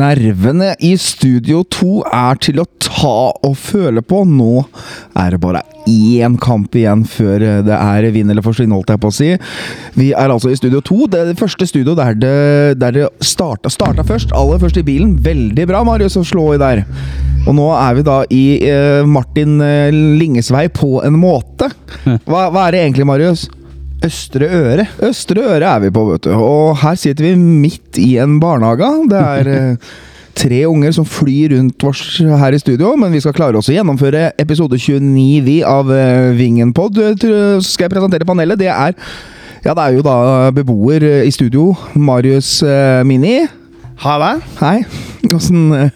Nervene 0.00 0.74
i 0.80 0.96
Studio 0.96 1.62
2 1.62 2.02
er 2.12 2.38
til 2.42 2.60
å 2.62 2.64
ta 3.00 3.16
og 3.32 3.56
føle 3.58 4.02
på. 4.04 4.22
Nå 4.28 4.64
er 5.18 5.34
det 5.34 5.40
bare 5.42 5.62
én 5.88 6.36
kamp 6.40 6.74
igjen 6.76 7.02
før 7.08 7.42
det 7.66 7.76
er 7.76 8.08
vinn 8.14 8.30
eller 8.30 8.44
forsvinn, 8.44 8.72
holdt 8.74 8.92
jeg 8.92 9.02
på 9.02 9.10
å 9.10 9.14
si. 9.14 9.30
Vi 9.96 10.10
er 10.12 10.32
altså 10.32 10.52
i 10.52 10.58
Studio 10.58 10.82
2. 10.84 10.98
Det 11.10 11.22
er 11.22 11.30
det 11.30 11.40
første 11.40 11.66
studio 11.68 11.96
der 11.98 12.18
det, 12.18 12.34
der 12.80 12.96
det 12.96 13.08
starta, 13.24 13.72
starta 13.72 14.04
først. 14.06 14.34
Aller 14.36 14.60
først 14.62 14.80
i 14.80 14.86
bilen. 14.86 15.16
Veldig 15.24 15.66
bra, 15.70 15.82
Marius, 15.86 16.18
å 16.20 16.26
slå 16.26 16.50
i 16.54 16.60
der. 16.60 16.84
Og 17.48 17.56
nå 17.56 17.70
er 17.72 17.96
vi 17.96 18.04
da 18.06 18.18
i 18.36 18.44
eh, 18.68 19.06
Martin 19.08 19.56
eh, 19.64 19.88
Linges 19.94 20.52
vei 20.52 20.66
på 20.72 21.00
en 21.06 21.16
måte. 21.20 21.70
Hva, 22.28 22.50
hva 22.52 22.66
er 22.66 22.76
det 22.76 22.84
egentlig, 22.84 23.08
Marius? 23.08 23.48
Østre 24.04 24.48
Øre. 24.48 24.86
Østre 25.04 25.42
Øre 25.44 25.74
er 25.74 25.82
vi 25.84 25.90
på, 25.92 26.04
vet 26.08 26.24
du. 26.24 26.30
Og 26.36 26.78
her 26.80 26.96
sitter 27.00 27.30
vi 27.30 27.34
midt 27.36 28.00
i 28.00 28.14
en 28.22 28.38
barnehage. 28.40 28.88
Det 29.10 29.24
er 29.40 29.50
eh, 29.56 29.90
tre 30.38 30.62
unger 30.68 30.94
som 30.96 31.06
flyr 31.08 31.54
rundt 31.56 31.84
oss 31.88 32.04
her 32.20 32.54
i 32.54 32.60
studio, 32.62 32.94
men 33.00 33.12
vi 33.12 33.20
skal 33.22 33.34
klare 33.36 33.58
oss 33.58 33.68
å 33.70 33.74
gjennomføre 33.74 34.30
episode 34.40 34.78
29 34.80 35.42
vi 35.46 35.60
av 35.66 35.90
uh, 35.90 36.30
Vingenpod. 36.38 37.02
Så 37.20 37.74
skal 37.74 37.88
jeg 37.88 37.94
presentere 37.96 38.28
panelet. 38.28 38.60
Det 38.60 38.70
er 38.72 38.96
ja, 39.60 39.74
det 39.76 39.82
er 39.82 39.96
jo 39.98 40.04
da 40.04 40.50
beboer 40.56 41.04
eh, 41.04 41.26
i 41.28 41.32
studio. 41.34 41.74
Marius 41.92 42.62
eh, 42.64 43.02
Mini. 43.04 43.42
Halla. 44.00 44.38
Hei. 44.56 44.86
Åssen 45.36 45.68
eh, 45.76 45.90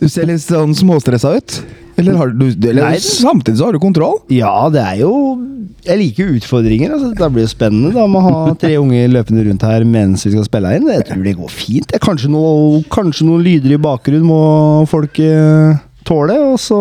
Du 0.00 0.08
ser 0.10 0.26
litt 0.26 0.42
sånn 0.42 0.74
småstressa 0.74 1.36
ut. 1.38 1.60
Eller, 2.00 2.16
har 2.16 2.30
du, 2.32 2.46
eller 2.48 2.86
Nei. 2.86 2.98
samtidig 3.02 3.58
så 3.58 3.66
har 3.68 3.76
du 3.76 3.80
kontroll? 3.82 4.18
Ja, 4.32 4.68
det 4.72 4.80
er 4.80 5.00
jo 5.02 5.12
Jeg 5.84 5.98
liker 5.98 6.30
utfordringer. 6.38 6.92
Altså, 6.94 7.10
det 7.18 7.28
blir 7.34 7.44
jo 7.44 7.50
spennende 7.50 7.90
da 7.92 8.06
med 8.08 8.20
å 8.20 8.24
ha 8.28 8.54
tre 8.58 8.76
unge 8.80 9.00
løpende 9.10 9.44
rundt 9.48 9.64
her 9.66 9.84
mens 9.84 10.24
vi 10.24 10.32
skal 10.34 10.46
spille 10.46 10.76
inn. 10.78 10.86
Jeg 10.92 11.08
tror 11.08 11.24
det 11.26 11.34
går 11.40 11.50
fint. 11.52 11.88
Det 11.90 11.98
er 11.98 12.04
kanskje, 12.04 12.30
noe, 12.32 12.82
kanskje 12.92 13.26
noen 13.28 13.42
lyder 13.44 13.74
i 13.74 13.80
bakgrunnen 13.82 14.28
må 14.28 14.42
folk 14.90 15.18
eh, 15.24 15.80
tåle, 16.08 16.38
og 16.52 16.60
så 16.62 16.78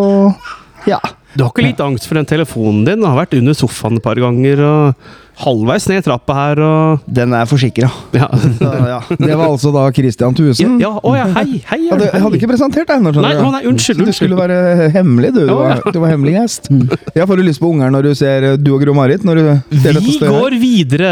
Ja. 0.88 1.02
Du 1.32 1.46
har 1.46 1.54
ikke 1.54 1.64
litt 1.64 1.80
angst 1.80 2.08
for 2.10 2.20
den 2.20 2.28
telefonen 2.28 2.84
din? 2.84 3.00
Du 3.00 3.08
har 3.08 3.16
vært 3.22 3.38
under 3.38 3.56
sofaen 3.56 3.96
et 3.96 4.04
par 4.04 4.20
ganger 4.20 4.60
og 4.68 5.12
halvveis 5.42 5.88
ned 5.90 6.06
trappa 6.06 6.36
her 6.38 6.62
og 6.66 7.08
Den 7.10 7.34
er 7.38 7.48
forsikra. 7.50 7.90
Ja. 8.16 8.28
Ja. 8.62 9.00
Det 9.10 9.32
var 9.38 9.48
altså 9.48 9.72
da 9.74 9.88
Christian 9.96 10.36
Thusen. 10.38 10.78
ja, 10.82 10.92
å 10.98 11.16
ja, 11.18 11.26
hei, 11.38 11.62
hei. 11.70 11.80
Ja, 11.88 11.98
jeg 12.02 12.22
hadde 12.24 12.40
ikke 12.40 12.52
presentert 12.52 12.90
deg 12.90 13.00
ennå. 13.00 13.14
Nei, 13.24 13.34
å 13.40 13.50
nei, 13.54 13.64
unnskyld, 13.70 14.06
Du 14.08 14.14
skulle 14.16 14.38
være 14.40 14.90
hemmelig, 14.96 15.34
du. 15.38 15.44
Du 15.50 15.56
var, 15.58 15.82
du 15.88 16.00
var 16.04 16.14
hemmelig 16.14 16.38
gjest. 16.38 16.72
Ja, 17.18 17.28
Får 17.30 17.42
du 17.42 17.46
lyst 17.48 17.62
på 17.64 17.72
unger 17.72 17.92
når 17.94 18.10
du 18.10 18.14
ser 18.18 18.48
eh, 18.52 18.60
du 18.60 18.74
og 18.76 18.84
Gro-Marit? 18.84 19.26
Vi 19.26 20.18
går 20.22 20.58
videre! 20.62 21.12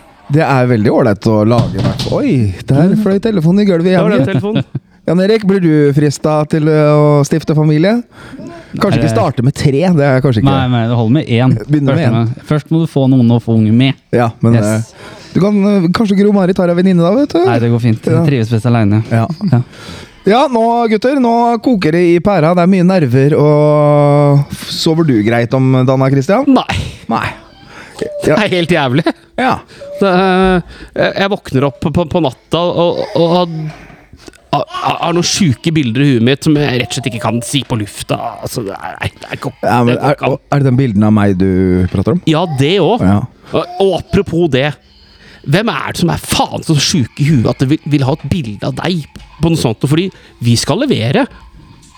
Det 0.30 0.44
er 0.46 0.68
veldig 0.70 0.92
ålreit 0.94 1.26
å 1.26 1.40
lage 1.42 1.82
Oi, 2.14 2.52
der 2.68 2.92
fløy 3.02 3.18
telefonen 3.22 3.64
i 3.64 3.66
gulvet 3.66 3.96
igjen. 3.96 4.60
Jan 5.08 5.22
Erik, 5.24 5.42
blir 5.48 5.62
du 5.64 5.72
frista 5.96 6.36
til 6.50 6.68
eh, 6.70 6.90
å 6.94 7.24
stifte 7.26 7.56
familie? 7.58 7.96
Kanskje 8.78 9.00
ikke 9.00 9.10
starte 9.10 9.42
med 9.42 9.54
tre, 9.58 9.70
det 9.96 10.04
er 10.06 10.20
kanskje 10.22 10.42
ikke 10.44 10.50
Nei, 10.52 10.66
nei, 10.70 10.82
det 10.86 10.94
holder 10.98 11.14
med 11.16 11.26
én. 11.26 11.54
Begynner 11.66 11.96
med 11.98 12.12
én. 12.12 12.28
først 12.46 12.70
må 12.70 12.82
du 12.84 12.86
få 12.86 13.08
noen 13.10 13.32
å 13.34 13.40
få 13.42 13.56
unge 13.58 13.72
med. 13.74 13.94
Ja, 14.14 14.30
men 14.40 14.54
Yes. 14.54 14.92
eh, 14.94 15.16
du 15.34 15.40
kan, 15.40 15.56
eh, 15.66 15.88
Kanskje 15.96 16.16
Gro-Marit 16.20 16.56
har 16.58 16.68
ei 16.68 16.74
venninne, 16.78 17.02
da? 17.02 17.10
vet 17.16 17.32
du? 17.34 17.44
Nei, 17.44 17.58
det 17.58 17.70
går 17.72 17.80
fint. 17.82 18.06
Ja. 18.06 18.20
Jeg 18.20 18.26
trives 18.30 18.50
best 18.54 18.66
aleine. 18.66 19.02
Ja. 19.10 19.26
Ja. 19.50 19.62
ja, 20.26 20.40
nå 20.48 20.62
gutter, 20.92 21.18
nå 21.18 21.34
koker 21.64 21.92
det 21.92 22.04
i 22.14 22.18
pæra. 22.20 22.54
Det 22.54 22.62
er 22.62 22.70
mye 22.70 22.86
nerver. 22.86 23.34
og 23.40 24.46
Sover 24.54 25.04
du 25.06 25.16
greit 25.26 25.52
om 25.54 25.72
Danna 25.86 26.08
Christian? 26.10 26.44
Nei, 26.46 26.78
Nei. 27.10 27.26
det 28.24 28.32
er 28.38 28.48
helt 28.48 28.70
jævlig. 28.70 29.04
Ja. 29.38 29.58
Det, 30.00 30.08
er- 30.08 30.62
jeg 30.94 31.14
jeg 31.16 31.30
våkner 31.30 31.64
opp 31.66 31.80
på, 31.80 32.04
på 32.08 32.20
natta 32.22 32.58
og, 32.60 32.98
og 33.16 33.30
har, 33.34 33.46
har, 34.52 35.12
noen 35.14 35.26
sjuke 35.26 35.72
bilder 35.74 36.02
i 36.04 36.08
huet 36.14 36.24
mitt 36.26 36.44
som 36.46 36.56
jeg 36.58 36.80
rett 36.82 36.90
og 36.90 36.96
slett 36.98 37.08
ikke 37.12 37.22
kan 37.22 37.40
si 37.46 37.62
på 37.68 37.78
lufta. 37.80 38.18
Altså, 38.42 38.64
det 38.66 38.74
er, 38.76 38.96
det 39.14 39.28
er, 39.30 39.36
ikke- 39.38 39.52
det 39.62 39.70
er, 39.98 40.14
an. 40.26 40.36
er 40.50 40.58
det 40.62 40.66
den 40.70 40.76
bilden 40.80 41.04
av 41.06 41.12
meg 41.14 41.36
du 41.38 41.50
prater 41.92 42.16
om? 42.16 42.22
Ja, 42.30 42.44
det 42.58 42.76
òg. 42.82 43.04
Ja. 43.06 43.20
Og, 43.52 43.76
og 43.82 43.92
apropos 44.00 44.48
det. 44.50 44.70
Hvem 45.50 45.70
er 45.72 45.92
det 45.94 46.00
som 46.02 46.10
er 46.12 46.20
faen 46.20 46.62
så 46.66 46.74
sjuke 46.76 47.22
i 47.24 47.30
huet 47.30 47.46
at 47.48 47.62
det 47.62 47.68
vil, 47.70 47.78
vil 47.94 48.02
ha 48.04 48.12
et 48.18 48.26
bilde 48.28 48.66
av 48.66 48.74
deg 48.82 49.06
på 49.40 49.48
noe 49.52 49.56
sånt? 49.60 49.86
Fordi 49.88 50.10
vi 50.44 50.56
skal 50.60 50.82
levere. 50.84 51.24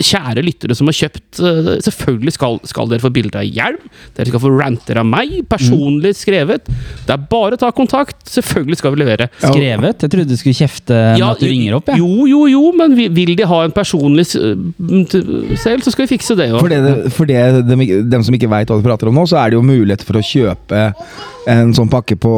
Kjære 0.01 0.43
lyttere 0.43 0.75
som 0.77 0.89
har 0.89 0.95
kjøpt 0.97 1.39
eh, 1.43 1.67
Selvfølgelig 1.85 2.33
skal, 2.35 2.57
skal 2.67 2.89
dere 2.91 3.03
få 3.03 3.11
bilde 3.13 3.39
av 3.39 3.45
hjelm. 3.45 3.81
Dere 4.17 4.31
skal 4.31 4.41
få 4.43 4.51
ranter 4.55 4.99
av 4.99 5.07
meg, 5.07 5.35
personlig 5.49 6.15
skrevet. 6.17 6.69
Det 7.05 7.13
er 7.13 7.27
bare 7.29 7.57
å 7.57 7.61
ta 7.61 7.69
kontakt. 7.75 8.17
Selvfølgelig 8.29 8.79
skal 8.79 8.95
vi 8.95 9.03
levere. 9.03 9.29
Skrevet? 9.41 10.05
Jeg 10.05 10.13
trodde 10.15 10.33
du 10.33 10.39
skulle 10.39 10.57
kjefte 10.57 10.97
med 10.97 11.21
Ja, 11.21 11.31
at 11.35 11.43
du 11.43 11.47
ringer 11.49 11.77
opp. 11.79 11.91
Ja. 11.93 11.99
Jo, 12.01 12.27
jo, 12.29 12.45
jo, 12.51 12.63
men 12.77 12.95
vil 12.97 13.35
de 13.37 13.47
ha 13.49 13.61
en 13.67 13.75
personlig 13.75 14.27
selv, 14.31 15.83
så 15.83 15.93
skal 15.93 16.05
vi 16.05 16.11
fikse 16.15 16.37
det 16.39 16.49
òg. 16.53 16.59
For, 16.63 16.73
det, 16.73 17.13
for 17.13 17.29
det, 17.29 17.43
dem, 17.69 17.85
de, 17.85 18.23
som 18.25 18.37
ikke 18.37 18.51
veit 18.51 18.71
hva 18.71 18.79
du 18.79 18.85
prater 18.85 19.11
om 19.11 19.17
nå, 19.17 19.27
så 19.29 19.39
er 19.41 19.53
det 19.53 19.59
jo 19.59 19.65
mulighet 19.65 20.05
for 20.07 20.19
å 20.19 20.25
kjøpe 20.25 20.87
en 21.49 21.73
sånn 21.75 21.89
pakke 21.91 22.15
på, 22.19 22.31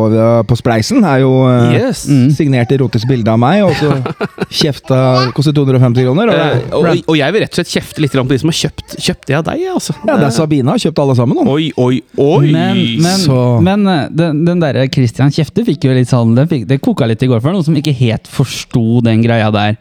på 0.49 0.57
Spleisen. 0.57 1.03
Er 1.05 1.21
jo 1.23 1.31
yes. 1.73 2.05
mm, 2.09 2.29
signert 2.35 2.71
erotisk 2.73 3.07
bilde 3.09 3.29
av 3.31 3.39
meg, 3.41 3.63
og 3.67 3.75
så 3.77 3.91
kjefta 4.61 5.31
koster 5.35 5.53
250 5.55 6.07
kroner. 6.07 6.31
Og, 6.31 6.35
Eh, 6.45 6.73
Og, 6.75 6.85
og 7.09 7.15
jeg 7.17 7.33
vil 7.33 7.41
rett 7.45 7.53
og 7.53 7.59
slett 7.59 7.71
kjefte 7.71 8.01
litt 8.03 8.13
på 8.15 8.23
de 8.29 8.37
som 8.41 8.49
har 8.51 8.57
kjøpt, 8.57 8.95
kjøpt 9.01 9.27
det 9.29 9.35
av 9.37 9.43
deg. 9.47 9.61
Altså. 9.71 9.93
ja, 10.05 10.15
det 10.19 10.27
er 10.27 10.33
Sabina 10.35 10.73
har 10.75 10.81
kjøpt 10.81 10.99
alle 11.03 11.15
sammen 11.17 11.37
nå. 11.39 11.45
Oi, 11.51 11.67
oi, 11.81 11.99
oi! 12.21 12.51
Men, 12.51 12.81
men, 13.03 13.19
Så- 13.23 13.61
men 13.65 13.85
eh, 13.91 14.01
den, 14.11 14.43
den 14.47 14.61
derre 14.63 14.87
Christian 14.91 15.31
Kjefte 15.35 15.63
fikk 15.67 15.87
jo 15.87 15.93
litt 15.95 16.09
sånn 16.11 16.35
Det, 16.37 16.45
fikk, 16.51 16.65
det 16.69 16.77
koka 16.83 17.07
litt 17.09 17.23
i 17.25 17.29
går 17.29 17.41
for 17.43 17.55
noen 17.55 17.65
som 17.65 17.75
ikke 17.77 17.93
helt 17.97 18.27
forsto 18.31 19.01
den 19.05 19.23
greia 19.25 19.49
der. 19.53 19.77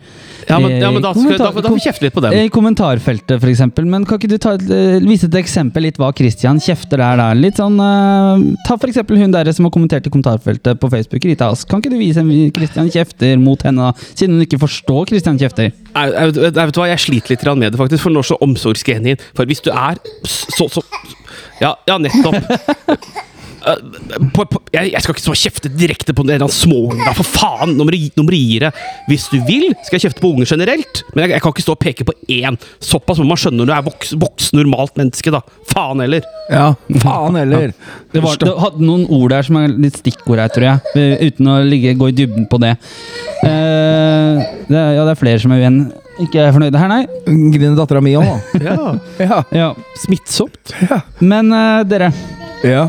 ja, 0.48 0.58
men, 0.58 0.76
ja, 0.80 0.90
men 0.94 1.02
da, 1.04 1.12
skal, 1.16 1.36
da, 1.38 1.50
da 1.52 1.68
får 1.70 1.76
vi 1.78 1.84
kjefte 1.86 2.06
litt 2.06 2.14
på 2.16 2.22
dem. 2.24 2.34
I 2.38 2.48
kommentarfeltet, 2.52 3.44
eksempel. 3.54 3.86
Men 3.88 4.04
kan 4.08 4.18
ikke 4.20 4.30
du 4.32 4.38
ta, 4.42 4.54
eh, 4.58 4.98
vise 5.04 5.28
et 5.30 5.38
eksempel 5.40 5.86
litt 5.86 5.98
hva 6.00 6.10
Christian 6.16 6.60
kjefter 6.62 7.00
der? 7.00 7.20
da? 7.20 7.28
Litt 7.38 7.60
sånn, 7.60 7.78
uh, 7.80 8.42
Ta 8.66 8.76
for 8.80 8.90
eksempel 8.90 9.13
hun 9.20 9.34
der 9.34 9.50
som 9.54 9.66
har 9.66 9.72
kommentert 9.74 10.06
i 10.06 10.12
kommentarfeltet 10.12 10.80
på 10.80 10.90
Facebook, 10.92 11.24
Rita 11.24 11.50
Ask. 11.52 11.68
Kan 11.70 11.82
ikke 11.82 11.92
du 11.94 11.98
vise 12.00 12.22
en 12.22 12.30
Christian 12.54 12.90
Kjefter 12.92 13.36
mot 13.40 13.62
henne, 13.66 13.90
siden 14.14 14.36
hun 14.36 14.46
ikke 14.46 14.60
forstår 14.62 15.10
Christian 15.12 15.40
Kjefter? 15.40 15.70
Jeg, 15.70 16.14
jeg, 16.14 16.34
jeg, 16.40 16.54
vet 16.54 16.80
hva, 16.80 16.88
jeg 16.90 17.04
sliter 17.04 17.34
litt 17.34 17.46
med 17.54 17.70
det, 17.70 17.80
faktisk, 17.80 18.06
for 18.06 18.14
nå 18.14 18.24
er 18.24 18.30
så 18.30 18.40
omsorgsgenien 18.44 19.20
For 19.36 19.46
hvis 19.46 19.62
du 19.64 19.70
er 19.74 20.00
så, 20.26 20.68
så 20.68 20.82
Ja, 21.62 21.74
ja 21.86 22.00
nettopp. 22.02 22.42
Eh, 23.64 24.26
på, 24.34 24.44
på, 24.50 24.60
jeg, 24.74 24.90
jeg 24.92 25.00
skal 25.04 25.14
ikke 25.14 25.22
stå 25.24 25.32
og 25.34 25.38
kjefte 25.40 25.70
direkte 25.72 26.12
på 26.16 26.24
en 26.28 26.44
småunge, 26.52 27.14
for 27.16 27.24
faen! 27.24 27.72
Nå 27.78 27.86
må 27.86 27.94
du 27.94 27.96
gi- 27.96 28.10
nå 28.18 28.24
må 28.26 28.34
du 28.34 28.36
gi 28.36 28.58
deg. 28.60 28.80
Hvis 29.08 29.26
du 29.32 29.38
vil, 29.46 29.70
skal 29.86 29.96
jeg 29.98 30.04
kjefte 30.08 30.20
på 30.24 30.30
unger 30.34 30.50
generelt, 30.50 31.00
men 31.14 31.24
jeg, 31.24 31.32
jeg 31.36 31.44
kan 31.44 31.54
ikke 31.54 31.64
stå 31.64 31.76
og 31.76 31.80
peke 31.84 32.06
på 32.08 32.14
én. 32.36 32.58
Såpass 32.84 33.22
må 33.22 33.26
man 33.30 33.40
skjønne 33.40 33.62
når 33.62 33.70
du 33.70 33.74
er 33.78 33.86
voks, 33.88 34.12
voksen 34.20 34.60
normalt 34.60 34.96
menneske, 35.00 35.32
da. 35.34 35.40
Faen 35.72 36.02
heller. 36.04 36.26
Ja, 36.52 36.66
faen 37.00 37.40
heller. 37.40 37.72
Det, 38.12 38.20
var, 38.24 38.36
det 38.42 38.52
hadde 38.60 38.84
noen 38.84 39.06
ord 39.08 39.32
der 39.32 39.46
som 39.48 39.56
er 39.62 39.72
litt 39.72 39.96
stikkord 40.02 40.42
her, 40.42 40.52
tror 40.52 40.68
jeg. 40.68 40.94
eh, 41.00 41.28
Uten 41.30 41.48
å 41.54 41.58
ligge, 41.64 41.96
gå 41.98 42.10
i 42.12 42.16
dybden 42.20 42.44
på 42.52 42.60
det. 42.62 42.74
Uh, 43.44 44.40
det 44.68 44.76
er, 44.78 44.90
ja, 44.98 45.04
det 45.06 45.12
er 45.14 45.20
flere 45.20 45.40
som 45.42 45.52
er 45.54 45.64
uenige. 45.64 46.00
Ikke 46.22 46.44
er 46.44 46.52
fornøyde 46.54 46.78
her, 46.78 46.90
nei. 46.92 47.00
Griner 47.50 47.74
dattera 47.78 48.00
mi 48.04 48.12
òg, 48.18 48.28
da. 48.28 48.60
Ja, 48.68 48.76
Ja. 49.24 49.40
Ja. 49.56 49.70
Smittsomt. 50.04 50.74
Men 51.24 51.50
uh, 51.50 51.80
dere, 51.88 52.12
ja. 52.64 52.84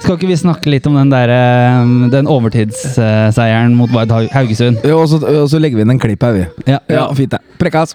Skal 0.00 0.16
ikke 0.16 0.30
vi 0.30 0.38
snakke 0.40 0.72
litt 0.72 0.86
om 0.88 0.96
den 0.96 1.10
der 1.12 1.30
eh, 1.34 1.90
Den 2.12 2.28
overtidsseieren 2.30 3.76
mot 3.76 3.92
Vard 3.94 4.12
Haugesund? 4.32 4.80
Jo, 4.86 5.02
Og 5.02 5.08
så, 5.12 5.20
og 5.20 5.46
så 5.52 5.60
legger 5.60 5.80
vi 5.80 5.86
inn 5.86 5.94
en 5.94 6.02
klipp 6.02 6.24
her, 6.24 6.36
vi. 6.36 6.44
Ja. 6.70 6.80
Ja, 6.90 7.06
Fint, 7.16 7.36
det. 7.36 7.40
Prekkas. 7.60 7.94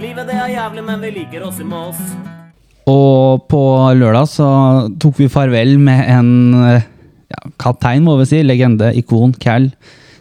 Livet 0.00 0.28
det 0.28 0.36
er 0.36 0.52
jævlig, 0.54 0.84
men 0.86 1.00
vi 1.04 1.12
liker 1.18 1.46
oss 1.48 1.60
i 1.62 1.68
Mås. 1.68 2.00
Og 2.90 3.46
på 3.48 3.60
lørdag 3.96 4.28
så 4.28 4.48
tok 5.00 5.22
vi 5.22 5.30
farvel 5.32 5.78
med 5.80 6.04
en 6.12 6.30
eh, 6.60 6.88
ja, 7.32 7.40
kaptein, 7.60 8.04
må 8.04 8.18
vi 8.20 8.28
si, 8.28 8.42
legende, 8.44 8.92
ikon, 9.00 9.32
Cal. 9.40 9.70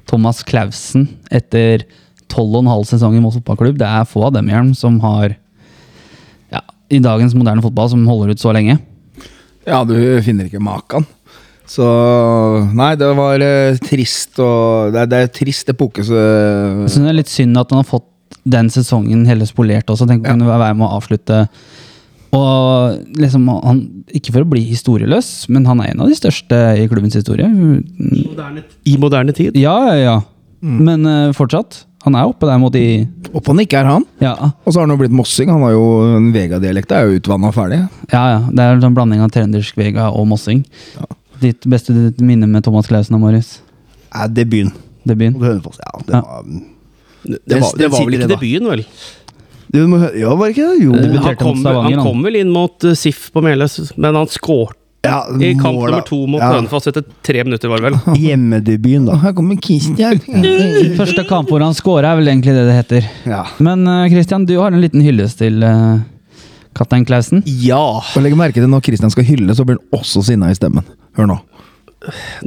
Thomas 0.08 0.42
Clausen 0.44 1.08
etter 1.32 1.86
tolv 2.32 2.58
og 2.58 2.64
en 2.64 2.72
halv 2.72 2.88
sesong 2.90 3.16
i 3.18 3.22
Moss 3.24 3.38
fotballklubb. 3.40 3.78
Det 3.80 3.88
er 3.88 4.08
få 4.10 4.26
av 4.28 4.34
dem 4.36 4.50
igjen 4.52 4.74
som 4.78 4.98
har 5.04 5.36
ja, 6.52 6.64
i 6.92 7.00
dagens 7.04 7.36
moderne 7.38 7.64
fotball 7.64 7.92
som 7.94 8.04
holder 8.10 8.34
ut 8.34 8.42
så 8.44 8.52
lenge. 8.56 8.80
Ja, 9.68 9.84
du 9.88 9.94
finner 10.26 10.50
ikke 10.50 10.62
maken. 10.64 11.06
Så 11.70 11.86
Nei, 12.76 12.90
det 13.00 13.08
var 13.16 13.40
eh, 13.42 13.78
trist 13.80 14.36
og 14.44 14.92
Det 14.92 15.00
er, 15.06 15.08
det 15.14 15.20
er 15.24 15.30
trist 15.32 15.70
epoke, 15.72 16.04
så 16.04 16.18
Jeg 16.20 16.90
synes 16.92 17.06
det 17.08 17.14
er 17.14 17.20
litt 17.22 17.32
synd 17.32 17.58
at 17.62 17.72
han 17.72 17.80
har 17.80 17.88
fått 17.88 18.10
den 18.44 18.68
sesongen 18.74 19.22
hele 19.30 19.46
spolert 19.48 19.88
også. 19.94 20.04
Tenk 20.10 20.26
om 20.26 20.28
Ja. 20.28 20.34
han 20.34 20.42
kunne 20.44 20.60
være 20.60 20.76
med 20.76 20.88
å 20.90 20.98
avslutte 20.98 21.38
Og 22.36 22.98
liksom, 23.22 23.48
han, 23.64 23.80
ikke 24.12 24.34
for 24.36 24.44
å 24.44 24.50
bli 24.50 24.64
historieløs, 24.66 25.48
men 25.54 25.66
han 25.70 25.80
er 25.86 25.92
en 25.94 26.02
av 26.04 26.10
de 26.12 26.18
største 26.18 26.60
i 26.82 26.88
klubbens 26.92 27.14
historie. 27.16 27.46
I 27.46 28.24
moderne, 28.28 28.64
I 28.90 28.96
moderne 28.98 29.36
tid. 29.38 29.56
Ja, 29.62 29.76
ja, 29.94 30.00
ja. 30.02 30.16
Men 30.64 31.06
eh, 31.06 31.32
fortsatt. 31.38 31.84
Han 32.04 32.16
er 32.20 32.28
oppe 32.28 32.48
der 32.50 32.58
mot 32.60 32.74
de 32.76 33.08
Oppe 33.34 33.50
han 33.54 33.60
ikke 33.64 33.80
er 33.80 33.88
han. 33.90 34.04
Ja, 34.22 34.34
Og 34.66 34.74
så 34.74 34.80
har 34.80 34.86
han 34.88 34.94
jo 34.94 35.00
blitt 35.00 35.14
mossing. 35.16 35.50
Han 35.50 35.64
har 35.66 35.72
jo 35.74 35.84
en 36.20 36.28
Vega-dialekt. 36.36 36.90
Det 36.92 36.98
er 37.00 37.08
jo 37.10 37.18
utvanna 37.22 37.50
ferdig. 37.56 37.80
ja. 38.12 38.24
ja. 38.36 38.40
Det 38.52 38.60
er 38.68 38.84
en 38.86 38.94
blanding 38.98 39.24
av 39.26 39.32
trøndersk 39.34 39.78
vega 39.80 40.10
og 40.12 40.28
mossing. 40.30 40.62
Ditt 41.42 41.66
beste 41.68 41.96
minne 42.22 42.46
med 42.48 42.64
Thomas 42.68 42.88
Clausen 42.92 43.16
og 43.18 43.24
Marius? 43.24 43.56
Er 44.14 44.30
debuten 44.30 44.74
Debuten? 45.08 45.42
Ja, 45.42 45.58
det 46.06 46.14
Ja. 46.14 46.22
var 46.22 46.44
Det, 47.24 47.40
det, 47.48 47.60
var, 47.62 47.72
det 47.80 47.88
var 47.92 48.06
vel 48.06 48.14
ikke 48.20 48.28
debuten, 48.36 48.68
vel? 48.70 48.86
Ja, 49.74 50.36
var 50.36 50.46
det 50.50 50.54
ikke 50.58 50.70
det? 50.70 50.84
Jo. 50.84 50.94
Han 51.24 51.36
kom, 51.40 51.66
han 51.66 51.94
han. 51.94 52.04
kom 52.06 52.24
vel 52.28 52.36
inn 52.44 52.52
mot 52.54 52.84
uh, 52.86 52.94
SIF 52.94 53.30
på 53.34 53.42
Meløs, 53.42 53.80
men 53.98 54.14
han 54.20 54.28
skårte 54.30 54.78
Ja, 55.04 55.18
i 55.42 55.54
kamp 55.60 55.76
måla- 55.76 55.90
nummer 55.92 56.06
to 56.08 56.18
mot 56.32 56.40
ja, 56.40 56.54
Hønefoss 56.54 56.88
etter 56.88 57.04
tre 57.28 57.42
minutter, 57.44 57.68
var 57.68 57.82
det 57.82 57.90
vel? 57.90 57.98
Hjemmedebuten, 58.24 59.10
da. 59.10 59.18
Her 59.20 59.34
kommer 59.36 59.58
Christian. 59.60 60.22
Første 60.96 61.26
kamp 61.28 61.52
hvor 61.52 61.60
han 61.66 61.76
scora, 61.76 62.14
er 62.14 62.22
vel 62.22 62.32
egentlig 62.32 62.54
det 62.56 62.64
det 62.70 62.78
heter. 62.78 63.10
Ja. 63.28 63.42
Men 63.60 63.84
eh, 63.84 64.06
Christian, 64.14 64.46
du 64.48 64.56
har 64.62 64.72
en 64.72 64.80
liten 64.80 65.04
hyllest 65.04 65.42
til 65.44 65.60
uh, 65.68 66.00
kaptein 66.80 67.04
Klausen. 67.10 67.44
Ja. 67.66 67.82
Og 68.00 68.24
legg 68.24 68.38
merke 68.40 68.64
til 68.64 68.72
når 68.72 68.86
Christian 68.88 69.12
skal 69.12 69.28
hylle, 69.28 69.52
så 69.60 69.68
blir 69.68 69.82
han 69.82 70.00
også 70.00 70.24
sinna 70.30 70.54
i 70.54 70.56
stemmen. 70.56 70.88
Hør 71.20 71.34
nå. 71.34 71.40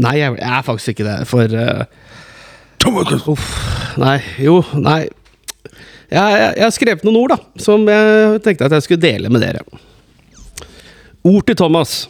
Nei, 0.00 0.17
jeg, 0.23 0.41
jeg 0.41 0.56
er 0.56 0.64
faktisk 0.64 0.97
ikke 0.97 1.11
det, 1.11 1.20
for 1.29 1.61
uh, 1.61 1.85
Uff. 3.35 3.47
Nei, 4.00 4.17
jo, 4.41 4.62
nei. 4.81 5.03
Jeg, 6.08 6.17
jeg, 6.17 6.50
jeg 6.56 6.64
har 6.64 6.73
skrevet 6.81 7.05
noen 7.05 7.20
ord, 7.26 7.37
da, 7.37 7.62
som 7.69 7.85
jeg 7.91 8.43
tenkte 8.44 8.69
at 8.70 8.79
jeg 8.79 8.88
skulle 8.88 9.05
dele 9.05 9.29
med 9.32 9.44
dere. 9.44 9.64
Ord 11.26 11.44
til 11.49 11.58
Thomas. 11.58 12.06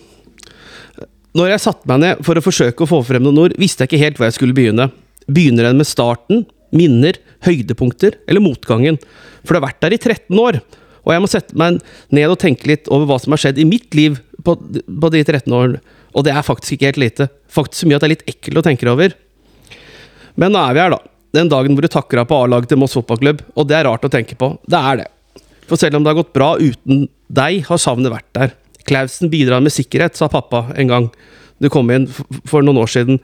Når 1.37 1.51
jeg 1.51 1.65
satte 1.67 1.89
meg 1.91 2.01
ned 2.01 2.21
for 2.25 2.39
å 2.39 2.45
forsøke 2.45 2.85
å 2.85 2.89
få 2.89 3.03
frem 3.05 3.25
noen 3.25 3.43
ord, 3.43 3.55
visste 3.61 3.85
jeg 3.85 3.91
ikke 3.91 4.05
helt 4.05 4.21
hvor 4.21 4.29
jeg 4.31 4.37
skulle 4.39 4.57
begynne. 4.57 4.89
Begynner 5.29 5.69
en 5.69 5.81
med 5.81 5.89
starten, 5.89 6.47
minner, 6.77 7.19
høydepunkter 7.45 8.17
eller 8.25 8.45
motgangen? 8.45 8.97
For 9.43 9.53
det 9.53 9.61
har 9.61 9.67
vært 9.67 9.83
der 9.85 9.97
i 9.97 10.01
13 10.01 10.41
år, 10.41 10.61
og 11.07 11.13
jeg 11.13 11.23
må 11.23 11.29
sette 11.31 11.59
meg 11.59 11.83
ned 12.15 12.33
og 12.33 12.41
tenke 12.43 12.71
litt 12.71 12.89
over 12.91 13.07
hva 13.11 13.19
som 13.23 13.35
har 13.35 13.43
skjedd 13.43 13.61
i 13.63 13.69
mitt 13.69 13.95
liv 13.95 14.17
på, 14.43 14.57
de 14.57 15.23
13 15.23 15.53
årene. 15.55 15.83
Og 16.17 16.25
det 16.27 16.33
er 16.33 16.47
faktisk 16.47 16.75
ikke 16.75 16.91
helt 16.91 17.03
lite. 17.05 17.29
Faktisk 17.53 17.85
så 17.85 17.91
mye 17.91 17.99
at 17.99 18.03
det 18.03 18.09
er 18.09 18.15
litt 18.17 18.31
ekkelt 18.33 18.63
å 18.63 18.65
tenke 18.65 18.89
over. 18.91 19.15
Men 20.41 20.55
nå 20.55 20.63
er 20.63 20.75
vi 20.75 20.83
her, 20.83 20.97
da. 20.97 21.03
Den 21.37 21.51
dagen 21.53 21.77
hvor 21.77 21.85
du 21.85 21.93
takker 21.93 22.23
av 22.23 22.31
på 22.31 22.39
A-laget 22.41 22.73
til 22.73 22.81
Moss 22.81 22.97
fotballklubb. 22.97 23.45
Og 23.55 23.69
det 23.69 23.77
er 23.77 23.87
rart 23.87 24.07
å 24.09 24.11
tenke 24.11 24.39
på. 24.41 24.55
Det 24.65 24.81
er 24.81 25.03
det. 25.03 25.09
For 25.69 25.79
selv 25.79 25.99
om 25.99 26.07
det 26.07 26.15
har 26.15 26.19
gått 26.23 26.35
bra 26.35 26.55
uten 26.57 27.07
deg, 27.29 27.61
har 27.69 27.83
savnet 27.83 28.15
vært 28.15 28.31
der. 28.39 28.57
Klausen 28.87 29.31
bidrar 29.33 29.63
med 29.65 29.75
sikkerhet, 29.75 30.17
sa 30.19 30.29
pappa 30.31 30.69
en 30.79 30.91
gang 30.93 31.11
du 31.63 31.69
kom 31.73 31.89
inn 31.91 32.07
for 32.49 32.65
noen 32.65 32.81
år 32.83 32.91
siden. 32.93 33.21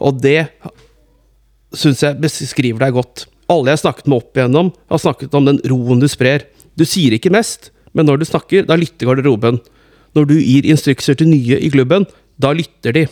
Og 0.00 0.20
det 0.22 0.48
syns 1.76 2.02
jeg 2.04 2.20
beskriver 2.22 2.86
deg 2.86 2.96
godt. 2.96 3.26
Alle 3.48 3.72
jeg 3.72 3.78
har 3.78 3.84
snakket 3.84 4.08
med 4.08 4.20
opp 4.20 4.38
igjennom, 4.38 4.70
har 4.92 5.02
snakket 5.02 5.34
om 5.36 5.48
den 5.48 5.60
roen 5.68 6.00
du 6.02 6.08
sprer. 6.10 6.46
Du 6.76 6.84
sier 6.88 7.16
ikke 7.16 7.32
mest, 7.32 7.70
men 7.96 8.08
når 8.08 8.20
du 8.20 8.28
snakker, 8.28 8.66
da 8.68 8.76
lytter 8.78 9.08
garderoben. 9.08 9.60
Når 10.16 10.28
du 10.28 10.36
gir 10.40 10.68
instrukser 10.68 11.16
til 11.18 11.30
nye 11.30 11.58
i 11.60 11.70
klubben, 11.72 12.06
da 12.40 12.52
lytter 12.56 12.94
de. 12.96 13.06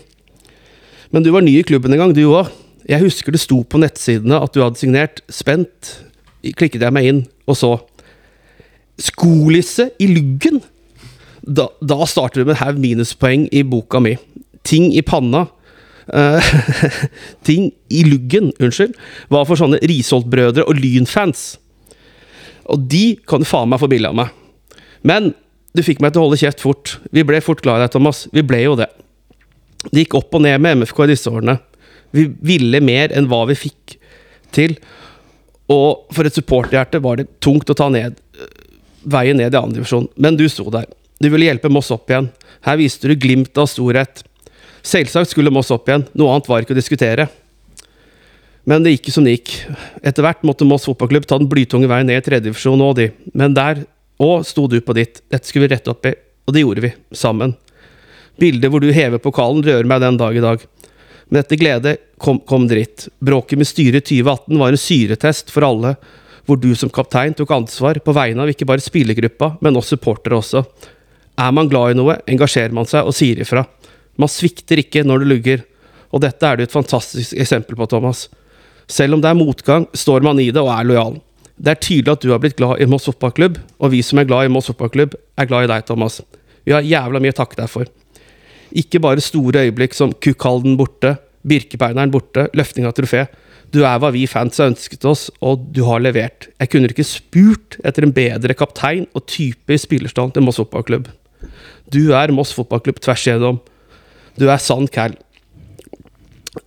Men 1.12 1.24
du 1.24 1.32
var 1.34 1.44
ny 1.44 1.58
i 1.60 1.66
klubben 1.66 1.94
en 1.94 2.02
gang, 2.02 2.14
du 2.16 2.24
òg. 2.28 2.52
Jeg 2.86 3.02
husker 3.02 3.34
det 3.34 3.42
sto 3.42 3.62
på 3.66 3.80
nettsidene 3.82 4.38
at 4.38 4.54
du 4.54 4.62
hadde 4.62 4.78
signert. 4.78 5.20
Spent 5.32 5.96
klikket 6.56 6.84
jeg 6.84 6.94
meg 6.94 7.08
inn 7.10 7.22
og 7.50 7.58
så. 7.58 7.72
Skolisse 9.02 9.90
i 10.00 10.08
luggen! 10.12 10.62
Da, 11.46 11.68
da 11.80 12.06
starter 12.10 12.42
du 12.42 12.48
med 12.48 12.56
en 12.56 12.64
haug 12.64 12.80
minuspoeng 12.82 13.46
i 13.54 13.62
boka 13.66 14.00
mi. 14.02 14.16
Ting 14.66 14.90
i 14.96 15.02
panna. 15.06 15.46
Uh, 16.06 16.42
ting 17.46 17.70
i 17.90 18.04
luggen, 18.06 18.52
unnskyld, 18.62 18.94
var 19.32 19.46
for 19.48 19.58
sånne 19.58 19.80
Risholt-brødre 19.82 20.66
og 20.66 20.78
Lyn-fans. 20.78 21.56
Og 22.70 22.86
de 22.90 23.16
kan 23.26 23.42
du 23.42 23.48
faen 23.48 23.70
meg 23.70 23.82
få 23.82 23.90
bilde 23.90 24.10
av 24.10 24.18
meg. 24.18 24.34
Men 25.06 25.32
du 25.76 25.82
fikk 25.86 26.02
meg 26.02 26.14
til 26.14 26.22
å 26.22 26.26
holde 26.26 26.40
kjeft 26.40 26.62
fort. 26.64 26.96
Vi 27.14 27.24
ble 27.26 27.42
fort 27.44 27.62
glad 27.62 27.80
i 27.80 27.86
deg, 27.86 27.94
Thomas. 27.94 28.24
Vi 28.34 28.42
ble 28.46 28.62
jo 28.64 28.76
det. 28.78 28.88
Det 29.86 30.02
gikk 30.02 30.16
opp 30.18 30.34
og 30.34 30.42
ned 30.42 30.58
med 30.62 30.80
MFK 30.82 31.04
i 31.04 31.10
disse 31.12 31.30
årene. 31.30 31.58
Vi 32.16 32.26
ville 32.46 32.80
mer 32.82 33.12
enn 33.14 33.28
hva 33.30 33.44
vi 33.50 33.58
fikk 33.58 33.98
til. 34.56 34.78
Og 35.70 36.06
for 36.14 36.26
et 36.26 36.34
supporterhjerte 36.34 37.02
var 37.04 37.20
det 37.20 37.28
tungt 37.44 37.70
å 37.70 37.76
ta 37.76 37.90
ned 37.92 38.18
veien 39.06 39.38
ned 39.38 39.54
i 39.54 39.58
andre 39.58 39.80
divisjon. 39.80 40.08
Men 40.18 40.38
du 40.38 40.46
sto 40.50 40.66
der. 40.74 40.88
Du 41.18 41.28
ville 41.32 41.48
hjelpe 41.48 41.70
Moss 41.72 41.90
opp 41.94 42.10
igjen. 42.10 42.28
Her 42.66 42.76
viste 42.76 43.08
du 43.08 43.16
glimt 43.16 43.56
av 43.58 43.68
storhet. 43.70 44.20
Selvsagt 44.84 45.32
skulle 45.32 45.52
Moss 45.54 45.72
opp 45.72 45.88
igjen. 45.88 46.04
Noe 46.12 46.34
annet 46.34 46.48
var 46.50 46.64
ikke 46.64 46.76
å 46.76 46.78
diskutere. 46.78 47.28
Men 48.68 48.82
det 48.84 48.96
gikk 48.96 49.12
som 49.14 49.24
det 49.24 49.38
gikk. 49.38 49.52
Etter 50.02 50.26
hvert 50.26 50.44
måtte 50.46 50.66
Moss 50.68 50.88
fotballklubb 50.88 51.28
ta 51.28 51.38
den 51.40 51.48
blytunge 51.48 51.88
veien 51.88 52.08
ned 52.10 52.20
i 52.20 52.26
tredjedivisjon 52.26 52.82
òg, 52.84 52.98
de. 52.98 53.08
Men 53.32 53.54
der 53.56 53.84
òg 54.22 54.44
sto 54.48 54.66
du 54.68 54.80
på 54.84 54.96
ditt. 54.96 55.22
Dette 55.32 55.48
skulle 55.48 55.66
vi 55.66 55.72
rette 55.74 55.92
opp 55.92 56.08
i. 56.08 56.12
Og 56.46 56.54
det 56.54 56.64
gjorde 56.64 56.84
vi. 56.84 56.92
Sammen. 57.16 57.54
Bildet 58.36 58.70
hvor 58.72 58.84
du 58.84 58.90
hever 58.92 59.22
pokalen, 59.22 59.64
rører 59.64 59.88
meg 59.88 60.02
den 60.02 60.18
dag 60.20 60.36
i 60.36 60.44
dag. 60.44 60.66
Men 61.30 61.40
etter 61.40 61.58
glede 61.58 61.96
kom, 62.22 62.42
kom 62.44 62.68
dritt. 62.68 63.08
Bråket 63.24 63.58
med 63.58 63.70
styret 63.70 64.06
2018 64.10 64.60
var 64.60 64.74
en 64.74 64.82
syretest 64.82 65.54
for 65.54 65.66
alle, 65.66 65.94
hvor 66.46 66.60
du 66.60 66.68
som 66.78 66.92
kaptein 66.92 67.34
tok 67.34 67.54
ansvar 67.56 67.98
på 68.04 68.14
vegne 68.14 68.44
av 68.44 68.52
ikke 68.52 68.68
bare 68.68 68.84
spillergruppa, 68.84 69.56
men 69.64 69.78
oss 69.80 69.90
supportere 69.94 70.38
også. 70.38 70.62
Er 71.36 71.52
man 71.52 71.68
glad 71.68 71.92
i 71.92 71.98
noe, 71.98 72.16
engasjerer 72.30 72.72
man 72.74 72.88
seg 72.88 73.06
og 73.06 73.14
sier 73.16 73.42
ifra. 73.44 73.66
Man 74.16 74.32
svikter 74.32 74.80
ikke 74.80 75.04
når 75.04 75.22
det 75.22 75.30
lugger. 75.32 75.64
Og 76.14 76.22
dette 76.24 76.48
er 76.48 76.56
du 76.56 76.64
et 76.64 76.72
fantastisk 76.72 77.36
eksempel 77.36 77.76
på, 77.76 77.88
Thomas. 77.90 78.26
Selv 78.88 79.16
om 79.16 79.22
det 79.22 79.28
er 79.28 79.38
motgang, 79.38 79.88
står 79.92 80.24
man 80.24 80.40
i 80.40 80.48
det 80.54 80.62
og 80.62 80.72
er 80.72 80.88
lojal. 80.88 81.18
Det 81.56 81.72
er 81.72 81.80
tydelig 81.80 82.12
at 82.12 82.24
du 82.24 82.32
har 82.32 82.40
blitt 82.40 82.56
glad 82.58 82.80
i 82.80 82.88
Moss 82.88 83.08
fotballklubb, 83.08 83.58
og 83.80 83.92
vi 83.92 84.02
som 84.04 84.20
er 84.20 84.28
glad 84.28 84.46
i 84.46 84.52
Moss 84.52 84.70
fotballklubb, 84.70 85.16
er 85.16 85.48
glad 85.48 85.66
i 85.66 85.70
deg, 85.72 85.86
Thomas. 85.88 86.20
Vi 86.64 86.74
har 86.74 86.84
jævla 86.84 87.20
mye 87.22 87.32
å 87.32 87.38
takke 87.40 87.58
deg 87.58 87.70
for. 87.72 87.88
Ikke 88.76 89.00
bare 89.02 89.24
store 89.24 89.64
øyeblikk 89.66 89.96
som 89.96 90.12
Kukkhalden 90.12 90.76
borte, 90.78 91.16
Birkebeineren 91.46 92.10
borte, 92.10 92.48
løfting 92.58 92.88
av 92.88 92.96
trofé. 92.96 93.26
Du 93.70 93.84
er 93.84 94.00
hva 94.02 94.10
vi 94.14 94.24
fans 94.30 94.58
har 94.58 94.72
ønsket 94.72 95.04
oss, 95.06 95.28
og 95.40 95.68
du 95.74 95.84
har 95.86 96.02
levert. 96.02 96.48
Jeg 96.58 96.72
kunne 96.72 96.90
ikke 96.90 97.06
spurt 97.06 97.78
etter 97.86 98.06
en 98.06 98.14
bedre 98.14 98.56
kaptein 98.58 99.06
og 99.14 99.28
type 99.30 99.74
i 99.74 99.80
spillerstallen 99.80 100.34
til 100.34 100.46
Moss 100.46 100.58
fotballklubb. 100.62 101.08
Du 101.92 102.12
er 102.16 102.32
Moss 102.34 102.54
fotballklubb 102.56 102.98
tvers 103.02 103.26
igjennom. 103.26 103.60
Du 104.36 104.48
er 104.50 104.60
sann 104.62 104.88
cal. 104.92 105.14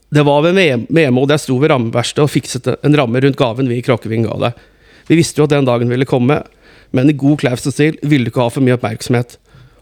Det 0.09 0.23
var 0.25 0.41
ved 0.41 0.57
VM-målet 0.57 1.35
jeg 1.35 1.43
sto 1.43 1.57
ved 1.61 1.69
rammeverkstedet 1.69 2.25
og 2.25 2.31
fikset 2.33 2.69
en 2.73 2.95
ramme 2.97 3.21
rundt 3.21 3.37
gaven 3.37 3.69
vi 3.69 3.77
i 3.77 3.83
Kråkeving 3.85 4.25
ga 4.25 4.37
deg. 4.47 4.63
Vi 5.09 5.17
visste 5.19 5.41
jo 5.41 5.45
at 5.45 5.53
den 5.53 5.67
dagen 5.67 5.91
ville 5.91 6.07
komme, 6.09 6.39
men 6.93 7.09
i 7.09 7.17
god 7.17 7.41
Klausen-stil 7.43 7.99
ville 8.01 8.25
du 8.25 8.31
ikke 8.31 8.45
ha 8.45 8.53
for 8.53 8.65
mye 8.65 8.77
oppmerksomhet. 8.77 9.37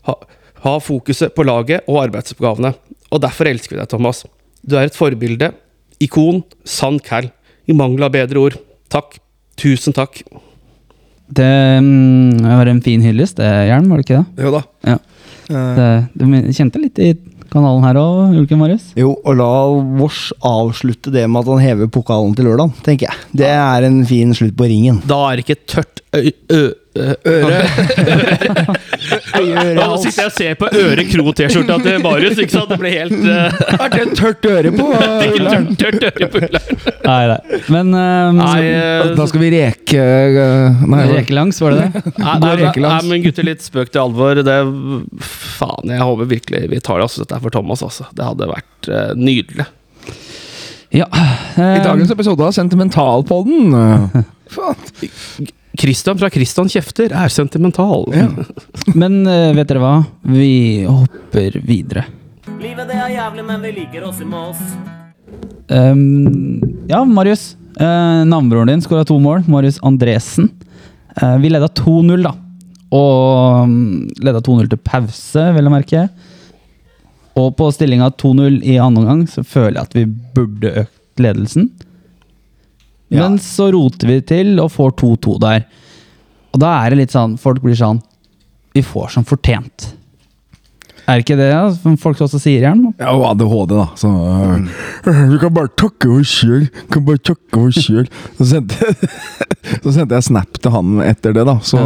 Ha, 0.08 0.16
ha 0.66 0.74
fokuset 0.84 1.36
på 1.36 1.46
laget 1.48 1.88
og 1.88 2.02
arbeidsoppgavene. 2.06 2.74
Og 3.12 3.24
derfor 3.24 3.48
elsker 3.48 3.76
vi 3.76 3.82
deg, 3.82 3.92
Thomas. 3.92 4.26
Du 4.68 4.76
er 4.76 4.90
et 4.90 4.98
forbilde, 4.98 5.54
ikon, 6.04 6.44
sann 6.68 7.00
cal. 7.04 7.32
I 7.68 7.76
mangel 7.76 8.08
av 8.08 8.16
bedre 8.16 8.44
ord. 8.44 8.60
Takk. 8.92 9.20
Tusen 9.60 9.96
takk. 9.96 10.22
Det 11.28 11.54
mm, 11.84 12.44
var 12.48 12.70
en 12.72 12.84
fin 12.84 13.04
hyllest, 13.04 13.40
det, 13.40 13.50
Hjelm, 13.68 13.90
var 13.92 14.00
det 14.00 14.08
ikke 14.08 14.22
det? 14.22 14.46
Jo 14.46 14.54
da. 14.54 14.62
Ja. 14.88 14.98
Det, 15.48 15.90
du 16.20 16.26
kjente 16.56 16.80
litt 16.82 17.00
i 17.00 17.12
kanalen 17.52 17.86
her 17.88 18.00
òg, 18.02 18.36
Ulken 18.42 18.60
Marius? 18.60 18.90
Jo, 19.00 19.14
og 19.24 19.38
la 19.40 19.52
Vårs 20.00 20.30
avslutte 20.46 21.14
det 21.14 21.26
med 21.30 21.44
at 21.44 21.52
han 21.54 21.64
hever 21.64 21.92
pokalen 21.92 22.36
til 22.38 22.50
lørdag, 22.50 22.74
tenker 22.86 23.10
jeg. 23.10 23.28
Det 23.44 23.52
er 23.54 23.88
en 23.88 24.02
fin 24.08 24.34
slutt 24.36 24.58
på 24.60 24.68
ringen. 24.70 25.00
Da 25.08 25.20
er 25.30 25.40
det 25.40 25.48
ikke 25.48 25.62
tørt 25.78 26.04
ø... 26.18 26.58
ø, 26.58 26.62
ø 26.98 27.38
øre. 29.38 29.74
Nå 29.78 29.98
sitter 30.02 30.22
jeg 30.22 30.30
og 30.30 30.36
ser 30.36 30.56
på 30.60 30.70
Øre 30.80 31.06
Kro-T-skjorta 31.08 31.78
til 31.84 32.00
Marius. 32.04 32.40
ikke 32.42 32.54
sant? 32.54 32.72
Det 32.72 32.80
ble 32.82 32.92
helt 32.94 33.16
uh, 33.24 33.60
Er 33.78 33.94
det 33.94 34.06
tørt 34.18 34.48
øre 34.50 34.72
på? 34.76 34.88
tørt, 35.38 35.72
tørt 35.82 36.08
øre 36.10 36.30
på 36.34 36.42
Ullern. 36.42 36.80
Nei, 37.08 37.20
nei. 37.32 37.62
Men 37.74 37.94
um, 37.94 38.42
Nei, 38.42 38.58
uh, 38.74 39.14
Da 39.18 39.28
skal 39.30 39.44
vi 39.44 39.52
reke 39.54 40.04
uh, 40.04 40.84
Nei, 40.86 41.04
reke 41.04 41.18
Rekelangs, 41.22 41.62
var 41.64 41.76
det 41.76 41.88
det? 41.88 42.04
Nei, 42.24 42.36
nei, 42.44 42.54
nei, 42.62 42.72
nei, 42.86 43.00
men 43.10 43.26
gutter, 43.26 43.48
litt 43.48 43.64
spøk 43.66 43.92
til 43.94 44.04
alvor. 44.04 44.40
Det, 44.46 44.58
faen, 45.58 45.94
jeg 45.94 46.08
håper 46.10 46.30
virkelig 46.30 46.64
vi 46.72 46.80
tar 46.84 47.02
det. 47.02 47.08
Altså. 47.08 47.24
Dette 47.24 47.38
er 47.38 47.44
for 47.44 47.54
Thomas, 47.54 47.84
altså. 47.86 48.08
Det 48.16 48.26
hadde 48.26 48.50
vært 48.50 48.90
uh, 48.92 49.12
nydelig. 49.18 49.68
Ja. 50.96 51.08
I 51.60 51.82
dagens 51.84 52.12
episode 52.14 52.46
av 52.48 52.54
Sentimentalpodden 52.56 53.74
Faen. 54.56 55.50
Christian 55.78 56.18
fra 56.18 56.30
Kristian 56.34 56.70
Kjefter 56.72 57.14
er 57.14 57.34
sentimental. 57.34 58.08
Ja. 58.16 58.28
Men 59.02 59.22
eh, 59.30 59.54
vet 59.58 59.70
dere 59.70 59.84
hva? 59.84 59.96
Vi 60.26 60.86
hopper 60.88 61.60
videre. 61.68 62.08
Livet 62.58 62.90
det 62.90 62.98
er 62.98 63.12
jævlig, 63.14 63.44
men 63.46 63.62
vi 63.62 63.72
liker 63.76 64.06
oss 64.08 64.22
i 64.24 64.26
Moss. 64.26 64.62
Um, 65.70 66.62
ja, 66.90 67.04
Marius. 67.06 67.52
Uh, 67.78 68.24
Navnebroren 68.26 68.72
din 68.72 68.82
skåra 68.82 69.06
to 69.06 69.20
mål. 69.22 69.44
Marius 69.52 69.78
Andresen. 69.86 70.50
Uh, 71.22 71.36
vi 71.44 71.52
leda 71.52 71.68
2-0, 71.68 72.24
da. 72.24 72.32
og 72.98 73.68
um, 73.68 74.08
leda 74.24 74.42
2-0 74.42 74.72
til 74.72 74.82
pause, 74.82 75.44
vel 75.54 75.70
å 75.70 75.74
merke. 75.74 76.08
Og 77.38 77.52
på 77.60 77.70
stillinga 77.76 78.10
2-0 78.18 78.62
i 78.66 78.80
andre 78.82 79.04
omgang 79.04 79.26
så 79.30 79.44
føler 79.46 79.78
jeg 79.78 79.86
at 79.86 79.98
vi 80.00 80.08
burde 80.38 80.74
økt 80.86 81.22
ledelsen. 81.22 81.70
Ja. 83.08 83.24
Men 83.24 83.38
så 83.40 83.70
roter 83.72 84.10
vi 84.10 84.22
til 84.28 84.58
og 84.60 84.72
får 84.74 84.98
2-2 85.00 85.38
der. 85.44 85.68
Og 86.52 86.60
da 86.64 86.74
er 86.82 86.92
det 86.92 87.02
litt 87.02 87.14
sånn 87.14 87.36
Folk 87.40 87.62
blir 87.64 87.76
sånn 87.78 88.00
Vi 88.76 88.82
får 88.84 89.14
som 89.16 89.26
fortjent. 89.28 89.92
Er 91.08 91.22
ikke 91.24 91.38
det 91.40 91.46
ja, 91.48 91.62
som 91.72 91.94
folk 91.96 92.20
også 92.20 92.40
sier 92.42 92.66
gjerne? 92.66 92.90
Ja, 93.00 93.14
og 93.16 93.30
ADHD, 93.30 93.74
da. 93.78 93.86
Så 93.96 94.10
øh, 94.12 94.66
Vi 95.32 95.38
kan 95.40 95.54
bare 95.56 95.72
takke 95.80 96.10
oss 96.18 96.34
sjøl. 96.42 96.66
Kan 96.92 97.06
bare 97.08 97.22
takke 97.24 97.62
oss 97.64 97.80
sjøl. 97.86 98.10
Så, 98.36 98.60
så 99.84 99.94
sendte 99.96 100.18
jeg 100.18 100.26
snap 100.28 100.60
til 100.60 100.74
han 100.76 100.98
etter 101.06 101.36
det, 101.38 101.46
da. 101.48 101.56
Så, 101.64 101.80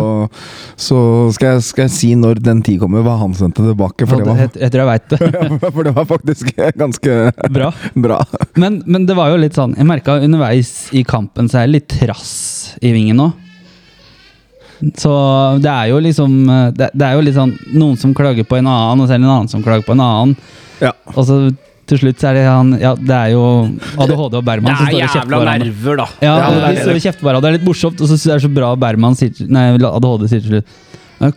så 0.73 0.97
skal, 1.37 1.59
jeg, 1.59 1.67
skal 1.67 1.85
jeg 1.85 1.93
si 1.99 2.09
når 2.17 2.41
den 2.41 2.63
tid 2.65 2.81
kommer, 2.81 3.05
hva 3.05 3.19
han 3.21 3.37
sendte 3.37 3.61
tilbake. 3.67 4.09
For 4.09 4.23
det 4.23 4.31
var, 4.31 4.41
Jeg, 4.41 4.55
jeg 4.63 4.73
tror 4.73 4.83
jeg 4.83 4.89
veit 4.89 5.13
det. 5.13 5.45
for 5.77 5.81
det 5.85 5.95
var 5.99 6.09
faktisk 6.09 6.51
ganske 6.81 7.19
Bra. 7.53 7.69
bra. 7.93 8.19
Men, 8.57 8.81
men 8.89 9.05
det 9.05 9.15
var 9.17 9.29
jo 9.31 9.37
litt 9.39 9.55
sånn 9.57 9.73
Jeg 9.77 9.87
merka 9.87 10.17
underveis 10.23 10.89
i 10.97 11.03
kampen 11.07 11.49
så 11.51 11.61
er 11.61 11.69
det 11.69 11.75
litt 11.77 11.93
trass 12.01 12.33
i 12.81 12.93
vingen 12.95 13.21
nå. 13.21 13.29
Så 14.97 15.13
det 15.61 15.71
er 15.71 15.89
jo 15.91 15.99
liksom 16.01 16.37
det, 16.77 16.91
det 16.93 17.07
er 17.07 17.17
jo 17.17 17.25
litt 17.25 17.37
sånn 17.37 17.53
noen 17.73 17.99
som 18.01 18.15
klager 18.17 18.47
på 18.47 18.57
en 18.57 18.69
annen, 18.69 19.03
og 19.03 19.09
så 19.09 19.15
er 19.15 19.21
det 19.21 19.27
en 19.27 19.35
annen 19.35 19.51
som 19.51 19.65
klager 19.65 19.85
på 19.85 19.95
en 19.97 20.05
annen. 20.05 20.37
Ja. 20.81 20.95
Og 21.13 21.27
så 21.27 21.43
til 21.91 21.99
slutt 21.99 22.21
så 22.21 22.29
er 22.31 22.39
det 22.39 22.45
han 22.47 22.71
Ja, 22.79 22.93
det 22.95 23.17
er 23.17 23.33
jo 23.33 23.43
ADHD 23.99 24.37
og 24.39 24.45
Berman 24.47 24.77
som 24.77 24.87
er 24.87 24.93
står 24.93 25.01
og 25.01 25.15
kjefter 25.15 25.27
på 25.27 25.41
hverandre. 25.41 25.67
nerver, 25.67 25.99
da. 25.99 26.07
Ja, 26.23 26.35
det 26.37 26.45
er 26.45 26.61
de 26.61 26.71
det. 26.71 26.85
står 26.85 26.99
og 26.99 27.05
kjefter 27.05 27.21
på 27.21 27.27
hverandre. 27.27 27.43
Det 27.43 27.51
er 27.51 27.59
litt 27.59 27.67
morsomt, 27.67 28.01
og 28.01 28.09
så 28.09 28.17
er 28.17 28.23
det 28.23 28.37
er 28.37 28.45
så 28.45 28.53
bra 28.55 28.71
Berman 28.79 29.17
sier 29.19 29.51
Nei, 29.51 29.65
ADHD 29.75 30.27
sier 30.31 30.45
til 30.45 30.55
slutt 30.55 30.79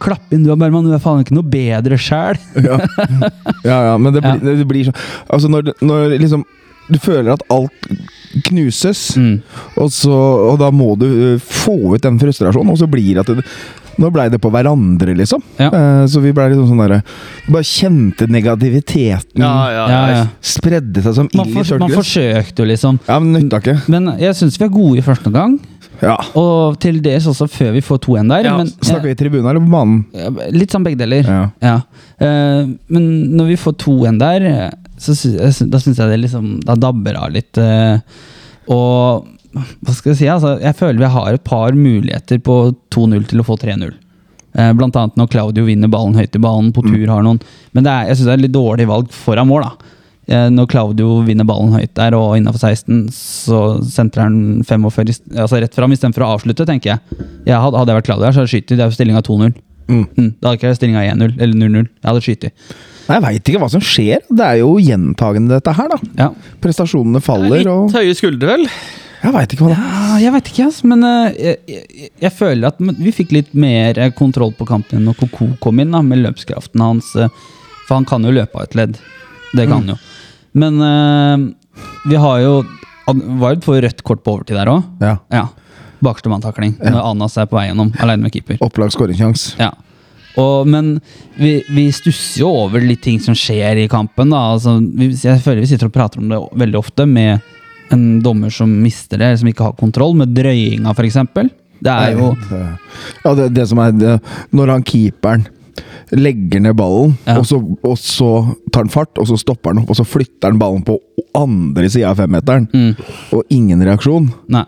Klapp 0.01 0.33
inn 0.33 0.47
du 0.47 0.49
og 0.49 0.61
Berman, 0.63 0.87
du 0.87 0.95
er 0.97 1.03
faen 1.03 1.21
ikke 1.21 1.35
noe 1.37 1.45
bedre 1.45 1.99
sjæl. 2.01 2.39
Ja, 2.57 2.79
ja, 3.69 3.79
ja 3.91 3.97
men 4.01 4.15
det 4.15 4.23
blir, 4.25 4.57
det 4.63 4.69
blir 4.71 4.87
sånn 4.89 4.97
Altså, 5.29 5.51
når, 5.53 5.75
når 5.85 6.15
liksom 6.23 6.47
du 6.91 6.99
føler 7.01 7.33
at 7.37 7.43
alt 7.55 7.89
knuses, 8.49 9.15
Mm. 9.17 9.37
og, 9.79 9.89
så, 9.95 10.11
og 10.51 10.59
da 10.59 10.71
må 10.75 10.97
du 10.99 11.07
øh, 11.07 11.39
få 11.41 11.95
ut 11.95 12.03
den 12.03 12.19
frustrasjonen, 12.19 12.73
og 12.75 12.79
så 12.81 12.89
blir 12.91 13.15
det 13.15 13.25
at 13.29 13.35
det, 13.39 13.45
Nå 13.95 14.09
blei 14.11 14.25
det 14.27 14.41
på 14.43 14.51
hverandre, 14.51 15.13
liksom. 15.15 15.39
Ja. 15.55 15.69
Uh, 15.71 16.01
så 16.11 16.19
vi 16.19 16.33
blei 16.35 16.49
liksom 16.51 16.67
sånn 16.67 16.81
derre 16.83 16.97
Bare 17.47 17.63
kjente 17.63 18.27
negativiteten 18.27 19.39
Ja, 19.39 19.53
ja, 19.71 19.85
Ja, 19.87 20.01
ja. 20.11 20.25
spredde 20.43 21.05
seg 21.05 21.15
som 21.15 21.29
ild 21.31 21.53
i 21.53 21.63
tørt 21.63 21.79
man 21.85 21.95
forsøkte 21.95 22.65
jo 22.65 22.67
liksom. 22.73 22.99
Ja, 23.07 23.21
men 23.23 23.37
nytta 23.45 23.61
ikke. 23.63 23.77
Men 23.95 24.11
jeg 24.19 24.35
syns 24.35 24.59
vi 24.59 24.67
er 24.67 24.73
gode 24.75 24.99
i 24.99 25.05
første 25.07 25.31
omgang. 25.31 25.55
Ja. 26.03 26.17
Og 26.35 26.75
til 26.83 26.99
dels 27.05 27.29
også 27.31 27.47
før 27.47 27.71
vi 27.77 27.85
får 27.87 28.03
2-1 28.09 28.33
der. 28.35 28.49
Ja, 28.51 28.57
men, 28.59 28.73
Snakker 28.83 29.13
vi 29.13 29.15
tribunen 29.23 29.47
eller 29.53 29.63
på 29.63 29.71
banen? 29.71 30.51
litt 30.59 30.75
sånn 30.75 30.83
begge 30.89 30.99
deler. 30.99 31.31
Ja. 31.31 31.45
Ja. 31.63 31.77
Eh, 32.19 32.67
men 32.91 33.07
når 33.39 33.53
vi 33.55 33.61
får 33.63 33.79
2-1 33.85 34.19
der, 34.19 34.49
eh, 34.51 34.71
så 34.99 35.15
sy 35.19 35.33
da 35.37 35.79
syns 35.83 35.99
jeg 35.99 36.09
det 36.13 36.21
liksom 36.23 36.61
Da 36.65 36.75
dabber 36.79 37.17
av 37.19 37.33
litt. 37.35 37.59
eh, 37.59 37.99
og 38.71 39.27
hva 39.55 39.93
skal 39.95 40.13
jeg 40.13 40.19
si? 40.19 40.27
Altså, 40.31 40.57
jeg 40.63 40.75
føler 40.79 40.99
vi 40.99 41.11
har 41.15 41.35
et 41.35 41.45
par 41.47 41.73
muligheter 41.79 42.41
på 42.43 42.75
2-0 42.91 43.27
til 43.31 43.41
å 43.43 43.47
få 43.47 43.57
3-0. 43.61 43.93
Eh, 44.55 44.73
Blant 44.79 44.97
annet 44.99 45.17
når 45.19 45.29
Claudio 45.31 45.65
vinner 45.67 45.91
ballen 45.91 46.15
høyt 46.19 46.35
i 46.35 46.43
banen, 46.43 46.73
på 46.75 46.83
tur 46.87 47.07
har 47.11 47.23
noen 47.27 47.41
Men 47.75 47.85
det 47.87 47.91
er, 47.93 48.07
jeg 48.09 48.17
syns 48.19 48.27
det 48.31 48.33
er 48.37 48.43
litt 48.47 48.55
dårlig 48.55 48.87
valg 48.91 49.11
foran 49.11 49.49
mål. 49.51 49.63
da 49.69 49.91
Eh, 50.27 50.49
Når 50.49 50.67
Claudio 50.73 51.19
vinner 51.23 51.45
ballen 51.45 51.75
høyt 51.77 51.93
der 51.99 52.15
og 52.17 52.39
innafor 52.39 52.57
16, 52.73 53.11
så 53.13 53.59
sentrer 53.85 54.23
han 54.25 54.63
45 54.65 55.11
i 55.11 55.13
st- 55.13 55.37
altså 55.37 55.61
rett 55.61 55.75
fram 55.77 55.93
istedenfor 55.93 56.25
å 56.25 56.31
avslutte, 56.39 56.65
tenker 56.65 56.95
jeg. 56.95 57.01
jeg 57.45 57.59
hadde, 57.61 57.77
hadde 57.77 57.93
jeg 57.93 57.99
vært 58.01 58.07
Claudio 58.09 58.25
her, 58.25 58.33
så 58.33 58.41
hadde 58.41 58.49
jeg 58.49 58.63
skutt. 58.65 58.73
Det 58.73 58.81
er 58.81 58.89
jo 58.89 58.97
stillinga 58.97 59.21
2-0. 59.23 59.53
Mm. 59.87 60.07
Mm, 60.17 60.31
da 60.41 60.49
hadde 60.49 60.57
ikke 60.63 60.73
stillinga 60.79 61.03
1-0 61.13 61.37
eller 61.45 61.55
0-0. 61.61 61.85
Jeg 61.85 62.09
hadde 62.09 62.23
skutt. 62.25 62.47
Nei, 63.05 63.17
Jeg 63.19 63.23
veit 63.27 63.49
ikke 63.53 63.61
hva 63.63 63.71
som 63.73 63.83
skjer. 63.85 64.23
Det 64.31 64.45
er 64.47 64.61
jo 64.63 64.75
gjentagende, 64.81 65.59
dette 65.59 65.75
her, 65.77 65.89
da. 65.93 65.99
Ja. 66.19 66.29
Prestasjonene 66.65 67.21
faller, 67.25 67.67
og 67.69 67.89
Litt 67.91 67.99
høye 68.01 68.15
skuldre, 68.19 68.55
vel? 68.55 68.69
Jeg 69.25 69.33
veit 69.33 69.53
ikke 69.55 69.65
hva 69.65 69.71
det 69.73 69.77
er. 69.81 69.89
Ja, 69.89 70.17
jeg 70.21 70.33
vet 70.35 70.49
ikke, 70.53 70.65
altså, 70.69 70.89
men 70.91 71.05
eh, 71.09 71.37
jeg, 71.41 71.59
jeg, 71.69 72.09
jeg 72.21 72.33
føler 72.37 72.69
at 72.69 72.81
vi 73.01 73.13
fikk 73.17 73.33
litt 73.33 73.55
mer 73.57 73.97
eh, 74.01 74.11
kontroll 74.17 74.53
på 74.57 74.67
kampen 74.69 75.05
når 75.09 75.17
Koko 75.23 75.49
kom 75.65 75.81
inn, 75.81 75.95
da, 75.97 76.03
med 76.05 76.21
løpskraften 76.27 76.83
hans. 76.85 77.09
eh, 77.17 77.33
For 77.89 77.97
han 77.97 78.09
kan 78.09 78.25
jo 78.25 78.33
løpe 78.37 78.61
av 78.61 78.69
et 78.69 78.77
ledd. 78.77 78.99
Det 79.55 79.65
kan 79.69 79.79
han 79.81 79.95
jo. 79.95 79.99
Men 80.55 80.77
uh, 80.81 81.81
vi 82.07 82.19
har 82.21 82.41
jo 82.43 82.53
Vard 83.41 83.65
for 83.67 83.77
rødt 83.83 84.01
kort 84.07 84.23
på 84.25 84.33
overtid 84.37 84.57
der 84.57 84.71
òg. 84.73 84.85
Ja. 85.05 85.17
Ja. 85.35 85.43
Bakerste 86.05 86.31
manntakling. 86.33 86.77
Når 86.81 87.01
Anas 87.11 87.35
er 87.41 87.49
på 87.51 87.59
vei 87.59 87.67
gjennom, 87.69 87.91
alene 88.01 88.25
med 88.25 88.33
keeper. 88.33 88.57
Opplagt 88.65 88.95
skåringssjanse. 88.97 89.59
Ja. 89.61 89.71
Og, 90.41 90.67
men 90.67 90.97
vi, 91.39 91.57
vi 91.71 91.87
stusser 91.95 92.43
jo 92.43 92.51
over 92.65 92.83
litt 92.83 93.03
ting 93.05 93.21
som 93.23 93.37
skjer 93.39 93.85
i 93.85 93.89
kampen. 93.91 94.33
Altså, 94.35 94.77
vi, 94.83 95.13
jeg 95.15 95.43
føler 95.45 95.63
vi 95.63 95.71
sitter 95.71 95.91
og 95.91 95.95
prater 95.95 96.23
om 96.23 96.33
det 96.33 96.41
veldig 96.65 96.81
ofte 96.81 97.07
med 97.07 97.45
en 97.95 98.07
dommer 98.25 98.51
som 98.51 98.71
mister 98.83 99.21
det, 99.21 99.35
som 99.39 99.51
ikke 99.51 99.69
har 99.69 99.77
kontroll, 99.79 100.17
med 100.19 100.33
drøyinga 100.35 100.95
f.eks. 100.95 101.21
Det 101.85 101.93
er 101.93 102.17
jo 102.17 102.31
Ja, 103.25 103.35
det, 103.37 103.51
det 103.53 103.67
som 103.69 103.81
er 103.83 103.93
det, 103.93 104.13
Når 104.57 104.71
han 104.73 104.85
keeperen 104.87 105.43
legger 106.15 106.61
ned 106.63 106.77
ballen, 106.79 107.17
Ja. 107.27 107.39
og, 107.39 107.47
så, 107.49 107.59
og 107.83 107.97
så 107.99 108.29
tar 108.73 108.85
han 108.85 108.93
fart, 108.93 109.19
og 109.19 109.27
så 109.27 109.39
stopper 109.41 109.73
han 109.73 109.83
opp, 109.83 109.91
og 109.91 109.97
så 109.99 110.05
flytter 110.07 110.51
han 110.53 110.59
ballen 110.61 110.85
på 110.87 110.99
andre 111.35 111.89
sida 111.91 112.11
av 112.13 112.17
femmeteren, 112.21 112.69
Mm. 112.73 112.95
og 113.33 113.43
ingen 113.51 113.83
reaksjon. 113.83 114.29
Nei. 114.49 114.65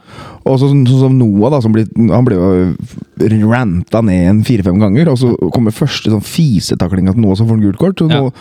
Og 0.47 0.59
sånn 0.59 0.87
som 0.89 1.17
Noah, 1.19 1.51
da, 1.51 1.61
som 1.61 1.73
blir, 1.73 1.87
han 2.11 2.25
ble 2.27 2.37
jo 2.37 3.51
ranta 3.51 4.03
ned 4.03 4.29
en 4.31 4.43
fire-fem 4.47 4.79
ganger, 4.81 5.09
og 5.13 5.19
så 5.19 5.35
kommer 5.55 5.71
første 5.75 6.11
sånn 6.11 6.23
fisetaklinga 6.25 7.13
til 7.15 7.23
Noah 7.23 7.37
som 7.37 7.47
får 7.49 7.59
en 7.61 7.67
gult 7.69 7.79
kort. 7.79 7.97
Så 7.99 8.11
Ja. 8.11 8.21
nå, 8.21 8.33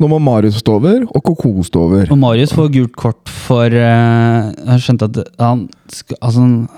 nå 0.00 0.08
må 0.08 0.20
Marius 0.20 0.56
stå 0.62 0.76
over, 0.80 1.02
og 1.04 1.22
Koko 1.22 1.62
stå 1.62 1.80
over. 1.88 2.06
Og 2.10 2.18
Marius 2.18 2.52
får 2.52 2.72
gult 2.72 2.96
kort 2.96 3.28
for 3.28 3.66
uh, 3.66 4.52
Jeg 4.54 4.66
har 4.66 4.78
skjønt 4.78 5.02
at 5.02 5.20
han 5.38 5.68
altså, 6.20 6.40
han 6.40 6.68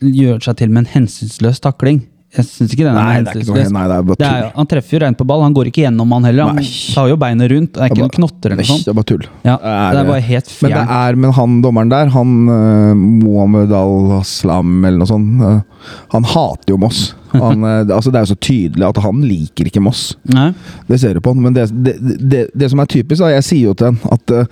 gjør 0.00 0.38
seg 0.42 0.56
til 0.56 0.70
med 0.70 0.86
en 0.86 0.92
hensynsløs 0.94 1.60
takling. 1.60 2.06
Jeg 2.30 2.46
syns 2.46 2.70
ikke 2.76 2.84
den 2.86 2.94
er 2.94 3.00
Nei, 3.00 3.14
det 3.26 3.30
er 3.32 3.38
ikke 3.40 3.50
noe 3.50 3.70
nei, 3.74 3.84
det 3.90 3.94
er 3.96 4.02
bare 4.06 4.18
Det 4.20 4.26
er, 4.26 4.42
tull. 4.44 4.50
han 4.60 4.68
treffer 4.70 4.94
jo 4.94 5.00
rent 5.02 5.18
på 5.18 5.24
ball, 5.26 5.40
han 5.42 5.54
går 5.56 5.70
ikke 5.70 5.82
gjennom 5.82 6.12
han 6.14 6.28
heller. 6.28 6.50
Han 6.52 6.60
Nei. 6.60 6.66
tar 6.94 7.08
jo 7.10 7.16
beinet 7.18 7.50
rundt. 7.50 7.72
Det 7.74 7.82
er 7.82 7.90
ikke 7.90 8.04
noen 8.04 8.12
knotter 8.14 8.52
eller 8.54 8.60
noe 8.62 8.68
sånt. 8.70 8.84
det 8.86 8.92
er 8.92 8.98
bare 9.00 9.08
tull. 9.10 9.24
Ja, 9.42 9.56
Er 9.56 9.96
det 9.96 10.02
er 10.04 10.10
bare 10.12 10.26
helt 10.28 10.52
Men 10.62 10.76
det 10.76 10.84
er 11.00 11.18
men 11.24 11.32
han 11.40 11.56
dommeren 11.64 11.90
der, 11.90 12.12
han 12.14 12.36
uh, 12.46 12.94
Mohammed 12.94 13.74
al-Aslam 13.80 14.84
eller 14.84 15.02
noe 15.02 15.10
sånt, 15.10 15.42
uh, 15.42 15.96
han 16.14 16.28
hater 16.36 16.70
jo 16.76 16.78
Moss. 16.78 17.02
Han, 17.32 17.64
eh, 17.64 17.84
det- 17.86 17.94
altså 17.94 18.10
det 18.12 18.20
er 18.20 18.26
jo 18.26 18.32
så 18.34 18.38
tydelig 18.42 18.86
at 18.88 19.00
han 19.04 19.20
liker 19.22 19.68
ikke 19.70 19.82
Moss. 19.84 20.16
Nei. 20.34 20.48
Det 20.88 20.98
ser 21.00 21.14
du 21.14 21.20
på 21.24 21.32
han. 21.34 21.42
Men 21.44 21.54
det, 21.56 21.68
det, 21.70 21.94
det, 22.20 22.40
det 22.54 22.70
som 22.72 22.80
er 22.82 22.90
typisk, 22.90 23.20
da, 23.22 23.30
jeg 23.36 23.46
sier 23.46 23.68
jo 23.70 23.74
til 23.78 23.90
han 23.92 23.98
at 24.16 24.34
uh, 24.34 24.44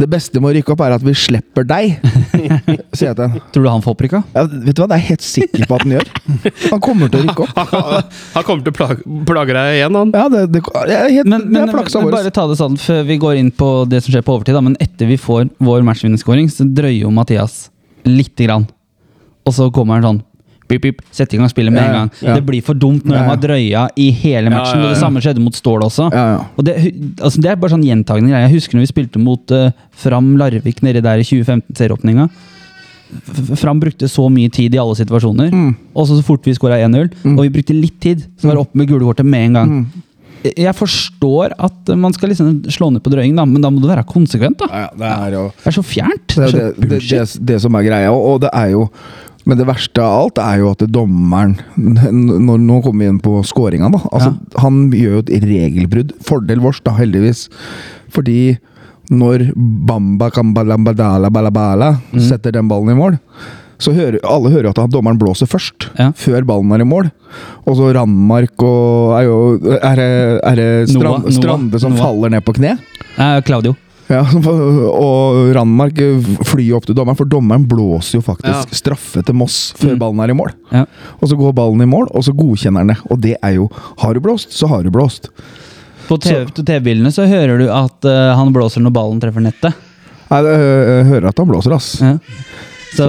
det 0.00 0.08
beste 0.10 0.40
med 0.42 0.50
å 0.50 0.54
rykke 0.58 0.74
opp, 0.74 0.82
er 0.86 0.96
at 0.96 1.04
vi 1.06 1.14
slipper 1.14 1.66
deg. 1.68 1.98
sier 2.96 3.10
jeg 3.12 3.16
til 3.18 3.24
han. 3.24 3.38
Tror 3.54 3.66
du 3.66 3.70
han 3.70 3.84
får 3.84 3.94
opprykka? 3.96 4.22
Ja, 4.34 4.44
vet 4.50 4.74
du 4.74 4.82
hva, 4.82 4.88
det 4.90 4.96
er 4.98 5.02
jeg 5.04 5.10
helt 5.14 5.26
sikker 5.28 5.66
på 5.70 5.78
at 5.78 5.86
han 5.86 5.94
gjør. 5.96 6.10
Han 6.74 6.82
kommer 6.84 7.12
til 7.12 7.22
å 7.22 7.28
rykke 7.28 7.46
opp. 7.46 7.62
Han 8.34 8.44
kommer 8.46 8.64
til 8.66 8.72
å 8.72 8.76
plage, 8.76 9.04
plage 9.28 9.54
deg 9.54 9.76
igjen, 9.78 9.94
han. 9.98 10.10
Ja, 10.14 10.24
det, 10.32 10.40
er 10.44 11.08
helt, 11.12 11.28
Men, 11.28 11.44
det 11.46 11.52
men, 11.54 11.68
er 11.68 11.72
men 11.74 12.04
vår. 12.04 12.10
bare 12.12 12.32
ta 12.34 12.44
det 12.50 12.56
sånn 12.58 12.76
før 12.80 13.02
vi 13.06 13.16
går 13.22 13.38
inn 13.40 13.50
på 13.54 13.68
det 13.88 14.00
som 14.04 14.14
skjer 14.14 14.24
på 14.26 14.34
overtid. 14.34 14.56
Da. 14.56 14.62
Men 14.64 14.76
etter 14.82 15.08
vi 15.10 15.16
får 15.20 15.48
vår 15.62 15.84
matchvinnerskåring, 15.86 16.48
så 16.52 16.66
drøyer 16.66 17.04
jo 17.04 17.12
Mathias 17.14 17.68
lite 18.08 18.48
grann. 18.48 18.66
Og 19.46 19.54
så 19.56 19.68
kommer 19.74 20.00
han 20.00 20.06
sånn 20.08 20.22
pip, 20.68 20.82
pip, 20.82 21.02
Sett 21.14 21.34
i 21.34 21.38
gang 21.40 21.50
spillet 21.52 21.72
med 21.74 21.82
en 21.84 21.96
gang. 21.98 22.10
Det 22.22 22.44
blir 22.46 22.62
for 22.64 22.74
dumt 22.74 23.04
når 23.04 23.16
de 23.18 23.24
har 23.28 23.36
drøya 23.42 23.84
i 24.00 24.08
hele 24.24 24.50
matchen. 24.52 24.82
Og 24.84 24.94
det 24.94 25.00
samme 25.00 25.22
skjedde 25.24 25.42
mot 25.44 25.54
Stål 25.54 25.84
også. 25.86 26.08
Ja, 26.12 26.24
ja. 26.36 26.40
Og 26.56 26.64
det, 26.66 26.76
altså 27.20 27.42
det 27.44 27.52
er 27.52 27.60
bare 27.60 27.74
sånn 27.76 27.84
gjentagende 27.86 28.32
greier. 28.32 28.48
Jeg 28.48 28.56
husker 28.58 28.78
når 28.78 28.86
vi 28.86 28.92
spilte 28.94 29.22
mot 29.22 29.54
uh, 29.54 29.70
Fram 30.04 30.34
Larvik 30.40 30.82
nedi 30.86 31.04
der 31.04 31.22
i 31.22 31.28
2015-serieåpninga. 31.28 32.28
Fram 33.60 33.78
brukte 33.82 34.08
så 34.10 34.26
mye 34.32 34.50
tid 34.50 34.74
i 34.74 34.80
alle 34.80 34.96
situasjoner. 34.98 35.52
Mm. 35.54 35.70
Og 35.94 36.08
så 36.08 36.18
fort 36.26 36.46
vi 36.48 36.56
skåra 36.56 36.80
1-0, 36.82 37.12
og 37.36 37.44
vi 37.44 37.52
brukte 37.58 37.76
litt 37.76 38.00
tid, 38.02 38.24
så 38.40 38.48
var 38.48 38.58
det 38.58 38.64
opp 38.64 38.74
med 38.74 38.90
gule 38.90 39.06
kortet 39.06 39.28
med 39.28 39.50
en 39.50 39.60
gang. 39.60 39.78
Mm. 39.84 40.02
Jeg- 40.44 40.76
forstår 40.76 41.54
at 41.58 41.88
man 41.96 42.12
skal 42.12 42.28
liksom 42.28 42.64
slå 42.68 42.90
ned 42.92 43.02
på 43.02 43.10
drøying, 43.10 43.34
da, 43.36 43.46
men 43.46 43.62
da 43.62 43.70
må 43.70 43.80
du 43.80 43.88
være 43.88 44.04
konsekvent. 44.04 44.58
da. 44.58 44.66
Ja, 44.68 44.80
ja, 44.80 44.90
det 44.98 45.06
er 45.08 45.30
jo 45.32 45.52
Det 45.56 45.66
er 45.66 45.70
så 45.70 45.82
fjernt. 45.82 46.26
Det 46.34 46.54
er 46.54 46.98
det, 46.98 47.46
det 47.46 47.60
som 47.62 47.74
er 47.74 47.82
greia, 47.82 48.10
og 48.12 48.34
og 48.34 48.40
det 48.42 48.50
er 48.52 48.68
jo 48.74 48.90
Men 49.46 49.58
det 49.60 49.66
verste 49.68 50.00
av 50.00 50.22
alt 50.24 50.38
er 50.40 50.60
jo 50.62 50.70
at 50.72 50.84
dommeren 50.88 51.58
Nå, 51.76 52.54
nå 52.56 52.78
kommer 52.84 53.04
vi 53.04 53.08
inn 53.12 53.18
på 53.20 53.42
skåringa, 53.44 53.90
da. 53.92 54.00
Altså, 54.12 54.30
Han 54.62 54.86
gjør 54.94 55.18
jo 55.18 55.24
et 55.26 55.32
regelbrudd. 55.44 56.14
Fordel 56.24 56.62
vårs, 56.64 56.80
da, 56.84 56.94
heldigvis. 56.96 57.48
Fordi 58.14 58.56
når 59.12 59.50
Bamba 59.54 60.30
Kambalambadala 60.32 61.28
Balabala 61.30 61.90
Mm. 62.14 62.20
setter 62.24 62.52
den 62.56 62.68
ballen 62.70 62.94
i 62.94 62.96
mål, 62.96 63.18
så 63.78 63.92
hører 63.92 64.16
alle 64.24 64.48
hører 64.54 64.70
at 64.70 64.90
dommeren 64.90 65.18
blåser 65.20 65.46
først. 65.50 65.90
Ja. 65.98 66.12
Før 66.16 66.44
ballen 66.46 66.72
er 66.72 66.80
i 66.80 66.88
mål. 66.88 67.10
Og 67.66 67.76
så 67.76 67.92
Randmark 67.92 68.62
og 68.62 69.18
Er, 69.18 69.24
jo, 69.26 69.58
er 69.76 69.96
det, 69.98 70.40
er 70.42 70.54
det 70.56 70.88
Strand, 70.88 71.24
Noah, 71.26 71.32
Strande 71.36 71.80
som 71.82 71.92
Noah. 71.92 72.06
faller 72.06 72.30
ned 72.30 72.44
på 72.46 72.54
kne? 72.56 72.78
Eh, 73.18 73.40
Claudio. 73.42 73.74
Ja, 74.10 74.20
og 75.06 75.38
Randmark 75.56 75.96
flyr 76.44 76.74
opp 76.76 76.84
til 76.88 76.96
dommeren, 76.98 77.16
for 77.16 77.28
dommeren 77.30 77.64
blåser 77.68 78.18
jo 78.18 78.24
faktisk 78.26 78.72
Ja. 78.72 78.76
straffe 78.76 79.22
til 79.24 79.36
Moss 79.38 79.72
før 79.80 79.96
ballen 80.00 80.20
er 80.20 80.34
i 80.34 80.36
mål. 80.36 80.52
Ja. 80.74 80.84
Og 81.20 81.30
så 81.30 81.38
går 81.40 81.54
ballen 81.56 81.80
i 81.82 81.88
mål, 81.88 82.10
og 82.12 82.26
så 82.26 82.34
godkjenner 82.36 82.84
han 82.84 82.92
det. 82.92 82.98
Og 83.10 83.20
det 83.24 83.36
er 83.40 83.56
jo 83.56 83.70
Har 84.02 84.12
du 84.14 84.20
blåst, 84.20 84.52
så 84.52 84.68
har 84.68 84.82
du 84.84 84.90
blåst. 84.90 85.30
På 86.08 86.18
TV 86.20 86.44
på 86.52 86.62
TV-bildene 86.62 87.10
så 87.14 87.24
hører 87.26 87.58
du 87.62 87.68
at 87.72 88.04
uh, 88.04 88.36
han 88.36 88.52
blåser 88.52 88.84
når 88.84 88.92
ballen 88.92 89.20
treffer 89.22 89.40
nettet. 89.40 89.72
Nei, 90.28 90.40
jeg 90.44 91.04
hører 91.08 91.28
at 91.30 91.38
han 91.40 91.48
blåser, 91.48 91.72
ass. 91.72 91.94
Ja. 92.02 92.18
Så, 92.94 93.06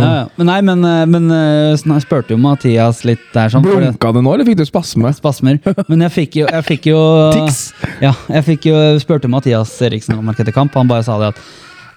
ja, 0.00 0.10
ja. 0.16 0.22
Men 0.38 0.48
nei, 0.48 0.58
men, 0.66 0.84
eh, 0.88 1.02
men 1.10 1.28
eh, 1.34 1.74
jeg 1.76 2.04
spurte 2.04 2.34
jo 2.34 2.40
Mathias 2.40 3.02
litt 3.08 3.24
der 3.34 3.52
sånn. 3.52 3.64
Blunka 3.66 4.12
det 4.16 4.22
nå, 4.24 4.34
eller 4.34 4.48
fikk 4.48 4.60
du 4.62 4.64
spasme? 4.68 5.12
Spasmer. 5.16 5.60
Men 5.90 6.06
jeg 6.08 6.14
fikk 6.16 6.40
jo, 6.42 6.48
jeg 6.48 6.68
fikk 6.68 6.90
jo 6.92 7.00
Tics. 7.36 7.62
Ja, 8.02 8.14
jeg 8.32 8.46
fikk 8.48 8.70
jo 8.70 8.80
spurte 9.02 9.30
Mathias 9.32 9.74
Eriksen 9.84 10.18
om 10.18 10.32
etter 10.32 10.52
kamp. 10.54 10.74
Han 10.78 10.90
bare 10.90 11.06
sa 11.06 11.18
det 11.22 11.32
at 11.32 11.42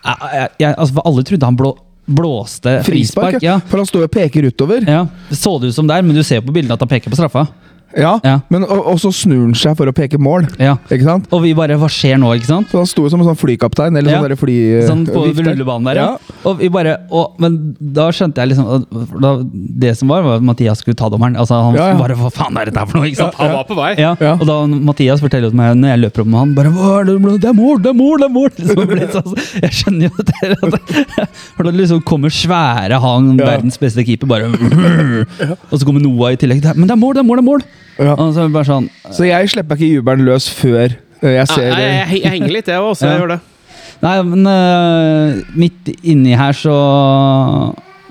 jeg, 0.05 0.50
jeg, 0.62 0.74
altså, 0.77 1.01
Alle 1.01 1.24
trodde 1.25 1.48
han 1.50 1.58
blå, 1.58 1.72
blåste 2.05 2.79
frispark. 2.86 3.39
Ja. 3.44 3.58
For 3.65 3.82
han 3.82 3.89
står 3.89 4.05
og 4.08 4.13
peker 4.13 4.46
utover. 4.46 4.86
ja, 4.86 5.05
Det 5.29 5.38
så 5.39 5.58
det 5.60 5.72
ut 5.72 5.77
som 5.77 5.88
der, 5.89 6.03
men 6.05 6.17
du 6.17 6.24
ser 6.24 6.44
på 6.46 6.53
bildene 6.53 6.77
at 6.77 6.84
han 6.84 6.91
peker 6.91 7.10
på 7.13 7.17
straffa. 7.17 7.48
Ja, 7.95 8.19
Ja. 8.23 8.39
Men, 8.49 8.63
og, 8.65 8.81
og 8.91 8.97
så 8.99 9.11
snur 9.13 9.43
han 9.45 9.53
seg 9.55 9.75
for 9.77 9.87
å 9.87 9.93
peke 9.95 10.17
mål. 10.19 10.47
Ja. 10.59 10.73
Ikke 10.91 11.05
sant? 11.05 11.27
Og 11.31 11.43
vi 11.45 11.53
bare 11.55 11.77
Hva 11.79 11.87
skjer 11.91 12.17
nå, 12.19 12.31
ikke 12.35 12.49
sant? 12.49 12.67
Så 12.71 12.77
han 12.81 12.89
sto 12.89 13.05
som 13.11 13.21
en 13.21 13.27
sånn 13.29 13.37
flykaptein, 13.39 13.95
eller 13.97 14.11
Ja. 14.11 14.19
sånn 14.21 14.27
der 14.29 14.39
fly... 14.39 14.55
Sånn 14.87 15.05
på 15.07 15.23
rullebanen 15.31 15.85
der, 15.91 15.99
ja. 16.01 16.07
Og 16.45 16.59
vi 16.59 16.69
bare, 16.69 16.97
og, 17.11 17.35
men 17.39 17.75
da 17.79 18.09
skjønte 18.11 18.41
jeg 18.43 18.51
liksom 18.53 18.85
da, 19.21 19.31
Det 19.85 19.93
som 19.97 20.09
var, 20.11 20.21
var 20.25 20.41
at 20.41 20.45
Mathias 20.47 20.81
skulle 20.83 20.97
ta 20.99 21.07
dommeren. 21.13 21.37
Altså 21.39 21.55
Han 21.61 21.75
Ja, 21.79 21.87
ja. 21.93 21.97
bare 21.99 22.17
Hva 22.19 22.31
faen 22.33 22.57
er 22.59 22.65
dette 22.71 22.79
her 22.83 22.89
for 22.89 22.99
noe? 22.99 23.07
ikke 23.09 23.21
sant? 23.21 23.37
Han 23.39 23.53
var 23.53 23.63
på 23.69 23.77
vei. 23.79 23.93
Ja, 24.01 24.15
Ja. 24.19 24.33
Og 24.39 24.45
da 24.49 24.57
Mathias 24.67 25.21
forteller 25.23 25.53
meg 25.55 25.75
når 25.79 25.93
jeg 25.95 26.03
løper 26.03 26.25
opp 26.25 26.27
med 26.33 26.39
han 26.39 26.53
bare 26.57 26.73
Hva 26.75 26.91
er 26.99 27.09
det, 27.11 27.15
det 27.45 27.49
er 27.49 27.57
mål, 27.57 27.79
det 27.85 27.89
er 27.93 27.97
mål! 28.01 28.17
det 28.19 28.27
er 28.27 28.33
mål 28.35 28.49
liksom, 28.99 29.31
sånn- 29.31 29.63
Jeg 29.63 29.71
skjønner 29.79 30.09
jo 30.09 30.27
det. 30.31 30.51
At, 30.55 31.31
for 31.55 31.63
da 31.63 31.71
liksom 31.71 32.03
kommer 32.03 32.29
svære 32.33 32.99
han, 33.01 33.31
Ja. 33.39 33.45
verdens 33.55 33.77
beste 33.81 34.03
keeper, 34.05 34.27
bare 34.27 34.51
Og 35.71 35.79
så 35.79 35.85
kommer 35.85 36.01
Noah 36.03 36.33
i 36.35 36.39
tillegg. 36.39 36.63
Men 36.75 36.87
det 36.89 36.95
er 36.95 37.01
mål, 37.01 37.15
det 37.15 37.23
er 37.23 37.27
mål! 37.29 37.39
det 37.39 37.45
er 37.45 37.51
mål 37.53 37.65
Ja. 37.97 38.13
Og 38.19 38.33
så 38.35 38.45
bare 38.51 38.67
sånn 38.67 38.89
Så 39.15 39.23
jeg 39.27 39.47
slipper 39.53 39.77
ikke 39.79 39.87
jubelen 40.01 40.25
løs 40.27 40.49
før 40.51 40.89
eh, 41.21 41.35
jeg 41.37 41.47
ser 41.47 41.55
ser 41.55 41.79
jeg, 41.79 41.93
jeg, 41.95 42.21
jeg 42.25 42.31
henger 42.33 42.51
litt, 42.57 42.67
jeg. 42.67 42.81
Jeg 42.99 43.09
Ja. 43.09 43.19
gjør 43.21 43.31
det. 43.35 43.39
Nei, 44.03 44.15
men 44.27 44.47
uh, 44.51 45.37
midt 45.55 45.87
inni 46.03 46.33
her 46.35 46.51
så 46.59 46.73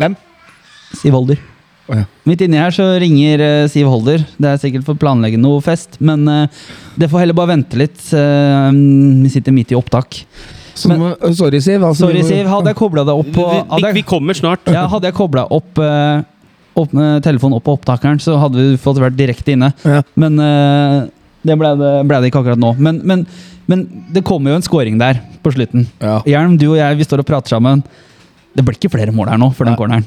Hvem? 0.01 0.15
Siv 0.97 1.13
Holder. 1.13 1.39
Oh, 1.85 1.99
ja. 1.99 2.07
Midt 2.25 2.41
inni 2.47 2.57
her 2.57 2.73
så 2.73 2.87
ringer 3.03 3.43
uh, 3.45 3.69
Siv 3.69 3.87
Holder. 3.93 4.25
Det 4.41 4.49
er 4.55 4.61
sikkert 4.63 4.87
for 4.87 4.97
å 4.97 5.03
planlegge 5.03 5.37
noe 5.39 5.61
fest, 5.65 5.99
men 6.01 6.25
uh, 6.31 6.47
det 6.97 7.11
får 7.13 7.27
heller 7.27 7.37
bare 7.37 7.53
vente 7.53 7.77
litt. 7.79 8.01
Uh, 8.15 8.71
vi 8.73 9.29
sitter 9.35 9.53
midt 9.55 9.75
i 9.75 9.79
opptak. 9.79 10.23
Så, 10.75 10.89
Men- 10.91 11.13
sorry, 11.37 11.61
Siv. 11.63 11.85
Altså, 11.85 12.07
Sorry, 12.09 12.23
Siv. 12.27 12.49
Hadde 12.51 12.73
jeg 12.73 12.79
kobla 12.81 13.05
det 13.07 13.15
opp 13.15 13.29
på 13.37 13.45
Vi, 13.53 13.61
hadde 13.77 13.93
vi 13.99 14.01
jeg, 14.03 14.09
kommer 14.09 14.35
snart. 14.41 14.65
ja, 14.73 14.87
hadde 14.91 15.11
jeg 15.13 15.15
kobla 15.21 15.45
opp, 15.55 15.79
opp 16.81 16.95
telefonen 17.25 17.59
opp 17.59 17.67
på 17.67 17.75
opptakeren, 17.79 18.21
så 18.23 18.37
hadde 18.41 18.59
vi 18.59 18.79
fått 18.81 19.01
vært 19.03 19.19
direkte 19.19 19.55
inne. 19.55 19.73
Ja. 19.87 20.01
Men 20.19 20.41
uh, 20.41 21.05
det 21.45 21.57
ble 21.61 21.75
det, 21.81 21.93
ble 22.09 22.23
det 22.23 22.31
ikke 22.31 22.41
akkurat 22.43 22.61
nå. 22.61 22.73
Men, 22.83 23.01
men, 23.07 23.27
men 23.71 23.85
det 24.15 24.25
kommer 24.27 24.53
jo 24.55 24.59
en 24.59 24.67
scoring 24.67 24.99
der 25.01 25.21
på 25.45 25.53
slutten. 25.55 25.87
Ja. 26.03 26.19
Hjelm, 26.29 26.57
du 26.61 26.71
og 26.73 26.79
jeg, 26.81 26.99
vi 26.99 27.07
står 27.07 27.23
og 27.23 27.29
prater 27.29 27.55
sammen. 27.57 27.85
Det 28.55 28.63
blir 28.63 28.79
ikke 28.79 28.93
flere 28.93 29.13
mål 29.15 29.33
her 29.33 29.41
nå 29.43 29.51
for 29.55 29.67
den 29.67 29.77
corneren. 29.79 30.05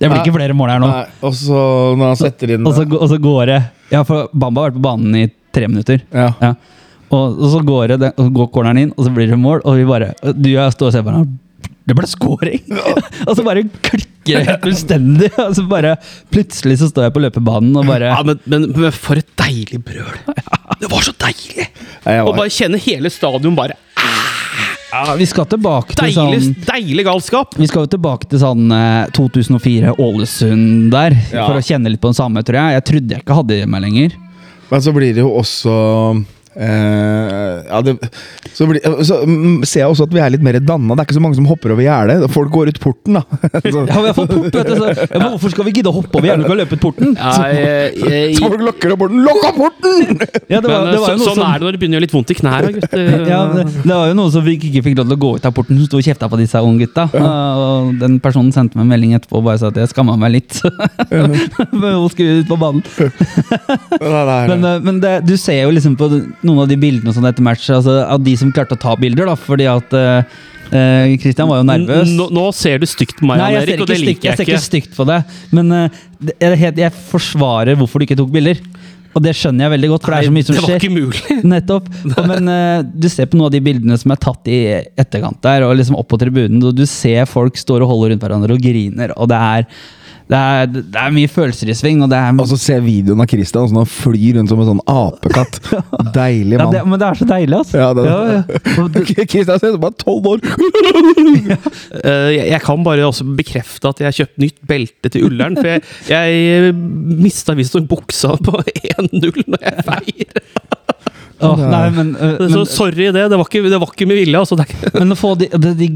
Det 0.00 0.08
blir 0.08 0.18
Nei. 0.18 0.22
ikke 0.26 0.34
flere 0.34 0.56
mål 0.58 0.72
her 0.72 0.80
nå. 0.82 0.90
Nei, 0.90 1.04
og 1.22 1.34
så 1.38 1.58
når 1.94 2.08
han 2.10 2.18
setter 2.18 2.56
inn 2.56 2.66
Og 2.66 2.74
så, 2.74 2.82
og 2.90 3.04
så 3.12 3.18
går 3.22 3.44
det 3.52 3.58
Ja, 3.92 4.00
for 4.02 4.26
Bamba 4.34 4.64
har 4.64 4.72
vært 4.72 4.80
på 4.80 4.86
banen 4.88 5.14
i 5.20 5.28
tre 5.54 5.68
minutter. 5.70 6.02
ja. 6.12 6.32
Ja. 6.42 6.54
Og, 7.14 7.36
og 7.38 7.50
så 7.52 7.60
går, 7.62 7.92
det, 8.00 8.08
og 8.16 8.26
så 8.26 8.32
går 8.34 8.46
corneren 8.50 8.80
inn, 8.80 8.92
og 8.96 9.06
så 9.06 9.10
blir 9.14 9.28
det 9.30 9.36
mål, 9.38 9.60
og 9.62 9.76
vi 9.78 9.84
bare 9.86 10.08
Du 10.34 10.48
og 10.48 10.56
jeg 10.56 10.72
står 10.74 10.88
og 10.88 10.94
ser 10.96 11.04
på 11.04 11.12
hverandre. 11.12 11.36
Det 11.84 11.94
ble 11.98 12.08
scoring! 12.08 12.62
og 13.28 13.32
så 13.36 13.44
bare 13.44 13.62
klikker 13.84 14.38
det 14.40 14.44
helt 14.48 14.62
fullstendig. 14.64 15.28
Og 15.44 15.52
så 15.58 15.64
bare 15.68 15.96
Plutselig 16.32 16.78
så 16.80 16.88
står 16.88 17.08
jeg 17.10 17.14
på 17.16 17.22
løpebanen 17.26 17.74
og 17.76 17.84
bare 17.90 18.08
Ja, 18.08 18.22
men, 18.24 18.38
men, 18.48 18.70
men 18.72 18.94
for 18.96 19.20
et 19.20 19.28
deilig 19.36 19.82
brøl. 19.84 20.14
Det 20.80 20.88
var 20.90 21.04
så 21.04 21.12
deilig! 21.20 21.66
Å 22.08 22.22
var, 22.30 22.38
bare 22.38 22.52
kjenne 22.52 22.80
hele 22.80 23.12
stadion 23.12 23.56
bare 23.58 23.76
ja, 24.94 25.14
Vi 25.18 25.26
skal 25.28 25.46
tilbake 25.50 25.96
til 25.98 26.12
Deilig, 26.14 26.40
sånn 26.44 26.66
deilig 26.68 27.04
galskap! 27.08 27.56
Vi 27.58 27.66
skal 27.68 27.84
jo 27.86 27.90
tilbake 27.96 28.28
til 28.30 28.40
sånn 28.42 28.68
eh, 28.72 29.10
2004 29.16 29.94
Ålesund 30.00 30.92
der, 30.94 31.16
Ja. 31.34 31.48
for 31.48 31.58
å 31.58 31.64
kjenne 31.66 31.90
litt 31.92 32.00
på 32.02 32.12
den 32.12 32.18
samme, 32.18 32.44
tror 32.46 32.60
jeg. 32.60 32.76
Jeg 32.78 32.84
trodde 32.90 33.16
jeg 33.16 33.24
ikke 33.26 33.38
hadde 33.40 33.58
det 33.58 33.68
med 33.74 33.82
lenger. 33.84 34.14
men 34.70 34.84
så 34.86 34.94
blir 34.96 35.12
det 35.16 35.24
jo 35.24 35.32
også 35.40 35.74
eh, 36.56 37.64
ja, 37.68 37.80
det, 37.84 37.96
så, 38.54 38.66
bli, 38.68 38.80
så 39.06 39.20
mm, 39.26 39.64
ser 39.66 39.84
jeg 39.84 39.90
også 39.90 40.06
at 40.08 40.14
vi 40.14 40.22
er 40.22 40.34
litt 40.34 40.44
mer 40.44 40.58
danna. 40.62 40.94
Det 40.94 41.04
er 41.04 41.08
ikke 41.08 41.18
så 41.18 41.24
mange 41.24 41.38
som 41.38 41.48
hopper 41.50 41.74
over 41.74 41.84
gjerdet. 41.84 42.28
Folk 42.34 42.52
går 42.54 42.72
ut 42.72 42.80
porten, 42.82 43.18
da. 43.18 43.24
så, 43.74 43.84
Ja, 43.84 43.98
vi 44.00 44.10
har 44.10 44.16
fått 44.16 44.32
port, 44.32 44.48
vet 44.50 44.70
du, 44.70 44.74
så, 44.78 44.92
ja, 44.94 45.18
men 45.18 45.28
Hvorfor 45.34 45.54
skal 45.54 45.68
vi 45.68 45.74
gidde 45.78 45.90
å 45.90 45.96
hoppe 45.96 46.20
over 46.20 46.30
gjerdet 46.30 46.44
når 46.44 46.50
vi 46.50 46.54
har 46.54 46.60
løpt 46.62 46.82
porten? 46.84 47.16
Ja, 47.18 47.34
jeg, 47.50 47.90
jeg, 48.04 48.36
så 48.38 48.50
folk 48.52 48.64
lukker 48.68 48.94
opp 48.94 49.02
porten. 49.04 49.24
Lukk 49.26 49.48
opp 49.50 49.60
porten! 49.62 49.92
Ja, 50.54 50.60
det 50.60 50.68
var, 50.68 50.84
men 50.84 50.92
det 50.92 51.00
var 51.00 51.08
så, 51.08 51.14
jo 51.14 51.18
noe 51.18 51.26
sånn 51.26 51.38
som 51.38 51.46
er 51.46 51.60
det 51.60 51.64
når 51.64 51.74
det 51.74 51.78
begynner 51.80 51.96
å 51.96 51.98
gjøre 51.98 52.04
litt 52.04 52.14
vondt 52.14 52.30
i 52.30 52.36
knærne, 52.36 52.82
ja, 53.32 53.38
det, 53.54 53.62
det 53.80 53.94
var 53.94 54.10
jo 54.10 54.16
noe 54.18 54.32
som 54.34 54.44
vi 54.44 54.54
ikke 54.58 54.82
fikk 54.84 54.98
lov 54.98 55.08
til 55.08 55.16
å 55.16 55.20
gå 55.24 55.30
ut 55.38 55.48
av 55.48 55.54
porten, 55.56 55.78
som 55.80 55.88
sto 55.88 55.98
og 55.98 56.06
kjefta 56.06 56.28
på 56.30 56.38
disse 56.38 56.60
unge 56.60 56.84
gutta. 56.84 57.06
Og 57.14 57.94
den 58.00 58.18
personen 58.22 58.52
sendte 58.54 58.78
meg 58.78 58.86
en 58.86 58.92
melding 58.92 59.14
etterpå 59.16 59.40
og 59.40 59.46
bare 59.48 59.60
sa 59.60 59.70
at 59.72 59.80
jeg 59.80 59.90
skamma 59.92 60.16
meg 60.20 60.36
litt. 60.36 60.60
Men 61.10 61.96
hun 61.96 62.08
skulle 62.12 62.42
ut 62.42 62.50
på 62.50 62.58
banen. 62.60 62.82
Men, 64.00 64.64
eh, 64.64 64.78
men 64.84 65.00
det, 65.02 65.14
du 65.26 65.34
ser 65.40 65.64
jo 65.64 65.72
liksom 65.74 65.96
på 65.98 66.10
noen 66.46 66.64
av 66.64 66.70
de 66.70 66.78
bildene 66.80 67.14
sånn 67.14 67.28
etter 67.28 67.44
match, 67.44 67.68
altså, 67.72 68.00
av 68.04 68.22
de 68.24 68.34
som 68.40 68.52
klarte 68.54 68.76
å 68.76 68.80
ta 68.80 68.94
bilder, 69.00 69.28
da, 69.30 69.36
fordi 69.38 69.68
at 69.70 69.96
eh, 69.98 71.16
Christian 71.22 71.50
var 71.50 71.62
jo 71.62 71.68
nervøs. 71.68 72.14
Nå, 72.16 72.28
nå 72.34 72.46
ser 72.56 72.82
du 72.82 72.88
stygt 72.90 73.18
på 73.20 73.28
meg, 73.28 73.42
Nei, 73.42 73.52
jeg 73.56 73.68
Erik, 73.68 73.84
og 73.84 73.90
det 73.90 74.00
liker 74.00 74.10
jeg 74.10 74.16
ikke. 74.16 74.30
jeg 74.30 74.40
ser 74.40 74.50
ikke. 74.50 74.64
stygt 74.66 74.96
på 74.96 75.06
det, 75.08 75.20
men 75.54 75.72
uh, 75.74 76.02
er 76.38 76.56
jeg 76.58 76.92
forsvarer 77.10 77.78
hvorfor 77.78 78.00
du 78.00 78.08
ikke 78.08 78.18
tok 78.20 78.32
bilder. 78.34 78.62
Og 79.14 79.22
det 79.22 79.30
skjønner 79.38 79.68
jeg 79.68 79.74
veldig 79.76 79.88
godt, 79.92 80.02
for 80.02 80.10
det 80.10 80.16
er 80.18 80.26
så 80.26 80.34
mye 80.34 80.46
som 80.46 80.56
skjer. 80.56 80.64
det 80.64 80.72
var 80.72 80.80
ikke 80.80 80.94
mulig. 80.96 81.34
Nettopp. 81.52 81.90
Og, 82.10 82.22
men 82.26 82.50
uh, 82.50 82.80
du 82.82 83.06
ser 83.12 83.28
på 83.30 83.38
noen 83.38 83.46
av 83.46 83.54
de 83.54 83.60
bildene 83.62 83.98
som 84.00 84.14
er 84.14 84.22
tatt 84.24 84.50
i 84.50 84.60
etterkant 84.98 85.38
der, 85.46 85.66
og 85.68 85.76
liksom 85.78 85.98
opp 86.00 86.08
på 86.10 86.18
tribunen, 86.20 86.58
og 86.66 86.74
du 86.74 86.82
ser 86.90 87.28
folk 87.30 87.60
står 87.60 87.84
og 87.84 87.92
holder 87.92 88.14
rundt 88.14 88.26
hverandre 88.26 88.56
og 88.56 88.64
griner, 88.64 89.14
og 89.14 89.30
det 89.30 89.38
er, 89.38 89.68
det 90.24 90.38
er, 90.40 90.68
det 90.72 90.96
er 90.96 91.10
mye 91.12 91.28
følelser 91.28 91.68
i 91.68 91.74
sving, 91.76 91.98
og 92.04 92.08
det 92.08 92.16
er 92.16 92.38
Og 92.40 92.46
så 92.48 92.56
ser 92.60 92.78
jeg 92.78 92.84
videoen 92.86 93.20
av 93.20 93.28
Christian 93.28 93.66
sånn 93.68 93.80
han 93.82 93.90
flyr 93.92 94.38
rundt 94.38 94.48
som 94.52 94.62
en 94.62 94.70
sånn 94.70 94.80
apekatt. 94.88 95.58
Deilig 96.16 96.56
ja, 96.56 96.62
mann. 96.64 96.72
det, 96.72 96.80
Men 96.88 97.02
det 97.02 97.08
er 97.10 97.18
så 97.20 97.26
deilig, 97.28 97.58
altså. 97.58 97.82
Ja, 97.82 97.90
det- 97.98 98.06
ja. 98.08 98.40
Og 98.84 98.96
Christian 99.28 99.60
ser 99.60 99.68
ut 99.68 99.76
som 99.76 99.82
bare 99.84 99.98
tolv 100.00 100.30
år! 100.32 100.44
Eh, 102.04 102.28
jeg, 102.34 102.46
jeg 102.50 102.60
kan 102.64 102.82
bare 102.84 103.04
også 103.06 103.24
bekrefte 103.38 103.88
at 103.88 104.00
jeg 104.00 104.06
har 104.08 104.16
kjøpt 104.16 104.40
nytt 104.42 104.56
belte 104.68 105.10
til 105.12 105.26
Ullern. 105.28 105.54
For 105.56 105.68
jeg, 105.70 105.84
jeg 106.10 106.72
mista 106.74 107.54
visstnok 107.56 107.86
buksa 107.90 108.34
på 108.44 108.58
1-0 108.60 109.44
når 109.46 109.62
jeg 109.62 109.84
feirer. 109.86 110.42
Åh, 111.50 111.62
nei, 111.74 111.84
men, 111.94 112.14
eh, 112.16 112.36
Så 112.40 112.50
men, 112.56 112.66
sorry 112.70 113.10
det. 113.12 113.28
Det 113.30 113.38
var 113.38 113.46
ikke, 113.46 113.62
det 113.68 113.80
var 113.80 113.92
ikke 113.92 114.08
med 114.10 114.20
vilje. 114.22 114.40
Altså, 114.40 114.58
men 114.98 115.14
å 115.14 115.18
få 115.18 115.34
de, 115.38 115.50
de, 115.54 115.74
de 115.78 115.90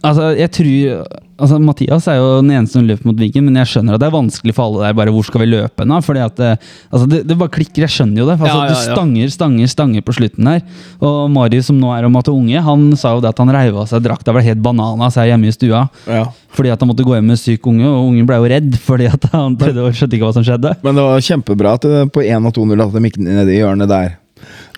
Altså, 0.00 0.30
jeg 0.38 0.50
tror 0.56 1.18
Altså, 1.40 1.56
Mathias 1.62 2.04
er 2.10 2.18
jo 2.18 2.26
den 2.42 2.50
eneste 2.52 2.76
som 2.76 2.84
løper 2.84 3.08
mot 3.08 3.16
Viken, 3.16 3.46
men 3.46 3.56
jeg 3.62 3.70
skjønner 3.70 3.96
at 3.96 4.02
det 4.02 4.10
er 4.10 4.12
vanskelig 4.12 4.52
for 4.56 4.68
alle 4.68 4.82
der. 4.84 4.96
bare 4.98 5.14
Hvor 5.14 5.24
skal 5.24 5.40
vi 5.40 5.48
løpe 5.48 5.86
nå? 5.88 6.00
Fordi 6.04 6.20
at 6.20 6.36
det, 6.36 6.50
altså, 6.92 7.06
det, 7.08 7.22
det 7.30 7.36
bare 7.40 7.54
klikker. 7.54 7.86
Jeg 7.86 7.94
skjønner 7.94 8.20
jo 8.20 8.26
det. 8.28 8.36
Altså, 8.36 8.50
Ja, 8.50 8.66
ja, 8.68 8.74
Du 8.74 8.90
stanger, 8.90 9.32
stanger, 9.32 9.70
stanger 9.72 10.04
på 10.04 10.16
slutten 10.18 10.50
her. 10.50 10.60
Og 11.00 11.30
Marius, 11.32 11.70
som 11.70 11.80
nå 11.80 11.94
er 11.96 12.04
om 12.10 12.20
at 12.20 12.28
unge, 12.28 12.60
han 12.66 12.84
sa 13.00 13.14
jo 13.16 13.24
det 13.24 13.32
at 13.32 13.40
han 13.40 13.54
reiv 13.56 13.80
av 13.80 13.88
seg 13.88 14.04
drakta, 14.04 14.36
ble 14.36 14.44
helt 14.44 14.60
bananas 14.64 15.16
her 15.16 15.30
hjemme 15.32 15.48
i 15.48 15.56
stua. 15.56 15.86
Ja. 16.04 16.26
Fordi 16.52 16.74
at 16.74 16.84
han 16.84 16.90
måtte 16.92 17.06
gå 17.08 17.16
hjem 17.16 17.32
med 17.32 17.40
syk 17.40 17.66
unge, 17.72 17.88
og 17.88 18.10
ungen 18.10 18.28
ble 18.28 18.36
jo 18.42 18.50
redd 18.52 18.76
fordi 18.82 19.08
at 19.08 19.28
han 19.32 19.56
prøvde 19.60 19.86
å 19.86 19.92
skjønte 19.96 20.18
ikke 20.18 20.28
hva 20.28 20.36
som 20.36 20.44
skjedde. 20.44 20.76
Men 20.84 20.98
det 20.98 21.06
var 21.08 21.24
kjempebra 21.24 21.76
at 21.78 21.88
det, 21.88 22.02
på 22.12 22.24
1 22.26 22.50
og 22.50 22.56
2-0 22.58 22.84
at 22.84 22.96
de 22.98 23.08
gikk 23.08 23.22
ned 23.24 23.48
i 23.48 23.62
hjørnet 23.62 23.88
der. 23.88 24.18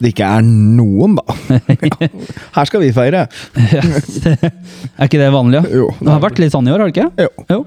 Det 0.01 0.11
ikke 0.15 0.27
er 0.39 0.43
noen, 0.47 1.17
da. 1.19 1.37
Ja. 2.03 2.09
Her 2.57 2.65
skal 2.69 2.81
vi 2.83 2.89
feire. 2.95 3.27
er 3.57 5.07
ikke 5.07 5.21
det 5.21 5.29
vanlig? 5.35 5.61
Ja? 5.61 5.77
Jo. 5.83 5.89
Det 6.01 6.11
har 6.11 6.23
vært 6.25 6.41
litt 6.43 6.55
sånn 6.55 6.69
i 6.69 6.73
år, 6.75 6.83
har 6.83 6.91
det 6.91 6.95
ikke? 6.97 7.09
Jo. 7.23 7.45
Jo. 7.53 7.59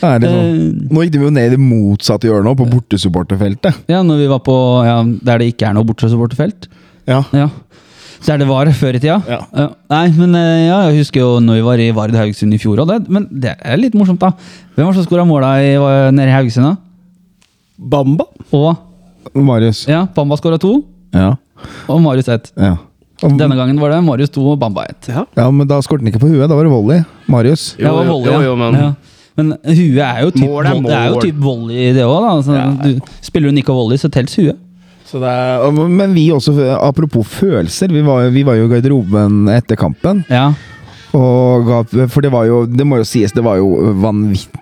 Det 0.00 0.08
er 0.10 0.22
litt 0.24 0.32
sånn. 0.32 0.48
Eh, 0.48 0.94
Nå 0.94 1.04
gikk 1.04 1.12
de 1.14 1.20
jo 1.24 1.32
ned 1.34 1.46
i 1.48 1.52
det 1.54 1.60
motsatte 1.62 2.28
hjørnet, 2.30 2.48
nå, 2.48 2.54
på 2.58 2.66
bortesupporterfeltet. 2.72 3.82
ja, 3.92 4.00
når 4.06 4.22
vi 4.24 4.30
var 4.32 4.42
på 4.46 4.56
ja, 4.86 4.96
der 5.30 5.42
det 5.44 5.52
ikke 5.54 5.68
er 5.70 5.76
noe 5.76 5.86
bortesupporterfelt. 5.88 6.68
Ja. 7.10 7.20
Ja. 7.36 7.48
Der 8.24 8.38
det 8.40 8.46
var 8.48 8.70
før 8.72 8.96
i 8.96 9.00
tida. 9.02 9.18
Ja. 9.28 9.66
Nei, 9.92 10.06
men 10.16 10.32
eh, 10.38 10.62
ja, 10.70 10.78
jeg 10.88 11.02
husker 11.02 11.20
jo 11.20 11.32
når 11.44 11.58
vi 11.60 11.64
var 11.66 11.82
i 11.84 11.90
Vard 11.92 12.14
Haugesund 12.16 12.56
i 12.56 12.60
fjor. 12.62 12.80
Og 12.80 12.88
det, 12.88 13.02
men 13.12 13.26
det 13.30 13.52
er 13.60 13.76
litt 13.80 13.94
morsomt, 13.98 14.22
da. 14.22 14.30
Hvem 14.74 14.86
var 14.88 14.94
det 14.96 15.02
som 15.02 15.08
skåra 15.10 15.26
måla 15.28 15.50
i, 15.60 15.74
nede 16.16 16.30
i 16.32 16.36
Haugesund? 16.38 16.70
da? 16.72 16.76
Bamba. 17.76 18.24
Og 18.56 19.40
Marius. 19.44 19.84
ja, 19.90 20.04
Bamba 20.16 20.36
skåra 20.40 20.56
to, 20.62 20.78
Ja. 21.14 21.34
Og 21.88 22.00
Marius 22.02 22.28
ett. 22.28 22.52
ja. 22.56 22.76
Og- 23.22 23.38
Denne 23.38 23.54
gangen 23.56 23.78
var 23.80 23.90
det 23.90 24.02
Marius 24.04 24.28
to 24.34 24.42
og 24.52 24.58
Bamba 24.58 24.82
ett. 24.90 25.06
Ja. 25.08 25.22
Ja, 25.36 25.50
men 25.50 25.66
da 25.70 25.78
skåret 25.80 26.00
han 26.02 26.08
ikke 26.12 26.20
på 26.20 26.28
huet. 26.28 26.48
Da 26.48 26.54
var 26.58 26.64
det 26.66 26.72
volley. 26.72 27.04
Marius. 27.30 27.76
Jo, 27.78 27.84
Det 27.86 27.92
var 27.94 28.04
jo, 28.04 28.10
volley, 28.12 28.32
jo, 28.32 28.40
jo, 28.42 28.56
men- 28.56 28.74
ja. 28.74 28.94
Men 29.36 29.52
huet 29.64 30.02
er 30.02 30.20
jo 30.22 30.30
typ, 30.30 30.48
Mål 30.48 30.66
er 30.66 30.70
volley- 30.74 30.82
det 30.86 30.98
er 30.98 31.08
jo 31.08 31.20
typ 31.20 31.38
volley, 31.40 31.92
det 31.94 32.04
òg. 32.04 32.46
Ja. 32.54 32.66
Du, 32.82 33.00
spiller 33.22 33.50
du 33.50 33.56
ikke 33.62 33.72
volley, 33.74 33.96
så 33.96 34.10
telles 34.10 34.34
huet. 34.36 34.56
Så 35.06 35.20
det 35.20 35.30
er, 35.30 35.70
men 35.88 36.12
vi 36.14 36.28
også, 36.30 36.52
apropos 36.80 37.24
følelser, 37.26 37.88
vi 37.88 38.02
var, 38.02 38.28
vi 38.30 38.42
var 38.42 38.54
jo 38.56 38.66
i 38.66 38.68
garderoben 38.68 39.48
etter 39.48 39.76
kampen. 39.76 40.24
Ja. 40.28 40.52
Og 41.14 41.86
for 42.10 42.20
det 42.20 42.32
var 42.32 42.44
jo, 42.46 42.64
det 42.66 42.84
må 42.86 42.96
jo 42.98 43.04
sies, 43.04 43.32
det 43.32 43.44
var 43.44 43.56
jo 43.56 43.94
vanvittig 44.02 44.60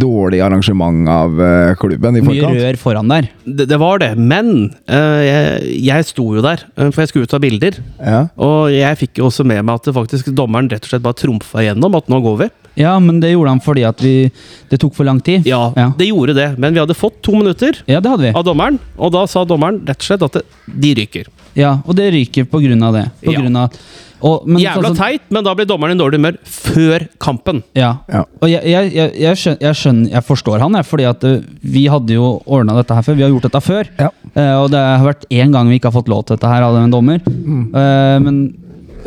dårlig 0.00 0.40
arrangement 0.40 1.08
av 1.08 1.40
eh, 1.42 1.74
klubben 1.80 2.16
i 2.16 2.22
Mye 2.24 2.50
rør 2.54 2.76
foran 2.80 3.08
der. 3.10 3.28
Det, 3.44 3.66
det 3.70 3.78
var 3.80 3.98
det, 4.02 4.12
men 4.18 4.70
uh, 4.90 5.20
jeg, 5.24 5.74
jeg 5.86 6.06
sto 6.08 6.26
jo 6.36 6.42
der, 6.44 6.62
eh, 6.76 6.90
for 6.90 7.02
jeg 7.02 7.08
skulle 7.12 7.28
ut 7.28 7.34
av 7.34 7.42
bilder. 7.44 7.78
Ja. 7.98 8.20
Og 8.40 8.70
jeg 8.74 8.98
fikk 9.00 9.20
jo 9.20 9.28
også 9.30 9.44
med 9.48 9.62
meg 9.64 9.80
at 9.80 9.90
faktisk 9.96 10.30
dommeren 10.36 10.70
rett 10.70 10.84
og 10.86 10.92
slett 10.92 11.04
bare 11.04 11.18
trumfa 11.18 11.64
igjennom 11.64 11.96
at 11.98 12.08
nå 12.12 12.20
går 12.24 12.38
vi. 12.44 12.50
Ja, 12.78 12.94
men 13.02 13.18
det 13.20 13.32
gjorde 13.32 13.50
han 13.50 13.60
fordi 13.60 13.82
at 13.84 13.98
vi 14.00 14.30
Det 14.70 14.78
tok 14.80 14.94
for 14.94 15.04
lang 15.04 15.18
tid. 15.20 15.42
Ja, 15.48 15.72
Ja, 15.76 15.88
det 15.98 16.06
gjorde 16.06 16.36
det, 16.38 16.52
men 16.56 16.72
vi 16.72 16.80
hadde 16.80 16.94
fått 16.94 17.18
to 17.26 17.34
minutter 17.34 17.74
ja 17.90 17.98
det 18.00 18.08
hadde 18.12 18.28
vi. 18.28 18.34
av 18.38 18.44
dommeren, 18.46 18.78
og 18.96 19.10
da 19.12 19.24
sa 19.26 19.42
dommeren 19.44 19.82
rett 19.88 19.98
og 19.98 20.06
slett 20.06 20.22
at 20.22 20.38
det, 20.38 20.44
de 20.70 20.94
ryker. 21.00 21.26
Ja, 21.58 21.80
Og 21.84 21.96
det 21.98 22.12
ryker 22.14 22.46
på 22.46 22.60
grunn 22.62 22.82
av 22.86 22.94
det. 22.94 23.08
På 23.24 23.32
Ja. 23.34 23.40
grunn 23.40 23.56
av, 23.58 23.74
og, 24.20 24.46
men 24.48 24.60
Jævla 24.60 24.90
sånn 24.90 24.98
teit, 24.98 25.26
men 25.32 25.44
da 25.46 25.54
blir 25.56 25.68
dommeren 25.68 25.96
i 25.96 26.00
dårlig 26.00 26.20
humør 26.20 26.38
før 26.44 27.06
kampen. 27.22 27.62
Ja. 27.78 27.92
Ja. 28.12 28.24
Og 28.40 28.50
jeg, 28.50 28.62
jeg, 28.68 28.92
jeg, 28.94 29.12
jeg, 29.22 29.40
skjønner, 29.40 29.60
jeg 29.64 29.78
skjønner 29.80 30.14
Jeg 30.14 30.26
forstår 30.28 30.64
han, 30.64 30.78
jeg, 30.78 30.88
fordi 30.88 31.06
at 31.08 31.26
eh, 31.28 31.44
vi 31.76 31.86
hadde 31.92 32.16
jo 32.16 32.32
ordna 32.44 32.76
dette 32.78 32.96
her 32.96 33.06
før. 33.06 33.18
Vi 33.18 33.26
har 33.26 33.32
gjort 33.32 33.48
dette 33.48 33.62
før. 33.64 33.92
Ja. 34.00 34.10
Eh, 34.34 34.54
og 34.60 34.70
det 34.74 34.82
har 34.82 35.06
vært 35.06 35.28
én 35.32 35.54
gang 35.54 35.70
vi 35.70 35.80
ikke 35.80 35.90
har 35.90 35.96
fått 35.96 36.10
lov 36.12 36.26
til 36.26 36.36
dette 36.36 36.52
her 36.52 36.66
av 36.66 36.76
en 36.80 36.92
dommer. 36.92 37.22
Eh, 37.24 38.16
men, 38.24 38.42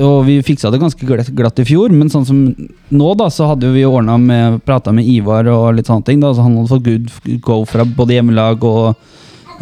og 0.01 0.23
vi 0.25 0.39
fiksa 0.45 0.71
det 0.73 0.81
ganske 0.81 1.05
glatt, 1.05 1.29
glatt 1.37 1.61
i 1.61 1.67
fjor, 1.67 1.93
men 1.93 2.09
sånn 2.09 2.25
som 2.25 2.39
nå, 2.49 3.09
da, 3.19 3.29
så 3.33 3.51
hadde 3.51 3.69
vi 3.75 3.85
ordna 3.85 4.17
med 4.17 4.63
Prata 4.65 4.93
med 4.95 5.05
Ivar 5.09 5.47
og 5.53 5.75
litt 5.77 5.89
sånne 5.89 6.07
ting. 6.07 6.23
Da, 6.23 6.33
så 6.33 6.45
han 6.45 6.57
hadde 6.57 6.73
fått 6.73 6.87
good 6.87 7.41
go 7.45 7.61
fra 7.69 7.85
både 7.85 8.17
hjemmelag 8.17 8.65
og 8.65 9.11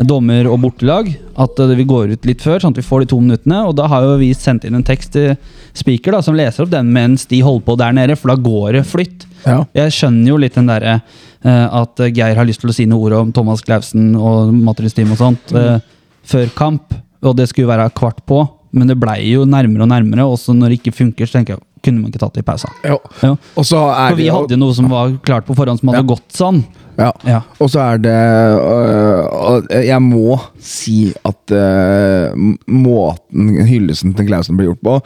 dommer 0.07 0.47
og 0.49 0.59
bortelag. 0.63 1.09
At 1.39 1.59
eh, 1.59 1.73
vi 1.77 1.87
går 1.87 2.15
ut 2.15 2.27
litt 2.27 2.43
før, 2.43 2.59
sånn 2.61 2.75
at 2.75 2.81
vi 2.81 2.85
får 2.85 3.03
de 3.03 3.11
to 3.13 3.19
minuttene. 3.21 3.63
Og 3.67 3.75
da 3.77 3.87
har 3.91 4.05
jo 4.05 4.19
vi 4.21 4.31
sendt 4.37 4.65
inn 4.67 4.77
en 4.77 4.85
tekst 4.87 5.13
til 5.15 5.35
speaker 5.77 6.15
da, 6.15 6.21
som 6.25 6.37
leser 6.37 6.65
opp 6.65 6.73
den 6.73 6.91
mens 6.93 7.27
de 7.31 7.41
holder 7.45 7.65
på 7.67 7.77
der 7.79 7.95
nede, 7.97 8.17
for 8.19 8.33
da 8.33 8.37
går 8.41 8.79
det 8.79 8.85
flytt. 8.89 9.27
Ja. 9.45 9.61
Jeg 9.77 9.95
skjønner 9.95 10.33
jo 10.33 10.39
litt 10.41 10.57
den 10.57 10.69
derre 10.69 10.99
eh, 10.99 11.67
at 11.81 12.03
Geir 12.11 12.37
har 12.37 12.47
lyst 12.47 12.63
til 12.63 12.73
å 12.73 12.75
si 12.75 12.87
noen 12.89 13.07
ord 13.07 13.17
om 13.21 13.35
Thomas 13.35 13.63
Clausen 13.65 14.11
og 14.17 14.53
Matris 14.53 14.97
Team 14.97 15.13
og 15.15 15.21
sånt 15.21 15.53
eh, 15.57 15.77
før 16.27 16.51
kamp, 16.57 16.93
og 17.25 17.37
det 17.37 17.47
skulle 17.49 17.71
være 17.71 17.89
kvart 17.97 18.21
på, 18.29 18.43
men 18.77 18.89
det 18.89 18.99
blei 19.01 19.19
jo 19.31 19.47
nærmere 19.49 19.87
og 19.87 19.91
nærmere, 19.91 20.27
også 20.27 20.53
når 20.55 20.71
det 20.71 20.81
ikke 20.81 20.97
funker, 20.99 21.29
så 21.29 21.39
tenker 21.39 21.57
jeg 21.57 21.65
kunne 21.83 22.01
man 22.01 22.11
ikke 22.11 22.19
tatt 22.21 22.33
det 22.37 22.43
i 22.43 22.47
pausa. 22.51 22.69
Ja. 22.85 22.97
Ja. 23.23 23.35
Og 23.57 23.65
så 23.65 23.77
er 23.89 24.09
For 24.13 24.15
vi 24.19 24.23
det 24.29 24.33
hadde 24.35 24.53
jo 24.55 24.61
noe 24.61 24.73
som 24.77 24.89
var 24.91 25.15
klart 25.25 25.45
på 25.47 25.55
forhånd 25.57 25.79
som 25.81 25.89
hadde 25.89 26.03
Ja. 26.03 26.09
gått 26.13 26.29
sånn. 26.37 26.63
Ja. 26.99 27.11
Ja. 27.25 27.39
Og 27.63 27.69
så 27.71 27.79
er 27.79 27.97
det 28.03 28.11
øh, 28.11 29.85
Jeg 29.87 30.01
må 30.03 30.35
si 30.61 31.13
at 31.25 31.53
øh, 31.55 32.35
måten 32.67 33.47
hyllesten 33.65 34.13
til 34.17 34.27
Klausen 34.27 34.57
ble 34.59 34.67
gjort 34.67 34.81
på, 34.85 34.97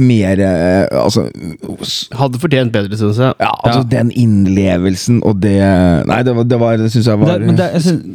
mer 0.00 0.38
øh, 0.44 0.84
Altså 1.00 1.24
Hadde 2.20 2.38
fortjent 2.42 2.72
bedre, 2.74 2.96
syns 3.00 3.18
jeg. 3.18 3.34
ja, 3.40 3.50
altså 3.64 3.82
Den 3.90 4.12
innlevelsen 4.12 5.22
og 5.26 5.40
det 5.42 5.56
Nei, 6.06 6.20
det, 6.28 6.36
var, 6.36 6.44
det, 6.52 6.60
var, 6.60 6.76
det 6.80 6.92
syns 6.94 7.08
jeg 7.10 7.20
var 7.24 7.38
Det, 7.40 7.56
det, 7.58 7.70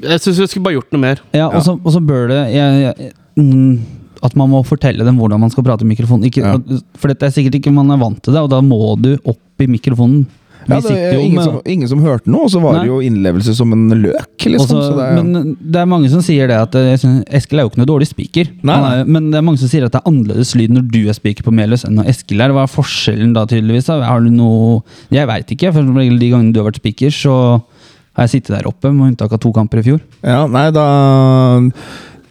jeg 0.05 0.21
syns 0.23 0.39
vi 0.39 0.47
skulle 0.53 0.67
bare 0.69 0.77
gjort 0.79 0.95
noe 0.95 1.01
mer. 1.07 1.21
ja, 1.35 1.47
og 1.49 1.61
så- 1.65 1.79
og 1.83 1.91
så 1.91 1.99
bør 2.05 2.27
det 2.31 2.39
jeg, 2.55 2.81
jeg, 2.99 3.11
mm, 3.37 3.79
At 4.25 4.35
man 4.39 4.49
må 4.51 4.63
fortelle 4.65 5.05
dem 5.05 5.17
hvordan 5.21 5.39
man 5.45 5.51
skal 5.53 5.63
prate 5.67 5.85
i 5.85 5.91
mikrofonen. 5.91 6.25
Ikke, 6.31 6.41
Ja. 6.45 6.57
For 6.97 7.11
dette 7.13 7.27
er 7.29 7.35
sikkert 7.35 7.59
ikke 7.61 7.73
man 7.75 7.91
er 7.93 8.01
vant 8.01 8.21
til 8.25 8.33
det, 8.33 8.41
og 8.41 8.49
da 8.49 8.61
må 8.65 8.95
du 8.99 9.13
opp 9.23 9.61
i 9.61 9.67
mikrofonen. 9.69 10.25
Ja, 10.65 10.79
det 10.81 10.95
er 10.97 11.19
ingen, 11.21 11.43
som, 11.45 11.59
ingen 11.69 11.85
som 11.91 11.99
hørte 12.01 12.25
noe, 12.33 12.47
og 12.47 12.49
så 12.49 12.57
var 12.57 12.73
Nei. 12.73 12.79
det 12.81 12.89
jo 12.89 12.95
innlevelse 13.05 13.53
som 13.53 13.69
en 13.75 13.83
løk. 14.01 14.31
Liksom, 14.49 14.79
Også, 14.79 14.79
så 14.87 14.95
det, 14.97 15.03
er- 15.05 15.19
men 15.27 15.51
det 15.61 15.77
er 15.77 15.85
mange 15.85 16.09
som 16.09 16.23
sier 16.25 16.49
det 16.49 16.55
at 16.57 16.73
eh, 16.79 16.95
synes, 16.97 17.21
Eskil 17.29 17.59
er 17.61 17.67
jo 17.67 17.69
ikke 17.69 17.81
noe 17.83 17.89
dårlig 17.91 18.07
speaker. 18.09 18.49
Nei, 18.65 18.73
Han 18.73 18.87
er, 18.89 19.03
men 19.05 19.27
det 19.29 19.37
er 19.37 19.45
mange 19.45 19.61
som 19.61 19.69
sier 19.69 19.85
at 19.85 19.93
det 19.93 20.01
er 20.01 20.09
annerledes 20.09 20.55
lyd 20.57 20.73
når 20.73 20.87
du 20.89 20.97
er 21.05 21.13
speaker 21.13 21.45
på 21.45 21.53
Meløs 21.53 21.85
enn 21.85 21.93
når 21.99 22.09
Eskil 22.15 22.41
er. 22.41 22.49
Hva 22.57 22.63
er 22.65 22.73
forskjellen 22.73 23.35
da, 23.37 23.45
tydeligvis? 23.45 23.85
da? 23.91 23.99
Har 24.09 24.25
du 24.25 24.31
noe 24.33 24.81
Jeg 25.13 25.29
veit 25.29 25.53
ikke. 25.53 25.69
For 25.75 25.85
de 25.85 26.31
gangene 26.33 26.49
du 26.55 26.63
har 26.63 26.71
vært 26.71 26.81
speaker, 26.81 27.13
så 27.13 27.37
har 28.17 28.25
jeg 28.25 28.33
sittet 28.41 28.57
der 28.57 28.65
oppe, 28.65 28.89
med 28.89 29.11
unntak 29.13 29.37
av 29.37 29.43
to 29.45 29.53
kamper 29.53 29.83
i 29.83 29.85
fjor. 29.85 30.01
ja, 30.25 30.47
nei, 30.49 30.71
da 30.73 30.89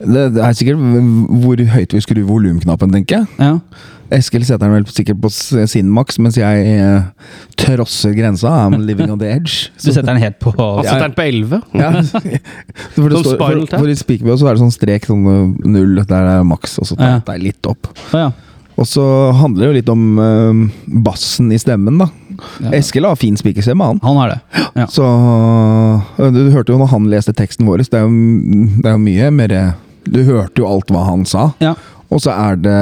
det, 0.06 0.28
det 0.36 0.44
er 0.44 0.56
sikkert 0.56 0.80
hvor 1.44 1.64
høyt 1.74 1.96
vi 1.96 2.04
skrur 2.04 2.24
volumknappen, 2.28 2.94
tenker 2.94 3.22
jeg. 3.22 3.26
Ja. 3.38 3.58
Eskil 4.12 4.44
setter 4.44 4.68
den 4.68 4.76
vel 4.76 4.86
sikkert 4.92 5.20
på 5.22 5.30
sin 5.32 5.88
maks, 5.92 6.18
mens 6.22 6.36
jeg 6.38 6.64
eh, 6.76 7.06
trosser 7.58 8.14
grensa. 8.16 8.52
I'm 8.64 8.84
living 8.84 9.10
on 9.12 9.20
the 9.20 9.30
edge. 9.32 9.70
Du 9.84 9.90
setter 9.90 10.12
den 10.12 10.22
helt 10.22 10.38
på 10.42 10.52
Han 10.58 10.84
setter 10.84 11.08
den 11.08 11.16
på 11.16 11.26
11. 11.26 11.60
Ja. 11.72 11.90
For, 12.94 13.10
det 13.10 13.22
står, 13.24 13.38
for, 13.38 13.62
for 13.74 13.90
i 13.90 13.96
Speakerbell 13.98 14.38
så 14.38 14.48
er 14.48 14.56
det 14.56 14.62
sånn 14.62 14.74
strek, 14.74 15.06
sånn 15.08 15.24
uh, 15.26 15.54
null, 15.66 16.02
der 16.08 16.28
er 16.36 16.44
maks, 16.46 16.78
og 16.82 16.88
så 16.88 16.98
tar 16.98 17.36
jeg 17.36 17.48
litt 17.48 17.70
opp. 17.70 17.88
Ja. 18.14 18.28
Og 18.74 18.88
så 18.90 19.04
handler 19.38 19.64
det 19.64 19.68
jo 19.68 19.76
litt 19.78 19.90
om 19.92 20.04
uh, 20.18 20.62
bassen 21.06 21.52
i 21.54 21.58
stemmen, 21.62 21.98
da. 22.02 22.08
Ja. 22.62 22.74
Eskil 22.80 23.06
har 23.06 23.18
fin 23.18 23.38
spikerstemme, 23.38 23.86
han. 23.92 24.00
Han 24.02 24.18
har 24.20 24.34
det. 24.34 24.38
Ja. 24.74 24.88
Så 24.90 25.06
uh, 25.06 26.28
Du 26.34 26.42
hørte 26.54 26.74
jo 26.74 26.80
når 26.80 26.92
han 26.94 27.10
leste 27.12 27.34
teksten 27.36 27.68
vår, 27.68 27.84
det 27.86 28.00
er 28.00 28.06
jo, 28.06 28.14
det 28.78 28.90
er 28.90 28.96
jo 28.96 29.04
mye 29.04 29.32
mer 29.34 29.56
Du 30.04 30.20
hørte 30.26 30.62
jo 30.62 30.68
alt 30.68 30.90
hva 30.92 31.04
han 31.08 31.24
sa. 31.28 31.50
Ja. 31.64 31.74
Og 32.12 32.20
så 32.22 32.34
er 32.34 32.56
det 32.60 32.78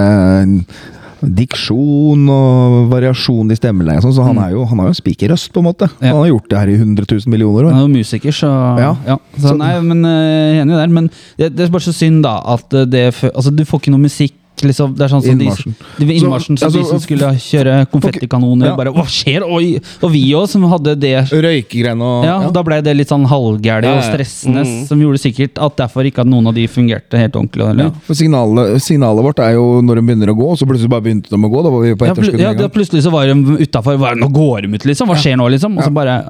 diksjon 1.22 2.24
og 2.32 2.88
variasjon 2.90 3.52
i 3.54 3.56
stemmeleie 3.58 4.02
sånn, 4.02 4.14
så 4.16 4.24
han, 4.26 4.40
er 4.42 4.56
jo, 4.56 4.64
han 4.66 4.80
har 4.82 4.88
jo 4.90 4.96
spikerrøst, 4.98 5.52
på 5.54 5.62
en 5.62 5.68
måte. 5.68 5.86
Mm. 5.92 6.02
Ja. 6.02 6.10
Han 6.10 6.20
har 6.24 6.30
gjort 6.32 6.48
det 6.50 6.58
her 6.62 6.72
i 6.72 6.76
100 6.80 7.06
000 7.12 7.30
millioner 7.30 7.68
Han 7.70 7.78
er 7.78 7.84
jo 7.86 7.92
musiker, 7.92 8.34
så 8.34 8.50
ja. 8.80 8.90
Ja. 9.06 9.16
Så, 9.36 9.52
Så- 9.52 9.56
nei, 9.60 9.72
men 9.86 10.04
eh, 10.08 10.60
enig 10.64 10.78
der. 10.80 10.92
Men 10.98 11.10
det, 11.38 11.52
det 11.54 11.66
er 11.68 11.74
bare 11.76 11.86
så 11.86 11.94
synd, 11.94 12.24
da, 12.26 12.38
at 12.56 12.74
eh, 12.74 12.88
det 12.90 13.04
Altså, 13.30 13.54
du 13.54 13.62
får 13.68 13.84
ikke 13.84 13.94
noe 13.94 14.02
musikk. 14.08 14.34
Liksom, 14.62 14.94
det 14.96 15.04
er 15.04 15.08
sånn 15.12 15.22
som 15.24 15.38
de, 15.38 15.44
Innmarsjen. 15.44 15.74
de 15.98 16.06
ved 16.06 16.16
innmarsjen, 16.20 16.56
så, 16.58 16.68
Så, 16.68 16.72
de 16.72 16.78
altså, 16.82 16.90
som 16.90 17.00
skulle 17.00 17.28
kjøre 17.42 17.74
konfettikanoner, 17.90 18.66
Ja. 18.70 18.76
bare 18.76 18.92
Hva 18.94 19.04
skjer? 19.10 19.42
Oi! 19.42 19.80
Og 20.02 20.10
vi 20.12 20.22
òg, 20.38 20.46
som 20.48 20.62
hadde 20.70 20.94
det 21.00 21.12
Røykegreiene 21.32 22.02
og 22.02 22.24
ja, 22.24 22.36
Da 22.50 22.62
ble 22.62 22.80
det 22.82 22.94
litt 22.96 23.08
sånn 23.10 23.26
halvgæli 23.26 23.90
og 23.90 24.02
stressende, 24.06 24.62
Mm. 24.62 24.86
som 24.86 25.00
gjorde 25.00 25.18
sikkert 25.22 25.58
at 25.58 25.76
derfor 25.76 26.04
ikke 26.06 26.20
at 26.22 26.26
noen 26.30 26.46
av 26.46 26.54
de 26.54 26.66
fungerte 26.68 27.18
helt 27.18 27.34
ordentlig. 27.34 27.66
Eller? 27.70 27.84
Ja, 27.84 27.90
for 28.06 28.14
signalet, 28.14 28.80
signalet 28.82 29.22
vårt 29.24 29.38
er 29.40 29.52
jo 29.54 29.80
når 29.82 29.96
de 29.96 30.02
begynner 30.02 30.28
å 30.32 30.36
gå, 30.38 30.50
og 30.52 30.58
så 30.58 30.66
plutselig 30.68 30.88
bare 30.90 31.02
begynte 31.02 31.28
de 31.30 31.36
å 31.36 31.50
gå. 31.50 31.62
Da 31.62 31.70
var 31.70 31.80
vi 31.82 31.94
på 31.94 32.06
Ja, 32.06 32.14
pl 32.14 32.22
etterskudd 32.22 32.40
ja, 32.40 32.50
en 32.50 32.56
gang. 32.58 32.70
plutselig 32.70 33.02
så 33.02 33.10
var 33.10 33.26
de 33.26 33.34
utafor. 33.66 33.98
Nå 34.16 34.28
går 34.32 34.62
de 34.62 34.74
ut, 34.76 34.84
liksom! 34.86 35.08
Hva 35.08 35.16
skjer 35.16 35.36
nå, 35.36 35.48
liksom? 35.50 35.76
Og 35.78 35.84
så 35.84 35.92
bare 35.92 36.22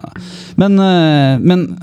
Men, 0.56 0.78
eh, 0.78 1.38
men, 1.40 1.78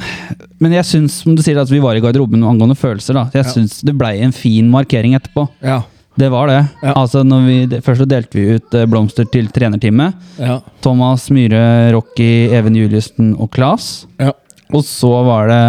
men 0.60 0.72
jeg 0.72 0.84
syns, 0.86 1.22
som 1.24 1.36
du 1.36 1.42
sier, 1.42 1.58
at 1.60 1.70
vi 1.70 1.80
var 1.80 1.96
i 1.96 2.02
garderoben 2.02 2.44
angående 2.44 2.76
følelser. 2.78 3.14
da 3.14 3.30
Jeg 3.34 3.46
syns 3.46 3.82
det 3.84 3.96
blei 3.98 4.20
en 4.22 4.32
fin 4.32 4.70
markering 4.70 5.16
etterpå. 5.16 5.48
Ja. 5.64 5.82
Det 6.20 6.30
var 6.34 6.50
det. 6.52 6.60
Ja. 6.84 6.94
Altså 7.00 7.24
vi, 7.46 7.58
Først 7.86 8.04
så 8.04 8.08
delte 8.10 8.36
vi 8.40 8.58
ut 8.58 8.76
eh, 8.76 8.86
blomster 8.90 9.28
til 9.32 9.48
trenerteamet. 9.56 10.18
Ja. 10.40 10.60
Thomas 10.84 11.30
Myhre, 11.32 11.92
Rocky, 11.96 12.50
Even 12.52 12.76
Juliussen 12.76 13.34
og 13.40 13.50
Claes. 13.56 14.06
Ja. 14.20 14.34
Og 14.74 14.84
så 14.86 15.10
var 15.26 15.48
det 15.50 15.64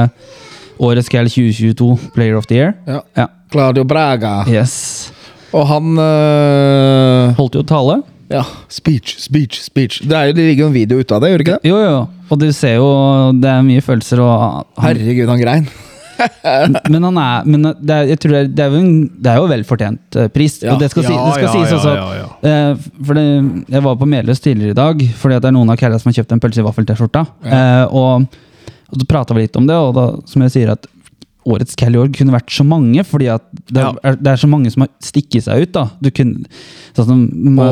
Årets 0.81 1.09
Gal 1.13 1.29
2022 1.31 2.13
Player 2.17 2.37
of 2.41 2.47
the 2.51 2.59
Year. 2.59 2.75
ja. 2.89 3.01
Ja. 3.17 3.27
Claudio 3.51 3.83
Braga. 3.85 4.45
Yes. 4.47 5.11
Og 5.53 5.65
han 5.67 5.99
øh, 5.99 7.33
Holdt 7.35 7.57
jo 7.59 7.63
tale. 7.67 7.97
Ja. 8.31 8.45
Speech, 8.71 9.17
speech, 9.19 9.59
speech. 9.65 10.03
Det, 10.07 10.15
jo, 10.29 10.35
det 10.37 10.45
ligger 10.47 10.65
jo 10.65 10.69
en 10.71 10.77
video 10.77 11.01
ute 11.03 11.17
av 11.17 11.25
det, 11.25 11.33
gjør 11.33 11.41
det 11.43 11.47
ikke 11.49 11.57
det? 11.59 11.71
Jo, 11.73 11.79
jo. 11.83 11.97
Og 12.31 12.39
du 12.39 12.47
ser 12.55 12.77
jo 12.77 12.91
Det 13.43 13.51
er 13.51 13.65
mye 13.67 13.83
følelser 13.83 14.23
og 14.23 14.31
han, 14.79 14.85
Herregud, 14.87 15.27
han 15.33 15.43
grein. 15.43 15.67
Men 16.91 17.07
han 17.09 17.19
er 17.21 17.47
Men 17.49 17.63
det 17.81 17.95
er, 17.95 18.05
jeg 18.13 18.21
tror 18.23 18.35
det 18.35 18.41
er, 18.43 18.51
det 18.57 18.65
er 18.65 18.75
jo 18.75 18.81
en 18.83 18.93
Det 19.23 19.33
er 19.33 19.41
jo 19.41 19.49
velfortjent 19.51 20.19
eh, 20.21 20.29
pris. 20.35 20.59
Ja. 20.63 20.75
Og 20.75 20.83
det 20.83 20.91
skal, 20.93 21.07
si, 21.09 21.15
det 21.15 21.33
skal 21.37 21.47
ja, 21.49 21.53
sies 21.55 21.71
ja, 21.73 21.79
også 21.81 21.95
ja, 21.97 22.07
ja. 22.21 22.29
eh, 22.51 22.87
For 23.07 23.19
det, 23.19 23.27
Jeg 23.77 23.85
var 23.87 23.99
på 24.01 24.09
Meløs 24.11 24.41
tidligere 24.45 24.75
i 24.77 24.81
dag, 24.81 25.03
fordi 25.23 25.39
at 25.39 25.45
det 25.45 25.51
er 25.53 25.57
noen 25.59 25.73
av 25.73 25.81
kærlighetene 25.81 26.05
som 26.05 26.13
har 26.13 26.19
kjøpt 26.21 26.37
en 26.37 26.43
pølse 26.45 26.63
i 26.63 26.67
vaffel-T-skjorta. 26.69 27.25
Eh, 27.45 27.85
og, 27.97 28.41
og 28.91 29.03
så 29.05 29.09
prata 29.11 29.37
vi 29.37 29.45
litt 29.47 29.59
om 29.61 29.69
det, 29.69 29.77
og 29.79 29.93
da, 29.97 30.07
som 30.31 30.43
jeg 30.47 30.55
sier 30.57 30.73
at 30.75 30.89
Årets 31.51 31.75
Cal 31.81 31.95
i 31.97 31.99
år 31.99 32.11
kunne 32.13 32.35
vært 32.35 32.53
så 32.53 32.65
mange, 32.69 33.01
fordi 33.09 33.31
at 33.33 33.45
det, 33.73 33.81
Ja. 33.81 33.93
er, 34.05 34.17
det 34.21 34.29
er 34.35 34.41
så 34.43 34.49
mange 34.51 34.71
som 34.73 34.85
har 34.85 34.91
stikket 35.03 35.47
seg 35.47 35.63
ut. 35.65 35.73
da 35.73 35.87
Du 36.03 36.11
kunne 36.13 36.45
Sånn 36.97 37.07
som 37.09 37.23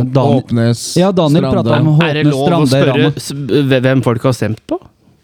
Daniel, 0.09 0.39
Åpnes, 0.41 0.85
ja, 0.97 1.11
Daniel 1.13 1.51
Strande. 1.51 1.75
Om 1.77 1.91
Håpnes, 1.99 2.09
Er 2.09 2.15
det 2.23 2.25
lov 2.31 2.49
å 2.49 2.63
spørre 2.71 2.95
Rama. 2.97 3.81
hvem 3.85 4.03
folk 4.07 4.25
har 4.25 4.33
stemt 4.33 4.63
på? 4.67 4.79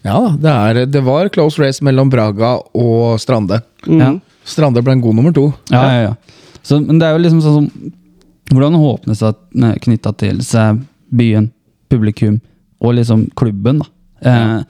Ja, 0.05 0.19
det, 0.37 0.51
er, 0.51 0.85
det 0.85 1.01
var 1.05 1.31
close 1.33 1.61
race 1.61 1.83
mellom 1.85 2.11
Braga 2.13 2.55
og 2.77 3.17
Strande. 3.21 3.61
Ja. 3.89 4.11
Strande 4.45 4.83
ble 4.85 4.93
en 4.99 5.01
god 5.01 5.17
nummer 5.17 5.33
to. 5.33 5.47
Ja, 5.73 5.83
ja, 5.89 6.01
ja. 6.11 6.41
Så, 6.65 6.77
men 6.81 6.99
det 7.01 7.07
er 7.07 7.15
jo 7.15 7.23
liksom 7.23 7.43
sånn 7.45 7.61
som 7.61 7.93
Hvordan 8.53 8.75
Håpnes 8.77 9.23
det 9.25 9.69
knytta 9.81 10.11
til 10.21 10.37
seg 10.45 10.83
byen, 11.09 11.47
publikum 11.89 12.35
og 12.77 12.93
liksom 12.99 13.23
klubben. 13.33 13.79
da 13.81 13.89
Eh, 14.25 14.63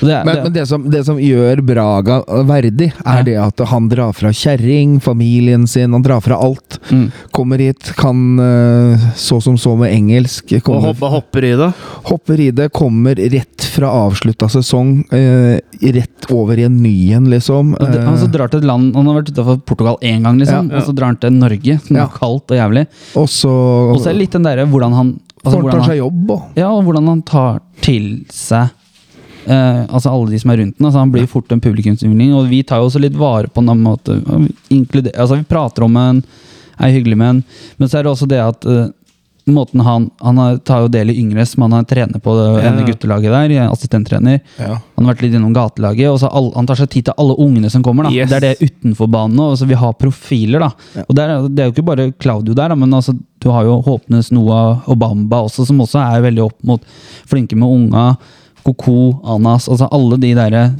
det, 0.00 0.22
Men, 0.24 0.26
det, 0.36 0.42
men 0.44 0.52
det, 0.54 0.66
som, 0.70 0.84
det 0.90 1.00
som 1.04 1.16
gjør 1.18 1.60
Braga 1.66 2.20
verdig, 2.46 2.92
er 3.04 3.16
Ja. 3.18 3.22
det 3.26 3.36
at 3.42 3.62
han 3.66 3.88
drar 3.90 4.12
fra 4.14 4.30
kjerring, 4.30 5.00
familien 5.02 5.66
sin, 5.66 5.90
han 5.92 6.02
drar 6.06 6.20
fra 6.22 6.36
alt. 6.38 6.78
Mm. 6.92 7.08
Kommer 7.34 7.58
hit, 7.58 7.88
kan 7.98 8.38
eh, 8.38 9.08
så 9.18 9.40
som 9.42 9.56
så 9.58 9.74
med 9.76 9.90
engelsk. 9.90 10.52
Og 10.52 10.62
Kommer, 10.68 10.92
hopper, 10.92 11.08
hopper 11.16 11.44
i 11.48 11.50
det. 11.58 11.72
hopper 12.12 12.40
i 12.40 12.50
det, 12.54 12.68
kommer 12.72 13.14
rett 13.18 13.66
fra 13.74 13.90
avslutta 14.06 14.46
sesong, 14.48 15.00
eh, 15.10 15.58
rett 15.82 16.30
over 16.30 16.58
i 16.58 16.68
en 16.68 16.78
ny 16.82 17.12
en, 17.18 17.26
liksom. 17.30 17.74
han 17.80 18.18
så 18.18 18.28
Eh, 18.28 18.30
drar 18.30 18.48
til 18.48 18.60
et 18.60 18.64
land 18.66 18.94
Han 18.94 19.06
har 19.06 19.18
vært 19.22 19.32
utafor 19.34 19.58
Portugal 19.66 19.96
én 20.02 20.22
gang, 20.22 20.38
liksom, 20.38 20.70
Ja. 20.70 20.76
og 20.78 20.82
så 20.86 20.94
drar 20.94 21.06
han 21.06 21.16
til 21.16 21.32
Norge, 21.32 21.80
som 21.84 21.96
Ja. 21.96 22.04
er 22.04 22.08
kaldt 22.14 22.50
og 22.50 22.56
jævlig. 22.56 22.86
og 23.16 23.28
så 23.98 24.10
er 24.10 24.12
det 24.12 24.18
litt 24.20 24.30
den 24.32 24.42
derre 24.44 24.66
hvordan 24.66 24.92
han 24.94 25.20
altså, 25.44 25.58
hvordan 25.60 25.70
han 25.72 25.80
han, 25.80 25.90
seg 25.90 25.98
jobb, 25.98 26.30
og 26.30 26.42
Ja, 26.56 26.70
og 26.70 26.84
hvordan 26.84 27.06
han 27.08 27.22
tar 27.22 27.60
til 27.80 28.24
seg 28.30 28.70
eh, 29.48 29.80
altså 29.88 30.12
alle 30.12 30.30
de 30.34 30.38
som 30.42 30.50
er 30.52 30.60
rundt 30.62 30.76
den. 30.78 30.86
Altså 30.86 30.98
han 31.02 31.12
blir 31.14 31.26
fort 31.30 31.50
en 31.52 31.60
publikumsyndling, 31.64 32.34
og 32.36 32.48
vi 32.52 32.62
tar 32.62 32.82
jo 32.82 32.90
også 32.90 33.00
litt 33.02 33.16
vare 33.18 33.48
på 33.48 33.64
den 33.66 33.82
måten. 33.82 34.22
Altså 35.16 35.36
vi 35.40 35.48
prater 35.48 35.82
om 35.88 35.96
en, 35.96 36.22
er 36.78 36.94
hyggelig 36.94 37.16
med 37.18 37.28
en, 37.32 37.42
men 37.80 37.88
så 37.90 37.98
er 37.98 38.06
det 38.06 38.12
også 38.12 38.28
det 38.30 38.38
at 38.44 38.64
eh, 38.70 38.86
måten 39.48 39.80
han 39.80 40.10
Han 40.20 40.36
tar 40.60 40.82
jo 40.84 40.88
del 40.92 41.08
i 41.10 41.14
Yngres, 41.22 41.54
men 41.56 41.72
han 41.72 41.80
er 41.82 41.88
trener 41.88 42.20
på 42.20 42.34
det 42.36 42.64
Ja. 42.64 42.72
guttelaget 42.84 43.32
der, 43.32 43.54
er 43.64 43.70
assistenttrener. 43.72 44.40
ja. 44.60 44.74
Han 44.96 45.06
har 45.06 45.14
vært 45.14 45.22
litt 45.24 45.34
innom 45.38 45.54
gatelaget, 45.56 46.10
og 46.12 46.18
så 46.20 46.28
all, 46.30 46.50
han 46.54 46.66
tar 46.66 46.76
seg 46.76 46.90
tid 46.90 47.04
til 47.06 47.14
alle 47.16 47.34
ungene 47.40 47.70
som 47.70 47.82
kommer. 47.82 48.04
da. 48.04 48.10
Yes. 48.12 48.28
Det 48.28 48.36
er 48.36 48.40
det 48.54 48.60
utenfor 48.70 49.08
banen. 49.10 49.40
Altså, 49.40 49.66
vi 49.66 49.74
har 49.74 49.92
profiler, 49.94 50.58
da. 50.60 50.70
Og 51.08 51.14
der, 51.16 51.28
er- 51.38 51.48
Det 51.48 51.60
er 51.64 51.70
jo 51.70 51.72
ikke 51.72 51.84
bare 51.88 52.12
Claudio 52.20 52.52
der, 52.54 52.68
da, 52.68 52.74
men 52.74 52.90
altså, 52.92 53.16
du 53.40 53.48
har 53.50 53.64
jo 53.64 53.80
Håpnes, 53.82 54.30
Noah 54.32 54.82
og 54.86 54.98
Bamba 54.98 55.36
også, 55.48 55.64
som 55.66 55.78
også 55.80 55.98
er 56.04 56.20
veldig 56.28 56.44
opp 56.44 56.58
mot 56.64 56.82
flinke 57.26 57.56
med 57.56 57.68
unga. 57.68 58.18
Koko, 58.66 59.18
Anas, 59.36 59.68
altså 59.68 59.88
alle 59.94 60.18
de 60.20 60.34
derre 60.36 60.70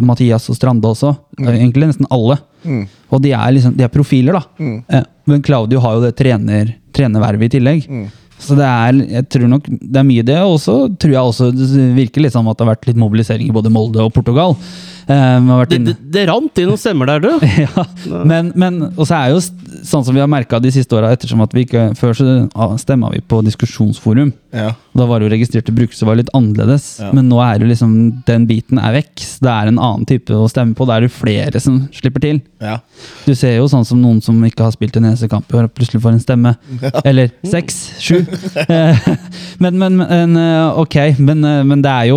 Mathias 0.00 0.46
og 0.48 0.56
Strande 0.56 0.88
også. 0.88 1.12
Egentlig 1.42 1.90
nesten 1.90 2.08
alle. 2.12 2.38
Mm. 2.64 2.84
Og 3.12 3.22
de 3.22 3.32
er 3.36 3.50
liksom, 3.54 3.74
de 3.76 3.84
er 3.84 3.92
profiler, 3.92 4.38
da. 4.38 4.42
Mm. 4.58 4.78
Eh, 4.88 5.08
men 5.28 5.42
Claudio 5.44 5.82
har 5.84 5.96
jo 5.96 6.04
det 6.06 6.14
trener, 6.18 6.72
trenervervet 6.96 7.48
i 7.48 7.58
tillegg. 7.58 7.88
Mm. 7.88 8.06
Så 8.40 8.56
det 8.58 8.66
er, 8.68 8.98
jeg 9.16 9.28
tror 9.32 9.48
nok 9.48 9.68
det 9.68 10.00
er 10.00 10.06
mye 10.06 10.24
det, 10.26 10.38
og 10.44 10.58
så 10.60 10.76
tror 11.00 11.14
jeg 11.14 11.30
også 11.30 11.50
det 11.56 11.86
virker 11.96 12.24
litt 12.24 12.34
som 12.34 12.48
at 12.50 12.58
det 12.58 12.66
har 12.66 12.74
vært 12.74 12.88
litt 12.90 13.00
mobilisering 13.00 13.48
i 13.48 13.54
både 13.54 13.72
Molde 13.72 14.04
og 14.04 14.12
Portugal. 14.16 14.56
Eh, 15.06 15.38
vært 15.46 15.70
Det, 15.70 15.76
inne. 15.78 15.92
det, 15.94 16.10
det 16.16 16.24
rant 16.30 16.58
inn 16.58 16.66
noen 16.70 16.80
stemmer 16.82 17.06
der, 17.06 17.20
du. 17.22 17.46
ja, 17.64 17.84
men, 18.26 18.50
men 18.58 18.80
og 18.96 19.04
så 19.06 19.20
er 19.20 19.34
jo 19.34 19.42
sånn 19.86 20.02
som 20.06 20.14
vi 20.16 20.22
har 20.22 20.30
merka 20.30 20.58
de 20.62 20.72
siste 20.74 20.96
åra, 20.98 21.12
ettersom 21.14 21.44
at 21.44 21.52
vi 21.54 21.62
ikke 21.66 21.84
Før 21.98 22.16
så 22.16 22.26
stemma 22.80 23.12
vi 23.14 23.20
på 23.22 23.38
diskusjonsforum. 23.46 24.32
Ja. 24.56 24.72
Da 24.96 25.04
var 25.06 25.20
det 25.20 25.28
jo 25.28 25.32
registrerte 25.34 25.74
brukere 25.76 25.94
som 25.98 26.08
var 26.10 26.18
litt 26.18 26.30
annerledes. 26.34 26.86
Ja. 27.02 27.10
Men 27.14 27.28
nå 27.30 27.38
er 27.44 27.60
det 27.60 27.68
liksom 27.70 27.92
den 28.26 28.46
biten 28.48 28.80
er 28.80 28.96
vekk. 28.96 29.12
Det 29.44 29.52
er 29.52 29.70
en 29.70 29.78
annen 29.78 30.06
type 30.08 30.32
å 30.34 30.48
stemme 30.50 30.74
på. 30.78 30.86
Da 30.88 30.96
er 30.96 31.06
det 31.06 31.12
flere 31.14 31.60
som 31.62 31.82
slipper 31.94 32.24
til. 32.24 32.40
Ja. 32.64 32.78
Du 33.26 33.34
ser 33.36 33.56
jo 33.58 33.66
sånn 33.70 33.84
som 33.86 34.00
noen 34.02 34.18
som 34.24 34.40
ikke 34.48 34.64
har 34.66 34.74
spilt 34.74 34.96
en 34.98 35.06
eneste 35.10 35.28
kamp 35.30 35.50
i 35.52 35.58
år, 35.60 35.68
plutselig 35.76 36.00
får 36.02 36.16
en 36.16 36.22
stemme. 36.24 36.54
Eller 37.08 37.30
seks, 37.46 37.78
sju. 38.02 38.22
Men, 39.62 39.78
men, 39.80 39.96
men 39.96 40.36
eh, 40.36 40.78
ok, 40.82 40.94
men, 41.24 41.40
eh, 41.46 41.62
men 41.64 41.80
det 41.84 41.88
er 41.88 42.08
jo 42.10 42.16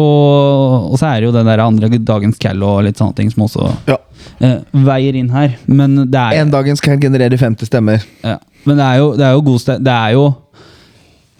Og 0.91 0.97
så 0.99 1.07
er 1.07 1.21
det 1.21 1.29
jo 1.29 1.33
den 1.35 1.47
der 1.47 1.61
andre 1.63 1.87
dagens 2.03 2.39
cal 2.41 2.59
og 2.79 2.85
litt 2.87 2.97
sånne 2.99 3.15
ting 3.19 3.29
som 3.33 3.43
også 3.45 3.69
Ja. 3.89 3.97
eh, 4.41 4.59
veier 4.73 5.15
inn 5.19 5.29
her. 5.33 5.57
Men 5.67 5.95
det 6.09 6.19
er, 6.19 6.39
En 6.41 6.51
dagens 6.53 6.81
kan 6.83 6.99
generere 6.99 7.37
50 7.37 7.67
stemmer. 7.69 8.03
ja. 8.23 8.37
men 8.65 8.77
det 8.79 8.85
er 8.85 8.97
jo, 9.03 9.11
det 9.19 9.25
er 9.27 9.33
jo 9.37 9.41
god 9.51 9.59
sted... 9.63 9.83
Det 9.85 9.93
er 9.93 10.15
jo 10.17 10.25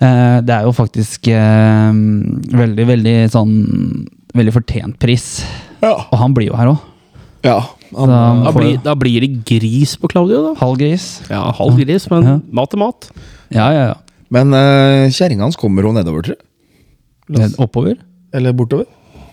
eh, 0.02 0.38
Det 0.45 0.54
er 0.56 0.67
jo 0.67 0.71
faktisk 0.75 1.28
eh, 1.34 1.91
veldig, 2.62 2.86
veldig 2.93 3.17
sånn 3.34 3.54
Veldig 4.38 4.54
fortjent 4.54 4.99
pris. 5.02 5.23
Ja. 5.82 5.95
Og 6.12 6.17
han 6.21 6.36
blir 6.38 6.52
jo 6.52 6.58
her 6.60 6.69
òg. 6.75 6.80
ja. 7.47 7.60
Han, 7.97 8.08
Da- 8.12 8.43
Da 8.45 8.52
blir, 8.54 8.75
da 8.86 8.93
blir 8.93 9.21
det 9.23 9.43
gris 9.49 9.95
på 9.97 10.08
Claudio, 10.12 10.43
da. 10.54 10.60
Halv 10.60 10.78
gris. 10.78 11.23
Ja, 11.28 11.52
halv 11.58 11.75
gris, 11.80 12.06
men 12.12 12.23
Ja. 12.23 12.36
mat 12.54 12.73
er 12.75 12.78
mat. 12.78 13.08
Ja, 13.49 13.71
ja, 13.73 13.86
ja. 13.88 13.95
men 14.30 14.54
uh, 14.54 15.10
kjerringa 15.10 15.41
hans 15.47 15.56
kommer 15.58 15.82
hun 15.82 15.95
nedover, 15.97 16.21
tror 16.21 16.36
jeg? 16.38 17.41
Er 17.41 17.49
Oppover. 17.58 17.95
Eller 18.32 18.54
bortover? 18.54 18.86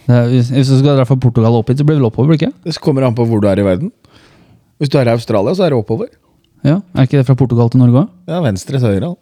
Hvis, 0.06 0.50
hvis 0.54 0.68
du 0.70 0.76
skal 0.78 0.96
dra 1.00 1.04
fra 1.08 1.16
Portugal 1.18 1.56
opp 1.58 1.70
hit, 1.72 1.80
så 1.80 1.86
blir 1.86 1.96
det 1.96 2.02
vel 2.04 2.08
oppover, 2.10 2.30
blir 2.30 2.38
det 2.38 2.46
ikke? 2.46 2.58
Det 2.68 2.76
kommer 2.82 3.06
an 3.06 3.14
på 3.16 3.26
hvor 3.26 3.40
du 3.42 3.48
er 3.50 3.58
i 3.58 3.66
verden. 3.66 3.90
Hvis 4.78 4.92
du 4.92 4.98
er 5.00 5.08
i 5.08 5.14
Australia, 5.16 5.54
så 5.56 5.66
er 5.66 5.74
det 5.74 5.78
oppover. 5.80 6.10
Ja, 6.66 6.80
Er 6.94 7.06
ikke 7.06 7.18
det 7.20 7.26
fra 7.28 7.34
Portugal 7.38 7.70
til 7.70 7.80
Norge 7.82 8.04
òg? 8.04 8.08
Ja, 8.30 8.40
venstre 8.44 8.78
til 8.78 8.86
høyre. 8.86 9.14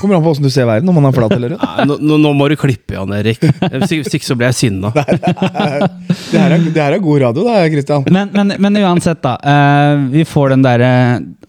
Kommer 0.00 0.16
an 0.18 0.24
på 0.24 0.32
åssen 0.32 0.42
du 0.44 0.50
ser 0.50 0.66
verden, 0.66 0.88
om 0.90 0.96
man 0.98 1.06
er 1.08 1.14
flat 1.14 1.32
eller 1.36 1.52
rund. 1.54 1.62
Nei, 1.62 1.84
nå, 1.86 2.16
nå, 2.18 2.32
må 2.34 2.48
du 2.50 2.56
klippe, 2.58 2.96
Jan 2.96 3.12
Erik. 3.14 3.38
Hvis 3.40 3.92
ikke- 3.94 4.26
så 4.26 4.34
blir 4.38 4.50
jeg 4.50 4.58
sinna. 4.58 4.90
Det 4.92 6.40
her 6.40 6.52
er, 6.56 6.58
det 6.58 6.80
her 6.82 6.96
er 6.96 6.98
god 7.02 7.20
radio, 7.22 7.44
da, 7.46 7.60
Kristian. 7.70 8.04
Men, 8.10 8.30
men, 8.34 8.54
men 8.58 8.76
uansett, 8.82 9.22
da. 9.22 9.36
eh, 9.38 10.02
vi 10.12 10.24
får 10.28 10.56
den 10.56 10.66
derre 10.66 10.90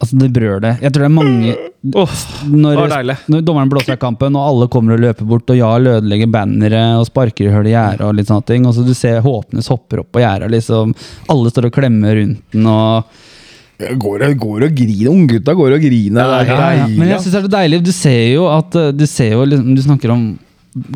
Altså, 0.04 0.18
det 0.20 0.30
brølet. 0.36 0.82
Jeg 0.84 0.92
tror 0.92 1.06
det 1.06 1.08
er 1.08 1.14
mange 1.16 1.52
oh, 1.96 2.16
når, 2.52 2.74
det 2.76 2.88
var 2.92 3.20
når 3.32 3.44
dommeren 3.48 3.70
blåser 3.72 3.94
av 3.96 4.00
kampen, 4.02 4.36
og 4.36 4.48
alle 4.50 4.68
kommer 4.74 4.98
og 4.98 5.04
løper 5.04 5.28
bort, 5.30 5.54
og 5.54 5.60
Jarl 5.60 5.88
ødelegger 5.94 6.32
bannere 6.34 6.82
og 7.00 7.06
sparker 7.08 7.48
i 7.48 7.54
hull 7.54 7.70
i 7.70 7.76
gjerdet 7.76 8.04
og 8.04 8.18
litt 8.18 8.28
sånne 8.28 8.48
ting, 8.50 8.68
og 8.68 8.76
så 8.76 8.84
du 8.84 8.92
ser 8.98 9.22
Håpnes 9.24 9.70
hopper 9.72 10.02
opp 10.04 10.12
på 10.12 10.24
gjerdet, 10.26 10.52
liksom. 10.52 10.92
Alle 11.32 11.54
står 11.54 11.70
og 11.70 11.78
klemmer 11.78 12.20
rundt 12.20 12.44
den, 12.52 12.68
og 12.68 13.08
Går 13.80 14.22
og, 14.30 14.36
går 14.40 14.64
og 14.68 14.76
griner. 14.78 15.10
Unggutta 15.12 15.54
går 15.58 15.74
og 15.76 15.82
griner. 15.82 16.22
Er 16.40 16.46
Ja, 16.48 16.72
ja. 16.78 16.88
Men 16.88 17.10
jeg 17.10 17.20
synes 17.24 17.34
det 17.34 17.40
er 17.42 17.48
så 17.48 17.54
deilig. 17.58 17.80
Du 17.84 17.92
ser 17.92 18.34
jo 18.34 18.46
at 18.48 18.76
eh, 18.80 18.92
Du 18.96 19.06
ser 19.10 19.32
jo 19.34 19.44
liksom, 19.50 19.76
Du 19.76 19.82
snakker 19.82 20.12
om 20.14 20.26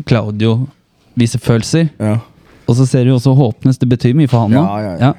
Claudio 0.06 0.68
viser 1.18 1.38
følelser, 1.42 1.88
Ja. 1.98 2.20
og 2.68 2.76
så 2.78 2.86
ser 2.86 3.04
du 3.04 3.10
også 3.14 3.32
Håpnes. 3.34 3.78
Det 3.78 3.88
betyr 3.90 4.14
mye 4.14 4.28
for 4.30 4.44
han 4.46 4.52
nå. 4.54 4.62
Ja, 4.62 4.78
ja, 4.84 4.92
ja. 5.00 5.12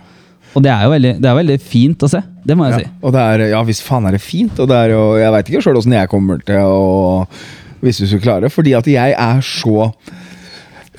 Og 0.55 0.63
det 0.63 0.71
er 0.71 0.83
jo 0.85 0.89
veldig, 0.93 1.11
det 1.21 1.27
er 1.29 1.35
veldig 1.37 1.57
fint 1.61 1.99
å 2.03 2.09
se. 2.09 2.21
Det 2.47 2.55
må 2.57 2.65
jeg 2.69 2.73
Ja. 2.73 2.79
si. 2.79 2.91
Og 3.03 3.11
det 3.13 3.19
er, 3.21 3.43
ja, 3.51 3.63
hvis 3.67 3.81
faen 3.83 4.07
er 4.07 4.11
det 4.15 4.21
fint. 4.23 4.57
Og 4.59 4.67
det 4.71 4.75
er 4.75 4.89
jo, 4.95 5.01
jeg 5.19 5.31
veit 5.35 5.49
ikke 5.51 5.61
sjøl 5.61 5.77
åssen 5.77 5.93
jeg 5.93 6.09
kommer 6.09 6.39
til 6.43 6.55
å 6.63 7.27
Hvis 7.83 7.99
vi 8.01 8.07
skulle 8.07 8.21
klare. 8.25 8.49
Fordi 8.49 8.73
at 8.75 8.87
jeg 8.87 9.13
er 9.15 9.39
så 9.41 9.91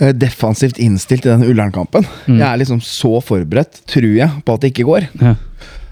eh, 0.00 0.12
defensivt 0.12 0.78
innstilt 0.80 1.26
i 1.26 1.28
den 1.32 1.42
Ullern-kampen. 1.44 2.06
Mm. 2.26 2.38
Jeg 2.38 2.46
er 2.48 2.56
liksom 2.62 2.80
så 2.80 3.20
forberedt, 3.20 3.82
tror 3.86 4.14
jeg, 4.16 4.30
på 4.44 4.54
at 4.54 4.60
det 4.60 4.70
ikke 4.72 4.86
går. 4.88 5.08
Ja. 5.20 5.34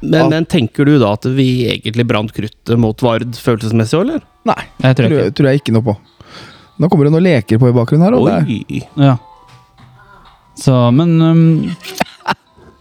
Men, 0.01 0.29
men 0.31 0.47
tenker 0.47 0.87
du 0.87 0.95
da 1.01 1.15
at 1.17 1.27
vi 1.35 1.67
egentlig 1.73 2.07
brant 2.07 2.31
kruttet 2.35 2.79
mot 2.79 3.03
Vard 3.03 3.35
følelsesmessig 3.35 3.99
òg, 3.99 4.05
eller? 4.07 4.23
Nei, 4.49 4.61
det 4.85 4.93
tror 5.01 5.11
tror, 5.13 5.33
tror 5.35 5.51
jeg 5.51 5.63
ikke 5.63 5.75
noe 5.75 5.87
på. 5.89 5.97
Nå 6.79 6.91
kommer 6.91 7.09
det 7.09 7.15
noen 7.17 7.27
leker 7.27 7.59
på 7.59 7.71
i 7.71 7.75
bakgrunnen 7.75 8.07
her. 8.07 8.15
Og 8.15 8.29
det 8.29 8.37
er, 8.37 8.47
Oi! 8.47 8.83
Ja. 9.03 9.17
Så, 10.59 10.75
men 10.95 11.19
um, 11.23 11.43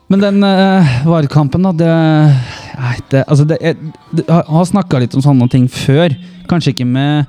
Men 0.07 0.23
den 0.23 0.45
uh, 0.45 0.93
Vard-kampen, 1.05 1.65
da, 1.67 1.73
det 1.77 1.91
Nei, 2.77 2.95
det 3.11 3.23
Altså, 3.25 3.45
det, 3.49 3.57
jeg, 3.61 3.77
det, 4.13 4.23
jeg 4.23 4.47
har 4.53 4.69
snakka 4.69 5.01
litt 5.01 5.17
om 5.17 5.25
sånne 5.25 5.49
ting 5.51 5.65
før. 5.71 6.13
Kanskje 6.49 6.75
ikke 6.75 6.87
med 6.87 7.25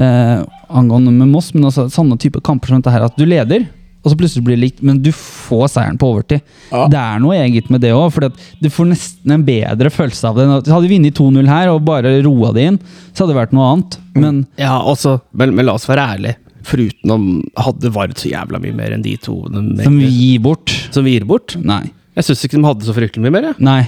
uh, 0.00 0.44
angående 0.68 1.14
med 1.16 1.32
Moss, 1.32 1.54
men 1.56 1.66
altså 1.68 1.88
sånne 1.92 2.20
type 2.20 2.42
kamper 2.44 2.70
som 2.70 2.82
dette 2.82 2.92
her, 2.92 3.08
at 3.08 3.16
du 3.16 3.24
leder. 3.24 3.64
Og 4.00 4.12
så 4.12 4.16
plutselig 4.16 4.44
blir 4.46 4.56
det 4.56 4.62
likt, 4.64 4.82
men 4.86 5.02
du 5.04 5.10
får 5.12 5.66
seieren 5.74 5.98
på 6.00 6.08
overtid. 6.14 6.40
Ja. 6.70 6.86
Det 6.88 6.96
er 7.00 7.18
noe 7.20 7.36
eget 7.36 7.68
med 7.68 7.82
det 7.84 7.90
òg, 7.92 8.06
for 8.14 8.24
du 8.30 8.68
får 8.72 8.88
nesten 8.94 9.34
en 9.36 9.44
bedre 9.44 9.90
følelse 9.92 10.30
av 10.30 10.38
det. 10.40 10.46
Hadde 10.72 10.86
vi 10.88 10.94
vunnet 10.96 11.18
2-0 11.18 11.50
her 11.52 11.68
og 11.74 11.82
bare 11.84 12.14
roa 12.24 12.54
det 12.56 12.64
inn, 12.70 12.78
så 13.12 13.24
hadde 13.26 13.34
det 13.34 13.40
vært 13.42 13.52
noe 13.58 13.68
annet. 13.74 13.98
Men 14.16 14.40
Ja, 14.60 14.78
også, 14.80 15.18
men, 15.36 15.52
men 15.58 15.68
la 15.68 15.76
oss 15.76 15.84
være 15.90 16.06
ærlige. 16.16 16.38
Foruten 16.70 17.12
om 17.12 17.28
hadde 17.56 17.92
Vard 17.92 18.16
så 18.20 18.28
jævla 18.32 18.58
mye 18.60 18.76
mer 18.76 18.92
enn 18.96 19.04
de 19.04 19.14
to 19.20 19.38
som 19.48 19.96
vi 20.00 20.08
gir 20.12 20.42
bort. 20.44 20.72
som 20.92 21.04
vi 21.04 21.14
gir 21.18 21.24
bort. 21.28 21.56
Nei. 21.60 21.82
Jeg 22.16 22.26
syns 22.26 22.44
ikke 22.44 22.58
de 22.58 22.66
hadde 22.68 22.84
så 22.88 22.96
fryktelig 22.96 23.22
mye 23.24 23.36
mer. 23.36 23.50
Ja. 23.52 23.54
Nei. 23.64 23.80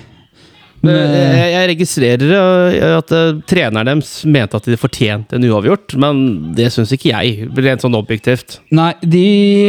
Jeg, 0.83 1.51
jeg 1.53 1.69
registrerer 1.71 2.33
uh, 2.35 2.99
at 2.99 3.13
uh, 3.15 3.39
treneren 3.47 3.87
deres 3.87 4.15
mente 4.27 4.59
at 4.59 4.67
de 4.67 4.79
fortjente 4.81 5.39
en 5.39 5.47
uavgjort, 5.47 5.95
men 6.03 6.23
det 6.57 6.73
syns 6.75 6.91
ikke 6.97 7.13
jeg, 7.13 7.47
rent 7.55 7.85
sånn 7.85 7.95
objektivt. 7.99 8.59
Nei, 8.75 8.91
de 9.03 9.27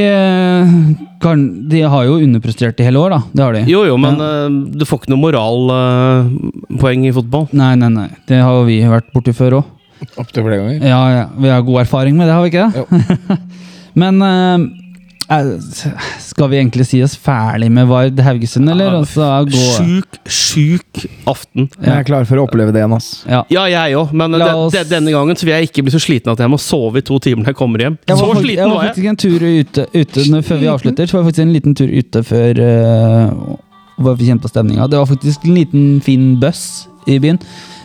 eh, 0.07 0.73
kan, 1.21 1.43
De 1.69 1.83
har 1.85 2.07
jo 2.07 2.17
underprestert 2.23 2.81
i 2.81 2.87
hele 2.87 3.01
år, 3.01 3.13
da. 3.13 3.21
Det 3.29 3.45
har 3.45 3.57
de. 3.57 3.63
Jo 3.69 3.83
jo, 3.87 3.99
men 4.01 4.17
ja. 4.17 4.31
du 4.49 4.87
får 4.89 5.03
ikke 5.03 5.13
noe 5.13 5.23
moralpoeng 5.27 7.05
i 7.07 7.13
fotball. 7.15 7.47
Nei, 7.53 7.73
nei, 7.79 7.91
nei. 7.93 8.09
Det 8.29 8.41
har 8.41 8.57
jo 8.57 8.65
vi 8.67 8.81
vært 8.89 9.13
borti 9.13 9.35
før 9.37 9.59
òg. 9.61 9.71
Opptil 10.19 10.43
flere 10.43 10.59
ganger. 10.59 10.87
Ja, 10.87 11.01
ja. 11.13 11.27
Vi 11.37 11.51
har 11.51 11.61
god 11.63 11.83
erfaring 11.85 12.17
med 12.17 12.27
det, 12.27 12.35
har 12.35 12.43
vi 12.43 12.51
ikke 12.51 12.67
det? 12.73 13.37
Men 14.01 14.21
eh, 14.25 14.55
eh, 14.57 14.82
skal 16.23 16.49
vi 16.51 16.57
egentlig 16.59 16.85
si 16.89 16.99
oss 17.05 17.15
ferdig 17.19 17.69
med 17.73 17.87
Vard 17.89 18.19
Haugesund, 18.25 18.69
eller? 18.73 18.97
Og 18.99 19.07
så 19.09 19.27
gå 19.49 19.61
Sjuk, 19.77 20.19
sjuk 20.29 21.03
aften. 21.29 21.67
Jeg 21.81 21.93
er 22.03 22.07
klar 22.07 22.27
for 22.29 22.41
å 22.41 22.45
oppleve 22.47 22.73
det 22.75 22.81
igjen, 22.83 22.95
ass. 22.97 23.09
ja. 23.29 23.43
Ja, 23.53 23.65
jeg 23.71 23.97
òg, 23.99 24.13
men 24.13 24.35
oss- 24.41 24.73
de, 24.75 24.83
denne 24.89 25.13
gangen 25.15 25.35
så 25.39 25.47
vil 25.47 25.55
jeg 25.57 25.69
ikke 25.69 25.85
bli 25.87 25.93
så 25.95 26.01
sliten 26.03 26.33
at 26.33 26.39
jeg 26.43 26.51
må 26.53 26.59
sove 26.61 27.01
i 27.01 27.05
to 27.05 27.19
timer 27.23 27.43
når 27.43 27.53
jeg 27.53 27.59
kommer 27.59 27.85
hjem. 27.85 27.97
Jeg 28.07 28.17
så 28.17 28.29
var, 28.29 28.41
jeg 28.43 28.57
var 28.57 28.73
var 28.75 28.83
jeg. 28.83 28.93
faktisk 28.93 29.11
en 29.11 29.21
tur 29.25 29.45
ute, 29.49 29.87
ute 29.93 30.43
Før 30.43 30.57
vi 30.63 30.71
avslutter, 30.71 31.07
så 31.09 31.17
var 31.17 31.23
jeg 31.23 31.29
faktisk 31.31 31.45
en 31.47 31.53
liten 31.53 31.75
tur 31.77 31.93
ute 31.93 32.23
før 32.23 32.63
uh, 32.63 33.55
var 34.03 34.15
vi 34.17 34.31
å 34.33 34.39
på 34.41 34.49
stemninga. 34.51 34.87
Det 34.89 34.97
var 34.99 35.05
faktisk 35.09 35.45
en 35.45 35.55
liten 35.55 35.85
fin 36.01 36.33
buss 36.41 36.87
i 37.07 37.19
byen. 37.19 37.39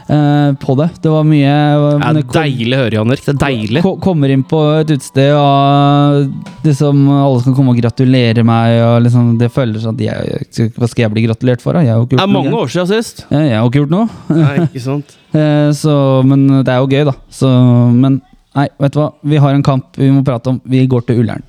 Eh, 0.08 0.52
på 0.60 0.76
det. 0.80 0.88
Det 1.02 1.10
var 1.12 1.24
mye 1.28 1.52
Ja, 1.52 2.12
det 2.16 2.24
kom- 2.26 2.42
deilig 2.42 2.74
å 2.76 2.80
høre, 2.82 2.92
Jan 2.98 3.10
Erik. 3.12 3.24
Det 3.26 3.34
er 3.34 3.40
deilig. 3.44 3.82
Ko- 3.82 3.96
Kommer 4.02 4.30
inn 4.34 4.44
på 4.48 4.60
et 4.80 4.90
utested, 4.94 5.32
og 5.36 6.32
liksom 6.64 7.04
alle 7.12 7.40
skal 7.44 7.54
komme 7.58 7.74
og 7.74 7.80
gratulere 7.82 8.44
meg. 8.44 8.80
Og 8.82 9.02
liksom, 9.06 9.38
det 9.38 9.50
føles 9.52 9.86
at 9.86 9.98
jeg, 9.98 10.72
Hva 10.78 10.88
skal 10.88 11.02
jeg 11.06 11.12
bli 11.14 11.26
gratulert 11.26 11.60
for? 11.60 11.72
da? 11.74 11.80
Det 11.82 12.18
er 12.20 12.26
mange 12.26 12.50
noe. 12.50 12.64
år 12.64 12.68
siden 12.72 12.88
sist. 12.88 13.24
Ja, 13.30 13.38
jeg 13.40 13.58
har 13.58 13.68
ikke 13.68 13.82
gjort 13.84 13.90
noe. 13.90 14.08
Nei, 14.28 14.56
ikke 14.68 14.80
sant? 14.84 15.14
Eh, 15.28 15.70
Så, 15.76 16.24
men 16.24 16.46
det 16.64 16.68
er 16.72 16.78
jo 16.80 16.86
gøy, 16.88 17.04
da. 17.04 17.12
Så, 17.30 17.46
men 17.92 18.22
nei, 18.56 18.66
vet 18.80 18.92
du 18.94 18.98
hva? 18.98 19.10
Vi 19.22 19.36
har 19.36 19.52
en 19.52 19.62
kamp 19.62 19.84
vi 20.00 20.08
må 20.10 20.22
prate 20.24 20.48
om. 20.48 20.60
Vi 20.64 20.86
går 20.88 21.04
til 21.06 21.20
Ullern. 21.20 21.42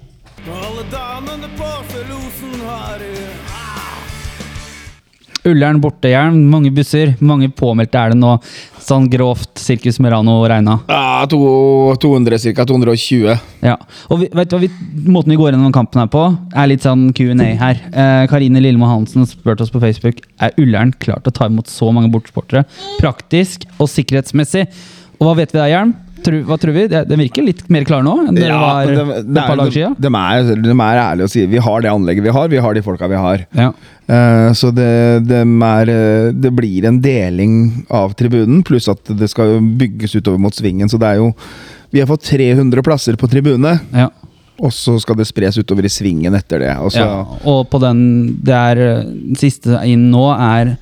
Ullern 5.52 5.80
bortehjelm, 5.84 6.38
mange 6.52 6.72
busser. 6.74 7.14
Mange 7.20 7.50
påmeldte 7.52 8.00
er 8.02 8.14
det 8.14 8.20
nå. 8.20 8.36
Sånn 8.84 9.06
grovt 9.12 9.60
Sirkus 9.60 10.00
Merano 10.02 10.40
regna. 10.50 10.80
Ja, 10.90 11.26
to, 11.30 11.40
200 12.02 12.40
ca. 12.58 12.66
220. 12.70 13.36
Ja. 13.66 13.76
Og 14.10 14.24
vi, 14.24 14.30
vet 14.34 14.50
du 14.50 14.56
hva, 14.56 14.62
vi, 14.64 14.72
Måten 15.10 15.34
vi 15.34 15.40
går 15.40 15.52
gjennom 15.54 15.74
kampen 15.76 16.02
her 16.02 16.10
på, 16.12 16.24
er 16.56 16.72
litt 16.72 16.86
sånn 16.88 17.10
Q&A 17.16 17.52
her. 17.60 17.82
Eh, 17.92 18.24
Karine 18.32 18.64
Lillemo 18.64 18.90
Hansen 18.90 19.28
spurte 19.30 19.66
oss 19.66 19.74
på 19.74 19.82
Facebook 19.84 20.24
Er 20.42 20.56
Ullern 20.62 20.94
klar 20.98 21.22
til 21.24 21.34
å 21.34 21.38
ta 21.42 21.50
imot 21.52 21.70
så 21.72 21.92
mange 21.96 22.12
bortesportere. 22.14 22.66
Praktisk 23.02 23.68
og 23.78 23.92
sikkerhetsmessig. 23.92 24.66
Og 25.20 25.28
hva 25.28 25.36
vet 25.42 25.54
vi 25.54 25.60
da, 25.60 25.68
Jern? 25.70 25.94
Tror, 26.30 26.42
hva 26.46 26.58
tror 26.62 26.76
vi? 26.76 26.88
Den 26.92 27.08
det 27.10 27.18
virker 27.18 27.46
litt 27.46 27.62
mer 27.74 27.86
klar 27.88 28.04
nå 28.06 28.16
enn 28.28 28.38
det 28.38 28.50
var 28.54 28.86
de, 28.86 28.98
de, 29.02 29.22
et 29.24 29.40
par 29.40 29.58
dager 29.58 29.74
siden. 29.74 29.96
de, 29.98 30.12
er, 30.14 30.52
de 30.62 30.76
er 30.76 31.02
ærlige 31.02 31.30
og 31.30 31.34
sier 31.34 31.50
vi 31.50 31.64
har 31.66 31.86
det 31.86 31.90
anlegget 31.90 32.28
vi 32.28 32.36
har, 32.36 32.52
vi 32.52 32.62
har 32.62 32.78
de 32.78 32.84
folka 32.86 33.10
vi 33.10 33.24
har. 33.24 33.46
Ja. 33.58 33.72
Uh, 34.10 34.50
så 34.58 34.72
det, 34.74 34.86
er, 35.22 35.92
eh, 35.94 36.30
det 36.34 36.52
blir 36.58 36.88
en 36.90 36.98
deling 37.02 37.54
av 37.94 38.16
tribunen, 38.18 38.64
pluss 38.66 38.90
at 38.90 39.12
det 39.14 39.30
skal 39.30 39.60
bygges 39.62 40.16
utover 40.18 40.42
mot 40.42 40.56
svingen. 40.56 40.90
Så 40.90 40.98
det 41.02 41.12
er 41.12 41.22
jo 41.22 41.34
Vi 41.90 42.02
har 42.02 42.10
fått 42.10 42.28
300 42.30 42.84
plasser 42.86 43.16
på 43.18 43.26
tribunet 43.30 43.82
ja. 43.90 44.12
og 44.62 44.74
så 44.74 44.94
skal 45.02 45.18
det 45.18 45.26
spres 45.26 45.58
utover 45.58 45.86
i 45.86 45.90
svingen 45.90 46.36
etter 46.38 46.62
det. 46.62 46.76
Og 46.78 46.94
ja. 46.94 47.24
Og 47.50 47.64
på 47.70 47.82
den 47.82 48.02
Det 48.46 48.54
er 48.54 48.84
eh, 48.86 49.10
siste 49.42 49.82
inn 49.90 50.10
nå 50.14 50.28
er 50.36 50.76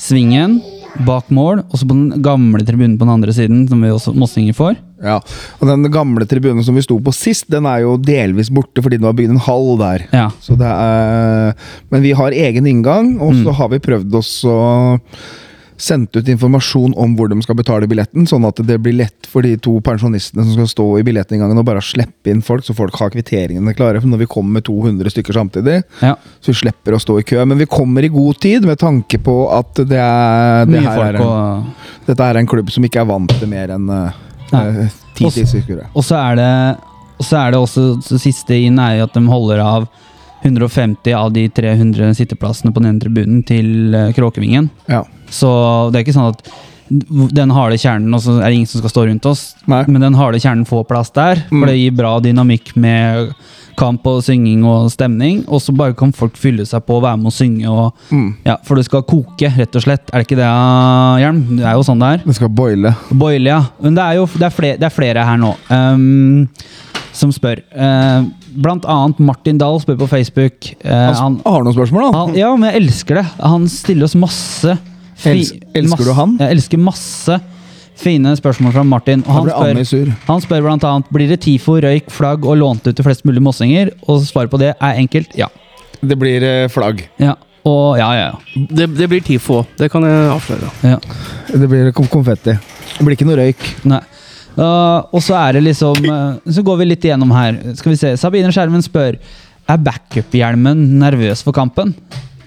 svingen 0.00 0.60
bak 1.06 1.28
mål, 1.30 1.62
og 1.68 1.78
så 1.78 1.86
på 1.86 1.94
den 1.94 2.22
gamle 2.24 2.64
tribunen 2.66 2.96
på 2.98 3.06
den 3.06 3.14
andre 3.14 3.34
siden, 3.34 3.66
som 3.68 3.82
vi 3.82 3.92
også 3.92 4.14
mossinger 4.16 4.56
får. 4.56 4.78
Ja. 5.00 5.16
Og 5.58 5.68
den 5.70 5.90
gamle 5.92 6.26
tribunen 6.28 6.64
som 6.66 6.76
vi 6.76 6.84
sto 6.84 6.98
på 7.00 7.14
sist, 7.16 7.48
den 7.52 7.68
er 7.68 7.84
jo 7.86 7.96
delvis 7.96 8.52
borte 8.52 8.84
fordi 8.84 9.00
det 9.00 9.08
var 9.08 9.16
bygd 9.18 9.36
en 9.36 9.44
hall 9.48 9.70
der. 9.80 10.06
Ja. 10.12 10.28
Så 10.44 10.56
det 10.60 10.70
er, 10.70 11.54
men 11.92 12.04
vi 12.04 12.16
har 12.16 12.36
egen 12.36 12.68
inngang, 12.68 13.14
og 13.24 13.38
så 13.40 13.54
har 13.56 13.72
vi 13.72 13.82
prøvd 13.82 14.18
oss 14.20 14.34
å 14.48 14.58
sendt 15.80 16.16
ut 16.16 16.28
informasjon 16.28 16.92
om 17.00 17.14
hvor 17.16 17.30
de 17.30 17.38
skal 17.40 17.56
betale 17.56 17.88
billetten, 17.88 18.26
sånn 18.28 18.44
at 18.44 18.60
det 18.68 18.76
blir 18.84 18.98
lett 18.98 19.28
for 19.30 19.46
de 19.46 19.54
to 19.62 19.78
pensjonistene 19.84 20.44
som 20.44 20.52
skal 20.58 20.68
stå 20.68 20.86
i 21.00 21.04
billettinngangen 21.06 21.56
og 21.56 21.66
bare 21.66 21.80
slippe 21.84 22.32
inn 22.32 22.42
folk, 22.44 22.66
så 22.66 22.76
folk 22.76 22.96
har 23.00 23.12
kvitteringene 23.14 23.72
klare 23.78 24.02
for 24.02 24.12
når 24.12 24.24
vi 24.24 24.30
kommer 24.30 24.58
med 24.58 24.66
200 24.68 25.14
stykker 25.14 25.40
samtidig. 25.40 25.80
ja. 26.04 26.14
Så 26.40 26.52
vi 26.52 26.60
slipper 26.60 26.96
å 26.96 27.00
stå 27.00 27.18
i 27.20 27.24
kø. 27.26 27.40
Men 27.48 27.60
vi 27.60 27.68
kommer 27.70 28.04
i 28.04 28.12
god 28.12 28.38
tid 28.40 28.64
med 28.68 28.78
tanke 28.80 29.18
på 29.24 29.34
at 29.52 29.80
det 29.88 30.00
er, 30.00 30.68
det 30.68 30.84
her 30.84 31.02
er 31.06 31.20
en, 31.20 31.70
dette 32.06 32.28
er 32.28 32.40
en 32.40 32.48
klubb 32.48 32.72
som 32.72 32.84
ikke 32.84 33.02
er 33.02 33.08
vant 33.08 33.32
til 33.40 33.48
mer 33.50 33.72
enn 33.76 33.88
Nei. 34.52 34.88
Og 35.94 36.04
så 36.06 36.16
er 36.20 36.38
det 36.40 36.52
og 37.20 37.26
så 37.28 37.36
er 37.36 37.52
det 37.52 37.58
også 37.60 37.82
så 38.00 38.16
siste 38.16 38.56
inn 38.56 38.78
er 38.80 39.02
at 39.04 39.12
de 39.12 39.20
holder 39.28 39.60
av 39.60 39.84
150 40.42 41.12
av 41.12 41.28
de 41.34 41.42
300 41.52 42.14
sitteplassene 42.16 42.72
på 42.72 42.80
den 42.80 42.94
ene 42.94 43.02
tribunen 43.02 43.42
til 43.44 43.92
eh, 43.92 44.08
Kråkevingen. 44.16 44.70
Ja. 44.88 45.02
Så 45.28 45.50
det 45.92 46.00
er 46.00 46.06
ikke 46.06 46.16
sånn 46.16 46.30
at 46.32 46.40
den 46.90 47.52
harde 47.54 47.76
kjernen, 47.78 48.08
og 48.16 48.22
så 48.24 48.38
er 48.40 48.48
det 48.48 48.56
ingen 48.56 48.70
som 48.70 48.80
skal 48.80 48.90
stå 48.94 49.04
rundt 49.06 49.28
oss. 49.28 49.42
Nei. 49.70 49.84
Men 49.86 50.02
den 50.02 50.16
harde 50.18 50.40
kjernen 50.42 50.64
får 50.66 50.88
plass 50.88 51.12
der, 51.14 51.44
Mm. 51.50 51.60
for 51.60 51.66
det 51.70 51.76
gir 51.76 51.92
bra 52.00 52.14
dynamikk 52.24 52.72
med 52.74 53.34
kamp 53.78 54.06
og 54.06 54.22
synging 54.26 54.64
og 54.66 54.90
stemning. 54.92 55.44
Og 55.48 55.60
så 55.62 55.74
bare 55.76 55.94
kan 55.94 56.12
folk 56.16 56.36
fylle 56.40 56.64
seg 56.66 56.82
på 56.86 56.96
og 56.98 57.02
være 57.04 57.16
med 57.20 57.26
og 57.30 57.36
synge. 57.36 57.68
Og, 57.70 57.92
Mm. 58.10 58.34
ja, 58.46 58.56
for 58.64 58.74
det 58.76 58.84
skal 58.86 59.02
koke, 59.02 59.50
rett 59.58 59.76
og 59.76 59.82
slett. 59.82 60.10
Er 60.12 60.18
det 60.22 60.26
ikke 60.28 60.40
det, 60.40 60.50
Hjelm? 61.22 61.40
Det 61.56 61.64
er 61.66 61.72
jo 61.78 61.82
sånn 61.86 61.98
det 62.00 62.08
er. 62.20 62.22
Det 62.26 62.34
skal 62.36 62.48
boile. 62.48 62.94
Boile, 63.12 63.46
ja. 63.50 63.62
Men 63.82 63.94
det 63.94 64.02
er 64.04 64.14
jo 64.20 64.26
det 64.26 64.42
er 64.48 64.50
flere, 64.50 64.76
det 64.78 64.86
er 64.90 64.94
flere 64.94 65.24
her 65.24 65.36
nå 65.40 65.54
um, 65.70 66.48
som 67.12 67.32
spør. 67.34 67.60
Uh, 67.74 68.24
blant 68.56 68.84
annet 68.88 69.18
Martin 69.20 69.58
Dahl 69.58 69.78
spør 69.82 69.98
på 69.98 70.08
Facebook. 70.08 70.72
Uh, 70.84 70.90
han, 70.90 71.14
Han 71.16 71.40
har 71.44 71.64
noen 71.66 71.74
spørsmål, 71.76 72.06
da? 72.12 72.18
han, 72.18 72.34
ja, 72.38 72.50
men 72.56 72.70
jeg 72.70 72.82
elsker 72.82 73.20
det. 73.20 73.26
Han 73.42 73.66
stiller 73.68 74.04
oss 74.08 74.14
masse 74.18 74.78
Els- 75.28 75.52
elsker 75.76 76.04
du 76.06 76.12
han? 76.16 76.36
Jeg 76.40 76.56
elsker 76.56 76.78
masse 76.80 77.40
fine 78.00 78.32
spørsmål 78.38 78.74
fra 78.74 78.84
Martin. 78.86 79.24
Og 79.26 79.36
han 79.36 79.50
spør, 79.84 80.14
han 80.26 80.42
spør 80.44 80.64
blant 80.66 80.86
annet 80.88 81.12
blir 81.14 81.30
det 81.30 81.40
TIFO, 81.44 81.78
røyk, 81.84 82.10
flagg 82.12 82.46
og 82.48 82.58
lånt 82.60 82.88
ut 82.88 82.96
til 82.96 83.06
flest 83.06 83.26
mulig 83.28 83.42
mossinger. 83.44 83.92
Og 84.08 84.22
svaret 84.26 84.52
på 84.52 84.60
det 84.60 84.74
er 84.74 85.00
enkelt 85.02 85.36
ja. 85.38 85.50
Det 86.00 86.16
blir 86.16 86.44
eh, 86.46 86.66
flagg. 86.72 87.06
ja. 87.20 87.36
Og 87.68 87.98
ja, 88.00 88.06
ja, 88.16 88.28
ja. 88.30 88.64
Det, 88.72 88.86
det 88.96 89.06
blir 89.12 89.20
TIFO. 89.20 89.58
Det 89.76 89.90
kan 89.92 90.04
jeg 90.08 90.30
avsløre. 90.32 90.70
ja. 90.94 90.96
Det 91.50 91.68
blir 91.68 91.90
konfetti. 91.92 92.54
Det 92.56 93.04
blir 93.04 93.18
ikke 93.18 93.28
noe 93.28 93.36
røyk. 93.42 93.66
Nei. 93.90 94.00
Uh, 94.56 95.06
og 95.14 95.20
så 95.22 95.36
er 95.38 95.54
det 95.56 95.60
liksom 95.62 96.08
uh, 96.10 96.34
Så 96.50 96.64
går 96.66 96.80
vi 96.80 96.88
litt 96.88 97.04
igjennom 97.06 97.30
her. 97.36 97.60
Skal 97.78 97.92
vi 97.92 98.00
se. 98.00 98.16
Sabine 98.18 98.50
Skjermen 98.50 98.82
spør 98.82 99.14
Er 99.70 99.78
backup-hjelmen 99.78 100.82
nervøs 100.98 101.44
for 101.46 101.54
kampen. 101.54 101.94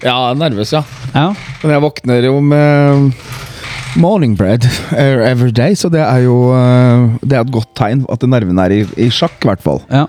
Ja, 0.04 0.34
nervøs, 0.36 0.74
ja. 0.74 0.82
Ja. 1.14 1.30
Men 1.62 1.72
jeg 1.72 1.82
våkner 1.86 2.26
jo 2.26 2.34
med 2.44 3.14
morning 3.96 4.34
bread 4.38 4.64
every 4.92 5.52
day, 5.54 5.74
så 5.78 5.90
det 5.92 6.02
er 6.02 6.24
jo 6.24 6.38
eh, 6.54 7.18
Det 7.22 7.36
er 7.36 7.44
et 7.44 7.52
godt 7.54 7.70
tegn 7.78 8.04
at 8.10 8.24
nervene 8.28 8.64
er 8.66 8.74
i, 8.78 8.80
i 9.06 9.10
sjakk, 9.12 9.36
i 9.42 9.52
hvert 9.52 9.62
fall. 9.64 9.84
ja. 9.92 10.08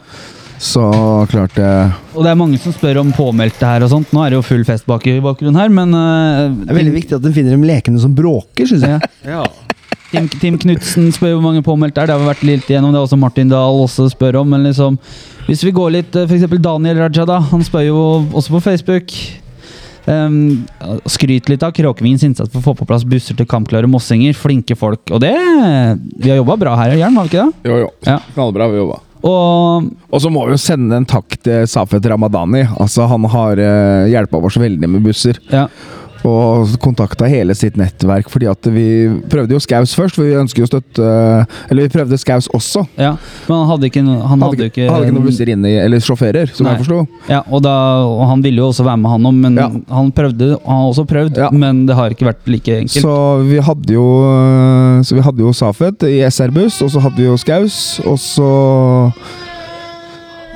Så 0.55 0.81
klart 1.27 1.51
det 1.57 1.67
Og 2.15 2.23
det 2.23 2.29
er 2.31 2.37
mange 2.39 2.57
som 2.63 2.71
spør 2.73 3.01
om 3.01 3.09
påmeldte 3.13 3.67
her 3.67 3.83
og 3.83 3.89
sånt. 3.91 4.13
Nå 4.15 4.21
er 4.23 4.31
det 4.31 4.37
jo 4.39 4.45
full 4.47 4.63
fest 4.63 4.85
bak 4.87 5.03
i 5.11 5.17
bakgrunnen 5.19 5.59
her, 5.59 5.67
men 5.67 5.91
uh, 5.91 6.47
Det 6.47 6.71
er 6.71 6.79
veldig 6.79 6.93
viktig 6.95 7.17
at 7.17 7.27
en 7.27 7.35
finner 7.35 7.57
dem 7.57 7.65
lekende 7.67 7.99
som 8.01 8.15
bråker, 8.15 8.69
syns 8.69 8.85
jeg. 8.87 9.09
Ja. 9.27 9.43
Tim, 10.13 10.29
Tim 10.39 10.57
Knutsen 10.61 11.09
spør 11.11 11.35
hvor 11.35 11.43
mange 11.43 11.63
påmeldte 11.65 12.01
er. 12.01 12.07
Det 12.07 12.15
har 12.15 12.23
vi 12.23 12.29
vært 12.29 12.45
litt 12.47 12.69
igjennom. 12.71 12.93
Det 12.95 13.01
er 13.01 13.07
også 13.07 13.19
Martin 13.19 13.51
Dahl 13.51 13.81
også 13.83 14.07
spør 14.13 14.39
om. 14.45 14.53
Men 14.55 14.63
liksom, 14.63 14.95
hvis 15.49 15.65
vi 15.67 15.75
går 15.75 15.95
litt 15.97 16.19
F.eks. 16.23 16.47
Daniel 16.55 17.01
Raja, 17.03 17.25
da. 17.27 17.41
Han 17.51 17.65
spør 17.65 17.87
jo 17.89 18.03
også 18.31 18.55
på 18.55 18.63
Facebook. 18.69 19.15
Um, 20.05 20.65
skryt 21.09 21.49
litt 21.49 21.63
av 21.65 21.73
Kråkevings 21.73 22.23
innsats 22.27 22.51
for 22.53 22.61
å 22.61 22.65
få 22.67 22.75
på 22.81 22.87
plass 22.89 23.05
busser 23.09 23.37
til 23.37 23.47
kampklare 23.49 23.89
mossinger. 23.89 24.37
Flinke 24.37 24.77
folk. 24.77 25.01
Og 25.09 25.21
det 25.23 25.33
Vi 25.33 26.29
har 26.29 26.37
jobba 26.37 26.57
bra 26.61 26.75
her 26.77 26.95
Jern, 26.99 27.17
har 27.17 27.25
vi 27.25 27.33
ikke 27.33 27.45
det? 27.47 27.69
Jo, 27.71 27.81
jo. 27.85 27.91
Ja. 28.05 28.19
Knallbra 28.35 28.69
vi 28.69 28.81
jobba. 28.83 29.01
Og 29.25 29.89
Og 30.13 30.21
så 30.21 30.29
må 30.29 30.45
vi 30.45 30.53
jo 30.53 30.61
sende 30.61 30.99
en 30.99 31.07
takk 31.09 31.37
til 31.41 31.65
Safet 31.69 32.05
Ramadani. 32.05 32.67
Altså, 32.77 33.07
han 33.09 33.25
har 33.33 33.57
uh, 33.57 34.05
hjelpa 34.11 34.37
oss 34.37 34.59
veldig 34.61 34.89
med 34.89 35.05
busser. 35.05 35.41
ja. 35.51 35.67
Og 36.25 36.75
kontakta 36.81 37.27
hele 37.29 37.53
sitt 37.57 37.75
nettverk, 37.77 38.29
fordi 38.33 38.47
at 38.49 38.65
vi 38.73 38.85
prøvde 39.29 39.53
jo 39.55 39.59
Skaus 39.61 39.93
først. 39.95 40.15
For 40.17 40.23
vi 40.25 40.33
ønsker 40.39 40.63
jo 40.63 40.69
støtte 40.69 41.09
Eller 41.69 41.85
vi 41.85 41.91
prøvde 41.93 42.17
Skaus 42.17 42.47
også. 42.55 42.85
ja. 42.97 43.11
Men 43.47 43.57
han 43.61 43.67
hadde 43.69 43.89
ikke 43.91 44.01
Han 44.05 44.15
Hadde 44.41 44.45
hadde 44.49 44.69
ikke, 44.71 44.89
hadde 44.89 45.05
ikke 45.09 45.15
noen 45.17 45.27
busser 45.29 45.51
inne 45.53 45.73
Eller 45.83 45.99
sjåfører, 46.03 46.49
som 46.55 46.65
Nei. 46.65 46.73
jeg 46.75 46.85
forsto. 46.85 47.07
Ja, 47.29 47.41
og, 47.49 47.61
da, 47.65 47.75
og 48.05 48.25
han 48.31 48.41
ville 48.45 48.57
jo 48.63 48.69
også 48.71 48.83
være 48.87 48.97
med, 48.97 49.11
han 49.11 49.29
òg, 49.29 49.33
men 49.45 49.55
Ja. 49.61 49.69
han 49.95 50.11
prøvde 50.11 50.49
Han 50.65 50.75
har 50.81 50.89
også 50.91 51.05
prøvd, 51.07 51.37
Ja. 51.37 51.49
men 51.51 51.85
det 51.85 51.95
har 51.95 52.09
ikke 52.09 52.25
vært 52.31 52.45
like 52.47 52.67
enkelt. 52.81 53.01
Så 53.05 53.15
vi 53.47 53.59
hadde 53.59 53.93
jo 53.93 54.05
Så 55.03 55.15
vi 55.15 55.21
hadde 55.21 55.39
jo 55.45 55.51
Safet 55.53 56.03
i 56.09 56.19
SR-buss, 56.25 56.81
og 56.81 56.89
så 56.91 56.99
hadde 57.01 57.17
vi 57.17 57.25
jo 57.29 57.37
Skaus, 57.37 57.99
og 58.05 58.17
så 58.17 59.13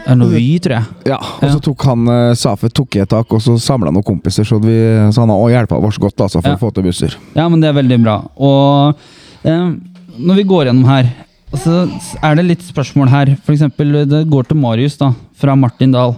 Det 0.10 0.15
er 0.15 0.17
noe 0.17 0.34
Vy, 0.34 0.45
tror 0.65 0.74
jeg. 0.80 0.86
Ja, 1.12 1.17
og 1.22 1.43
Ja. 1.45 1.52
så 1.54 1.60
tok 1.69 1.84
han 1.86 2.08
øh, 2.10 2.32
Safet 2.36 2.74
tok 2.74 2.95
i 2.98 3.02
et 3.04 3.10
tak, 3.12 3.30
og 3.36 3.41
så 3.45 3.54
samla 3.62 3.91
noen 3.93 4.06
kompiser, 4.08 4.48
så, 4.48 4.58
vi, 4.63 4.74
så 5.13 5.22
han 5.22 5.30
har 5.30 5.52
hjelpa 5.54 5.78
oss 5.78 6.00
godt 6.02 6.17
altså, 6.26 6.41
for 6.41 6.50
Ja. 6.50 6.58
å 6.58 6.62
få 6.63 6.72
til 6.74 6.88
busser. 6.89 7.13
Ja, 7.38 7.45
men 7.48 7.62
det 7.62 7.69
er 7.69 7.78
veldig 7.78 8.00
bra. 8.02 8.15
Og 8.41 8.98
eh, 9.45 9.69
når 10.17 10.36
vi 10.41 10.48
går 10.50 10.65
gjennom 10.72 10.89
her, 10.89 11.12
så 11.54 11.84
er 12.26 12.36
det 12.41 12.48
litt 12.48 12.65
spørsmål 12.65 13.10
her. 13.13 13.36
For 13.45 13.54
eksempel, 13.54 14.02
det 14.10 14.24
går 14.30 14.50
til 14.50 14.58
Marius, 14.58 14.98
da, 14.98 15.12
fra 15.38 15.56
Martin 15.58 15.93
Dahl. 15.93 16.15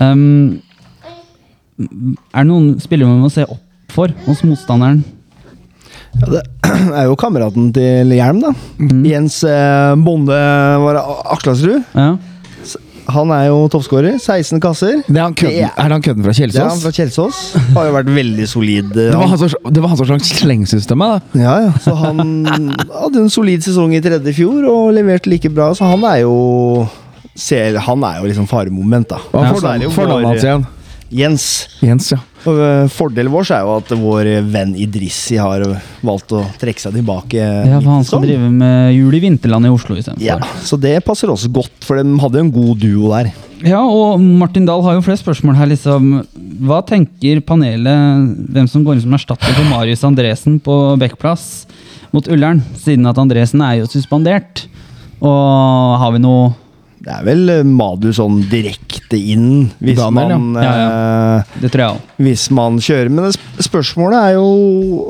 Um, 0.00 0.60
er 1.78 2.42
det 2.42 2.48
noen 2.50 2.74
spillere 2.82 3.10
man 3.10 3.22
må 3.24 3.30
se 3.32 3.46
opp 3.46 3.62
for 3.92 4.12
hos 4.26 4.42
motstanderen? 4.46 5.02
Ja, 6.20 6.28
det 6.28 6.42
er 6.98 7.06
jo 7.08 7.16
kameraten 7.18 7.70
til 7.74 8.12
Hjelm, 8.14 8.42
da. 8.44 8.52
Mm. 8.82 9.02
Jens 9.08 9.38
eh, 9.48 9.94
Bonde 10.04 10.36
Akslasrud. 11.32 11.80
Ja. 11.96 12.10
Han 13.10 13.30
er 13.34 13.46
jo 13.48 13.68
toppskårer. 13.68 14.18
16 14.20 14.60
kasser. 14.62 15.02
Det 15.08 15.16
er, 15.16 15.22
han 15.22 15.34
kødden, 15.34 15.56
Det 15.56 15.64
er- 15.64 15.74
er 15.76 15.88
det 15.88 15.92
han 15.92 16.02
kødden 16.02 16.24
fra 16.24 16.32
Kjelsås? 16.32 16.54
Det 16.54 16.62
er 16.62 16.68
han 16.68 16.78
fra 16.80 16.90
Kjelsås. 16.92 17.40
Har 17.74 17.84
jo 17.88 17.92
vært 17.92 18.10
veldig 18.14 18.48
solid. 18.48 18.90
eh, 18.96 19.10
Det 19.10 19.14
var 19.18 19.26
han- 19.26 19.38
som, 19.38 19.48
det 19.72 19.82
var 19.82 19.88
han 19.88 19.96
som 19.96 20.06
slang 20.06 20.20
slengsystemet, 20.20 21.22
da. 21.34 21.40
Ja, 21.40 21.60
ja. 21.66 21.72
Så 21.82 21.94
han 21.96 22.18
hadde 22.92 23.16
en 23.16 23.30
solid 23.30 23.60
sesong 23.62 23.94
i 23.94 24.00
tredje 24.00 24.28
i 24.28 24.32
fjor 24.32 24.64
og 24.70 24.94
leverte 24.94 25.26
like 25.26 25.48
bra, 25.52 25.72
så 25.74 25.84
han 25.90 26.04
er 26.04 26.20
jo 26.22 26.88
ser, 27.34 27.78
Han 27.78 28.02
er 28.04 28.20
jo 28.20 28.28
liksom 28.28 28.46
faremoment, 28.46 29.08
da. 29.08 29.16
Hva 29.32 29.42
Ja, 29.42 29.50
er 29.50 29.88
fornavnet 29.90 30.26
hans 30.26 30.44
igjen? 30.44 30.66
Jens. 31.12 31.46
Jens, 31.84 32.08
ja. 32.14 32.18
Og, 32.42 32.58
eh, 32.58 32.88
Fordelen 32.90 33.30
vår 33.32 33.50
er 33.54 33.62
jo 33.66 33.76
at 33.76 33.92
vår 34.00 34.30
venn 34.50 34.72
Idrissi 34.80 35.36
har 35.38 35.62
valgt 36.02 36.32
å 36.34 36.42
trekke 36.58 36.80
seg 36.82 36.96
tilbake. 36.96 37.38
Ja, 37.38 37.78
for 37.78 37.90
han 37.92 38.06
skal 38.08 38.24
drive 38.24 38.48
med 38.50 38.94
jul 38.96 39.14
i 39.14 39.22
vinterland 39.22 39.68
i 39.68 39.72
Oslo 39.72 39.98
istedenfor. 39.98 40.24
Ja, 40.24 40.38
så 40.64 40.80
det 40.80 40.96
passer 41.06 41.30
også 41.30 41.52
godt, 41.52 41.84
for 41.84 42.00
de 42.00 42.18
hadde 42.24 42.42
en 42.42 42.52
god 42.54 42.80
duo 42.82 43.12
der. 43.12 43.32
Ja, 43.62 43.78
og 43.84 44.18
Martin 44.18 44.64
Dahl 44.66 44.82
har 44.82 44.96
jo 44.96 45.04
flere 45.06 45.20
spørsmål 45.20 45.54
her, 45.60 45.70
liksom. 45.70 46.08
Hva 46.66 46.80
tenker 46.86 47.44
panelet 47.46 48.48
hvem 48.50 48.66
som 48.70 48.82
går 48.82 48.96
inn 48.96 49.04
som 49.04 49.14
erstatter 49.14 49.54
for 49.54 49.68
Marius 49.70 50.02
Andresen 50.08 50.58
på 50.62 50.78
Bekkplass 50.98 51.68
mot 52.10 52.26
Ullern? 52.26 52.64
Siden 52.82 53.06
at 53.06 53.20
Andresen 53.22 53.62
er 53.62 53.78
jo 53.78 53.90
suspendert. 53.92 54.64
Og 55.22 56.00
har 56.02 56.10
vi 56.16 56.24
noe 56.24 56.50
Det 57.02 57.10
er 57.10 57.24
vel 57.26 57.48
eh, 57.50 57.62
Madu 57.66 58.12
sånn 58.14 58.36
direkte 58.46 59.18
inn, 59.18 59.70
hvis 59.82 59.96
Daniel, 59.98 60.30
ja. 60.30 60.38
man 60.38 60.62
Ja, 60.62 60.72
eh, 61.40 61.56
Det 61.64 61.70
tror 61.74 61.82
jeg 61.82 61.96
òg. 61.96 62.10
Hvis 62.22 62.44
man 62.54 62.76
kjører. 62.78 63.10
Men 63.10 63.32
spørsmålet 63.58 64.18
er 64.20 64.36
jo 64.36 64.44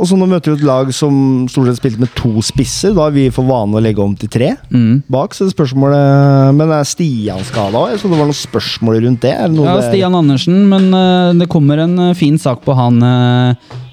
også 0.01 0.17
Nå 0.17 0.29
møter 0.31 0.55
vi 0.55 0.63
et 0.63 0.65
lag 0.67 0.93
som 0.97 1.45
stort 1.53 1.69
sett 1.69 1.83
spilte 1.83 2.01
med 2.01 2.15
to 2.17 2.41
spisser. 2.45 2.95
Da 2.97 3.09
har 3.11 3.13
vi 3.13 3.27
for 3.35 3.45
vane 3.45 3.77
å 3.77 3.83
legge 3.85 4.01
om 4.05 4.17
til 4.17 4.33
tre 4.33 4.55
Mm. 4.73 5.03
bak. 5.13 5.35
Så 5.37 5.45
det 5.45 5.53
spørsmålet 5.57 6.55
Men 6.57 6.71
er 6.73 6.85
Stian 6.89 7.45
skada 7.45 7.77
òg? 7.77 7.91
Jeg 7.93 8.01
så 8.01 8.09
det 8.09 8.19
var 8.19 8.31
noen 8.31 8.41
spørsmål 8.41 9.01
rundt 9.05 9.21
det. 9.21 9.35
Er 9.37 9.49
det 9.49 9.57
noe 9.59 9.69
Ja, 9.69 9.81
Stian 9.85 10.15
Andersen, 10.17 10.69
men 10.73 10.89
eh, 10.97 11.33
det 11.45 11.49
kommer 11.53 11.79
en 11.85 12.15
fin 12.15 12.39
sak 12.39 12.65
på 12.65 12.75
han 12.75 13.03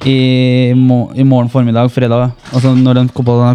i, 0.08 0.74
mo 0.76 1.10
i 1.16 1.24
morgen 1.28 1.50
formiddag, 1.52 1.90
fredag. 1.92 2.32
Altså 2.54 2.72
når 2.78 2.94
den 3.02 3.10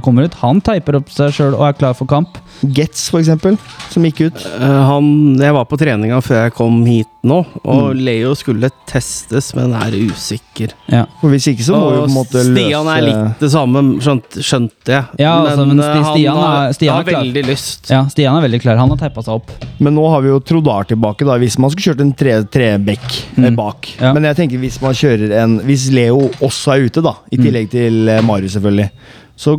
kommer 0.05 0.25
ut. 0.29 0.35
Han 0.43 0.61
teiper 0.65 0.99
opp 1.01 1.09
seg 1.13 1.33
sjøl 1.33 1.55
og 1.57 1.67
er 1.69 1.79
klar 1.79 1.95
for 1.97 2.07
kamp. 2.11 2.37
Getz, 2.65 3.09
for 3.11 3.19
eksempel, 3.21 3.57
som 3.91 4.05
gikk 4.07 4.27
ut. 4.29 4.45
Uh, 4.61 4.83
han, 4.89 5.07
jeg 5.41 5.53
var 5.57 5.65
på 5.69 5.79
treninga 5.81 6.21
før 6.25 6.45
jeg 6.47 6.55
kom 6.57 6.85
hit 6.87 7.09
nå, 7.25 7.39
og 7.65 7.95
Mm. 7.95 8.01
Leo 8.05 8.35
skulle 8.37 8.69
testes, 8.89 9.55
men 9.57 9.73
er 9.75 9.95
usikker. 9.97 10.75
Ja. 10.93 11.07
For 11.23 11.33
Hvis 11.33 11.47
ikke 11.51 11.65
så 11.65 11.73
må 11.81 11.89
vi 11.91 11.99
på 12.03 12.05
en 12.11 12.15
måte 12.15 12.43
løse 12.45 12.53
Stian 12.55 12.89
er 12.93 13.01
litt 13.07 13.41
det 13.41 13.51
samme, 13.53 13.83
skjønt, 14.05 14.37
skjønte 14.45 14.93
jeg. 14.93 15.05
Ja, 15.25 15.33
altså, 15.41 15.65
men 15.67 15.81
eh, 15.81 15.85
Sti- 15.89 16.03
han 16.05 16.13
Stian 16.19 16.37
har, 16.37 16.57
er- 16.69 16.77
Stian 16.77 16.93
har 16.95 17.01
er 17.01 17.09
klar. 17.09 17.23
veldig 17.25 17.45
lyst. 17.49 17.91
ja, 17.91 18.03
Stian 18.13 18.37
er 18.39 18.45
veldig 18.45 18.61
klar. 18.63 18.77
Han 18.81 18.93
har 18.93 19.01
teipa 19.01 19.25
seg 19.25 19.41
opp. 19.41 19.51
Men 19.81 19.97
nå 19.97 20.05
har 20.13 20.21
vi 20.25 20.29
jo 20.35 20.39
Trodar 20.41 20.85
tilbake, 20.93 21.25
da, 21.27 21.39
hvis 21.41 21.59
man 21.59 21.73
skulle 21.73 21.95
kjørt 21.95 22.05
en 22.05 22.13
tre- 22.13 22.45
trebekk 22.45 23.09
eh, 23.39 23.49
Mm. 23.49 23.57
bak. 23.57 23.89
Ja. 24.01 24.13
Men 24.13 24.29
jeg 24.29 24.37
tenker 24.43 24.59
hvis 24.63 24.81
man 24.85 24.93
kjører 24.95 25.33
en 25.43 25.59
Hvis 25.65 25.89
Leo 25.97 26.29
også 26.43 26.75
er 26.75 26.89
ute, 26.89 27.05
da, 27.05 27.17
i 27.33 27.39
tillegg 27.41 27.71
til 27.73 28.09
eh, 28.11 28.23
Marius, 28.25 28.57
selvfølgelig, 28.57 28.91
så 29.37 29.59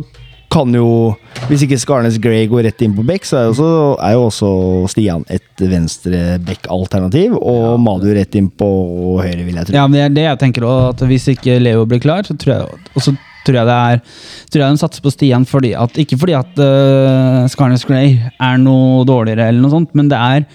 kan 0.52 0.72
jo 0.74 1.14
Hvis 1.50 1.64
ikke 1.66 1.78
Skarnes 1.78 2.16
Gray 2.22 2.46
går 2.48 2.68
rett 2.68 2.82
inn 2.84 2.94
på 2.96 3.04
Beck, 3.06 3.26
så 3.26 3.38
er 3.38 3.46
jo 3.48 3.52
også, 3.52 3.70
er 4.02 4.12
jo 4.14 4.22
også 4.28 4.50
Stian 4.92 5.24
et 5.32 5.62
venstre 5.68 6.38
Beck-alternativ. 6.46 7.34
og 7.36 7.80
Madu 7.82 8.08
rett 8.14 8.34
inn 8.38 8.48
på 8.48 8.68
høyre, 9.20 9.42
vil 9.44 9.58
jeg 9.58 9.68
tro. 9.68 9.76
Ja, 9.76 9.86
men 9.86 9.98
det 9.98 10.04
er 10.06 10.14
det 10.16 10.26
jeg 10.28 10.40
tenker 10.44 10.68
at 10.70 11.02
Hvis 11.10 11.28
ikke 11.34 11.58
Leo 11.60 11.84
blir 11.88 12.00
klar, 12.02 12.24
så 12.26 12.36
tror 12.38 12.54
jeg 12.54 12.86
også 12.94 13.16
tror 13.46 13.60
jeg 13.60 13.68
det 13.68 13.76
er 13.76 14.00
Tror 14.50 14.62
jeg 14.62 14.76
de 14.76 14.82
satser 14.82 15.04
på 15.04 15.12
Stian 15.14 15.46
fordi 15.48 15.74
at 15.78 16.00
Ikke 16.02 16.18
fordi 16.18 16.34
at 16.38 16.62
uh, 16.62 17.44
Skarnes 17.52 17.86
Gray 17.86 18.16
er 18.16 18.62
noe 18.62 19.04
dårligere, 19.06 19.50
eller 19.50 19.62
noe 19.62 19.74
sånt, 19.74 19.92
men 19.98 20.10
det 20.10 20.18
er 20.18 20.48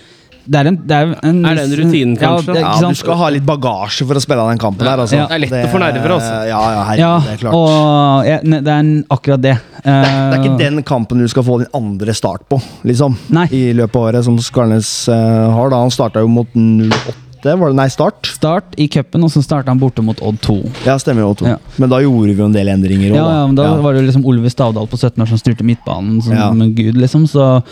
det 0.45 0.57
er, 0.59 0.67
en, 0.71 0.77
det 0.87 0.95
er, 0.97 1.11
en, 1.27 1.45
Er 1.45 1.55
det 1.55 1.63
en 1.67 1.75
rutinen, 1.79 2.15
kanskje? 2.17 2.47
Ja, 2.47 2.53
det, 2.53 2.61
Ja, 2.83 2.89
du 2.89 2.95
skal 2.95 3.15
ha 3.19 3.29
litt 3.29 3.45
bagasje 3.45 4.07
for 4.09 4.17
å 4.17 4.21
spille 4.23 4.47
den 4.49 4.57
kampen 4.61 4.85
der. 4.87 4.97
Altså. 5.03 5.15
Ja. 5.19 5.27
Det 5.29 5.37
er 5.37 5.43
lett 5.45 5.53
å 5.67 5.71
få 5.73 5.79
nerver, 5.83 6.15
altså. 6.17 6.33
Ja, 6.49 6.61
ja, 6.75 6.83
herregud, 6.89 7.03
ja, 7.05 7.13
det 7.25 7.33
er 7.33 7.41
klart. 7.43 7.53
og 7.53 8.25
ja, 8.31 8.39
ne- 8.43 8.61
det 8.65 8.73
er 8.73 8.79
en- 8.79 9.05
akkurat 9.09 9.41
det. 9.41 9.55
Det 9.81 9.87
er, 9.91 10.03
det 10.03 10.37
er 10.37 10.43
ikke 10.43 10.53
Eh, 10.53 10.57
den 10.69 10.83
kampen 10.83 11.17
du 11.19 11.27
skal 11.27 11.43
få 11.43 11.59
din 11.59 11.67
andre 11.73 12.13
start 12.13 12.47
på, 12.49 12.61
liksom. 12.83 13.17
Nei. 13.29 13.47
I 13.51 13.73
løpet 13.73 13.95
av 13.95 14.01
året, 14.09 14.23
som 14.25 14.37
Skarnes 14.37 15.07
uh, 15.09 15.49
har. 15.53 15.69
da 15.69 15.77
Han 15.81 15.89
starta 15.89 16.19
jo 16.21 16.27
mot 16.27 16.47
08, 16.55 17.57
var 17.57 17.69
det? 17.71 17.75
Nei, 17.79 17.87
Start. 17.89 18.27
Start 18.29 18.75
i 18.77 18.87
cupen, 18.87 19.23
og 19.25 19.31
så 19.33 19.41
starta 19.41 19.71
han 19.73 19.79
borte 19.81 20.03
mot 20.05 20.19
Odd 20.21 20.37
2. 20.45 20.57
Ja, 20.85 20.97
stemmer 21.01 21.25
jo. 21.25 21.33
2 21.41 21.47
Ja. 21.47 21.57
Men 21.81 21.89
da 21.89 21.97
gjorde 22.03 22.27
vi 22.29 22.37
jo 22.37 22.45
en 22.45 22.53
del 22.53 22.67
endringer. 22.69 23.15
Ja, 23.15 23.23
også, 23.23 23.33
ja, 23.39 23.45
men 23.47 23.55
Da 23.55 23.81
var 23.81 23.93
det 23.93 24.03
liksom 24.05 24.25
Olve 24.29 24.49
Stavdal 24.53 24.87
på 24.87 24.97
17 24.99 25.21
år 25.23 25.27
som 25.27 25.37
styrte 25.41 25.65
midtbanen 25.65 26.21
som 26.21 26.33
Ja. 26.33 26.51
gud, 26.51 26.95
liksom. 26.97 27.25
Så, 27.27 27.63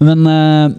men 0.00 0.26
eh, 0.26 0.70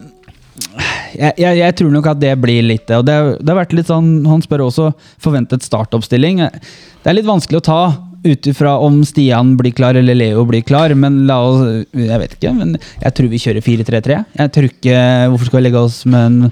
jeg, 1.17 1.33
jeg, 1.41 1.57
jeg 1.59 1.75
tror 1.79 1.91
nok 1.93 2.07
at 2.11 2.19
det 2.21 2.33
blir 2.41 2.61
litt 2.65 2.85
det. 2.89 2.97
Og 3.01 3.05
det, 3.07 3.15
det 3.41 3.49
har 3.53 3.59
vært 3.63 3.73
litt 3.77 3.89
sånn 3.89 4.11
Han 4.29 4.43
spør 4.45 4.65
også 4.67 4.91
forventet 5.21 5.65
startoppstilling. 5.65 6.43
Det 6.43 7.09
er 7.11 7.17
litt 7.17 7.27
vanskelig 7.29 7.61
å 7.61 7.65
ta 7.69 7.81
ut 8.19 8.47
ifra 8.51 8.73
om 8.83 8.97
Stian 9.07 9.53
blir 9.55 9.71
klar 9.71 9.95
eller 9.95 10.17
Leo 10.17 10.41
blir 10.43 10.59
klar, 10.67 10.91
men 10.99 11.21
la 11.29 11.37
oss 11.39 11.61
Jeg 11.95 12.19
vet 12.19 12.33
ikke, 12.35 12.51
men 12.57 12.73
jeg 12.99 13.13
tror 13.15 13.29
vi 13.31 13.39
kjører 13.39 13.63
4-3-3. 13.63 14.17
Jeg 14.41 14.51
tror 14.57 14.67
ikke 14.67 14.97
Hvorfor 15.31 15.47
skal 15.47 15.61
vi 15.61 15.65
legge 15.69 15.83
oss 15.87 16.01
med 16.09 16.25
en 16.27 16.51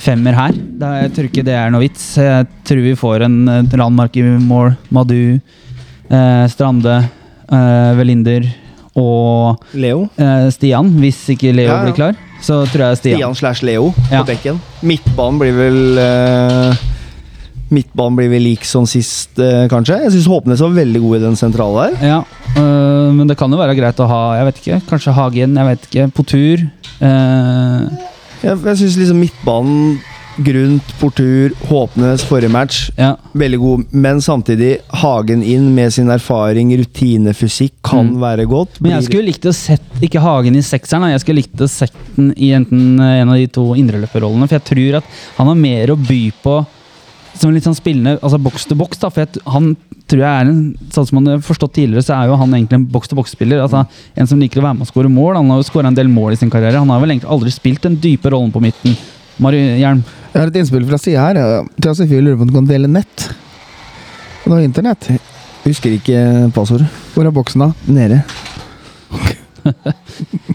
femmer 0.00 0.38
her? 0.38 0.54
Jeg 0.80 1.10
tror 1.16 1.26
ikke 1.28 1.42
det 1.44 1.56
er 1.58 1.72
noe 1.74 1.82
vits. 1.82 2.04
Jeg 2.16 2.46
tror 2.64 2.78
vi 2.86 2.94
får 2.96 3.26
en 3.26 3.40
Randmark 3.68 4.14
i 4.16 4.22
mål, 4.40 4.70
Madu, 4.94 5.40
eh, 6.08 6.44
Strande, 6.48 6.94
eh, 7.50 7.90
Velinder 7.98 8.46
og 8.96 9.60
Leo. 9.76 10.06
eh, 10.16 10.46
Stian. 10.54 10.88
Hvis 11.02 11.20
ikke 11.34 11.52
Leo 11.52 11.68
Ja, 11.68 11.76
ja. 11.82 11.84
blir 11.84 11.98
klar, 11.98 12.16
så 12.40 12.62
tror 12.72 12.86
jeg 12.88 13.00
Stian. 13.00 13.18
Stian 13.20 13.36
slash 13.38 13.64
Leo 13.66 13.90
Ja. 14.10 14.22
på 14.22 14.30
bekken. 14.32 14.60
Midtbanen 14.86 15.40
blir 15.40 15.52
vel 15.56 16.00
uh, 16.00 16.86
Midtbanen 17.70 18.16
blir 18.18 18.30
vel 18.32 18.42
lik 18.48 18.64
som 18.66 18.86
sist, 18.88 19.36
uh, 19.38 19.66
kanskje. 19.70 20.00
Jeg 20.06 20.14
syns 20.16 20.28
Håpnes 20.30 20.62
var 20.64 20.72
veldig 20.74 21.02
god 21.04 21.16
i 21.18 21.24
den 21.28 21.36
sentrale 21.38 21.84
der. 21.90 22.06
Ja, 22.14 22.20
uh, 22.56 23.10
men 23.14 23.28
det 23.30 23.36
kan 23.38 23.52
jo 23.52 23.60
være 23.60 23.76
greit 23.78 24.00
å 24.02 24.08
ha 24.10 24.22
Jeg 24.40 24.48
vet 24.48 24.62
ikke, 24.62 24.80
kanskje 24.90 25.14
Hagen, 25.16 25.58
jeg 25.60 25.70
vet 25.72 25.90
ikke, 25.90 26.08
på 26.16 26.26
tur. 26.26 26.64
Jeg, 27.00 28.56
jeg 28.56 28.76
syns 28.80 28.96
liksom 28.96 29.20
midtbanen 29.20 30.00
Grunt, 30.44 30.92
Portur, 31.00 31.52
Håpnes 31.68 32.22
forrige 32.24 32.50
match. 32.50 32.90
ja. 32.96 33.14
Veldig 33.36 33.58
god, 33.60 33.84
men 33.92 34.20
samtidig 34.24 34.78
Hagen 35.02 35.42
inn 35.44 35.74
med 35.74 35.92
sin 35.92 36.08
erfaring, 36.10 36.72
rutine, 36.80 37.34
fysikk, 37.36 37.74
kan 37.84 38.08
Mm. 38.14 38.20
være 38.20 38.46
godt. 38.48 38.80
Men 38.80 38.92
jeg 38.92 39.04
skulle 39.04 39.26
likt 39.28 39.44
å 39.44 39.52
sett 39.54 39.82
ikke 40.02 40.20
Hagen 40.20 40.56
i 40.56 40.62
sekseren, 40.62 41.10
jeg 41.12 41.20
skulle 41.20 41.42
likt 41.42 41.60
å 41.60 41.68
sett 41.68 41.92
den 42.16 42.32
i 42.36 42.50
enten 42.56 42.98
eh, 43.00 43.20
en 43.20 43.28
av 43.28 43.36
de 43.36 43.46
to 43.46 43.74
indreløperrollene. 43.74 44.48
For 44.48 44.58
jeg 44.58 44.64
tror 44.64 44.96
at 44.98 45.04
han 45.36 45.46
har 45.46 45.54
mer 45.54 45.88
å 45.94 45.96
by 45.96 46.32
på 46.42 46.66
som 47.38 47.52
litt 47.54 47.64
sånn 47.64 47.76
spillende, 47.78 48.18
altså 48.20 48.40
boks 48.42 48.66
til 48.66 48.76
boks. 48.76 48.98
For 48.98 49.20
jeg, 49.22 49.28
han 49.46 49.76
tror 50.10 50.20
jeg 50.20 50.28
er 50.28 50.48
en 50.50 50.76
Sånn 50.90 51.06
som 51.06 51.22
man 51.22 51.26
har 51.36 51.38
forstått 51.46 51.72
tidligere, 51.78 52.02
så 52.02 52.16
er 52.18 52.26
jo 52.28 52.36
han 52.36 52.50
egentlig 52.50 52.74
en 52.80 52.86
boks 52.90 53.08
til 53.08 53.16
boks-spiller. 53.16 53.60
altså 53.62 53.86
En 54.16 54.26
som 54.26 54.38
liker 54.40 54.60
å 54.60 54.64
være 54.66 54.74
med 54.80 54.82
og 54.88 54.90
skåre 54.92 55.08
mål. 55.08 55.36
Han 55.36 55.48
har 55.50 55.62
jo 55.62 55.68
skåra 55.70 55.86
en 55.86 55.94
del 55.94 56.08
mål 56.08 56.32
i 56.32 56.36
sin 56.36 56.50
karriere. 56.50 56.78
Han 56.82 56.88
har 56.90 57.00
vel 57.00 57.10
egentlig 57.14 57.30
aldri 57.30 57.50
spilt 57.54 57.80
den 57.82 57.96
dype 57.96 58.28
rollen 58.34 58.50
på 58.52 58.60
midten. 58.60 58.96
Mari 59.38 59.78
Hjelm. 59.80 60.02
Jeg 60.30 60.38
har 60.38 60.50
et 60.50 60.58
innspill 60.60 60.86
fra 60.86 60.98
sida 61.00 61.24
her. 61.26 61.40
Til 61.80 61.96
Sofie 61.98 62.22
lurer 62.22 62.38
på 62.38 62.46
om 62.46 62.50
du 62.52 62.54
kan 62.60 62.68
dele 62.68 62.90
nett. 62.90 63.30
Du 64.44 64.52
har 64.52 64.62
internett. 64.62 65.10
Husker 65.64 65.96
ikke 65.96 66.20
passordet. 66.54 66.86
Hvor 67.14 67.26
er 67.26 67.34
boksen, 67.34 67.66
da? 67.66 67.72
Nede. 67.90 68.22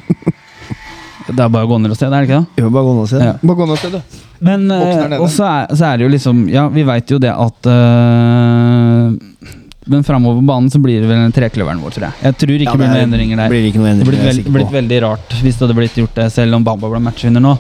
Det 1.26 1.41
er 1.41 1.49
bare 1.49 1.65
å 1.65 1.69
gå 1.69 1.78
ned 1.82 1.89
og 1.89 1.97
se, 1.97 2.05
det 2.05 2.13
er 2.13 2.21
det 2.21 2.28
ikke 2.30 2.38
det? 2.38 2.61
Jo, 2.61 2.67
bare 2.69 2.86
gå 2.86 2.91
ned 2.93 3.01
og 3.01 3.09
se. 3.09 3.19
Ja. 3.23 3.32
Bare 3.41 3.57
gå 3.57 3.65
ned 3.65 3.73
og 3.73 3.80
se, 3.82 3.89
du. 3.95 4.17
Men 4.45 4.65
eh, 4.76 5.15
og 5.17 5.30
så 5.34 5.47
er, 5.49 5.71
så 5.73 5.88
er 5.89 5.97
det 5.97 6.05
jo 6.05 6.09
liksom 6.11 6.41
Ja, 6.51 6.65
vi 6.69 6.84
veit 6.86 7.09
jo 7.09 7.17
det 7.23 7.32
at 7.32 7.69
eh, 7.71 9.45
Men 9.89 10.03
framover 10.05 10.41
på 10.41 10.43
banen 10.49 10.67
så 10.73 10.82
blir 10.84 10.99
det 11.01 11.07
vel 11.09 11.23
en 11.23 11.34
trekløveren 11.34 11.80
vår, 11.82 11.95
tror 11.95 12.05
jeg. 12.09 12.19
Jeg 12.28 12.38
tror 12.43 12.53
ikke 12.59 12.67
Ja, 12.67 12.76
det 12.76 12.82
blir 12.84 12.86
det 12.86 12.99
noen 12.99 13.07
endringer 13.07 13.41
der. 13.41 13.55
Blir 13.55 13.67
ikke 13.71 13.82
noe 13.82 13.88
Det 13.88 13.93
endringer, 13.95 14.11
blir 14.11 14.19
jeg 14.21 14.28
er 14.28 14.36
veld, 14.36 14.51
blitt 14.59 14.76
veldig 14.76 14.99
rart 15.07 15.36
hvis 15.39 15.57
det 15.57 15.65
hadde 15.65 15.78
blitt 15.80 15.97
gjort 16.03 16.19
det, 16.19 16.28
selv 16.36 16.59
om 16.59 16.67
Bamba 16.67 16.91
ble 16.93 17.01
matchvinner 17.07 17.45
nå. 17.47 17.55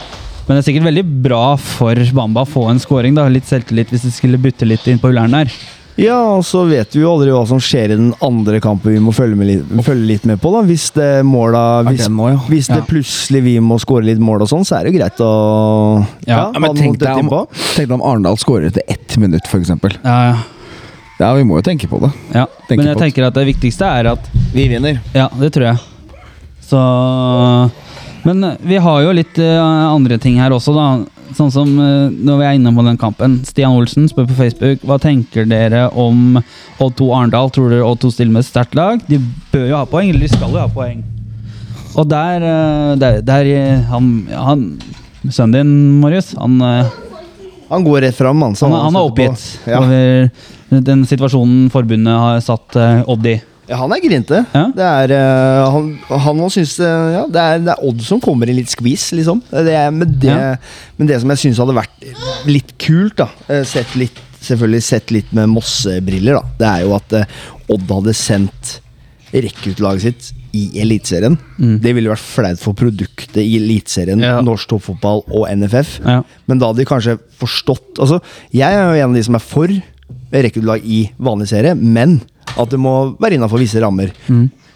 Men 0.45 0.57
det 0.57 0.61
er 0.61 0.67
sikkert 0.71 0.85
veldig 0.91 1.05
bra 1.25 1.55
for 1.57 1.95
Bamba 2.13 2.43
å 2.45 2.49
få 2.49 2.67
en 2.69 2.79
scoring. 2.79 3.15
da, 3.17 3.27
Litt 3.33 3.47
selvtillit 3.49 3.89
hvis 3.89 4.03
de 4.05 4.11
skulle 4.13 4.37
butte 4.41 4.67
litt 4.67 4.85
inn 4.87 4.99
på 5.01 5.09
Ullern 5.09 5.31
der. 5.33 5.49
Ja, 5.97 6.17
og 6.35 6.41
så 6.43 6.65
vet 6.67 6.91
vi 6.91 6.99
jo 7.05 7.07
aldri 7.13 7.31
hva 7.31 7.45
som 7.47 7.57
skjer 7.63 7.93
i 7.93 7.95
den 7.95 8.09
andre 8.21 8.59
kampen 8.59 8.91
vi 8.91 8.99
må 8.99 9.13
følge, 9.15 9.37
med 9.39 9.47
litt, 9.47 9.69
følge 9.85 10.05
litt 10.09 10.25
med 10.27 10.41
på. 10.43 10.51
da. 10.51 10.61
Hvis 10.67 10.89
det 10.91 11.07
måla 11.23 11.61
Hvis, 11.87 12.03
den 12.03 12.17
ja? 12.19 12.33
hvis 12.51 12.67
det 12.67 12.81
Ja. 12.81 12.85
plutselig 12.89 13.41
vi 13.45 13.53
må 13.63 13.77
skåre 13.79 14.03
litt 14.03 14.19
mål 14.19 14.43
og 14.43 14.49
sånn, 14.51 14.65
så 14.67 14.75
er 14.75 14.83
det 14.83 14.91
jo 14.93 14.99
greit 14.99 15.21
å 15.23 16.05
Ja, 16.27 16.51
ha 16.51 16.59
men 16.59 16.75
tenk 16.75 16.99
deg 16.99 17.15
om, 17.23 17.29
tenk 17.47 17.87
deg 17.87 17.91
om 17.95 18.03
Arendal 18.03 18.35
skårer 18.35 18.67
etter 18.67 18.83
ett 18.89 19.15
minutt, 19.17 19.47
f.eks. 19.47 19.69
Ja, 20.03 20.33
ja. 20.33 20.37
Ja, 21.17 21.33
vi 21.33 21.45
må 21.47 21.55
jo 21.55 21.61
tenke 21.63 21.87
på 21.87 22.01
det. 22.03 22.11
ja. 22.35 22.45
tenke 22.67 22.83
Men 22.83 22.87
jeg 22.91 22.97
tenker 22.99 23.27
at 23.29 23.33
det 23.33 23.45
viktigste 23.47 23.87
er 23.87 24.11
at 24.11 24.29
Vi 24.53 24.67
vinner. 24.67 24.99
Ja, 25.15 25.29
det 25.39 25.53
tror 25.55 25.71
jeg. 25.71 25.79
Så 26.59 27.71
Men 28.25 28.43
eh, 28.43 28.55
vi 28.65 28.77
har 28.81 29.01
jo 29.05 29.11
litt 29.13 29.37
eh, 29.41 29.59
andre 29.91 30.17
ting 30.21 30.39
her 30.41 30.53
også, 30.55 30.73
da. 30.75 30.87
Sånn 31.35 31.51
som 31.53 31.71
eh, 31.81 32.09
når 32.09 32.39
vi 32.39 32.45
er 32.47 32.57
inne 32.57 32.73
på 32.75 32.85
den 32.87 32.97
kampen. 33.01 33.39
Stian 33.47 33.75
Olsen 33.77 34.07
spør 34.09 34.27
på 34.29 34.37
Facebook 34.39 34.85
hva 34.87 34.97
tenker 35.01 35.47
dere 35.49 35.87
om 35.93 36.39
Odd2 36.81 37.09
Arendal. 37.19 37.51
Tror 37.53 37.69
dere 37.73 37.85
Odd2 37.85 38.11
stiller 38.15 38.33
med 38.35 38.45
et 38.45 38.49
sterkt 38.49 38.77
lag? 38.77 39.01
De 39.09 39.19
bør 39.53 39.67
jo 39.69 39.77
ha 39.77 39.85
poeng, 39.89 40.09
eller 40.13 40.25
de 40.25 40.31
skal 40.33 40.53
jo 40.55 40.61
ha 40.63 40.67
poeng. 40.73 41.03
Og 41.95 42.09
der, 42.11 42.43
der, 42.99 43.21
der 43.23 43.49
han, 43.87 44.07
han 44.35 44.63
Sønnen 45.31 45.53
din, 45.55 45.69
Marius, 46.03 46.33
han, 46.37 46.59
Han 47.71 47.85
går 47.85 48.03
rett 48.03 48.17
fram, 48.17 48.43
han. 48.43 48.53
han, 48.59 48.75
han 48.83 48.97
er 48.99 49.07
oppgitt 49.07 49.45
Ja. 49.65 49.79
over 49.79 50.81
den 50.85 51.05
situasjonen 51.07 51.69
forbundet 51.73 52.13
har 52.19 52.43
satt 52.43 52.75
Odd 53.09 53.25
i. 53.31 53.37
Ja, 53.69 53.79
han 53.81 53.93
er 53.95 54.01
grinte. 54.03 54.43
Ja. 54.53 54.63
Det 54.75 54.85
er 54.85 55.13
uh, 55.15 55.71
Han, 55.73 55.87
han 56.21 56.43
synes 56.53 56.75
det, 56.77 56.89
ja, 57.15 57.23
det, 57.25 57.41
er, 57.41 57.63
det 57.65 57.73
er 57.73 57.83
Odd 57.87 58.03
som 58.05 58.21
kommer 58.21 58.49
i 58.51 58.53
litt 58.59 58.69
skvis, 58.69 59.07
liksom. 59.17 59.41
Det 59.49 59.73
er, 59.73 59.89
men, 59.95 60.11
det, 60.21 60.29
Ja. 60.29 60.55
men 60.99 61.09
det 61.09 61.17
som 61.23 61.33
jeg 61.33 61.41
syns 61.47 61.61
hadde 61.63 61.75
vært 61.77 62.05
litt 62.45 62.75
kult, 62.81 63.15
da 63.23 63.29
eh, 63.49 63.63
Sett 63.65 63.95
litt 63.97 64.21
Selvfølgelig 64.45 64.83
sett 64.85 65.09
litt 65.09 65.31
med 65.33 65.49
Mosse-briller, 65.49 66.35
da. 66.37 66.43
Det 66.59 66.67
er 66.69 66.81
jo 66.85 66.91
at 66.99 67.15
uh, 67.17 67.37
Odd 67.73 67.89
hadde 67.95 68.13
sendt 68.13 68.75
rekruttlaget 69.33 70.03
sitt 70.05 70.27
i 70.55 70.67
Eliteserien. 70.79 71.33
Det 71.83 71.91
ville 71.97 72.11
vært 72.11 72.21
flaut 72.23 72.61
for 72.61 72.77
produktet 72.77 73.41
i 73.41 73.57
Eliteserien, 73.57 74.21
Ja. 74.23 74.37
norsk 74.45 74.69
toppfotball 74.71 75.25
og 75.27 75.49
NFF. 75.51 75.97
Men 76.47 76.61
da 76.61 76.69
hadde 76.69 76.83
de 76.83 76.87
kanskje 76.87 77.17
forstått 77.41 77.99
Altså, 77.99 78.21
jeg 78.55 78.69
er 78.77 78.85
jo 78.85 79.01
en 79.01 79.09
av 79.09 79.17
de 79.17 79.23
som 79.25 79.35
er 79.35 79.43
for 79.43 79.73
rekruttlag 80.31 80.85
i 80.85 81.01
vanlig 81.17 81.49
serie, 81.51 81.73
men 81.75 82.19
at 82.57 82.69
det 82.71 82.79
må 82.79 82.95
være 83.19 83.37
innafor 83.39 83.59
visse 83.61 83.81
rammer. 83.83 84.13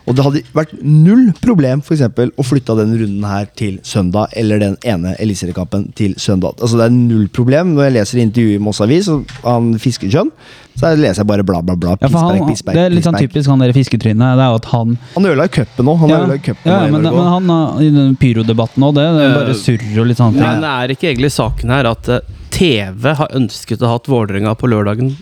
Og 0.09 0.15
det 0.17 0.23
hadde 0.25 0.39
vært 0.57 0.71
null 0.81 1.27
problem 1.37 1.83
for 1.85 1.93
eksempel, 1.93 2.31
å 2.33 2.41
flytte 2.45 2.73
den 2.79 2.95
runden 2.97 3.25
her 3.29 3.45
til 3.59 3.75
søndag, 3.85 4.31
eller 4.41 4.57
den 4.63 4.77
ene 4.89 5.11
Eliteseriekampen 5.21 5.91
til 5.93 6.15
søndag. 6.17 6.55
Altså 6.57 6.79
Det 6.79 6.87
er 6.87 6.95
null 6.95 7.27
problem. 7.29 7.75
Når 7.75 7.85
jeg 7.89 7.95
leser 7.99 8.21
intervjuet 8.23 8.57
i 8.57 8.63
Moss 8.63 8.81
Avis 8.81 9.09
han 9.43 9.69
Fiskekjønn, 9.77 10.31
så 10.79 10.95
leser 10.97 11.21
jeg 11.21 11.29
bare 11.29 11.45
bla, 11.45 11.59
bla, 11.61 11.75
bla. 11.77 11.93
Ja, 12.01 12.09
for 12.09 12.39
Pissberg, 12.47 12.73
han, 12.73 12.79
det 12.79 12.87
er 12.87 12.95
litt 12.95 13.05
sånn 13.05 13.19
typisk 13.19 13.51
han 13.51 13.61
der 13.61 13.75
fisketrynet. 13.75 14.33
Det 14.39 14.45
er 14.47 14.49
jo 14.55 14.59
at 14.63 14.69
han 14.71 14.97
Han 15.13 15.29
ødela 15.29 15.45
jo 15.49 15.55
cupen 15.59 15.89
nå. 15.91 15.95
Han 16.01 16.09
ja, 16.15 16.19
ja, 16.63 16.79
men, 16.89 17.01
men 17.05 17.31
han 17.35 17.49
har- 17.53 17.81
i 17.83 17.89
den 17.93 18.15
pyrodebatten 18.17 18.87
òg, 18.89 18.95
det, 18.97 19.05
det 19.13 19.25
er 19.27 19.37
bare 19.43 19.57
surr 19.61 19.87
og 19.99 20.09
litt 20.09 20.17
sånn 20.23 20.39
Men 20.39 20.63
det 20.65 20.73
er 20.73 20.95
ikke 20.95 21.11
egentlig 21.11 21.33
saken 21.35 21.75
her 21.75 21.91
at 21.91 22.09
eh, 22.09 22.21
TV 22.49 23.13
har 23.19 23.35
ønsket 23.35 23.83
å 23.83 23.91
ha 23.91 23.99
hatt 23.99 24.09
Vålerenga 24.09 24.55
på 24.57 24.71
lørdagen 24.71 25.13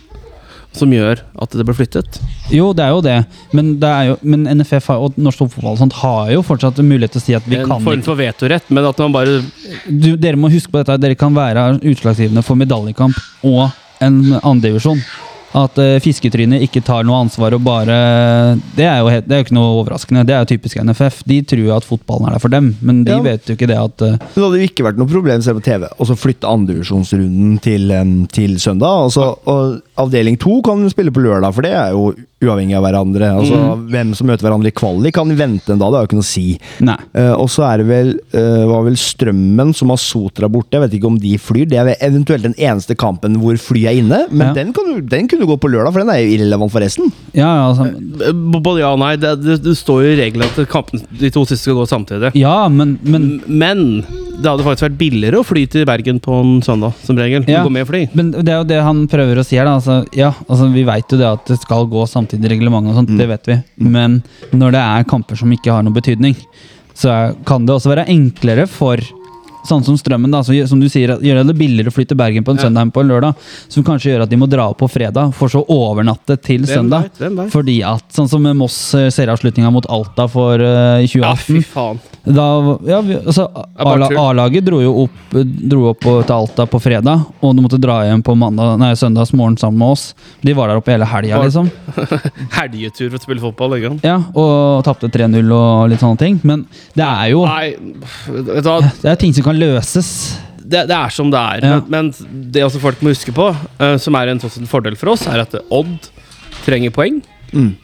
som 0.76 0.92
gjør 0.92 1.22
at 1.42 1.54
det 1.56 1.64
ble 1.66 1.74
flyttet? 1.76 2.18
Jo, 2.52 2.70
det 2.76 2.84
er 2.84 2.92
jo 2.94 3.00
det, 3.04 3.16
men, 3.56 3.72
det 3.82 3.92
jo, 4.10 4.18
men 4.22 4.46
NFF 4.60 4.90
har, 4.92 5.04
og 5.04 5.16
norsk 5.20 5.42
toppfotball 5.42 5.78
sånt 5.80 5.96
har 6.00 6.32
jo 6.34 6.44
fortsatt 6.46 6.80
mulighet 6.84 7.16
til 7.16 7.22
å 7.22 7.24
si 7.24 7.36
at 7.38 7.48
vi 7.48 7.58
En 7.60 7.70
kan 7.70 7.84
form 7.84 8.04
for 8.06 8.18
vetorett, 8.18 8.68
men 8.70 8.88
at 8.88 9.02
man 9.04 9.16
bare 9.16 9.40
du, 9.86 10.12
Dere 10.20 10.38
må 10.40 10.50
huske 10.52 10.72
på 10.72 10.82
dette, 10.82 10.98
dere 11.02 11.18
kan 11.18 11.34
være 11.36 11.70
utslagsgivende 11.80 12.44
for 12.46 12.60
medaljekamp 12.60 13.18
og 13.48 13.68
en 14.04 14.20
andredivisjon. 14.42 15.00
At 15.56 15.78
uh, 15.80 15.96
fisketrynet 16.04 16.60
ikke 16.66 16.82
tar 16.84 17.06
noe 17.08 17.22
ansvar 17.24 17.54
og 17.56 17.62
bare 17.64 17.94
Det 18.76 18.84
er 18.84 18.98
jo, 19.00 19.08
det 19.24 19.32
er 19.32 19.40
jo 19.40 19.46
ikke 19.46 19.56
noe 19.56 19.70
overraskende. 19.78 20.26
Det 20.28 20.34
er 20.36 20.42
jo 20.44 20.50
typisk 20.52 20.76
NFF. 20.84 21.22
De 21.28 21.38
tror 21.48 21.70
at 21.78 21.86
fotballen 21.88 22.28
er 22.28 22.36
der 22.36 22.42
for 22.44 22.52
dem, 22.52 22.74
men 22.84 23.02
de 23.06 23.14
Ja. 23.16 23.20
vet 23.24 23.48
jo 23.48 23.56
ikke 23.56 23.70
det 23.70 23.78
at 23.80 24.04
uh, 24.04 24.10
Men 24.18 24.34
det 24.36 24.44
hadde 24.44 24.60
jo 24.60 24.68
ikke 24.68 24.84
vært 24.84 25.00
noe 25.00 25.08
problem 25.08 25.40
selv 25.42 25.60
på 25.62 25.64
TV 25.70 25.88
Og 25.98 26.06
så 26.10 26.18
flytte 26.20 26.46
andredivisjonsrunden 26.52 27.58
til, 27.64 27.90
um, 27.96 28.26
til 28.26 28.58
søndag. 28.60 29.08
Og, 29.16 29.48
og 29.48 29.80
avdeling 29.96 30.36
to 30.38 30.60
kan 30.62 30.84
spille 30.92 31.10
på 31.14 31.24
lørdag, 31.24 31.54
for 31.56 31.62
det 31.64 31.72
er 31.72 31.90
jo 31.96 32.12
uavhengig 32.44 32.76
av 32.78 32.84
hverandre. 32.86 33.28
Altså 33.40 33.56
Hvem 33.90 34.12
som 34.14 34.28
møter 34.30 34.46
hverandre 34.46 34.70
i 34.70 34.74
kvalik, 34.78 35.14
kan 35.16 35.32
vente 35.38 35.72
en 35.74 35.80
dag. 35.80 35.90
Det 35.90 35.98
har 35.98 36.04
jo 36.04 36.08
ikke 36.10 36.18
noe 36.20 36.26
å 36.26 36.28
si. 36.28 36.44
Eh, 37.18 37.32
og 37.34 37.48
så 37.50 37.64
er 37.66 37.80
det 37.82 37.86
vel, 37.88 38.12
uh, 38.34 38.66
var 38.70 38.84
vel 38.86 38.98
Strømmen 39.00 39.72
som 39.74 39.90
har 39.90 39.98
Sotra 39.98 40.46
borte. 40.52 40.76
Jeg 40.78 40.84
vet 40.84 40.94
ikke 41.00 41.10
om 41.10 41.18
de 41.18 41.32
flyr. 41.42 41.66
Det 41.68 41.80
er 41.82 41.90
eventuelt 42.06 42.46
den 42.46 42.54
eneste 42.54 42.94
kampen 42.98 43.40
hvor 43.42 43.58
fly 43.58 43.86
er 43.90 43.98
inne. 44.02 44.20
Men 44.30 44.48
Ja. 44.48 44.52
den, 44.60 44.72
kan, 44.72 44.92
den 45.08 45.26
kunne 45.28 45.48
gå 45.50 45.56
på 45.58 45.70
lørdag, 45.72 45.92
for 45.92 46.04
den 46.04 46.10
er 46.14 46.22
jo 46.22 46.36
irrelevant 46.36 46.70
for 46.72 46.80
resten. 46.84 47.10
Ja, 47.34 47.48
ja, 47.48 47.66
altså, 47.72 47.88
B- 47.98 48.62
Både 48.62 48.80
ja 48.84 48.92
og 48.94 49.00
nei. 49.02 49.16
Det, 49.16 49.34
det, 49.42 49.58
det 49.64 49.74
står 49.78 50.04
jo 50.06 50.14
i 50.14 50.20
reglene 50.22 50.46
at 50.46 50.68
kampen, 50.70 51.02
de 51.18 51.30
to 51.34 51.42
siste 51.48 51.64
skal 51.66 51.80
gå 51.82 51.88
samtidig. 51.90 52.30
ja 52.38 52.68
men, 52.68 52.98
men 53.02 53.40
Men 53.48 53.84
det 54.38 54.46
hadde 54.46 54.64
faktisk 54.66 54.86
vært 54.86 54.98
billigere 55.00 55.40
å 55.40 55.46
fly 55.46 55.64
til 55.70 55.86
Bergen 55.88 56.20
på 56.22 56.36
en 56.38 56.62
søndag, 56.62 56.94
som 57.02 57.18
regel. 57.18 57.42
Ja. 57.50 57.64
Gå 57.66 57.72
med 57.74 57.88
fly. 57.88 58.04
Men 58.18 58.30
det 58.36 58.52
er 58.52 58.60
jo 58.60 58.68
det 58.70 58.80
han 58.86 59.02
prøver 59.10 59.40
å 59.40 59.46
si 59.46 59.58
her. 59.58 59.66
Da. 59.66 59.76
Altså, 59.80 59.98
ja, 60.16 60.30
altså, 60.46 60.70
vi 60.74 60.86
veit 60.86 61.10
jo 61.10 61.18
det 61.20 61.26
at 61.28 61.50
det 61.50 61.58
skal 61.64 61.88
gå 61.90 62.06
samtidig 62.06 62.46
i 62.46 62.54
reglementet, 62.54 62.94
og 62.94 63.00
sånt, 63.02 63.14
det 63.18 63.28
vet 63.32 63.50
vi. 63.50 63.58
Men 63.88 64.20
når 64.54 64.76
det 64.78 64.84
er 64.84 65.08
kamper 65.10 65.40
som 65.42 65.52
ikke 65.54 65.74
har 65.74 65.86
noen 65.86 65.96
betydning, 65.98 66.38
så 66.98 67.10
er, 67.14 67.38
kan 67.46 67.66
det 67.66 67.74
også 67.78 67.94
være 67.94 68.08
enklere 68.14 68.68
for 68.70 69.02
Sånn 69.68 69.82
som 69.84 69.96
Strømmen, 69.98 70.30
da, 70.32 70.38
så, 70.46 70.54
som 70.70 70.78
du 70.80 70.86
sier, 70.88 71.10
gjør 71.20 71.42
det 71.44 71.54
billigere 71.58 71.90
å 71.90 71.92
fly 71.92 72.04
til 72.08 72.16
Bergen 72.16 72.44
på 72.46 72.54
en 72.54 72.60
Ja. 72.60 72.68
søndag 72.68 72.86
enn 72.86 72.92
på 72.94 73.02
en 73.02 73.10
lørdag. 73.10 73.34
Som 73.68 73.84
kanskje 73.84 74.14
gjør 74.14 74.22
at 74.24 74.30
de 74.30 74.38
må 74.40 74.46
dra 74.48 74.68
opp 74.70 74.78
på 74.80 74.88
fredag, 74.88 75.34
for 75.34 75.50
så 75.52 75.60
å 75.60 75.76
overnatte 75.90 76.38
til 76.40 76.62
den 76.62 76.70
søndag. 76.70 77.10
vet, 77.10 77.18
hvem? 77.26 77.50
Fordi 77.52 77.74
at, 77.84 78.06
sånn 78.14 78.30
som 78.30 78.40
med 78.40 78.56
Moss 78.56 78.78
eh, 78.96 79.10
serieavslutninga 79.12 79.72
mot 79.74 79.84
Alta 79.90 80.28
for 80.30 80.62
uh, 80.62 81.02
2018 81.04 81.20
Ja, 81.20 81.34
fy 81.34 81.60
faen. 81.66 82.00
Da, 82.34 82.78
ja, 82.86 83.00
vi, 83.04 83.16
altså. 83.18 83.46
A-laget 83.78 84.64
dro 84.66 84.80
jo 84.82 84.92
opp, 85.04 85.36
dro 85.70 85.88
opp 85.90 86.00
på- 86.02 86.16
til 86.26 86.34
Alta 86.34 86.66
på 86.66 86.80
fredag, 86.82 87.24
og 87.40 87.54
de 87.56 87.64
måtte 87.64 87.80
dra 87.80 88.00
hjem 88.06 88.22
på 88.24 88.34
mandag, 88.38 88.76
nei, 88.80 88.92
søndagsmorgen 88.98 89.58
sammen 89.60 89.78
med 89.78 89.94
oss. 89.94 90.14
De 90.44 90.54
var 90.56 90.68
der 90.70 90.80
oppe 90.80 90.92
hele 90.94 91.08
helga, 91.08 91.40
liksom. 91.44 91.70
Helgetur 92.58 93.10
for 93.12 93.18
å 93.18 93.22
spille 93.22 93.44
fotball. 93.44 93.78
Ikke? 93.78 93.92
sant? 93.94 94.04
Ja, 94.06 94.18
og 94.34 94.84
tapte 94.86 95.10
3-0 95.12 95.54
og 95.54 95.88
litt 95.92 96.04
sånne 96.04 96.20
ting. 96.20 96.40
Men 96.48 96.66
det 96.98 97.06
er 97.06 97.32
jo 97.32 97.46
Nei, 97.46 97.72
vet 98.28 98.62
du 98.64 98.70
hva? 98.70 98.80
Det 99.02 99.12
er 99.12 99.20
ting 99.20 99.34
som 99.36 99.46
kan 99.48 99.58
løses. 99.58 100.12
Det, 100.58 100.84
det 100.90 100.96
er 100.98 101.14
som 101.14 101.30
det 101.32 101.40
er. 101.40 101.64
Ja. 101.64 101.80
Men, 101.88 102.12
men 102.12 102.50
det 102.52 102.66
også 102.66 102.82
folk 102.82 103.00
må 103.02 103.14
huske 103.14 103.32
på, 103.36 103.48
uh, 103.54 103.96
som 104.00 104.18
er 104.20 104.34
en 104.34 104.40
en 104.42 104.70
fordel 104.70 104.96
for 105.00 105.14
oss, 105.14 105.26
er 105.30 105.46
at 105.46 105.56
Odd 105.70 106.10
trenger 106.66 106.92
poeng. 106.92 107.22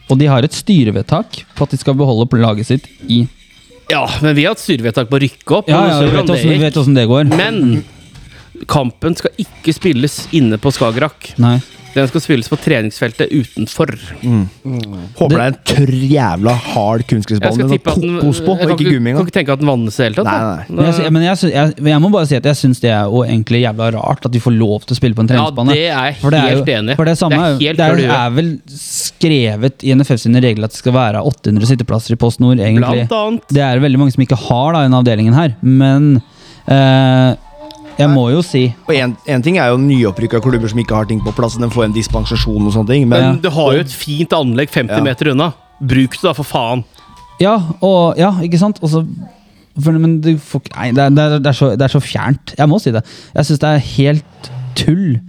Og 0.09 0.19
de 0.19 0.27
har 0.29 0.45
et 0.45 0.53
styrevedtak 0.53 1.41
på 1.55 1.65
at 1.65 1.73
de 1.73 1.79
skal 1.81 1.97
beholde 1.97 2.27
laget 2.37 2.67
sitt 2.69 2.85
i 3.09 3.23
Ja, 3.91 4.03
men 4.21 4.35
vi 4.37 4.45
har 4.45 4.55
hatt 4.55 4.63
styrevedtak 4.63 5.09
på 5.11 5.19
å 5.19 5.21
rykke 5.21 5.57
opp. 5.59 5.69
Ja, 5.69 5.83
ja, 5.89 5.99
så 5.99 6.07
vi 6.07 6.15
hvordan 6.15 6.31
vet 6.31 6.43
det 6.43 6.49
vi 6.49 6.63
vet 6.63 6.79
hvordan 6.79 6.97
det 6.97 7.05
går. 7.11 7.29
Men 7.35 8.65
kampen 8.71 9.17
skal 9.19 9.35
ikke 9.41 9.75
spilles 9.75 10.19
inne 10.35 10.57
på 10.61 10.71
Skagerrak. 10.73 11.33
Nei. 11.41 11.57
Den 11.95 12.09
skal 12.11 12.23
spilles 12.23 12.49
på 12.51 12.57
treningsfeltet 12.59 13.31
utenfor. 13.31 13.93
Håper 15.15 15.31
det, 15.31 15.39
er 15.39 15.45
en 15.47 15.59
tørr 15.69 15.93
jævla 16.11 16.55
hard 16.65 17.05
kunstgressbane 17.07 17.67
med 17.69 17.85
kokos 17.85 18.41
på, 18.43 18.55
og 18.55 18.59
kan 18.59 18.73
ikke 18.75 18.95
gummi 18.97 19.13
Kan 19.15 19.23
ikke 19.23 19.35
tenke 19.37 19.55
at 19.55 19.61
den 19.61 19.69
vannes 19.69 19.95
i 19.95 20.01
det 20.01 20.09
hele 20.09 20.17
tatt. 20.19 20.27
Nei, 20.27 20.65
nei, 20.67 20.75
Men 20.75 20.89
jeg, 20.91 21.13
men 21.15 21.25
jeg, 21.25 21.51
jeg, 21.53 21.77
jeg 21.93 22.03
må 22.03 22.11
bare 22.11 22.27
si 22.27 22.35
at 22.35 22.49
jeg 22.51 22.59
syns 22.59 22.83
det 22.83 22.91
er 22.91 23.07
jo 23.07 23.23
egentlig 23.23 23.63
jævla 23.63 23.89
rart 23.95 24.27
at 24.27 24.35
de 24.35 24.43
får 24.43 24.57
lov 24.57 24.83
til 24.83 24.97
å 24.97 24.99
spille 24.99 25.15
på 25.15 25.23
en 25.23 25.31
treningsbane. 25.31 25.71
Ja, 25.71 25.79
det 25.79 25.87
er 25.87 26.09
jeg 26.09 26.19
For 26.25 26.35
det 26.35 26.41
er 26.41 26.51
helt 26.51 26.59
jo, 26.73 26.77
enig 26.81 26.95
i. 26.95 26.99
For 26.99 27.11
det, 27.11 27.15
samme, 27.21 27.39
Det 27.39 27.71
er 27.71 27.79
helt 27.79 27.79
det 27.79 28.09
er, 28.09 28.15
er 28.19 28.35
vel 28.41 28.51
skrevet 28.75 29.87
i 29.87 29.95
NFF 29.95 30.23
sine 30.25 30.43
regler 30.43 30.67
at 30.67 30.75
det 30.75 30.83
skal 30.83 30.97
være 30.99 31.23
800 31.31 31.71
sitteplasser 31.71 32.17
i 32.17 32.19
Post 32.19 32.43
Nord, 32.43 32.59
egentlig. 32.59 33.07
Blant 33.07 33.17
annet. 33.21 33.49
Det 33.55 33.63
er 33.63 33.83
veldig 33.87 34.03
mange 34.03 34.17
som 34.17 34.27
ikke 34.27 34.41
har 34.49 34.75
da, 34.75 34.83
en 34.83 34.99
avdelingen 34.99 35.37
her, 35.37 35.55
men 35.63 36.17
eh, 36.67 37.31
jeg 37.97 38.09
må 38.11 38.25
jo 38.33 38.41
si 38.43 38.65
Og 38.87 38.93
en, 38.95 39.13
en 39.27 39.41
ting 39.45 39.57
er 39.61 39.69
jo 39.71 39.77
nyopprykka 39.79 40.41
klubber 40.43 40.67
som 40.71 40.79
ikke 40.81 40.95
har 40.97 41.05
ting 41.09 41.21
på 41.23 41.31
plass. 41.35 41.55
Den 41.61 41.71
får 41.71 41.85
en 41.87 41.95
dispensasjon 41.95 42.65
og 42.67 42.73
sånne 42.75 42.87
ting. 42.91 43.07
Men 43.07 43.21
Men 43.31 43.39
du 43.41 43.49
har 43.49 43.73
jo 43.77 43.85
et 43.85 43.91
fint 43.93 44.33
anlegg 44.35 44.69
50 44.73 44.97
Ja. 44.97 45.03
meter 45.03 45.31
unna. 45.31 45.53
Bruk 45.81 46.11
det 46.17 46.23
da, 46.23 46.33
for 46.33 46.43
faen. 46.47 46.83
Ja, 47.39 47.55
og, 47.81 48.17
ja 48.17 48.31
ikke 48.43 48.59
sant? 48.59 48.79
Også, 48.83 49.05
for, 49.79 49.91
men 49.99 50.21
du 50.23 50.37
får, 50.37 50.61
ikke- 50.63 50.75
nei, 50.77 50.91
det, 50.91 51.03
er, 51.03 51.09
det, 51.09 51.23
er, 51.23 51.39
det, 51.39 51.47
er 51.51 51.57
så, 51.59 51.71
det 51.75 51.87
er 51.89 51.93
så 51.95 51.99
fjernt. 52.03 52.53
Jeg 52.57 52.67
må 52.71 52.79
si 52.79 52.91
det. 52.95 53.01
Jeg 53.35 53.45
syns 53.49 53.59
det 53.59 53.71
er 53.73 53.83
helt 53.95 54.51
tull. 54.75 55.19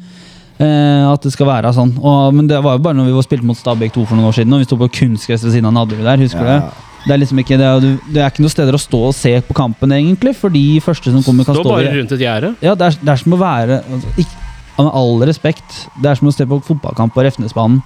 eh, 0.58 1.04
at 1.12 1.20
det 1.26 1.32
skal 1.34 1.46
være 1.50 1.72
sånn. 1.76 1.90
Og, 2.00 2.32
men 2.34 2.46
det 2.48 2.62
var 2.64 2.78
jo 2.78 2.82
bare 2.86 2.96
når 2.96 3.10
vi 3.10 3.16
var 3.18 3.26
spilt 3.26 3.42
mot 3.44 3.58
Stabæk 3.58 3.92
2 3.94 4.06
for 4.06 4.16
noen 4.16 4.30
år 4.30 4.36
siden, 4.38 4.54
og 4.56 4.62
vi 4.62 4.68
sto 4.68 4.78
på 4.80 4.88
kunstgress 4.88 5.42
ved 5.44 5.52
siden 5.52 5.66
av 5.68 5.74
Nadderud 5.76 6.06
der. 6.06 6.22
Husker 6.22 6.40
du 6.40 6.48
det? 6.48 6.60
Det 7.06 7.14
er 7.14 7.20
liksom 7.22 7.38
ikke 7.38 7.58
det, 7.60 7.66
er, 7.66 7.84
det 8.10 8.22
er 8.22 8.32
ikke 8.32 8.42
noen 8.42 8.54
steder 8.54 8.74
å 8.74 8.82
stå 8.82 9.02
og 9.10 9.14
se 9.14 9.32
på 9.46 9.54
kampen, 9.56 9.94
egentlig. 9.94 10.32
For 10.38 10.52
de 10.52 10.80
første 10.82 11.12
som 11.14 11.22
kommer, 11.22 11.46
kan 11.46 11.54
Stå 11.54 11.68
bare 11.68 11.92
rundt 11.94 12.16
et 12.16 12.24
gjerde. 12.24 12.50
Ja, 12.64 12.74
det 12.78 12.88
er, 12.88 12.98
det 12.98 13.12
er 13.12 13.20
som 13.22 13.36
å 13.36 13.38
være 13.40 13.78
altså, 13.84 14.16
ikke, 14.24 14.42
Med 14.76 14.90
all 15.00 15.22
respekt, 15.24 15.78
det 16.02 16.10
er 16.10 16.18
som 16.18 16.28
å 16.28 16.34
se 16.34 16.44
på 16.48 16.58
fotballkamp 16.66 17.14
på 17.14 17.22
Refnesbanen. 17.24 17.78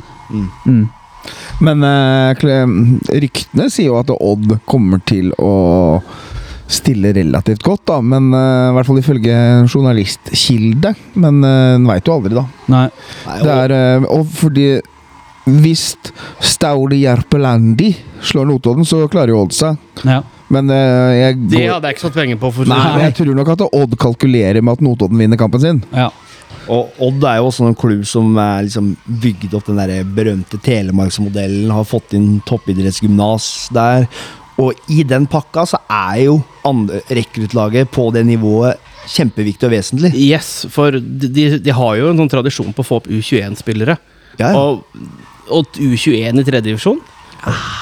Mm. 0.64 0.88
Men 1.62 1.84
uh, 1.84 2.32
ryktene 3.12 3.68
sier 3.70 3.92
jo 3.92 4.00
at 4.00 4.10
Odd 4.16 4.56
kommer 4.66 5.02
til 5.06 5.30
å 5.38 5.52
stille 6.70 7.12
relativt 7.14 7.62
godt, 7.66 7.84
da. 7.90 7.98
Men 8.02 8.30
uh, 8.34 8.70
i 8.70 8.74
hvert 8.76 8.88
fall 8.88 9.02
ifølge 9.02 9.36
journalistkilde. 9.68 10.94
Men 11.20 11.42
uh, 11.44 11.76
en 11.76 11.88
veit 11.90 12.08
jo 12.08 12.16
aldri, 12.16 12.34
da. 12.38 12.46
Nei, 12.72 12.86
Det 13.44 13.54
er, 13.56 13.76
uh, 14.00 14.08
og 14.16 14.26
fordi 14.40 14.68
hvis 15.44 15.94
Stauli 16.44 17.02
Jerpelandi 17.04 17.94
slår 18.22 18.48
Notodden, 18.50 18.84
så 18.84 19.06
klarer 19.10 19.32
jo 19.34 19.44
Odd 19.44 19.54
seg. 19.56 19.78
Ja. 20.04 20.20
Men 20.50 20.70
uh, 20.72 21.12
jeg 21.14 21.38
Det 21.50 21.62
hadde 21.70 21.88
jeg 21.88 21.96
ikke 21.96 22.06
satt 22.08 22.18
penger 22.18 22.40
på. 22.42 22.50
For 22.54 22.68
Nei, 22.68 22.80
men 22.96 23.06
jeg 23.08 23.16
tror 23.20 23.38
nok 23.38 23.54
at 23.54 23.64
Odd 23.68 23.96
kalkulerer 24.00 24.60
med 24.64 24.78
at 24.78 24.84
Notodden 24.84 25.20
vinner 25.20 25.40
kampen 25.40 25.62
sin. 25.62 25.84
ja. 25.96 26.10
Og 26.70 27.00
Odd 27.02 27.24
er 27.26 27.40
jo 27.40 27.48
også 27.48 27.64
en 27.66 27.74
klubb 27.74 28.04
som 28.06 28.36
er 28.38 28.66
liksom 28.66 28.92
bygd 29.22 29.54
opp 29.58 29.66
den 29.66 29.80
der 29.80 30.04
berømte 30.06 30.60
Telemarksmodellen. 30.62 31.70
Har 31.72 31.88
fått 31.88 32.12
inn 32.14 32.36
toppidrettsgymnas 32.46 33.46
der. 33.74 34.06
Og 34.60 34.76
i 34.92 35.02
den 35.08 35.26
pakka 35.30 35.64
så 35.66 35.80
er 35.88 36.26
jo 36.26 36.36
rekruttlaget 37.10 37.90
på 37.90 38.10
det 38.14 38.22
nivået 38.28 38.78
kjempeviktig 39.10 39.66
og 39.66 39.72
vesentlig. 39.72 40.12
Yes, 40.14 40.66
for 40.70 40.94
de, 40.94 41.30
de, 41.32 41.46
de 41.64 41.74
har 41.74 41.96
jo 41.98 42.10
en 42.10 42.22
sånn 42.22 42.30
tradisjon 42.36 42.74
på 42.76 42.84
å 42.84 42.86
få 42.86 43.00
opp 43.00 43.08
U21-spillere. 43.10 43.96
Ja, 44.38 44.52
ja. 44.52 44.60
Og, 44.60 44.84
og 45.50 45.66
U21 45.80 46.40
i 46.40 46.44
tredje 46.46 46.68
divisjon 46.70 47.00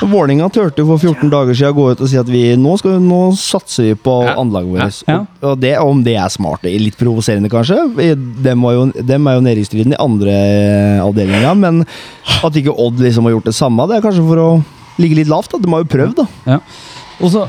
Vålinga 0.07 0.47
turte 0.55 0.85
for 0.87 1.01
14 1.03 1.31
dager 1.33 1.57
siden 1.59 1.73
å 1.73 1.75
gå 1.75 1.87
ut 1.91 2.03
og 2.05 2.11
si 2.11 2.19
at 2.21 2.29
vi, 2.31 2.43
nå, 2.55 2.77
skal, 2.79 3.01
nå 3.03 3.33
satser 3.35 3.89
vi 3.89 3.95
på 3.99 4.13
Ja. 4.29 4.37
anlaget 4.39 4.71
vårt. 4.71 5.01
Ja. 5.09 5.17
Og, 5.43 5.49
og 5.51 5.57
det, 5.65 5.73
om 5.83 6.03
det 6.07 6.15
er 6.15 6.29
smart, 6.31 6.63
det 6.63 6.71
er 6.77 6.85
litt 6.85 6.99
provoserende 7.01 7.51
kanskje. 7.51 7.81
Dem, 8.45 8.63
var 8.63 8.77
jo, 8.77 8.85
dem 8.95 9.27
er 9.27 9.35
jo 9.35 9.43
nede 9.49 9.65
i 9.65 9.67
striden 9.67 9.97
i 9.97 9.99
andre 9.99 10.37
avdelinga, 11.03 11.57
men 11.59 11.83
at 12.47 12.55
ikke 12.61 12.71
Odd 12.79 13.03
liksom 13.03 13.27
har 13.27 13.35
gjort 13.35 13.51
det 13.51 13.57
samme, 13.59 13.89
det 13.91 13.99
er 13.99 14.07
kanskje 14.07 14.29
for 14.31 14.45
å 14.45 14.49
ligge 15.03 15.19
litt 15.19 15.33
lavt. 15.33 15.51
da. 15.51 15.59
De 15.59 15.75
har 15.75 15.83
jo 15.83 15.91
prøvd, 15.91 16.15
da. 16.23 16.29
Ja. 16.55 16.61
Og 17.19 17.35
så 17.35 17.49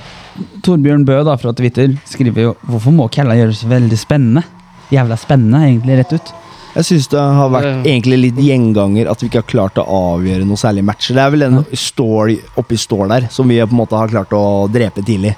Torbjørn 0.66 1.06
Bø 1.06 1.22
da 1.28 1.38
fra 1.38 1.54
Twitter 1.54 1.94
skriver 2.10 2.42
jo 2.48 2.52
Hvorfor 2.66 2.94
må 2.96 3.06
Kella 3.14 3.36
gjøres 3.38 3.62
veldig 3.70 3.98
spennende? 4.02 4.42
Jævla 4.90 5.18
spennende, 5.22 5.62
egentlig, 5.68 6.00
rett 6.02 6.14
ut. 6.18 6.34
Jeg 6.80 6.86
syns 6.88 7.08
det 7.12 7.20
har 7.20 7.50
vært 7.52 7.84
egentlig 7.84 8.18
litt 8.22 8.38
gjenganger 8.40 9.10
at 9.12 9.20
vi 9.20 9.28
ikke 9.28 9.42
har 9.42 9.50
klart 9.52 9.80
å 9.82 9.84
avgjøre 10.16 10.46
noe 10.48 10.56
særlig 10.62 10.84
matcher. 10.88 11.18
Det 11.18 11.24
er 11.26 11.34
vel 11.34 11.44
den 11.44 11.58
stål 11.76 12.38
oppi 12.62 12.78
stål 12.80 13.10
der 13.12 13.26
som 13.36 13.50
vi 13.52 13.58
på 13.60 13.74
en 13.74 13.82
måte 13.82 13.98
har 14.00 14.08
klart 14.14 14.32
å 14.38 14.44
drepe 14.72 15.04
tidlig. 15.04 15.34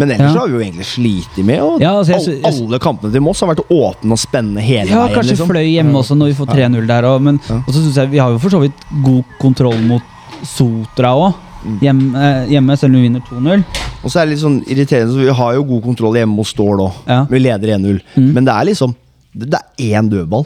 Men 0.00 0.14
ellers 0.14 0.32
Ja. 0.32 0.40
har 0.40 0.48
vi 0.48 0.54
jo 0.56 0.60
egentlig 0.64 0.86
slitt 0.88 1.44
med 1.44 1.60
og 1.60 1.80
Ja, 1.82 1.90
altså, 1.98 2.14
jeg 2.14 2.16
all, 2.16 2.32
jeg 2.32 2.54
sy- 2.54 2.62
Alle 2.64 2.78
kampene 2.80 3.12
til 3.12 3.20
Moss 3.20 3.40
har 3.40 3.50
vært 3.54 3.66
åpne 3.68 4.12
og 4.16 4.18
spennende 4.22 4.62
hele 4.64 4.88
Ja, 4.88 5.02
veien. 5.06 5.14
kanskje 5.18 5.34
liksom. 5.36 5.48
fløy 5.50 5.66
hjemme 5.74 5.92
også 6.00 6.16
når 6.16 6.26
vi 6.32 6.38
får 6.40 6.46
3-0 6.54 6.86
der 6.86 7.02
òg, 7.04 7.20
men 7.20 7.40
Ja. 7.50 7.56
og 7.56 7.68
så 7.74 7.82
synes 7.84 7.94
jeg 7.96 8.10
vi 8.10 8.18
har 8.18 8.30
jo 8.30 8.38
for 8.38 8.48
så 8.48 8.60
vidt 8.62 8.72
god 9.04 9.24
kontroll 9.38 9.78
mot 9.82 10.02
Sotra 10.42 11.12
òg. 11.12 11.34
Hjemme, 11.82 12.16
eh, 12.16 12.46
hjemme, 12.48 12.78
selv 12.78 12.94
om 12.94 13.02
vi 13.02 13.08
vinner 13.10 13.20
2-0. 13.28 13.64
Og 14.02 14.10
så 14.10 14.20
er 14.22 14.24
det 14.24 14.30
litt 14.38 14.44
sånn 14.46 14.64
irriterende, 14.64 15.12
så 15.12 15.18
vi 15.20 15.28
har 15.28 15.52
jo 15.54 15.62
god 15.64 15.82
kontroll 15.84 16.14
hjemme 16.14 16.34
mot 16.34 16.46
Stål 16.46 16.78
òg. 16.80 16.92
Ja. 17.06 17.24
Vi 17.28 17.38
leder 17.38 17.68
1-0. 17.76 18.00
Mm. 18.16 18.32
Men 18.32 18.44
det 18.46 18.54
er 18.54 18.64
liksom 18.72 18.94
Det, 19.36 19.48
det 19.50 19.60
er 19.78 20.00
én 20.02 20.08
dødball. 20.10 20.44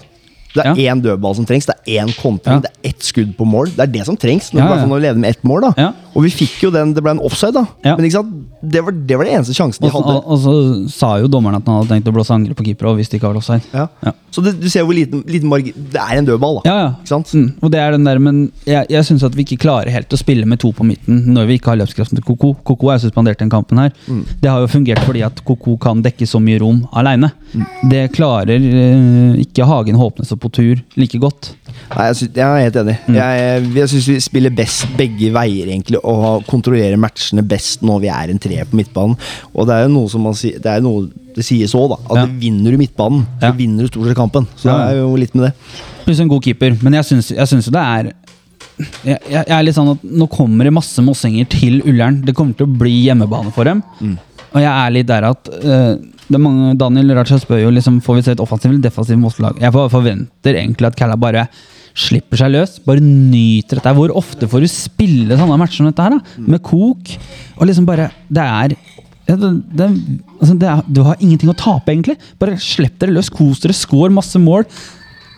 Det 0.55 0.67
er 0.67 0.95
én 0.95 1.03
dødball 1.03 1.35
som 1.35 1.47
trengs. 1.49 1.67
Det 1.67 1.75
er 1.87 2.05
én 2.07 2.13
kontring. 2.21 2.61
Ja. 2.61 2.61
Det 2.61 2.71
er 2.71 2.89
ett 2.95 3.03
skudd 3.03 3.33
på 3.37 3.45
mål. 3.49 3.73
Det 3.75 3.81
er 3.89 3.93
det 3.99 4.05
som 4.07 4.17
trengs 4.17 4.53
når 4.55 4.61
Ja, 4.63 4.77
ja. 4.77 4.87
du 4.87 4.95
leder 4.99 5.19
med 5.19 5.31
ett 5.31 5.43
mål. 5.45 5.61
da 5.63 5.73
Ja. 5.77 5.93
Og 6.15 6.25
vi 6.25 6.31
fikk 6.31 6.61
jo 6.67 6.71
den, 6.75 6.93
det 6.95 7.03
ble 7.03 7.17
en 7.17 7.23
offside, 7.27 7.55
da. 7.57 7.65
Ja. 7.85 7.97
Men? 7.99 8.07
Det 8.65 8.81
var, 8.81 8.95
det 8.95 9.19
var 9.19 9.27
det 9.27 9.33
eneste 9.35 9.55
sjansen 9.57 9.83
de 9.85 9.91
hadde. 9.93 10.15
og, 10.15 10.29
og 10.31 10.39
så 10.41 10.53
sa 10.95 11.11
jo 11.21 11.29
dommeren 11.31 11.59
at 11.59 11.67
han 11.69 11.81
hadde 11.81 11.91
tenkt 11.91 12.11
å 12.11 12.15
blåse 12.15 12.33
angrep 12.35 12.57
på 12.61 12.67
keeper 12.69 12.95
hvis 12.99 13.11
det 13.11 13.19
ikke 13.19 13.33
var 13.33 13.41
offside. 13.41 13.67
Ja. 13.75 13.89
Ja. 14.07 14.15
Så 14.35 14.43
det, 14.45 14.55
du 14.63 14.69
ser 14.71 14.87
hvor 14.87 14.97
liten, 14.97 15.23
liten 15.31 15.51
margin 15.51 15.75
Det 15.95 16.01
er 16.01 16.19
en 16.19 16.27
dødball, 16.29 16.61
da. 16.61 16.71
Ja, 16.71 16.77
ja. 16.85 16.89
Ikke 17.01 17.13
sant? 17.13 17.33
Mm, 17.35 17.49
og 17.61 17.73
det 17.75 17.83
er 17.83 17.97
den 17.97 18.07
der, 18.07 18.21
men 18.23 18.41
jeg, 18.69 18.89
jeg 18.95 19.09
syns 19.11 19.27
at 19.27 19.37
vi 19.37 19.45
ikke 19.47 19.61
klarer 19.67 19.91
helt 19.95 20.15
å 20.15 20.21
spille 20.21 20.49
med 20.49 20.63
to 20.63 20.71
på 20.75 20.87
midten 20.87 21.21
når 21.35 21.51
vi 21.51 21.59
ikke 21.59 21.73
har 21.73 21.81
løpskraften 21.83 22.21
til 22.21 22.27
Koko. 22.27 22.55
Koko 22.67 22.93
er 22.95 23.03
suspendert 23.03 23.43
den 23.43 23.53
kampen 23.53 23.83
her. 23.83 23.93
Mm. 24.07 24.23
Det 24.43 24.51
har 24.53 24.63
jo 24.65 24.71
fungert 24.71 25.03
fordi 25.07 25.25
at 25.27 25.43
Koko 25.47 25.77
kan 25.83 26.03
dekke 26.05 26.29
så 26.31 26.41
mye 26.43 26.63
rom 26.63 26.85
aleine. 26.95 27.33
Mm. 27.55 27.67
Det 27.91 28.05
klarer 28.15 28.71
eh, 28.71 29.43
ikke 29.45 29.67
Hagen, 29.69 29.99
Håpnes 30.01 30.33
og 30.35 30.43
Potur 30.47 30.83
like 31.01 31.21
godt. 31.23 31.53
Nei, 31.95 32.07
jeg, 32.09 32.17
synes, 32.17 32.33
jeg 32.35 32.45
er 32.45 32.65
helt 32.65 32.79
enig. 32.81 32.95
Mm. 33.07 33.15
Jeg, 33.19 33.67
jeg 33.79 33.91
syns 33.93 34.07
vi 34.09 34.17
spiller 34.25 34.55
best 34.57 34.87
begge 34.99 35.31
veier, 35.35 35.69
egentlig, 35.69 36.01
og 36.03 36.47
kontrollerer 36.49 36.99
matchene 37.01 37.45
best 37.47 37.85
når 37.87 38.01
vi 38.01 38.11
er 38.15 38.33
en 38.33 38.41
treer 38.43 38.65
på 38.71 38.79
midtbanen. 38.81 39.17
Og 39.53 39.69
det 39.69 39.77
er 39.77 39.87
jo 39.87 39.93
noe 39.95 40.09
som 40.13 40.25
man 40.27 40.35
sier 40.39 40.59
Det 40.63 40.73
er 40.73 40.85
noe 40.85 41.09
det 41.35 41.43
sies 41.45 41.73
òg, 41.75 41.89
da. 41.91 41.97
At 42.11 42.21
Ja. 42.21 42.27
vinner 42.39 42.71
du 42.71 42.79
midtbanen, 42.79 43.25
så 43.41 43.49
Ja. 43.49 43.53
vinner 43.53 43.83
du 43.83 43.89
stort 43.89 44.07
sett 44.07 44.17
kampen. 44.17 44.47
Så 44.57 44.69
Ja. 44.71 44.79
det 44.79 44.95
er 44.95 45.01
jo 45.03 45.17
litt 45.17 45.35
med 45.35 45.45
det. 45.51 45.55
Pluss 46.05 46.21
en 46.21 46.29
god 46.29 46.43
keeper. 46.43 46.77
Men 46.83 46.93
jeg 46.95 47.05
syns, 47.05 47.31
jo 47.67 47.71
det 47.71 47.81
er 47.83 48.13
jeg, 49.05 49.19
jeg 49.29 49.51
er 49.51 49.63
litt 49.63 49.77
sånn 49.77 49.93
at 49.93 50.03
Nå 50.03 50.27
kommer 50.31 50.65
det 50.65 50.73
masse 50.73 51.03
mossinger 51.05 51.49
til 51.49 51.81
Ullern. 51.87 52.25
Det 52.25 52.35
kommer 52.35 52.57
til 52.57 52.67
å 52.67 52.79
bli 52.79 53.05
hjemmebane 53.07 53.53
for 53.53 53.65
dem. 53.65 53.83
Og 54.55 54.61
jeg 54.63 54.71
er 54.71 54.91
litt 54.95 55.07
der 55.11 55.25
at 55.25 55.49
er 55.49 55.99
mange, 56.33 56.73
Daniel 56.81 57.15
Raja 57.19 57.37
spør 57.41 57.61
jo 57.61 57.71
liksom 57.75 58.01
Får 58.05 58.17
vi 58.17 58.25
se 58.25 58.35
et 58.35 58.43
offensivt 58.43 58.73
eller 58.73 58.85
defensivt 58.87 59.21
Moss-lag. 59.21 59.59
Jeg 59.61 59.73
forventer 59.73 60.57
egentlig 60.57 60.89
at 60.89 60.97
Kalla 60.99 61.17
bare 61.21 61.47
slipper 61.95 62.41
seg 62.41 62.55
løs. 62.55 62.79
Bare 62.87 63.03
nyter 63.05 63.79
dette. 63.79 63.95
Hvor 63.97 64.15
ofte 64.19 64.49
får 64.51 64.65
du 64.65 64.71
spille 64.73 65.39
sånne 65.39 65.59
matcher 65.61 65.83
som 65.83 65.91
dette 65.91 66.07
her? 66.07 66.17
da? 66.17 66.45
Med 66.51 66.63
kok. 66.65 67.15
Og 67.59 67.69
liksom 67.69 67.87
bare 67.89 68.11
Det 68.29 68.43
er 68.45 68.77
det, 69.25 69.39
det, 69.73 69.87
altså 70.41 70.55
det 70.61 70.69
er, 70.69 70.83
Du 70.89 71.01
har 71.07 71.17
ingenting 71.21 71.49
å 71.53 71.57
tape, 71.57 71.93
egentlig. 71.93 72.19
Bare 72.41 72.59
slipp 72.61 72.99
dere 73.01 73.15
løs, 73.15 73.31
kos 73.33 73.63
dere, 73.63 73.77
skår 73.77 74.13
masse 74.13 74.41
mål. 74.41 74.67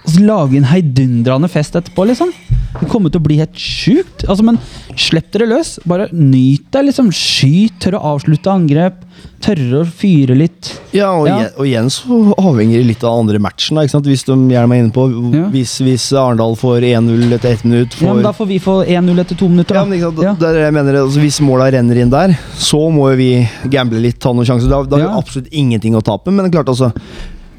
Og 0.06 0.12
så 0.14 0.22
lage 0.22 0.56
en 0.60 0.68
heidundrende 0.70 1.48
fest 1.50 1.74
etterpå, 1.78 2.06
liksom. 2.06 2.30
Det 2.76 2.90
kommer 2.92 3.10
til 3.10 3.22
å 3.22 3.24
bli 3.24 3.38
helt 3.40 3.56
sjukt. 3.58 4.26
Altså, 4.28 4.44
men 4.46 4.58
slipp 5.00 5.30
dere 5.34 5.48
løs. 5.48 5.76
Bare 5.88 6.06
nyt 6.12 6.68
deg, 6.74 6.90
liksom. 6.90 7.08
Skyt, 7.14 7.78
tørre 7.82 7.98
å 7.98 8.12
avslutte 8.14 8.52
angrep. 8.52 9.00
Tørre 9.42 9.80
å 9.80 9.86
fyre 9.88 10.36
litt. 10.36 10.74
Ja, 10.94 11.08
og, 11.16 11.26
Ja. 11.26 11.38
Og 11.56 11.66
igjen 11.66 11.88
så 11.90 12.18
avhenger 12.36 12.78
det 12.78 12.86
litt 12.92 13.04
av 13.04 13.18
andre 13.18 13.40
matchen. 13.42 13.76
Da? 13.80 13.86
Hvis 14.04 14.24
de 14.28 14.36
gjerne 14.52 14.76
er 14.76 14.82
inne 14.84 14.92
på 14.94 15.06
Ja. 15.34 15.48
hvis, 15.50 15.78
hvis 15.80 16.12
Arendal 16.12 16.54
får 16.56 16.84
1-0 16.84 17.32
etter 17.32 17.52
ett 17.52 17.64
minutt 17.64 17.96
Ja, 18.00 18.12
men 18.14 18.22
da 18.22 18.32
får 18.32 18.46
vi 18.46 18.58
få 18.58 18.84
1-0 18.86 19.18
etter 19.20 19.36
to 19.36 19.48
minutter, 19.48 19.74
Ja, 19.74 19.84
men 19.84 19.98
ikke 19.98 20.12
sant? 20.12 20.22
Ja. 20.22 20.34
Det 20.34 20.48
er 20.48 20.52
det 20.52 20.64
jeg 20.66 20.74
mener, 20.74 21.00
altså, 21.02 21.20
Hvis 21.20 21.40
måla 21.40 21.70
renner 21.72 21.96
inn 21.96 22.10
der, 22.10 22.38
så 22.58 22.90
må 22.92 23.08
vi 23.16 23.48
gamble 23.68 24.00
litt, 24.00 24.20
ta 24.20 24.32
noen 24.32 24.46
sjanser. 24.46 24.68
Da, 24.68 24.82
da 24.84 24.96
har 25.00 25.08
vi 25.08 25.18
absolutt 25.24 25.48
ingenting 25.52 25.96
å 25.96 26.02
tape. 26.04 26.30
Men 26.30 26.50
klart 26.50 26.68
altså 26.68 26.92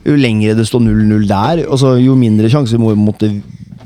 jo 0.08 0.18
lengre 0.18 0.56
det 0.58 0.66
står 0.70 0.84
0-0 0.88 1.28
der, 1.30 1.64
altså, 1.68 1.96
jo 2.02 2.16
mindre 2.20 2.50
sjanser 2.52 2.80
må 2.82 2.94
måte 2.98 3.32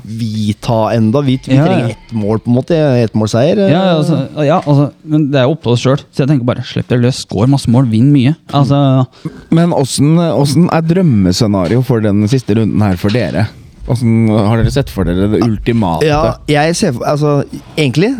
vi 0.02 0.52
ta 0.60 0.90
enda. 0.92 1.20
Vi, 1.24 1.36
vi 1.46 1.54
Ja, 1.56 1.64
trenger 1.64 1.92
ett 1.94 2.12
mål, 2.12 2.40
på 2.42 2.50
en 2.50 2.56
måte. 2.56 2.76
Ettmålseier. 3.04 3.60
Ja, 3.70 3.82
altså, 3.96 4.18
ja 4.44 4.58
altså, 4.58 4.88
men 5.08 5.28
det 5.30 5.38
er 5.40 5.46
jo 5.46 5.54
opp 5.54 5.62
til 5.62 5.72
oss 5.72 5.84
sjøl. 5.84 6.02
Så 6.10 6.24
jeg 6.24 6.30
tenker 6.32 6.48
bare 6.48 6.64
slipp 6.66 6.88
dere 6.90 7.04
løs, 7.04 7.22
skår 7.22 7.48
masse 7.52 7.70
mål, 7.72 7.86
vinn 7.92 8.10
mye. 8.12 8.34
Altså, 8.52 9.06
Men 9.54 9.72
åssen 9.76 10.18
åssen 10.18 10.66
er 10.74 10.84
drømmescenario 10.90 11.82
for 11.86 12.02
den 12.04 12.26
siste 12.30 12.58
runden 12.58 12.82
her 12.82 12.98
for 13.00 13.14
dere? 13.14 13.46
Hvordan, 13.86 14.28
Har 14.50 14.60
dere 14.60 14.74
sett 14.74 14.90
for 14.92 15.08
dere 15.08 15.30
det 15.32 15.42
ultimate? 15.46 16.06
Ja, 16.06 16.34
jeg 16.50 16.76
ser 16.78 16.92
for 16.98 17.06
Altså, 17.08 17.42
egentlig 17.76 18.12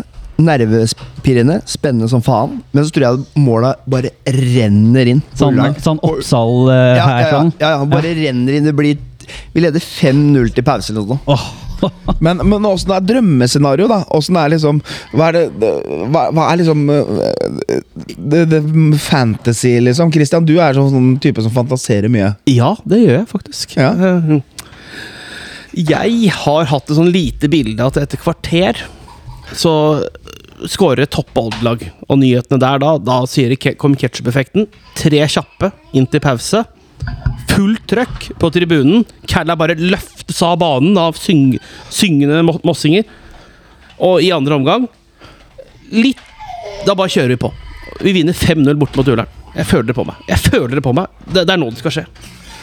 nervepirrende, 0.46 1.60
spennende 1.70 2.08
som 2.10 2.22
faen. 2.24 2.58
Men 2.72 2.84
så 2.86 2.94
tror 2.94 3.06
jeg 3.08 3.42
måla 3.44 3.74
bare 3.86 4.10
renner 4.26 5.10
inn. 5.14 5.22
sånn, 5.38 5.58
sånn 5.82 6.00
Oppsal 6.02 6.68
uh, 6.68 6.76
ja, 6.98 7.06
her, 7.06 7.18
ja, 7.20 7.26
ja, 7.26 7.32
sånn. 7.36 7.52
ja, 7.62 7.74
ja, 7.76 7.84
bare 7.96 8.14
renner 8.18 8.58
inn. 8.58 8.68
Det 8.70 8.76
blir 8.78 8.98
Vi 9.54 9.62
leder 9.62 9.80
5-0 9.80 10.50
til 10.56 10.64
pause 10.66 10.92
eller 10.92 11.06
noe 11.14 11.20
Oh. 11.30 11.50
Men, 12.22 12.38
men 12.46 12.62
åssen 12.68 12.92
er 12.94 13.02
drømmescenario, 13.02 13.88
da? 13.90 14.04
Åssen 14.14 14.36
er 14.38 14.52
liksom 14.52 14.76
Hva 15.18 15.32
er 15.32 15.34
det, 15.34 15.40
det- 15.58 15.72
hva, 16.14 16.28
hva 16.30 16.44
er 16.52 16.60
liksom 16.60 16.84
øh, 16.94 17.80
det, 18.14 18.44
det 18.52 18.60
fantasy, 19.02 19.72
liksom? 19.82 20.12
Christian, 20.14 20.46
du 20.46 20.52
er 20.62 20.78
sånn 20.78 21.16
type 21.22 21.42
som 21.42 21.50
fantaserer 21.54 22.06
mye. 22.12 22.28
Ja, 22.50 22.76
det 22.86 23.00
gjør 23.02 23.16
jeg 23.16 23.28
faktisk. 23.32 23.74
Ja. 23.80 23.90
Eh, 23.98 24.38
Jeg 25.74 26.30
har 26.44 26.66
hatt 26.68 26.90
et 26.90 26.98
sånn 26.98 27.10
lite 27.14 27.48
bilde 27.50 27.82
at 27.86 27.96
etter 28.02 28.20
kvarter 28.20 28.78
så 29.56 29.72
skårer 30.70 31.04
et 31.04 31.12
topp 31.12 31.36
odd-lag. 31.38 31.82
Og 32.08 32.20
nyhetene 32.20 32.60
der 32.62 32.82
da, 32.82 32.94
da 33.00 33.22
sier 33.30 33.54
Kom 33.80 33.96
ketchup-effekten. 33.98 34.68
Tre 34.98 35.22
kjappe 35.30 35.72
inn 35.96 36.08
til 36.10 36.22
pause. 36.24 36.64
Fullt 37.52 37.84
trøkk 37.90 38.30
på 38.40 38.50
tribunen. 38.54 39.06
Kalla 39.30 39.56
bare 39.58 39.76
løftes 39.78 40.40
av 40.46 40.58
banen 40.62 40.98
av 41.00 41.18
syng 41.20 41.56
syngende 41.92 42.42
mossinger. 42.64 43.06
Og 44.02 44.22
i 44.24 44.32
andre 44.34 44.58
omgang 44.58 44.88
litt 45.92 46.20
Da 46.86 46.94
bare 46.98 47.12
kjører 47.12 47.34
vi 47.34 47.42
på. 47.42 47.50
Vi 48.02 48.14
vinner 48.16 48.34
5-0 48.34 48.78
bort 48.80 48.96
mot 48.96 49.08
Ullern. 49.12 49.28
Jeg 49.52 49.68
føler 49.68 49.90
det 49.90 49.94
på 49.94 50.04
meg. 50.08 50.22
Jeg 50.26 50.40
føler 50.40 50.78
det 50.78 50.82
på 50.82 50.94
meg. 50.96 51.10
Det, 51.28 51.44
det 51.44 51.52
er 51.52 51.60
nå 51.60 51.68
det 51.70 51.82
skal 51.82 51.94
skje. 51.94 52.04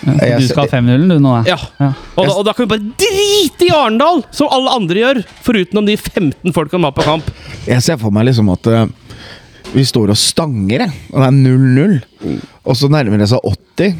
Du 0.05 0.47
skal 0.47 0.63
ha 0.63 0.79
5-0 0.79 1.07
du 1.11 1.17
nå? 1.21 1.33
Ja. 1.47 1.57
Ja. 1.79 1.91
Og, 2.15 2.23
da, 2.23 2.33
og 2.33 2.45
da 2.47 2.53
kan 2.55 2.65
vi 2.65 2.71
bare 2.71 2.93
drite 3.01 3.67
i 3.67 3.71
Arendal, 3.75 4.23
som 4.35 4.51
alle 4.53 4.75
andre 4.77 5.03
gjør. 5.03 5.21
Foruten 5.45 5.81
om 5.81 5.89
de 5.89 5.97
15 5.99 6.55
folkene 6.55 6.87
har 6.87 6.95
på 6.95 7.07
kamp. 7.07 7.31
Jeg 7.67 7.83
ser 7.85 7.99
for 8.01 8.15
meg 8.15 8.29
liksom 8.29 8.51
at 8.53 8.69
uh, 8.71 8.85
vi 9.73 9.83
står 9.85 10.13
og 10.13 10.19
stanger, 10.19 10.85
jeg. 10.85 10.95
Og 11.11 11.19
det 11.19 11.27
er 11.27 11.35
0-0. 11.35 12.39
Og 12.63 12.79
så 12.79 12.89
nærmer 12.91 13.21
det 13.21 13.29
seg 13.31 13.51
80. 13.51 13.99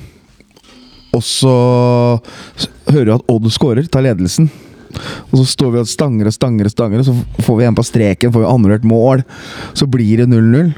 Og 1.17 1.25
så 1.25 1.53
hører 2.89 3.07
du 3.09 3.13
at 3.17 3.31
Odd 3.33 3.49
scorer, 3.53 3.87
tar 3.89 4.05
ledelsen. 4.05 4.49
Og 5.29 5.41
så 5.41 5.45
står 5.51 5.73
vi 5.73 5.81
og 5.83 5.89
stanger 5.89 6.29
og 6.29 6.33
stanger, 6.33 6.65
og 6.65 6.73
stanger 6.73 7.01
Og 7.03 7.05
så 7.05 7.45
får 7.45 7.57
vi 7.59 7.65
en 7.67 7.75
på 7.77 7.85
streken, 7.85 8.31
får 8.33 8.41
vi 8.45 8.49
annullert 8.49 8.87
mål. 8.87 9.25
Så 9.77 9.89
blir 9.89 10.23
det 10.23 10.29
0-0. 10.31 10.71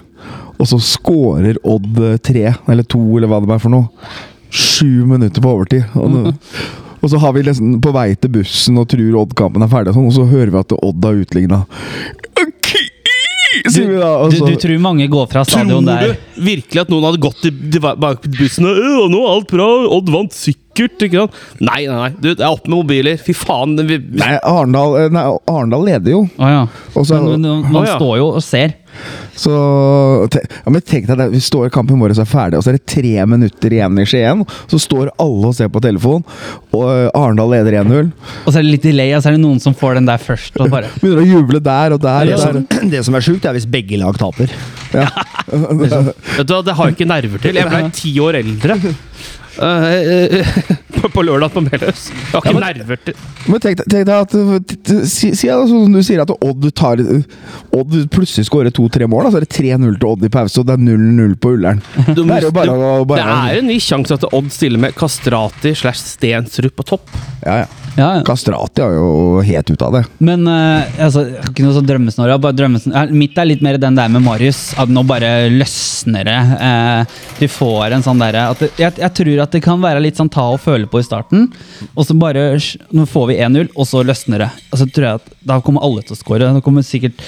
Og 0.61 0.67
så 0.69 0.77
scorer 0.83 1.57
Odd 1.65 1.97
øh, 1.97 2.17
tre, 2.21 2.51
eller 2.69 2.85
to, 2.85 3.01
eller 3.17 3.31
hva 3.31 3.39
det 3.41 3.55
er 3.55 3.63
for 3.63 3.73
noe. 3.73 3.89
Sju 4.51 5.05
minutter 5.07 5.41
på 5.43 5.51
overtid. 5.55 5.83
Og, 5.95 6.11
nå- 6.11 6.33
og 7.01 7.09
så 7.09 7.17
har 7.23 7.33
vi 7.33 7.41
nesten 7.47 7.77
på 7.81 7.93
vei 7.95 8.11
til 8.19 8.29
bussen 8.35 8.77
og 8.77 8.89
tror 8.91 9.15
Odd-kampen 9.23 9.63
er 9.65 9.71
ferdig, 9.71 9.93
og, 9.93 9.97
sånn, 9.97 10.09
og 10.11 10.17
så 10.19 10.27
hører 10.29 10.51
vi 10.53 10.59
at 10.61 10.75
Odd 10.77 11.07
har 11.07 11.21
utligna. 11.23 11.61
Da. 11.61 12.45
Og 14.21 14.31
Du, 14.31 14.37
du 14.47 14.55
tror 14.55 14.77
mange 14.81 15.05
går 15.11 15.25
fra 15.31 15.41
stadion 15.45 15.85
der 15.85 16.13
du 16.13 16.41
virkelig 16.45 16.81
at 16.85 16.91
noen 16.91 17.03
hadde 17.09 17.19
gått 17.21 17.43
bak 17.99 18.23
bussen 18.37 18.65
og 18.69 18.77
«Øh, 18.79 19.01
nå 19.11 19.19
er 19.25 19.33
alt 19.33 19.49
bra, 19.51 19.67
Odd 19.97 20.11
vant 20.13 20.31
sikkert? 20.71 21.05
Ikke 21.07 21.23
sant? 21.25 21.39
Nei, 21.61 21.85
nei, 21.87 21.95
nei. 21.97 22.11
Du, 22.17 22.29
det 22.33 22.43
er 22.43 22.51
opp 22.51 22.67
med 22.67 22.77
mobiler. 22.81 23.17
Fy 23.21 23.33
faen. 23.37 23.75
Vi, 23.87 23.97
vi, 23.97 24.19
Nei, 24.21 24.35
Arendal, 24.43 24.97
eh, 25.01 25.09
nei, 25.13 25.25
Arendal 25.51 25.85
leder 25.87 26.11
jo. 26.15 26.21
Å 26.37 26.51
ja. 26.51 26.61
Også, 26.95 27.19
Men, 27.21 27.41
men 27.41 27.71
man 27.71 27.83
Å 27.83 27.87
ja. 27.89 27.97
står 27.99 28.17
jo 28.21 28.29
og 28.37 28.43
ser. 28.43 28.77
så 29.39 29.53
te, 30.29 30.41
ja, 30.43 30.69
men 30.73 30.81
Tenk 30.83 31.05
deg 31.07 31.17
det, 31.21 31.27
vi 31.31 31.39
står 31.41 31.69
i 31.69 31.71
kampen 31.73 31.99
vår 32.01 32.11
er 32.19 32.27
ferdig, 32.27 32.59
og 32.59 32.65
så 32.65 32.73
er 32.73 32.75
det 32.77 32.83
tre 32.91 33.13
minutter 33.25 33.71
igjen 33.77 34.01
i 34.01 34.05
Skien. 34.09 34.41
Så 34.71 34.79
står 34.83 35.13
alle 35.21 35.51
og 35.51 35.55
ser 35.55 35.71
på 35.71 35.81
telefon, 35.83 36.25
og 36.75 36.85
eh, 36.91 37.07
Arendal 37.17 37.53
leder 37.55 37.79
1-0. 37.83 38.11
Og 38.45 38.49
så 38.51 38.59
er 38.59 38.65
det 38.65 38.73
litt 38.73 38.87
delay, 38.89 39.13
og 39.15 39.23
så 39.23 39.31
er 39.31 39.37
det 39.37 39.43
noen 39.45 39.61
som 39.63 39.75
får 39.77 39.99
den 40.01 40.09
der 40.11 40.21
først. 40.21 40.59
Og 40.59 40.71
bare 40.73 40.91
Begynner 41.01 41.23
å 41.23 41.29
juble 41.29 41.63
der 41.63 41.95
og 41.95 42.03
der. 42.03 42.31
Det 42.31 42.35
Og 42.39 42.43
som, 42.43 42.59
der. 42.65 42.89
det 42.95 43.05
som 43.07 43.17
er 43.19 43.27
sjukt, 43.29 43.47
er 43.47 43.55
hvis 43.57 43.69
begge 43.71 43.99
lag 44.01 44.19
taper. 44.19 44.51
Ja. 44.91 45.07
vet 45.47 45.95
du, 46.47 46.53
hva, 46.55 46.61
det 46.67 46.75
har 46.75 46.91
jeg 46.91 46.97
ikke 46.99 47.11
nerver 47.13 47.43
til. 47.47 47.61
Jeg 47.61 47.71
ble 47.71 47.85
ti 47.95 48.11
år 48.23 48.41
eldre. 48.43 48.77
Eh, 49.59 49.93
eh, 50.37 50.47
på, 51.01 51.09
på 51.09 51.23
lørdag 51.25 51.51
på 51.51 51.63
Meløs. 51.65 52.07
Jeg 52.11 52.31
har 52.33 52.45
ikke 52.45 52.61
nerver 52.61 52.99
til 53.03 53.17
Men 53.51 53.63
tenk, 53.63 53.81
tenk 53.83 54.07
deg 54.07 54.15
at 54.15 54.35
Si, 55.09 55.31
si 55.35 55.49
altså, 55.51 55.81
som 55.83 55.91
du 55.91 56.01
sier 56.05 56.23
at 56.23 56.31
Odd 56.31 56.69
tar 56.77 57.01
Odd 57.01 57.97
plutselig 58.13 58.47
skårer 58.47 58.71
to-tre 58.75 59.07
mål. 59.11 59.27
så 59.27 59.35
så 59.35 59.41
er 59.41 59.47
det 59.47 59.51
3-0 59.57 59.99
til 59.99 60.09
Odd 60.11 60.25
i 60.27 60.31
pause, 60.31 60.61
og 60.61 60.69
det 60.69 60.77
er 60.77 60.85
0-0 60.85 61.35
på 61.41 61.53
Ullern. 61.57 61.83
Du 62.15 62.23
Det 62.23 62.37
er 62.37 62.47
jo 62.47 62.55
bare 62.55 62.77
å 62.77 63.05
Det 63.09 63.21
er 63.25 63.59
en 63.59 63.69
ny 63.71 63.79
sjanse 63.83 64.15
at 64.15 64.27
Odd 64.31 64.51
stiller 64.53 64.81
med 64.81 64.95
Kastrati 64.95 65.75
slash 65.75 66.03
Stensrud 66.15 66.75
på 66.75 66.87
topp. 66.95 67.09
ja, 67.45 67.63
ja. 67.63 67.69
Ja, 67.97 68.07
ja. 68.15 68.23
Kastrati 68.23 68.83
er 68.83 68.93
jo 68.95 69.41
helt 69.43 69.71
ute 69.71 69.87
av 69.87 69.95
det. 69.97 70.01
Men 70.23 70.45
uh, 70.47 70.87
altså, 71.01 71.25
ikke 71.49 71.65
noe 71.65 71.75
sånn. 71.75 71.89
Bare 72.41 72.69
eh, 72.71 73.11
Mitt 73.11 73.39
er 73.39 73.49
litt 73.49 73.63
mer 73.65 73.79
den 73.81 73.97
der 73.99 74.11
med 74.11 74.23
Marius. 74.23 74.61
At 74.79 74.91
nå 74.91 75.03
bare 75.07 75.49
løsner 75.51 76.27
det. 76.27 76.37
Uh, 76.61 77.19
du 77.41 77.47
får 77.51 77.97
en 77.97 78.05
sånn 78.05 78.21
derre 78.21 78.47
jeg, 78.79 78.93
jeg 79.01 79.11
tror 79.17 79.43
at 79.43 79.50
det 79.53 79.63
kan 79.65 79.81
være 79.83 80.01
litt 80.03 80.19
sånn 80.19 80.31
ta 80.31 80.47
og 80.53 80.61
føle 80.63 80.89
på 80.89 81.01
i 81.01 81.05
starten. 81.05 81.49
Og 81.95 82.05
så 82.07 82.17
bare 82.17 82.51
Nå 82.91 83.07
får 83.09 83.31
vi 83.31 83.39
1-0, 83.41 83.71
og 83.75 83.87
så 83.87 84.03
løsner 84.05 84.45
det. 84.45 84.51
Og 84.71 84.81
så 84.81 84.87
tror 84.87 85.07
jeg 85.07 85.21
at 85.21 85.33
Da 85.47 85.59
kommer 85.63 85.83
alle 85.85 86.03
til 86.05 86.15
å 86.15 86.19
score. 86.19 86.51
Da 86.55 86.61
kommer 86.63 86.85
sikkert 86.85 87.21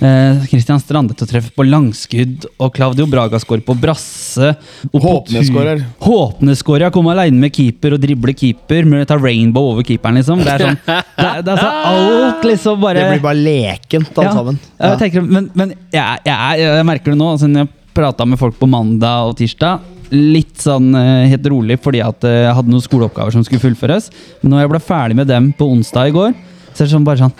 eh, 0.00 0.42
Christian 0.50 0.80
Strande 0.82 1.14
til 1.16 1.26
å 1.26 1.30
treffe 1.30 1.52
på 1.54 1.66
langskudd, 1.66 2.46
og 2.58 2.72
Claudio 2.76 3.06
Braga 3.10 3.40
skårer 3.42 3.64
på 3.66 3.76
brasse. 3.78 4.52
Håpne 4.92 5.44
skårer. 5.46 5.84
Håpne 6.04 6.56
skårer. 6.58 6.88
Jeg 6.88 6.96
kommer 6.96 7.16
aleine 7.16 7.40
med 7.42 7.54
keeper 7.56 7.96
og 7.96 8.02
dribler 8.02 8.36
keeper. 8.36 8.88
Men 8.88 9.06
tar 9.08 9.22
rainbow 9.22 9.72
over 9.74 9.86
keeperen, 9.86 10.20
liksom. 10.20 10.44
Det 10.44 10.54
er 10.56 10.66
sånn 10.68 10.80
Det 10.86 11.26
er, 11.26 11.42
det 11.44 11.52
er 11.52 11.60
så 11.60 11.72
alt 11.90 12.46
liksom 12.48 12.80
bare 12.80 13.02
Det 13.02 13.10
blir 13.14 13.26
bare 13.26 13.44
lekent, 13.44 14.14
alt 14.16 14.30
ja. 14.30 14.36
sammen. 14.36 14.60
Jeg 14.80 15.02
tenker, 15.04 15.26
men 15.26 15.50
men 15.54 15.74
jeg, 15.92 16.22
jeg, 16.24 16.64
jeg 16.64 16.86
merker 16.88 17.12
det 17.12 17.20
nå. 17.20 17.34
Altså, 17.34 17.48
når 17.50 17.64
jeg 17.66 17.74
prata 17.94 18.26
med 18.28 18.40
folk 18.40 18.58
på 18.60 18.68
mandag 18.70 19.30
og 19.30 19.38
tirsdag 19.40 19.96
Litt 20.10 20.58
sånn 20.58 20.90
eh, 20.98 21.28
helt 21.30 21.44
rolig 21.52 21.76
fordi 21.78 22.00
at 22.02 22.24
eh, 22.26 22.42
jeg 22.48 22.54
hadde 22.56 22.72
noen 22.72 22.82
skoleoppgaver 22.82 23.30
som 23.30 23.44
skulle 23.46 23.62
fullføres. 23.62 24.08
Men 24.42 24.54
når 24.54 24.64
jeg 24.64 24.70
ble 24.72 24.80
ferdig 24.82 25.18
med 25.20 25.30
dem 25.30 25.52
på 25.54 25.68
onsdag 25.70 26.10
i 26.10 26.14
går, 26.16 26.32
så 26.72 26.80
er 26.80 26.88
det 26.88 26.94
sånn 26.96 27.06
bare 27.06 27.22
sånn 27.22 27.36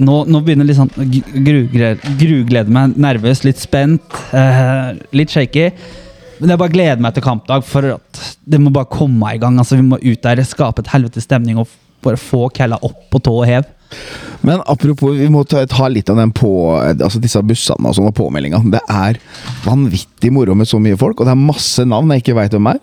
nå, 0.00 0.14
nå 0.26 0.40
begynner 0.42 0.66
litt 0.66 0.78
sånn 0.78 0.90
gruglede, 0.96 2.14
gru 2.18 2.40
meg, 2.72 2.96
nervøs, 2.98 3.44
litt 3.44 3.60
spent, 3.60 4.16
eh, 4.34 4.96
litt 5.14 5.30
shaky. 5.30 5.68
Men 6.40 6.50
jeg 6.50 6.60
bare 6.64 6.72
gleder 6.72 7.04
meg 7.04 7.14
til 7.14 7.24
kampdag, 7.24 7.62
for 7.68 7.94
at 7.94 8.22
det 8.42 8.58
må 8.58 8.72
bare 8.74 8.90
komme 8.90 9.34
i 9.34 9.38
gang. 9.38 9.58
Altså, 9.60 9.78
vi 9.78 9.86
må 9.86 10.00
ut 10.02 10.24
der, 10.24 10.42
skape 10.48 10.82
et 10.82 10.90
helvetes 10.90 11.28
stemning 11.28 11.60
og 11.62 11.70
bare 12.04 12.18
få 12.20 12.48
Kella 12.56 12.80
opp 12.82 13.06
på 13.12 13.20
tå 13.22 13.36
og 13.38 13.46
hev. 13.48 13.68
Men 14.44 14.60
apropos, 14.68 15.14
vi 15.16 15.30
må 15.32 15.44
ta, 15.48 15.62
ta 15.70 15.88
litt 15.88 16.10
av 16.12 16.18
den 16.20 16.32
på 16.36 16.50
Altså 16.76 17.20
disse 17.22 17.40
bussene 17.46 17.88
og 17.88 18.00
og 18.04 18.14
påmeldinga. 18.18 18.60
Det 18.74 18.82
er 18.92 19.18
vanvittig 19.64 20.32
moro 20.34 20.56
med 20.58 20.68
så 20.68 20.80
mye 20.82 20.98
folk, 21.00 21.20
og 21.20 21.28
det 21.28 21.32
er 21.32 21.40
masse 21.40 21.84
navn 21.88 22.12
jeg 22.12 22.24
ikke 22.24 22.36
veit 22.36 22.56
hvem 22.56 22.72
er. 22.74 22.80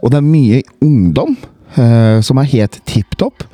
Og 0.00 0.12
det 0.12 0.20
er 0.20 0.28
mye 0.28 0.62
ungdom. 0.84 1.36
Uh, 1.72 2.20
som 2.20 2.36
er 2.36 2.50
helt 2.52 2.74
tipp 2.84 3.14
topp. 3.16 3.46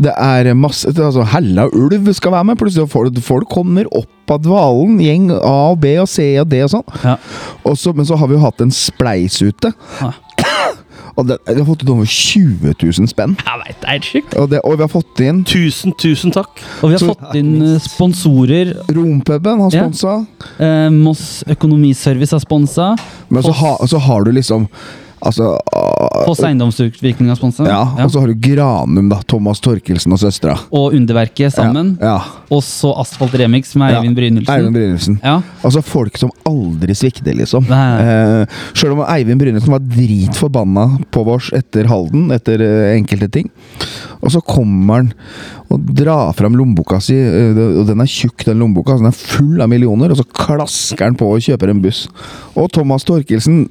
Det 0.00 0.12
er 0.14 0.54
masse 0.56 0.88
altså 0.88 1.24
Hella 1.34 1.66
ulv 1.68 2.06
skal 2.16 2.32
være 2.32 2.48
med. 2.48 2.56
Plutselig 2.60 2.88
folk, 2.88 3.18
folk 3.24 3.50
kommer 3.52 3.88
opp 3.92 4.32
av 4.32 4.40
dvalen. 4.44 4.96
Gjeng 5.04 5.28
A 5.36 5.56
og 5.74 5.82
B 5.82 5.92
og 6.00 6.08
C 6.08 6.30
og 6.40 6.48
D 6.48 6.62
og 6.64 6.72
sånn. 6.72 6.86
Ja. 7.02 7.18
Men 7.92 8.08
så 8.08 8.16
har 8.16 8.30
vi 8.30 8.38
jo 8.38 8.44
hatt 8.44 8.64
en 8.64 8.72
spleis 8.72 9.36
ute. 9.42 9.74
Ja. 10.00 10.14
Og 11.18 11.26
det, 11.26 11.36
vi 11.48 11.56
har 11.58 11.66
fått 11.66 11.80
inn 11.82 11.88
over 11.90 12.06
20 12.06 12.74
000 12.78 13.08
spenn. 13.10 13.32
Jeg 13.42 13.58
vet, 13.64 13.80
det 13.80 13.88
er 13.88 13.96
helt 13.96 14.06
sjukt. 14.06 14.36
Og, 14.38 14.50
det, 14.52 14.60
og 14.62 14.76
vi 14.78 14.84
har 14.84 14.90
fått 14.92 15.22
inn 15.26 15.40
Tusen, 15.50 15.92
tusen 15.98 16.30
takk. 16.34 16.60
Og 16.78 16.92
vi 16.92 16.94
har 16.94 17.02
Så- 17.02 17.08
fått 17.10 17.34
inn 17.40 17.50
eh, 17.62 17.78
sponsorer. 17.82 18.70
Rompuben 18.94 19.58
har 19.64 19.70
Ja. 19.74 19.82
sponsa. 19.88 20.26
Eh, 20.62 20.88
Moss 20.94 21.42
Økonomiservice 21.48 22.30
har 22.30 22.38
sponsa. 22.44 22.96
Men 23.28 23.42
så, 23.42 23.50
ha, 23.52 23.76
så 23.86 23.98
har 23.98 24.24
du 24.24 24.30
liksom 24.32 24.68
Altså 25.18 25.50
uh, 25.58 26.24
Foss 26.28 26.42
Eiendomsutvikling 26.46 27.30
har 27.32 27.38
sponsa. 27.38 27.66
ja, 27.66 27.80
Og 28.04 28.12
så 28.12 28.22
har 28.22 28.30
du 28.30 28.38
Granum, 28.38 29.08
da. 29.10 29.18
Thomas 29.28 29.60
Torkelsen 29.64 30.14
og 30.14 30.20
søstera. 30.22 30.54
Og 30.70 30.94
Underverket 30.96 31.54
sammen. 31.54 31.96
Ja. 32.02 32.18
Og 32.54 32.62
så 32.64 32.92
Asfalt 33.00 33.34
Remix 33.38 33.74
med. 33.78 33.96
Eivind 33.98 34.16
Brynildsen. 34.18 34.54
Eivind 34.54 34.76
Brynildsen. 34.76 35.18
Ja. 35.24 35.40
Altså 35.66 35.82
folk 35.84 36.18
som 36.20 36.32
aldri 36.48 36.94
svikter, 36.96 37.34
liksom. 37.36 37.66
Nei. 37.68 37.86
Eh, 38.02 38.58
Sjøl 38.78 38.94
om 38.96 39.02
Eivind 39.06 39.42
Brynildsen 39.42 39.74
var 39.74 39.84
dritforbanna 39.84 40.86
på 41.14 41.24
vårs 41.26 41.50
etter 41.56 41.88
Halden, 41.90 42.28
etter 42.34 42.62
uh, 42.62 42.92
enkelte 42.94 43.30
ting. 43.38 43.50
Og 44.22 44.32
så 44.34 44.42
kommer 44.42 45.02
han 45.02 45.12
og 45.68 45.90
drar 45.98 46.32
fram 46.36 46.56
lommeboka 46.56 46.96
si, 47.04 47.16
eh, 47.18 47.58
og 47.58 47.84
den 47.90 48.00
er 48.00 48.08
tjukk, 48.08 48.46
den 48.48 48.62
lommeboka. 48.62 48.96
Den 49.00 49.10
er 49.10 49.18
full 49.18 49.60
av 49.64 49.70
millioner, 49.72 50.14
og 50.14 50.20
så 50.22 50.26
klasker 50.46 51.08
han 51.10 51.18
på 51.18 51.28
og 51.34 51.44
kjøper 51.44 51.74
en 51.74 51.82
buss. 51.84 52.06
Og 52.56 52.70
Thomas 52.72 53.04
Torkelsen 53.08 53.66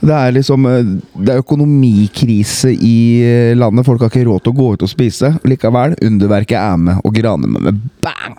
det, 0.00 0.08
det 0.08 0.14
er 0.16 0.32
liksom 0.36 0.66
eh, 0.66 0.88
Det 1.24 1.32
er 1.34 1.42
økonomikrise 1.42 2.70
i 2.74 2.96
eh, 3.24 3.56
landet. 3.56 3.86
Folk 3.86 4.00
har 4.04 4.10
ikke 4.12 4.26
råd 4.28 4.42
til 4.44 4.52
å 4.52 4.56
gå 4.60 4.68
ut 4.76 4.82
og 4.86 4.90
spise. 4.92 5.32
Likevel, 5.48 5.96
underverket 6.04 6.58
er 6.60 6.76
med, 6.76 7.00
og 7.04 7.14
Granum 7.16 7.56
er 7.60 7.68
med. 7.70 7.80
Bang! 8.04 8.36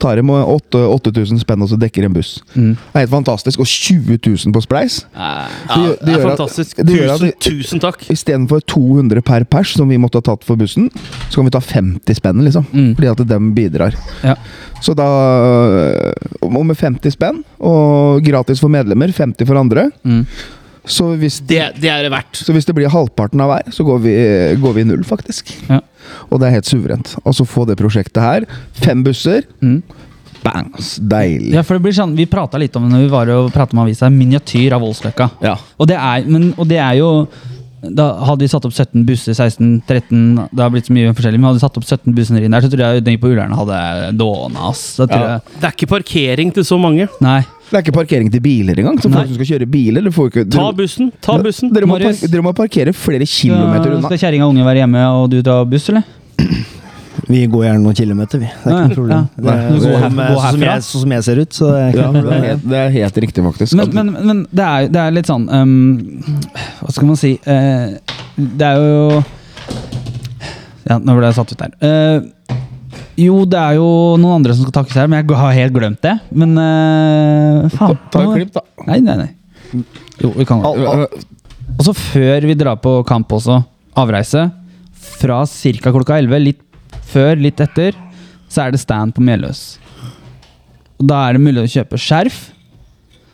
Tar 0.00 0.16
dem 0.16 0.30
8000 0.32 1.42
spenn, 1.42 1.60
og 1.60 1.68
så 1.68 1.76
dekker 1.76 2.06
en 2.06 2.14
buss. 2.16 2.38
Mm. 2.54 2.70
Det 2.72 2.94
er 2.96 3.02
helt 3.04 3.12
fantastisk. 3.12 3.60
Og 3.60 3.68
20 3.68 4.16
000 4.24 4.54
på 4.56 4.62
Spleis. 4.64 5.00
Ja, 5.12 5.48
gjør- 5.76 5.98
det 6.06 6.14
er 6.14 6.22
fantastisk. 6.24 6.78
at- 6.80 6.86
det 6.88 6.96
tusen, 6.96 7.10
at 7.12 7.20
det- 7.20 7.40
tusen 7.44 7.80
takk. 7.82 8.06
Istedenfor 8.10 8.60
200 8.64 9.20
per 9.22 9.44
pers, 9.44 9.74
som 9.76 9.88
vi 9.92 9.98
måtte 10.00 10.16
ha 10.16 10.22
tatt 10.30 10.44
for 10.44 10.56
bussen, 10.56 10.88
så 11.28 11.34
kan 11.34 11.44
vi 11.44 11.50
ta 11.50 11.60
50 11.60 12.14
spenn, 12.16 12.40
liksom. 12.46 12.64
Mm. 12.72 12.94
Fordi 12.96 13.10
at 13.10 13.26
dem 13.28 13.52
bidrar. 13.54 13.94
Ja. 14.24 14.36
Så 14.80 14.94
da 14.96 15.04
Og 16.40 16.64
med 16.66 16.76
50 16.78 17.12
spenn, 17.12 17.44
og 17.60 18.22
gratis 18.24 18.58
for 18.60 18.68
medlemmer, 18.72 19.12
50 19.12 19.46
for 19.46 19.56
andre, 19.60 19.90
Mm. 20.04 20.24
Så 20.90 21.06
hvis 21.20 21.40
Det, 21.46 21.60
det 21.80 21.90
er 21.92 22.02
det 22.06 22.10
verdt. 22.12 22.36
så 22.40 22.52
hvis 22.54 22.66
det 22.68 22.74
blir 22.76 22.90
halvparten 22.92 23.40
av 23.44 23.52
hver, 23.52 23.70
så 23.74 23.86
går 23.86 24.02
vi, 24.04 24.14
går 24.60 24.76
vi 24.76 24.84
i 24.84 24.88
null, 24.90 25.04
faktisk. 25.06 25.52
Ja. 25.70 25.80
Og 26.30 26.40
det 26.40 26.48
er 26.48 26.56
helt 26.58 26.68
suverent. 26.70 27.14
Og 27.24 27.34
så 27.36 27.46
få 27.48 27.66
det 27.68 27.78
prosjektet 27.80 28.22
her. 28.22 28.46
Fem 28.82 29.04
busser. 29.06 29.46
Mm. 29.62 29.82
Bangs, 30.40 30.94
Deilig. 31.04 31.52
ja, 31.52 31.62
for 31.66 31.76
det 31.76 31.84
blir 31.84 31.92
sånn 31.92 32.14
Vi 32.16 32.24
prata 32.24 32.56
litt 32.56 32.72
om 32.78 32.86
det 32.86 32.94
når 32.94 33.02
vi 33.02 33.12
var 33.12 33.28
og 33.34 33.50
pratet 33.52 33.76
med 33.76 33.84
avisa. 33.84 34.08
Miniatyr 34.08 34.72
av 34.72 34.80
Voldsløkka. 34.80 35.30
Ja. 35.44 35.58
Og 35.76 35.90
det 35.90 35.98
er, 36.00 36.24
men, 36.32 36.54
og 36.56 36.68
det 36.70 36.80
er 36.80 36.96
jo 37.00 37.10
da 37.80 38.10
hadde 38.28 38.44
vi 38.44 38.48
satt 38.52 38.66
opp 38.68 38.74
17 38.76 39.06
busser, 39.08 39.32
16, 39.32 39.78
13 39.88 40.48
Det 40.52 40.60
har 40.60 40.72
blitt 40.72 40.90
så 40.90 40.92
mye 40.92 41.14
forskjellig, 41.16 41.38
men 41.40 41.48
hadde 41.48 41.60
vi 41.60 41.64
satt 41.64 41.78
opp 41.80 41.86
17 41.86 42.12
busser 42.16 42.44
inn 42.44 42.52
der, 42.52 42.64
så 42.64 42.68
tror 42.72 42.82
jeg 42.84 43.04
den 43.06 43.16
på 43.22 43.30
Ullern 43.32 43.54
hadde 43.56 43.78
dåna, 44.20 44.72
Ja. 45.08 45.38
Det 45.40 45.64
er 45.64 45.72
ikke 45.72 45.88
parkering 45.88 46.52
til 46.52 46.66
så 46.68 46.76
mange. 46.80 47.08
nei. 47.24 47.40
Det 47.70 47.78
er 47.78 47.84
ikke 47.84 47.94
parkering 47.94 48.30
til 48.34 48.42
biler 48.42 48.80
engang. 48.82 48.98
Så 48.98 49.10
folk 49.12 49.28
som 49.30 49.36
skal 49.38 49.46
kjøre 49.52 50.12
får 50.12 50.30
ikke, 50.30 50.44
Ta 50.50 50.72
bussen. 50.74 51.12
Ta 51.22 51.38
bussen. 51.38 51.70
Dere 51.72 51.86
må, 51.86 51.98
dere 52.00 52.42
må 52.42 52.52
parkere 52.56 52.92
flere 52.92 53.26
kilometer 53.26 53.94
unna. 53.94 54.08
skal 54.10 54.18
kjerringa 54.18 54.44
og 54.48 54.54
ungen 54.54 54.66
være 54.66 54.82
hjemme, 54.82 55.04
og 55.14 55.30
du 55.30 55.38
tar 55.42 55.64
buss, 55.70 55.88
eller? 55.88 56.02
Vi 57.30 57.44
går 57.46 57.64
gjerne 57.66 57.82
noen 57.84 57.94
kilometer, 57.94 58.40
vi. 58.42 58.48
Det 58.50 58.70
er 58.70 58.74
ikke 58.74 58.88
noe 58.88 58.96
problem. 58.98 59.26
ja. 59.38 59.54
Sånn, 59.70 59.80
som- 59.80 59.92
sånn, 60.82 61.00
som 61.04 61.12
jeg, 61.12 61.22
ser 61.24 61.40
ut, 61.40 61.52
så 61.54 61.68
er 61.76 61.94
Ja, 61.94 62.10
det, 62.12 62.24
er 62.24 62.44
helt, 62.48 62.68
det 62.72 62.78
er 62.80 62.90
helt 62.90 63.20
riktig, 63.24 63.44
faktisk. 63.44 63.74
Men, 63.78 63.92
men, 63.94 64.26
men 64.26 64.46
det, 64.50 64.64
er, 64.66 64.88
det 64.88 65.00
er 65.04 65.14
litt 65.14 65.30
sånn 65.30 65.46
um, 65.48 66.22
Hva 66.80 66.90
skal 66.90 67.06
man 67.06 67.20
si 67.20 67.36
Uh, 67.46 67.94
Det 68.36 68.66
er 68.66 68.76
jo 68.80 69.22
Ja, 70.90 70.98
nå 70.98 71.14
ble 71.14 71.28
jeg 71.28 71.36
satt 71.36 71.52
ut 71.52 71.60
der. 71.60 71.74
Eh, 71.86 72.20
jo, 73.20 73.42
det 73.48 73.58
er 73.58 73.76
jo 73.78 73.88
noen 74.20 74.40
andre 74.40 74.54
som 74.56 74.66
skal 74.66 74.80
takkes 74.80 74.98
her, 75.00 75.10
men 75.10 75.20
jeg 75.20 75.38
har 75.40 75.56
helt 75.56 75.74
glemt 75.76 76.00
det. 76.04 76.14
Men 76.32 76.54
uh, 76.56 77.68
faen. 77.74 77.98
Ta 78.12 78.24
et 78.24 78.32
klipp, 78.38 78.54
da. 78.56 78.64
Nei, 78.88 79.00
nei, 79.04 79.16
nei. 79.20 79.84
Jo, 80.20 80.32
vi 80.34 80.46
kan 80.48 80.64
Og 80.66 81.84
så 81.86 81.94
før 81.96 82.46
vi 82.48 82.56
drar 82.58 82.80
på 82.82 82.98
kamp 83.08 83.30
også, 83.36 83.60
avreise, 84.00 84.48
fra 85.20 85.42
ca. 85.46 85.92
klokka 85.92 86.18
11, 86.18 86.42
litt 86.42 86.62
før, 87.10 87.36
litt 87.40 87.60
etter, 87.62 87.96
så 88.50 88.66
er 88.66 88.74
det 88.74 88.82
stand 88.82 89.14
på 89.16 89.24
Meløs. 89.24 89.78
Og 91.00 91.08
da 91.08 91.22
er 91.26 91.36
det 91.36 91.44
mulig 91.44 91.64
å 91.64 91.70
kjøpe 91.70 92.00
skjerf, 92.00 92.40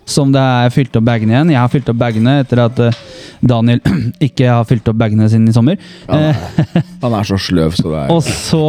som 0.07 0.31
det 0.31 0.41
er 0.41 0.71
fylt 0.71 0.95
opp 0.99 1.05
bagene 1.07 1.35
igjen. 1.35 1.51
Jeg 1.51 1.59
har 1.59 1.71
fylt 1.73 1.89
opp 1.91 1.99
bagene 1.99 2.37
etter 2.45 2.61
at 2.63 2.79
eh, 2.85 2.99
Daniel 3.43 3.81
ikke 4.29 4.47
har 4.49 4.67
fylt 4.69 4.87
opp 4.91 4.99
bagene 5.01 5.27
sine 5.33 5.51
i 5.51 5.55
sommer. 5.57 5.81
Ja. 6.07 6.31
Eh, 6.31 6.81
Han 7.05 7.17
er 7.19 7.27
så 7.27 7.39
sløv, 7.43 7.75
så 7.75 7.91
det 7.91 8.05
er 8.05 8.15
og 8.15 8.23
så 8.27 8.63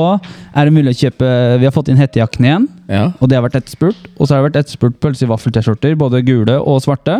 er 0.57 0.67
det 0.67 0.73
mulig 0.73 0.95
å 0.95 0.97
kjøpe 0.97 1.29
Vi 1.61 1.67
har 1.69 1.73
fått 1.75 1.91
inn 1.93 1.99
hettejakkene 2.01 2.49
igjen. 2.49 2.67
ja. 2.89 3.03
Og 3.21 3.29
det 3.29 3.37
har 3.37 3.45
vært 3.45 3.59
etterspurt. 3.61 4.09
Og 4.17 4.25
så 4.25 4.33
har 4.33 4.41
det 4.41 4.49
vært 4.49 4.61
etterspurt 4.63 4.97
pølse 5.03 5.27
i 5.27 5.29
vaffel-T-skjorter, 5.29 5.93
både 5.99 6.23
gule 6.25 6.57
og 6.57 6.81
svarte. 6.83 7.19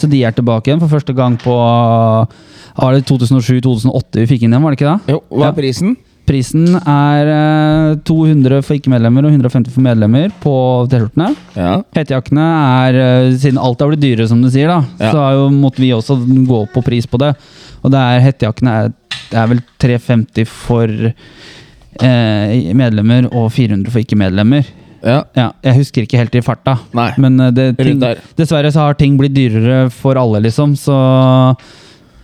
Så 0.00 0.10
de 0.10 0.24
er 0.26 0.34
tilbake 0.34 0.70
igjen 0.72 0.82
for 0.82 0.90
første 0.90 1.14
gang 1.14 1.36
på 1.38 1.54
Var 1.54 2.96
det 2.96 3.04
2007-2008 3.06 4.24
vi 4.24 4.26
fikk 4.32 4.46
inn 4.48 4.56
dem, 4.56 4.64
var 4.66 4.74
det 4.74 4.80
ikke 4.80 4.90
det? 4.96 5.14
Jo, 5.14 5.20
hva 5.30 5.52
er 5.52 5.56
prisen? 5.60 5.94
Prisen 6.24 6.78
er 6.80 7.28
eh, 7.28 7.96
200 8.08 8.62
for 8.64 8.78
ikke-medlemmer 8.78 9.26
og 9.28 9.34
150 9.34 9.74
for 9.74 9.84
medlemmer 9.84 10.30
på 10.40 10.54
T-skjortene. 10.88 11.26
Ja. 11.58 11.74
Hettejakkene 11.98 12.46
er, 12.88 12.98
eh, 13.04 13.32
siden 13.42 13.60
alt 13.60 13.82
har 13.84 13.90
blitt 13.92 14.00
dyrere, 14.06 14.28
som 14.30 14.40
du 14.40 14.48
sier, 14.48 14.68
da, 14.72 14.78
Ja. 15.02 15.10
så 15.12 15.18
har 15.20 15.32
jo, 15.36 15.50
måtte 15.52 15.82
vi 15.84 15.90
også 15.92 16.16
gå 16.24 16.62
opp 16.62 16.72
på 16.72 16.84
pris 16.86 17.06
på 17.06 17.20
det. 17.20 17.34
Og 17.84 17.92
det 17.92 18.00
er 18.00 18.24
hettejakkene 18.24 18.76
er, 18.86 18.92
er 19.36 19.50
vel 19.52 19.60
350 19.84 20.46
for 20.48 20.88
eh, 22.00 22.72
medlemmer 22.74 23.28
og 23.32 23.50
400 23.52 23.90
for 23.92 24.00
ikke-medlemmer. 24.00 24.64
ja. 25.04 25.18
Ja, 25.36 25.50
jeg 25.62 25.76
husker 25.82 26.06
ikke 26.06 26.16
helt 26.22 26.34
i 26.34 26.40
farta. 26.40 26.78
Nei. 26.96 27.10
Men 27.20 27.38
eh, 27.40 27.50
det, 27.52 27.68
ting, 27.76 28.00
dessverre 28.40 28.72
så 28.72 28.86
har 28.88 28.94
ting 28.96 29.18
blitt 29.20 29.34
dyrere 29.36 29.90
for 29.92 30.16
alle, 30.16 30.40
liksom. 30.48 30.72
Så 30.80 30.96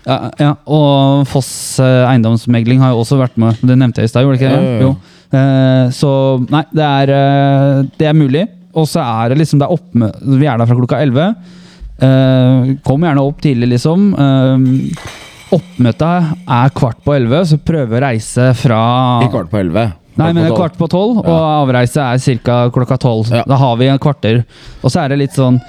Ja, 0.07 0.31
ja, 0.41 0.51
og 0.65 1.27
Foss 1.29 1.51
eh, 1.83 2.07
eiendomsmegling 2.09 2.81
har 2.81 2.95
jo 2.95 3.03
også 3.03 3.19
vært 3.21 3.37
med. 3.41 3.61
Det 3.61 3.77
nevnte 3.77 4.01
jeg 4.01 4.09
i 4.09 4.13
stad, 4.13 4.25
gjorde 4.25 4.41
det 4.41 4.47
ikke? 4.47 4.61
Det? 4.61 4.85
Jo. 4.87 4.93
Eh, 5.31 5.87
så 5.95 6.13
nei, 6.51 6.65
det 6.75 6.87
er, 6.87 7.13
eh, 7.15 7.83
det 8.01 8.09
er 8.11 8.17
mulig. 8.17 8.47
Og 8.71 8.87
så 8.89 9.03
er 9.03 9.33
det 9.33 9.41
liksom 9.41 9.59
det 9.59 9.67
er 9.67 9.75
oppmø 9.75 10.09
Vi 10.39 10.47
er 10.47 10.61
der 10.61 10.69
fra 10.71 10.77
klokka 10.79 11.01
11. 11.03 11.35
Eh, 12.01 12.71
kom 12.87 13.03
gjerne 13.05 13.25
opp 13.27 13.43
tidlig, 13.45 13.73
liksom. 13.75 14.13
Oppmøtet 15.51 16.35
er 16.47 16.75
kvart 16.79 17.01
på 17.05 17.17
11, 17.17 17.49
så 17.51 17.59
prøve 17.59 17.99
å 17.99 18.05
reise 18.07 18.53
fra 18.57 18.83
I 19.27 19.31
kvart 19.33 19.51
på 19.51 19.61
elleve. 19.61 19.89
Nei, 20.21 20.33
men 20.35 20.43
det 20.45 20.51
er 20.51 20.59
kvart 20.59 20.77
på 20.79 20.89
tolv, 20.91 21.21
og 21.23 21.39
avreise 21.41 22.03
er 22.03 22.41
ca. 22.45 22.57
klokka 22.75 22.99
tolv. 23.01 23.31
Ja. 23.33 23.45
Da 23.49 23.57
har 23.61 23.77
vi 23.81 23.89
en 23.89 24.01
kvarter. 24.03 24.43
Og 24.83 24.93
så 24.93 25.05
er 25.05 25.13
det 25.13 25.21
litt 25.23 25.37
sånn 25.39 25.61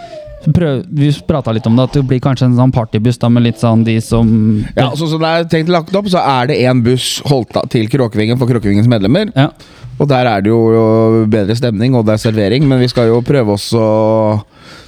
prøv, 0.49 0.83
Vi 0.89 1.11
prata 1.27 1.53
litt 1.55 1.67
om 1.69 1.75
det, 1.77 1.83
at 1.89 1.97
det 1.99 2.05
blir 2.07 2.21
kanskje 2.23 2.49
en 2.49 2.57
sånn 2.57 2.73
partybuss 2.73 3.19
da, 3.21 3.29
med 3.29 3.45
litt 3.45 3.61
sånn 3.61 3.85
de 3.87 3.97
som 4.03 4.31
Ja, 4.75 4.89
sånn 4.97 5.13
som 5.13 5.21
det 5.21 5.31
er 5.31 5.49
tenkt 5.51 5.71
lagt 5.73 5.95
opp, 5.95 6.09
så 6.11 6.23
er 6.23 6.51
det 6.51 6.61
én 6.65 6.83
buss 6.85 7.19
holdt 7.29 7.57
til 7.73 7.89
Kråkevingen 7.91 8.39
for 8.41 8.49
Kråkevingens 8.49 8.89
medlemmer. 8.91 9.31
Ja. 9.35 9.51
Og 10.01 10.09
der 10.09 10.25
er 10.25 10.41
det 10.41 10.49
jo 10.49 11.25
bedre 11.29 11.55
stemning, 11.57 11.93
og 11.95 12.07
det 12.07 12.15
er 12.15 12.23
servering, 12.23 12.65
men 12.67 12.81
vi 12.81 12.89
skal 12.89 13.11
jo 13.11 13.21
prøve 13.25 13.53
oss 13.53 13.69
å 13.77 13.85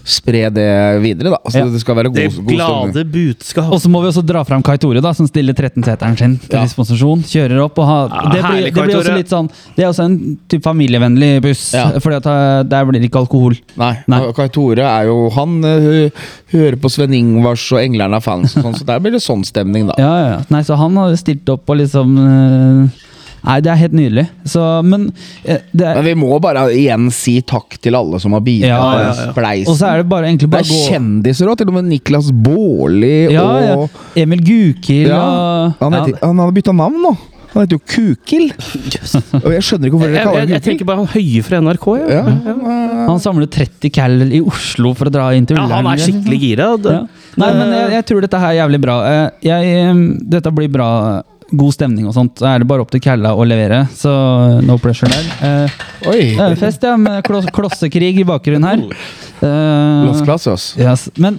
spre 0.03 0.49
det 0.51 1.01
videre, 1.01 1.29
da. 1.31 1.37
Så 1.49 1.59
Ja. 1.59 1.65
det 1.71 1.79
skal 1.79 1.95
være 1.95 2.09
god, 2.11 2.15
Det 2.15 2.35
god 2.35 2.47
glade 2.53 3.03
budskap. 3.11 3.71
Og 3.71 3.79
så 3.79 3.87
må 3.89 4.01
vi 4.03 4.09
også 4.11 4.25
dra 4.25 4.43
fram 4.43 4.61
Kai 4.61 4.77
Tore, 4.77 4.99
da, 5.01 5.13
som 5.13 5.27
stiller 5.27 5.53
13-seteren 5.53 6.17
sin 6.17 6.37
til 6.39 6.57
Ja. 6.59 6.63
disposisjon. 6.65 7.23
Kjører 7.23 7.63
opp 7.63 7.77
og 7.79 7.85
har 7.87 8.09
Ja, 8.09 8.21
Det 8.23 8.31
blir, 8.31 8.41
herlig, 8.43 8.73
det 8.73 8.83
blir 8.83 8.95
også 8.99 9.15
litt 9.15 9.29
sånn 9.29 9.49
Det 9.77 9.83
er 9.85 9.89
også 9.89 10.03
en 10.05 10.37
typ 10.49 10.61
familievennlig 10.63 11.41
buss, 11.41 11.73
Ja. 11.73 11.97
for 11.99 12.11
eh, 12.11 12.19
der 12.63 12.85
blir 12.85 12.99
det 12.99 13.09
ikke 13.11 13.25
alkohol. 13.27 13.55
Nei, 13.77 13.97
Nei. 14.07 14.31
Kai 14.33 14.47
Tore 14.49 14.79
er 14.83 15.05
jo 15.05 15.29
Han 15.29 15.63
eh, 15.63 16.09
hører 16.51 16.75
på 16.75 16.91
Sven 16.91 17.13
Ingvars 17.13 17.71
og 17.71 17.79
Englerne 17.79 18.15
er 18.15 18.19
fans, 18.21 18.57
og 18.57 18.63
sånn, 18.63 18.75
så 18.75 18.85
der 18.85 18.99
blir 18.99 19.11
det 19.11 19.21
sånn 19.21 19.43
stemning, 19.45 19.87
da. 19.87 19.93
Ja, 19.97 20.19
ja, 20.19 20.29
ja. 20.37 20.39
Nei, 20.49 20.61
så 20.63 20.75
han 20.77 20.95
har 20.97 21.15
stilt 21.15 21.47
opp 21.49 21.69
og 21.69 21.77
liksom 21.77 22.17
eh, 22.17 22.89
Nei, 23.43 23.57
det 23.59 23.71
er 23.73 23.75
helt 23.81 23.95
nydelig. 23.97 24.23
Så, 24.47 24.61
men 24.87 25.09
eh, 25.43 25.57
det 25.75 25.83
er, 25.89 25.97
Men 25.99 26.05
vi 26.05 26.13
må 26.21 26.39
bare 26.43 26.61
igjen 26.71 27.09
si 27.11 27.41
takk 27.41 27.75
til 27.83 27.95
alle 27.99 28.19
som 28.23 28.31
har 28.37 28.43
bidratt. 28.45 28.69
Ja, 28.71 29.01
ja, 29.01 29.09
ja. 29.11 29.27
spleisen. 29.33 29.71
Og 29.73 29.77
så 29.81 29.89
er 29.91 29.97
det 30.03 30.07
bare 30.13 30.29
egentlig 30.29 30.47
Det 30.47 30.53
bare 30.55 30.63
er 30.63 30.71
å 30.71 30.79
gå 30.79 30.93
kjendiser 30.93 31.51
òg, 31.51 31.57
til 31.59 31.67
og 31.73 31.77
med 31.81 31.89
Niklas 31.91 32.31
Baarli 32.31 33.13
Ja, 33.35 33.43
ja. 33.65 33.75
og 33.83 34.17
Emil 34.23 34.39
Gukild 34.47 35.11
ja, 35.11 35.21
og 35.75 35.83
han, 35.83 35.99
heter, 35.99 36.17
han 36.23 36.39
hadde 36.43 36.55
bytta 36.61 36.75
navn 36.79 37.01
nå. 37.03 37.13
Han 37.53 37.67
heter 37.67 37.77
jo 37.77 37.83
Kukil. 37.85 38.47
Og 39.43 39.51
jeg 39.53 39.61
skjønner 39.67 39.85
ikke 39.91 39.97
hvorfor 39.99 40.09
Jeg, 40.09 40.15
dere 40.15 40.23
kaller 40.25 40.39
jeg, 40.39 40.47
ham 40.47 40.53
jeg 40.55 40.61
Kukil. 40.63 40.63
tenker 40.71 40.87
bare 40.89 41.03
han 41.03 41.11
høye 41.13 41.43
fra 41.45 41.59
NRK. 41.61 41.85
Ja. 41.99 42.21
Ja, 42.23 42.53
ja. 42.55 43.03
Han 43.11 43.19
samler 43.21 43.49
30 43.53 43.91
cal 43.93 44.15
i 44.25 44.39
Oslo 44.41 44.95
for 44.97 45.11
å 45.11 45.13
dra 45.13 45.27
inn 45.37 45.45
til 45.45 45.59
Ja, 45.59 45.67
han 45.69 45.83
Ullern. 45.85 45.91
er 45.93 46.01
skikkelig 46.01 46.39
gira. 46.41 46.71
Det- 46.81 46.95
Ja. 46.95 47.03
Nei, 47.43 47.51
men 47.59 47.71
jeg, 47.75 47.91
jeg 47.93 48.05
tror 48.09 48.21
dette 48.25 48.39
her 48.41 48.49
er 48.55 48.57
jævlig 48.63 48.79
bra. 48.81 48.95
Eh, 49.11 49.29
Jeg, 49.51 49.69
eh, 49.83 50.01
dette 50.33 50.51
blir 50.53 50.71
bra. 50.73 50.89
God 51.53 51.75
stemning 51.75 52.07
og 52.09 52.15
sånt. 52.15 52.39
Så 52.41 52.47
er 52.49 52.63
det 52.63 52.67
bare 52.69 52.81
opp 52.81 52.91
til 52.93 53.01
Kalla 53.03 53.35
å 53.37 53.45
levere, 53.45 53.83
så 53.93 54.11
no 54.65 54.79
pressure 54.81 55.11
der. 55.13 55.27
Eh, 55.45 55.81
Oi! 56.09 56.21
det 56.33 56.47
er 56.49 56.59
fest, 56.59 56.85
ja, 56.85 56.95
med 56.97 57.21
kloss, 57.27 57.45
klossekrig 57.53 58.15
i 58.23 58.25
bakgrunnen 58.27 58.65
her. 58.65 58.81
Eh, 59.43 60.07
Las 60.07 60.23
Clasios. 60.25 60.71
yes. 60.79 61.09
Men 61.17 61.37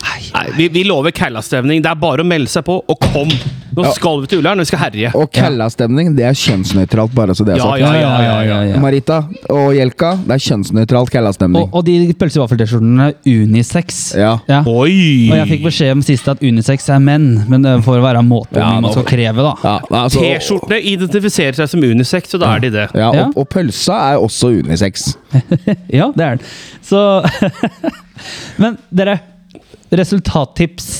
Nei, 0.00 0.46
vi, 0.56 0.68
vi 0.72 0.84
lover 0.88 1.10
Kælla-stemning. 1.14 1.82
Det 1.84 1.90
er 1.90 1.98
bare 2.00 2.22
å 2.24 2.26
melde 2.28 2.48
seg 2.50 2.64
på, 2.68 2.80
og 2.88 3.00
kom! 3.12 3.32
Nå 3.70 3.84
Ja. 3.86 3.90
skal 3.94 4.16
vi 4.20 4.26
til 4.26 4.40
Ullern, 4.40 4.58
og 4.58 4.64
vi 4.64 4.68
skal 4.72 4.80
herje. 4.82 5.10
Og 5.14 5.28
Kalla-stemning, 5.30 6.08
det 6.16 6.24
er 6.26 6.34
kjønnsnøytralt, 6.34 7.12
bare 7.14 7.36
så 7.38 7.44
det 7.46 7.52
er 7.54 7.58
Ja, 7.60 7.68
sagt. 7.68 7.78
ja, 7.78 7.90
ja, 7.94 8.08
ja, 8.24 8.38
ja. 8.42 8.56
ja. 8.72 8.80
Marita 8.82 9.20
og 9.54 9.68
Jelka, 9.76 10.08
det 10.26 10.34
er 10.34 10.42
kjønnsnøytralt. 10.42 11.14
Og, 11.54 11.68
og 11.78 11.84
de 11.86 12.12
pølse- 12.18 12.40
og 12.42 12.50
er 12.50 13.14
unisex. 13.24 14.00
Ja. 14.18 14.32
Ja. 14.50 14.64
Oi! 14.66 15.30
Og 15.30 15.36
jeg 15.38 15.46
fikk 15.52 15.62
beskjed 15.68 15.92
om 15.94 16.02
sist 16.02 16.26
at 16.28 16.42
unisex 16.42 16.88
er 16.90 16.98
menn, 16.98 17.44
men 17.48 17.62
det 17.62 17.76
får 17.86 18.02
være 18.02 18.24
måte 18.26 18.58
Ja, 18.58 18.72
man 18.80 18.82
nå- 18.88 18.92
skal 18.96 19.04
kreve, 19.06 19.36
da. 19.46 19.54
Ja, 19.62 19.78
altså, 20.02 20.18
T-skjortene 20.18 20.82
identifiserer 20.82 21.54
seg 21.62 21.68
som 21.70 21.80
unisex, 21.86 22.34
så 22.34 22.40
da 22.42 22.50
er 22.56 22.58
de 22.66 22.70
det. 22.74 22.88
Ja, 22.94 23.12
Ja. 23.14 23.26
og, 23.28 23.38
og 23.38 23.48
pølsa 23.54 24.00
er 24.14 24.18
også 24.18 24.50
unisex. 24.64 25.12
Ja, 25.94 26.10
det 26.16 26.26
er 26.26 26.36
den. 26.36 26.46
Så 26.82 27.22
Men 28.60 28.76
dere, 28.92 29.20
resultattips 29.90 30.90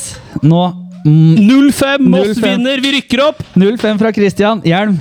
nå. 0.42 0.62
Mm, 1.06 1.36
0-5! 1.48 2.08
Moss 2.12 2.34
0-5. 2.36 2.42
vinner, 2.44 2.82
vi 2.84 2.92
rykker 2.98 3.22
opp! 3.28 3.42
0-5 3.54 3.98
fra 4.02 4.12
Christian. 4.12 4.60
Hjelm. 4.64 4.98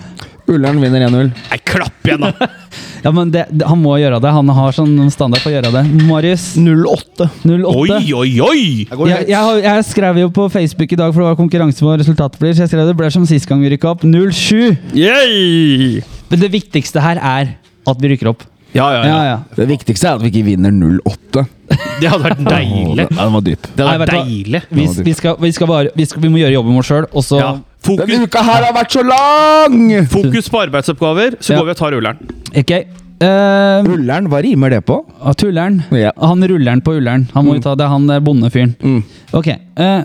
Ullern 0.50 0.80
vinner 0.82 1.08
1-0. 1.10 1.32
Nei, 1.52 1.60
klapp 1.68 2.08
igjen, 2.08 2.30
da! 2.30 2.50
Ja, 3.00 3.14
men 3.16 3.30
det, 3.32 3.46
det, 3.56 3.64
Han 3.64 3.80
må 3.80 3.94
gjøre 3.96 4.18
det. 4.20 4.32
Han 4.36 4.50
har 4.52 4.76
sånn 4.76 5.08
standard 5.14 5.40
for 5.40 5.52
å 5.52 5.54
gjøre 5.54 5.72
det. 5.72 5.84
Marius 6.04 6.50
08. 6.60 7.30
08. 7.48 7.70
Oi, 7.72 8.12
oi, 8.12 8.32
oi! 8.44 8.64
Jeg, 9.08 9.30
jeg, 9.30 9.62
jeg 9.64 9.86
skrev 9.88 10.20
jo 10.20 10.28
på 10.36 10.50
Facebook 10.52 10.92
i 10.92 11.00
dag, 11.00 11.14
for 11.16 11.24
det 11.24 11.30
var 11.30 11.40
konkurranse 11.40 11.86
på 11.86 11.96
resultatet 12.02 12.42
blir, 12.42 12.52
så 12.58 12.66
jeg 12.66 12.74
skrev 12.74 12.90
det 12.90 12.98
ble 13.00 13.12
som 13.14 13.24
sist 13.30 13.48
gang 13.48 13.64
vi 13.64 13.72
rykka 13.76 13.94
opp. 13.94 14.04
07. 14.04 14.92
Yay! 15.00 16.04
Men 16.28 16.44
det 16.44 16.52
viktigste 16.60 17.04
her 17.04 17.24
er 17.24 17.56
at 17.88 18.04
vi 18.04 18.12
rykker 18.12 18.34
opp. 18.34 18.44
Ja, 18.74 18.88
ja, 18.93 18.99
Ja, 19.01 19.07
ja. 19.07 19.24
ja. 19.30 19.38
Det 19.55 19.65
viktigste 19.70 20.07
er 20.11 20.20
at 20.20 20.24
vi 20.24 20.30
ikke 20.34 20.45
vinner 20.51 20.74
0-8. 20.76 21.45
Det 22.01 22.09
hadde 22.09 22.24
vært 22.24 22.43
deilig. 22.45 23.05
Ja, 23.05 23.24
den 23.26 23.34
var 23.34 23.43
dyp. 23.45 23.67
Det 23.76 23.86
hadde 23.86 24.03
vært 24.03 24.15
deilig. 24.15 24.61
Vi, 24.70 24.86
vi, 25.05 25.13
skal, 25.17 25.36
vi, 25.41 25.51
skal 25.55 25.70
bare, 25.70 25.91
vi, 25.95 26.05
skal, 26.09 26.24
vi 26.24 26.32
må 26.34 26.39
gjøre 26.41 26.55
jobben 26.55 26.78
vår 26.80 26.88
sjøl, 26.91 27.09
og 27.11 27.26
så 27.26 27.41
Ja. 27.41 27.51
Denne 27.80 28.26
uka 28.28 28.41
her 28.43 28.65
har 28.67 28.74
vært 28.76 28.91
så 28.91 29.01
lang! 29.07 29.86
fokus 30.11 30.49
på 30.51 30.59
arbeidsoppgaver, 30.65 31.38
så 31.39 31.53
Ja. 31.53 31.59
går 31.61 31.70
vi 31.70 31.72
og 31.72 31.78
tar 31.80 31.93
rulleren. 31.95 32.17
Okay. 32.59 32.89
Uh, 33.20 33.84
rulleren, 33.88 34.28
hva 34.32 34.41
rimer 34.43 34.70
det 34.70 34.82
på? 34.88 34.99
At 35.24 35.41
Ja. 35.41 36.11
Han 36.20 36.43
rulleren 36.43 36.82
på 36.82 36.97
Ullern. 36.99 37.28
Han 37.34 37.45
må 37.45 37.55
mm. 37.55 37.61
ta, 37.63 37.76
det 37.76 37.88
han 37.88 38.07
bondefyren. 38.24 38.76
Mm. 38.80 39.03
Ok. 39.34 39.47
eh, 39.47 40.03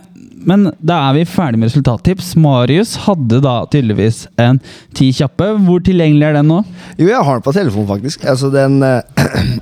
men 0.48 0.68
da 0.84 0.96
er 1.08 1.14
vi 1.18 1.24
ferdig 1.28 1.58
med 1.60 1.68
resultattips. 1.70 2.32
Marius 2.40 2.94
hadde 3.06 3.40
da 3.44 3.54
tydeligvis 3.72 4.24
en 4.40 4.60
ti 4.96 5.08
kjappe. 5.16 5.50
Hvor 5.66 5.80
tilgjengelig 5.86 6.26
er 6.28 6.38
den 6.38 6.48
nå? 6.52 6.60
Jo, 6.98 7.08
jeg 7.10 7.22
har 7.26 7.38
den 7.40 7.44
på 7.46 7.54
telefonen, 7.56 7.88
faktisk. 7.90 8.24
Altså, 8.30 8.50
den 8.54 8.78
uh, 8.82 9.00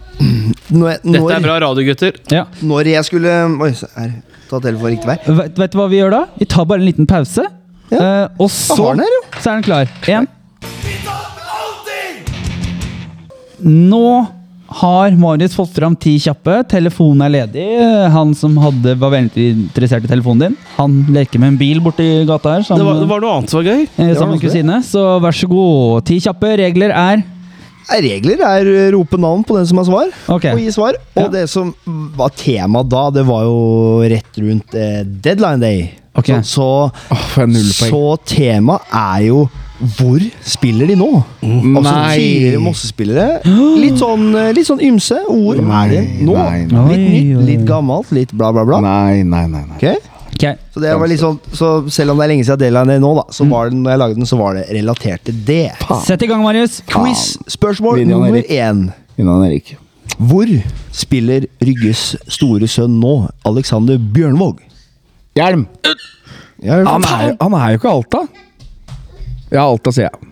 når, 0.76 0.86
jeg- 0.94 1.00
Dette 1.16 1.38
er 1.38 1.46
bra 1.46 1.56
radio, 1.64 1.86
gutter. 1.88 2.12
Ja. 2.32 2.44
når 2.62 2.92
jeg 2.92 3.04
skulle 3.08 3.32
Oi, 3.62 3.72
så 3.78 3.88
her. 3.96 4.12
Ta 4.50 4.58
telefonen 4.60 4.92
riktig 4.98 5.08
vei. 5.08 5.18
Vet, 5.42 5.58
vet 5.62 5.72
du 5.72 5.78
hva 5.80 5.88
vi 5.88 6.00
gjør 6.02 6.12
da? 6.12 6.22
Vi 6.36 6.44
tar 6.52 6.66
bare 6.68 6.82
en 6.82 6.88
liten 6.90 7.06
pause. 7.08 7.46
eh, 7.92 8.26
og 8.40 8.50
så, 8.52 8.76
den 8.92 9.00
her, 9.04 9.12
jo. 9.16 9.22
så 9.40 9.50
er 9.50 9.54
den 9.60 9.66
klar. 9.68 9.84
Allting! 11.56 12.24
Nå 13.92 14.06
har 14.80 15.10
Marius 15.20 15.54
fått 15.58 15.74
fram 15.76 15.94
ti 15.96 16.14
kjappe. 16.22 16.60
Telefonen 16.70 17.26
er 17.26 17.32
ledig. 17.36 17.66
Han 18.14 18.32
som 18.38 18.56
hadde, 18.62 18.94
var 19.00 19.12
veldig 19.14 19.46
interessert 19.52 20.06
i 20.06 20.10
telefonen 20.10 20.46
din, 20.48 20.56
han 20.78 20.96
leker 21.12 21.42
med 21.42 21.54
en 21.54 21.60
bil 21.60 21.82
borti 21.84 22.06
gata 22.28 22.56
her. 22.56 22.66
Det 22.68 22.86
var, 22.86 23.00
det 23.02 23.08
var 23.10 23.22
noe 23.22 23.36
annet 23.38 23.52
som 23.52 23.60
var 23.62 23.70
gøy. 23.72 23.84
eh, 23.96 24.14
sammen 24.16 24.36
med 24.36 24.42
kusine. 24.44 24.80
Så 24.86 25.04
vær 25.22 25.36
så 25.36 25.48
god. 25.50 26.04
Ti 26.08 26.18
kjappe. 26.26 26.56
Regler 26.62 26.94
er 26.96 27.22
Regler 27.92 28.40
er 28.46 28.68
eh, 28.70 28.90
rope 28.94 29.18
navn 29.20 29.42
på 29.44 29.56
den 29.58 29.66
som 29.66 29.80
har 29.80 29.88
svar, 29.88 30.12
okay. 30.30 30.52
og 30.54 30.60
gi 30.62 30.70
svar. 30.72 30.96
Og 31.16 31.24
Ja. 31.24 31.28
det 31.28 31.48
som 31.50 31.74
var 32.16 32.30
tema 32.30 32.82
da, 32.86 33.08
det 33.10 33.24
var 33.26 33.42
jo 33.44 33.58
rett 34.08 34.38
rundt 34.38 34.74
eh, 34.78 35.02
deadline 35.04 35.60
day. 35.60 35.82
Okay. 36.14 36.42
Så, 36.44 36.90
så, 37.08 37.34
poeng. 37.34 37.56
så 37.90 38.02
tema 38.28 38.78
er 38.92 39.26
jo 39.30 39.48
hvor 39.82 40.22
spiller 40.46 40.86
de 40.86 40.94
nå? 40.98 41.08
Altså 41.42 41.82
Nei. 41.82 42.14
tidligere 42.18 42.62
Mosse-spillere. 42.62 43.26
Litt 43.82 43.98
sånn, 43.98 44.28
eh, 44.38 44.52
litt 44.54 44.68
sånn 44.68 44.82
ymse. 44.86 45.18
ord 45.26 45.58
er 45.58 45.90
det 45.90 46.02
nå? 46.22 46.36
Nei, 46.36 46.64
nei. 46.70 46.86
Litt 46.92 47.04
nytt, 47.10 47.44
litt 47.48 47.64
gammelt, 47.66 48.12
litt 48.14 48.32
bla, 48.32 48.52
bla, 48.54 48.64
bla. 48.68 48.80
Nei, 48.84 49.22
nei, 49.22 49.46
nei. 49.50 49.64
nei. 49.66 49.76
Okay? 49.80 49.98
Okay. 50.32 50.56
Så, 50.74 50.80
det 50.80 50.94
var 50.98 51.10
litt 51.10 51.20
sånn, 51.20 51.36
så 51.54 51.72
selv 51.92 52.14
om 52.14 52.20
det 52.20 52.24
er 52.24 52.30
lenge 52.32 52.46
siden 52.46 52.62
jeg 52.64 52.72
delte 52.72 52.84
den 52.88 53.02
nå, 53.04 53.12
da, 53.18 53.24
så 53.34 53.46
var 53.50 53.68
det, 53.70 53.78
når 53.78 53.92
jeg 53.92 54.02
lagde 54.02 54.18
den, 54.18 54.28
så 54.30 54.38
var 54.40 54.56
det 54.58 54.64
relatert 54.72 55.24
til 55.28 55.42
det. 55.46 55.64
Sett 56.06 56.24
i 56.24 56.30
gang, 56.30 56.42
Marius. 56.46 56.80
Quiz-spørsmål 56.90 58.04
nummer 58.08 58.38
Erik. 58.38 58.50
én. 58.50 58.86
Innan 59.20 59.44
Erik. 59.46 59.74
Hvor 60.18 60.50
spiller 60.94 61.46
Rygges 61.62 62.12
store 62.30 62.68
sønn 62.70 62.98
nå, 63.02 63.14
Alexander 63.48 63.98
Bjørnvåg? 63.98 64.62
Hjelm! 65.38 65.66
Hjelm. 66.62 66.86
Han 66.86 67.06
er, 67.08 67.36
han 67.40 67.58
er 67.58 67.74
jo 67.74 67.80
ikke 67.80 67.92
Alta. 67.92 68.24
Ja, 69.52 69.66
Alta, 69.68 69.92
sier 69.92 70.08
jeg. 70.08 70.30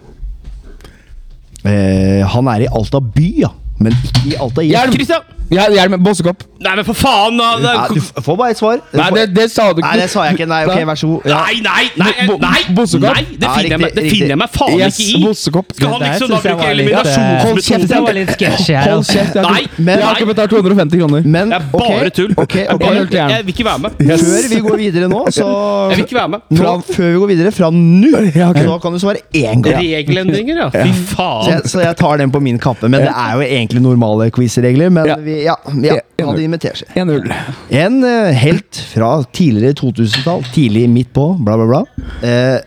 eh, 1.68 2.22
han 2.34 2.48
er 2.48 2.64
i 2.64 2.70
Alta 2.72 3.00
by, 3.04 3.26
ja. 3.42 3.50
Men 3.80 3.92
ikke 4.04 4.22
i 4.32 4.36
Alta 4.40 4.64
hjelm. 4.64 4.76
Hjelm! 4.76 4.96
Christian! 4.96 5.39
Ja, 5.51 5.64
hjelm, 5.74 5.96
Bossekopp. 6.05 6.44
Nei, 6.61 6.74
men 6.76 6.84
for 6.84 6.94
faen! 6.94 7.38
Da. 7.40 7.46
Det 7.59 7.70
Ja, 7.74 7.86
du 7.90 8.22
får 8.22 8.36
bare 8.38 8.51
et 8.55 8.59
svar. 8.61 8.80
Nei, 8.94 9.07
det, 9.16 9.22
det 9.34 9.46
sa 9.51 9.72
du 9.72 9.80
ikke. 9.80 9.88
Nei, 9.88 9.96
det 10.03 10.11
sa 10.12 10.24
jeg 10.28 10.36
ikke. 10.36 10.46
Nei, 10.51 10.59
ok, 10.68 10.82
vær 10.90 10.98
så 11.01 11.09
god. 11.11 11.24
Ja. 11.26 11.38
Nei, 11.46 11.57
nei, 11.64 11.84
nei! 11.98 12.26
Nei, 12.44 12.61
Bossekopp? 12.76 13.16
nei 13.16 13.24
det 13.30 13.46
Ja, 13.48 13.55
finner 13.57 13.72
jeg 13.74 13.80
meg, 13.80 13.94
det 13.96 14.05
finner 14.12 14.32
jeg 14.34 14.38
meg 14.42 14.51
faen 14.55 14.76
Yes, 14.78 14.98
ikke 15.01 15.18
i! 15.18 15.22
Bossekopp. 15.24 15.72
Skal 15.74 15.94
han 15.94 16.05
liksom 16.05 16.30
da 16.34 16.40
bruke 16.44 16.68
eliminasjonsmetoden? 16.74 17.86
Det 17.90 18.01
var 18.05 18.16
litt 18.18 18.32
sketchy 18.36 18.74
her. 18.76 18.90
Hold 18.92 19.05
kjeft. 19.09 19.34
jeg- 19.34 19.44
Nei, 19.51 19.62
Men- 19.78 19.98
Jeg 19.98 20.05
har 20.07 20.14
ikke 20.20 20.26
betalt 20.34 20.51
250 20.51 20.98
kroner. 21.01 21.22
Men 21.24 21.48
Det 21.51 21.57
er 21.57 21.64
ok, 21.72 21.88
bare 21.88 22.11
tull. 22.11 22.34
Okay, 22.36 22.66
okay, 22.68 22.94
jeg, 22.94 23.09
Jeg, 23.11 23.30
jeg 23.30 23.44
vil 23.46 23.55
ikke 23.55 23.64
være 23.64 23.78
med. 23.78 23.90
Før 24.20 24.48
vi 24.55 24.61
går 24.68 24.76
videre 24.76 25.09
nå, 25.09 25.24
så 25.30 25.46
Jeg 25.90 25.96
vil 25.96 26.05
ikke 26.07 26.18
være 26.20 26.28
med. 26.28 26.40
Fra, 26.61 26.76
Før 26.92 27.09
vi 27.12 27.18
går 27.24 27.26
videre, 27.34 27.53
fra 27.53 27.70
nå, 27.70 28.32
Ja, 28.36 28.51
okay. 28.51 28.64
så 28.66 28.78
kan 28.82 28.92
du 28.92 28.98
svare 28.98 29.16
én 29.34 29.62
gang. 29.62 29.80
Regelendringer, 29.80 30.57
ja. 30.57 30.68
Fy 30.70 30.92
Så 30.92 31.16
faen. 31.16 31.48
jeg, 31.51 31.62
så 31.64 31.80
jeg 31.82 31.96
tar 31.96 32.16
den 32.18 32.30
på 32.30 32.40
min 32.40 32.59
kappe. 32.59 32.88
Men 32.88 33.01
det 33.01 33.11
er 33.16 33.32
jo 33.34 33.40
egentlig 33.40 33.82
normale 33.82 34.30
quiz-regler. 34.30 34.90
Men 34.90 35.24
vi, 35.24 35.39
ja, 35.45 35.55
ja, 35.84 35.97
hadde 36.26 36.43
invitert 36.45 36.80
seg. 36.82 36.91
1-0. 36.99 37.30
En 37.80 38.01
eh, 38.07 38.30
helt 38.43 38.80
fra 38.93 39.12
tidligere 39.36 39.76
2000-tall, 39.80 40.45
tidlig 40.55 40.86
midt 40.93 41.12
på, 41.16 41.30
bla, 41.45 41.57
bla, 41.61 41.66
bla. 41.70 42.11
Eh, 42.26 42.59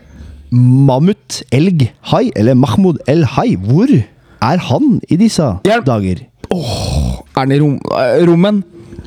Mammut 0.53 1.39
Elg 1.53 1.87
Hai, 2.11 2.27
eller 2.37 2.57
Mahmoud 2.59 2.99
El 3.09 3.23
Hai, 3.35 3.55
hvor 3.57 3.89
er 3.93 4.61
han 4.69 4.99
i 5.09 5.17
disse 5.17 5.47
Hjelp! 5.65 5.87
dager? 5.87 6.21
Er 6.53 7.45
den 7.47 7.55
i 7.55 7.59
rom, 7.63 7.79
eh, 7.97 8.19
rommen? 8.27 8.61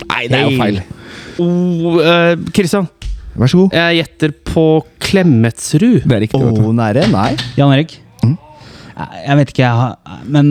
Nei, 0.08 0.24
det 0.28 0.40
er 0.40 0.48
jo 0.50 0.56
feil. 0.60 0.80
Oh, 1.42 2.00
eh, 2.02 2.32
Kristian, 2.56 2.88
Vær 3.36 3.50
så 3.52 3.60
god. 3.60 3.76
jeg 3.76 4.00
gjetter 4.00 4.32
på 4.48 4.64
Klemetsrud. 5.06 6.02
Det 6.08 6.16
er 6.16 6.24
riktig. 6.24 6.40
Å, 6.40 6.48
vet 6.50 6.58
du. 6.64 6.72
nære? 6.74 7.06
Nei. 7.12 7.30
Jan 7.58 7.74
Erik? 7.76 7.98
Jeg 8.96 9.24
jeg 9.26 9.36
vet 9.36 9.50
ikke, 9.52 9.60
jeg 9.66 9.76
har, 9.76 10.20
men 10.32 10.46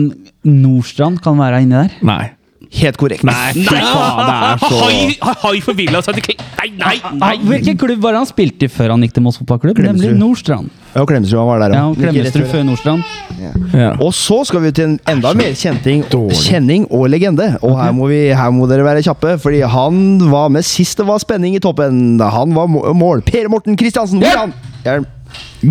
Nordstrand 0.46 1.18
kan 1.24 1.34
være 1.40 1.64
inni 1.64 1.74
der. 1.80 1.96
Nei. 2.06 2.28
Helt 2.76 2.96
korrekt. 2.98 3.22
Nei, 3.24 3.52
faen, 3.52 3.62
det 3.66 4.34
er 4.36 4.58
så- 4.58 4.80
Hai, 4.82 5.34
hai 5.42 5.60
forvilla 5.60 6.02
seg 6.02 6.14
til 6.18 6.22
Kle- 6.26 6.44
Nei, 6.58 6.68
nei, 6.76 6.96
nei! 7.12 7.36
Ah, 7.36 7.44
Hvilken 7.46 7.76
klubb 7.78 8.00
var 8.02 8.12
det 8.12 8.18
han 8.18 8.26
spilte 8.26 8.64
i 8.66 8.68
før 8.68 8.90
han 8.90 9.00
gikk 9.02 9.12
til 9.14 9.22
Moss 9.22 9.38
fotballklubb? 9.38 9.78
Nemlig 9.78 10.12
Nordstrand. 10.18 10.70
Ja, 10.94 11.02
og 11.02 11.08
Klemetsrud 11.08 11.46
var 11.46 11.58
der 11.60 11.74
Ja, 11.74 11.80
ja 11.80 11.86
og 11.88 11.96
Klemetsrud 11.96 12.46
før. 12.50 12.64
Nordstrand. 12.64 13.04
Ja. 13.72 13.90
Og 14.00 14.12
så 14.16 14.44
skal 14.46 14.60
vi 14.60 14.72
til 14.72 14.84
en 14.84 15.00
enda 15.06 15.32
mer 15.34 15.52
kjenting, 15.54 16.04
kjenning 16.10 16.86
og 16.90 17.08
legende. 17.12 17.56
Og 17.62 17.76
her 17.80 17.92
må, 17.92 18.08
vi, 18.08 18.28
her 18.34 18.50
må 18.50 18.66
dere 18.68 18.84
være 18.84 19.02
kjappe, 19.04 19.38
fordi 19.40 19.60
han 19.68 20.18
var 20.30 20.48
med 20.48 20.64
sist 20.64 20.96
det 20.98 21.06
var 21.06 21.18
spenning 21.22 21.54
i 21.54 21.60
toppen. 21.60 22.18
Han 22.20 22.54
var 22.56 22.66
mål. 22.94 23.22
Per 23.22 23.48
Morten 23.48 23.76
Kristiansen. 23.76 24.22
Er? 24.24 24.50
Hjelm. 24.84 25.06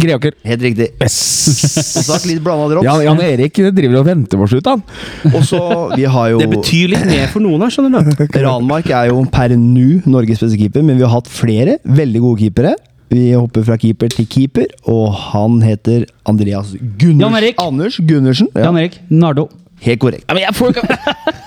Greaker. 0.01 0.33
Helt 0.45 0.63
riktig. 0.65 0.87
Og 1.01 1.11
snakk 1.11 2.25
litt 2.29 2.41
blanda 2.43 2.67
drops. 2.73 2.87
Jan, 2.87 3.03
Jan 3.07 3.21
Erik 3.25 3.59
driver 3.75 4.01
og 4.01 4.07
venter 4.09 4.41
på 4.41 4.47
slutt, 4.51 4.67
han. 4.71 4.83
Og 5.31 5.45
så, 5.47 5.61
vi 5.95 6.07
har 6.09 6.31
jo 6.33 6.41
Det 6.41 6.49
betyr 6.51 6.91
litt 6.95 7.05
mer 7.09 7.29
for 7.31 7.45
noen 7.45 7.63
her, 7.65 7.71
skjønner 7.73 8.03
du. 8.09 8.25
Ranmark 8.45 8.89
er 8.91 9.11
jo 9.11 9.21
per 9.31 9.55
nu 9.59 10.01
Norges 10.09 10.43
beste 10.43 10.59
keeper, 10.59 10.83
men 10.85 10.99
vi 10.99 11.05
har 11.07 11.13
hatt 11.15 11.31
flere 11.31 11.77
veldig 11.85 12.23
gode 12.25 12.43
keepere. 12.45 12.75
Vi 13.13 13.27
hopper 13.37 13.63
fra 13.67 13.77
keeper 13.79 14.09
til 14.11 14.25
keeper, 14.27 14.65
og 14.89 15.13
han 15.31 15.59
heter 15.63 16.07
Andreas 16.27 16.73
Gunners, 16.97 17.21
Jan 17.21 17.37
Erik. 17.37 17.59
Anders 17.61 17.99
Gundersen. 18.01 18.49
Ja, 18.55 18.67
Jan 18.69 18.79
Erik 18.81 18.99
Nardo. 19.13 19.49
helt 19.85 20.01
korrekt. 20.01 20.25
Ja, 20.27 20.33
men 20.33 20.43
jeg 20.47 20.55
får 20.57 20.73
ikke 20.73 21.43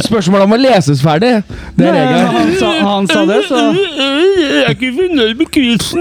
Spørsmålet 0.00 0.46
om 0.46 0.54
å 0.54 0.56
leses 0.56 1.02
ferdig. 1.04 1.30
Det 1.76 1.84
er 1.84 1.92
regelen. 1.92 2.30
han, 2.32 2.52
sa, 2.56 2.70
han 2.86 3.08
sa 3.10 3.24
det, 3.28 3.40
så 3.50 3.58
Jeg 3.76 4.62
er 4.64 4.72
ikke 4.72 4.92
fornøyd 4.96 5.42
med 5.42 5.50
quizen. 5.52 6.00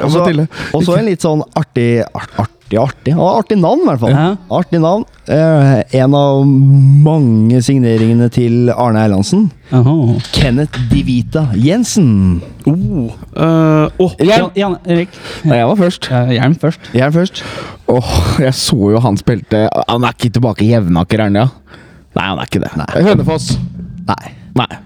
Og 0.00 0.82
så- 0.84 0.98
en 0.98 1.06
litt 1.06 1.20
sånn 1.24 1.42
artig 1.56 2.04
art, 2.14 2.30
Artig, 2.66 2.78
artig. 2.82 3.12
Han 3.14 3.20
har 3.22 3.36
artig 3.44 3.56
navn, 3.60 3.80
i 3.80 3.86
hvert 3.86 4.00
fall. 4.00 4.10
Ja. 4.10 4.36
Artig 4.50 4.80
navn. 4.82 5.04
Eh, 5.30 5.82
en 6.00 6.14
av 6.18 6.40
mange 6.44 7.60
signeringene 7.62 8.26
til 8.34 8.70
Arne 8.74 9.04
Erlandsen. 9.06 9.44
Jaha. 9.70 10.16
Kenneth 10.32 10.76
Divita 10.90 11.44
Jensen. 11.54 12.42
Oh, 12.66 13.12
eh, 13.36 13.88
åh, 14.02 14.16
Jan, 14.18 14.50
Jan 14.56 14.76
Erik. 14.84 15.08
Nei, 15.44 15.58
jeg 15.60 15.68
var 15.70 15.76
først. 15.76 16.10
Ja, 16.10 16.24
Jern 16.40 16.56
først. 16.58 16.90
Er 16.92 17.10
først. 17.14 17.44
Åh, 17.88 18.10
jeg 18.42 18.52
så 18.58 18.90
jo 18.96 18.98
han 18.98 19.16
spilte 19.16 19.68
Han 19.88 20.02
er 20.02 20.08
ikke 20.18 20.32
tilbake 20.34 20.62
i 20.66 20.72
Jevnaker, 20.72 21.20
er 21.20 21.22
han 21.30 21.34
ja? 21.38 21.46
Nei, 22.16 22.24
han 22.32 22.38
er 22.42 22.46
ikke 22.50 22.64
det. 22.66 22.72
Hønefoss. 23.06 23.52
Nei. 24.08 24.32
Nei. 24.56 24.78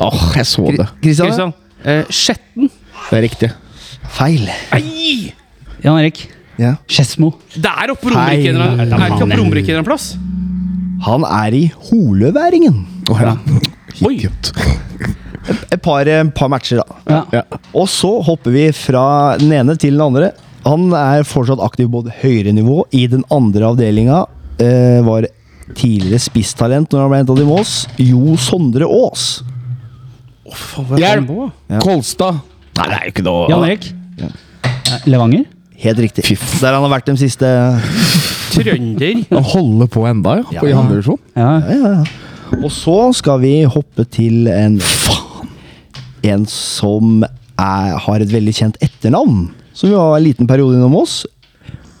Åh, 0.00 0.32
jeg 0.36 0.46
så 0.48 0.64
det. 0.74 0.88
Kristian? 1.02 1.28
Kristian. 1.28 1.52
Eh, 1.84 2.04
Skjetten. 2.08 2.70
Det 3.10 3.18
er 3.18 3.28
riktig. 3.28 3.52
Feil. 4.16 4.48
Ei! 4.76 5.32
Jan 5.84 5.98
Erik. 6.00 6.26
Ja. 6.60 6.74
Skedsmo. 6.90 7.32
Det 7.54 7.70
er 7.70 7.92
oppe 7.92 8.08
på 8.08 8.12
Romerike 8.12 8.50
en 8.50 8.58
eller 8.60 8.82
Er 8.82 8.90
det 8.90 8.98
ikke 8.98 9.24
oppe 9.24 9.30
på 9.30 9.40
Romerike 9.40 9.78
en 9.78 9.86
plass? 9.86 10.10
Han 11.06 11.24
er 11.24 11.56
i 11.56 11.62
Holøværingen. 11.88 12.82
Oh, 13.10 13.20
ja. 13.22 13.32
Oi. 14.04 14.18
Et 15.72 15.80
par, 15.80 16.04
et 16.04 16.34
par 16.36 16.50
matcher, 16.52 16.82
da. 16.82 16.98
Ja. 17.08 17.20
Ja. 17.38 17.60
Og 17.72 17.88
så 17.88 18.10
hopper 18.26 18.52
vi 18.52 18.66
fra 18.76 19.38
den 19.40 19.54
ene 19.56 19.76
til 19.80 19.96
den 19.96 20.04
andre. 20.04 20.32
Han 20.66 20.90
er 20.92 21.24
fortsatt 21.24 21.62
aktiv 21.64 21.88
på 21.92 22.04
høyere 22.20 22.52
nivå. 22.52 22.82
I 22.92 23.06
den 23.08 23.24
andre 23.32 23.70
avdelinga 23.72 24.26
eh, 24.60 25.00
var 25.06 25.24
tidligere 25.78 26.20
spisstalent 26.20 26.92
når 26.92 27.06
han 27.06 27.12
ble 27.14 27.22
henta 27.22 27.38
til 27.38 27.48
Mås. 27.48 27.74
Jo 28.02 28.36
Sondre 28.40 28.84
Aas. 28.84 29.30
Oh, 30.44 30.52
faen, 30.52 30.90
hva 30.90 30.98
er 30.98 31.06
Hjelp! 31.06 31.32
Ja. 31.70 31.80
Kolstad. 31.86 32.44
Nei, 32.76 32.86
det 32.90 32.98
er 32.98 33.08
jo 33.08 33.14
ikke 33.14 33.26
noe 33.26 33.48
Jan 33.50 33.66
Erik. 33.70 33.90
Levanger. 35.06 35.46
Helt 35.80 36.00
riktig. 36.02 36.24
Der 36.60 36.74
han 36.74 36.84
har 36.84 36.92
vært 36.92 37.08
de 37.08 37.16
siste 37.20 37.48
Trønder. 38.50 39.20
Han 39.30 39.46
holder 39.46 39.88
på 39.88 40.02
enda, 40.10 40.40
ja. 40.40 40.46
Ja, 40.56 40.60
På 40.60 40.68
i 40.68 40.74
andre 40.74 40.98
divisjon. 40.98 41.20
Ja. 41.38 41.52
ja, 41.64 41.76
ja, 41.76 41.92
ja. 42.00 42.56
Og 42.58 42.72
så 42.74 42.96
skal 43.14 43.38
vi 43.44 43.52
hoppe 43.62 44.02
til 44.10 44.48
en 44.50 44.80
En 46.26 46.42
som 46.50 47.22
er, 47.22 47.92
har 48.02 48.20
et 48.20 48.32
veldig 48.32 48.52
kjent 48.58 48.80
etternavn. 48.84 49.46
Som 49.72 49.92
vi 49.92 49.96
var 49.96 50.18
en 50.18 50.26
liten 50.26 50.48
periode 50.50 50.76
innom 50.76 50.98
oss. 51.00 51.22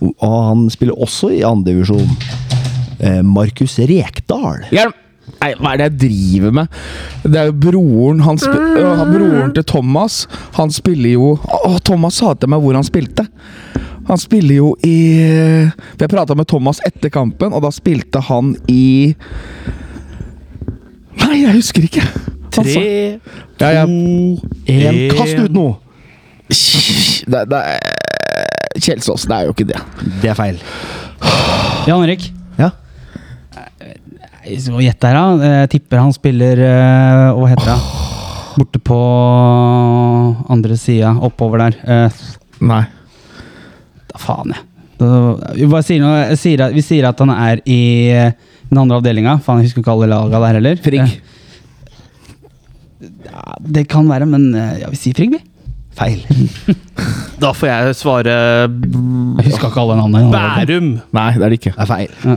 Og 0.02 0.34
han 0.50 0.66
spiller 0.72 0.98
også 1.00 1.30
i 1.38 1.44
andredivisjon. 1.46 2.10
Eh, 3.00 3.22
Markus 3.24 3.78
Rekdal. 3.78 4.66
Hjelm! 4.74 4.92
Nei, 5.40 5.50
hva 5.58 5.72
er 5.74 5.80
det 5.80 5.86
jeg 5.88 5.96
driver 6.04 6.54
med? 6.60 6.78
Det 7.24 7.40
er 7.40 7.50
jo 7.50 7.56
broren 7.66 8.22
han 8.26 8.40
spi 8.40 8.56
øh, 8.80 9.02
Broren 9.10 9.54
til 9.56 9.66
Thomas. 9.68 10.24
Han 10.58 10.72
spiller 10.74 11.14
jo 11.14 11.30
Å, 11.38 11.76
Thomas 11.86 12.20
sa 12.20 12.34
til 12.34 12.50
meg 12.52 12.62
hvor 12.64 12.76
han 12.78 12.86
spilte. 12.86 13.26
Han 14.10 14.18
spiller 14.18 14.56
jo 14.56 14.72
i 14.86 14.96
For 15.94 16.06
Jeg 16.06 16.12
prata 16.12 16.36
med 16.38 16.48
Thomas 16.50 16.80
etter 16.86 17.12
kampen, 17.14 17.54
og 17.54 17.62
da 17.66 17.70
spilte 17.74 18.22
han 18.30 18.54
i 18.70 19.14
Nei, 21.20 21.42
jeg 21.44 21.54
husker 21.54 21.84
ikke. 21.86 22.02
Han 22.56 22.66
Tre, 23.60 23.70
ja. 23.76 23.84
En 23.84 25.00
kast 25.14 25.38
ut 25.38 25.54
noe! 25.54 25.76
Det, 26.50 27.42
det 27.50 27.60
er 27.60 28.80
Kjelsås. 28.80 29.26
Det 29.28 29.36
er 29.36 29.46
jo 29.46 29.54
ikke 29.54 29.68
det. 29.68 29.80
Det 30.22 30.30
er 30.32 30.38
feil. 30.38 30.58
Jan 31.86 32.02
Erik. 32.06 32.30
Ja. 32.58 32.70
Jeg 34.46 34.72
må 34.72 34.80
gjette 34.80 35.08
her, 35.10 35.16
da. 35.18 35.50
Jeg 35.60 35.70
tipper 35.74 36.00
han 36.00 36.12
spiller 36.16 36.60
eh, 36.64 37.26
Hva 37.36 37.48
heter 37.50 37.68
det? 37.68 37.80
Borte 38.56 38.80
på 38.82 38.96
andre 40.50 40.76
sida, 40.80 41.12
oppover 41.22 41.62
der. 41.66 41.76
Eh, 41.84 42.22
Nei. 42.66 42.82
Da 44.10 44.18
faen, 44.20 44.50
jeg. 44.56 44.64
Da- 45.00 45.52
Vi, 45.56 45.66
bare 45.70 45.84
sier 45.86 46.00
noe, 46.02 46.16
jeg 46.32 46.38
sier 46.40 46.64
at, 46.66 46.74
vi 46.76 46.82
sier 46.84 47.06
at 47.08 47.20
han 47.22 47.30
er 47.34 47.60
i 47.64 47.78
eh, 48.12 48.32
den 48.70 48.80
andre 48.82 48.98
avdelinga. 49.00 49.36
Faen, 49.44 49.60
jeg 49.62 49.70
husker 49.70 49.84
ikke 49.84 49.94
alle 49.94 50.10
laga 50.10 50.40
der 50.46 50.58
heller. 50.58 50.80
Frigg. 50.84 51.14
Eh, 53.00 53.08
ja, 53.30 53.44
det 53.78 53.86
kan 53.92 54.08
være, 54.10 54.26
men 54.28 54.50
eh, 54.54 54.80
ja, 54.82 54.90
vi 54.92 54.98
sier 55.00 55.16
Frigg, 55.16 55.36
vi. 55.38 55.40
Feil. 55.98 56.22
Da 57.40 57.54
får 57.56 57.70
jeg 57.70 57.94
svare 57.96 58.32
Jeg 58.34 59.46
husker 59.46 59.70
ikke 59.70 59.80
alle 59.80 59.94
navnene. 59.96 60.28
Bærum. 60.34 60.88
Nei, 61.16 61.28
det 61.38 61.44
er 61.46 61.52
det 61.52 61.56
ikke. 61.56 61.72
Det 61.72 61.84
er 61.84 61.88
feil. 61.88 62.10
Ja. 62.26 62.34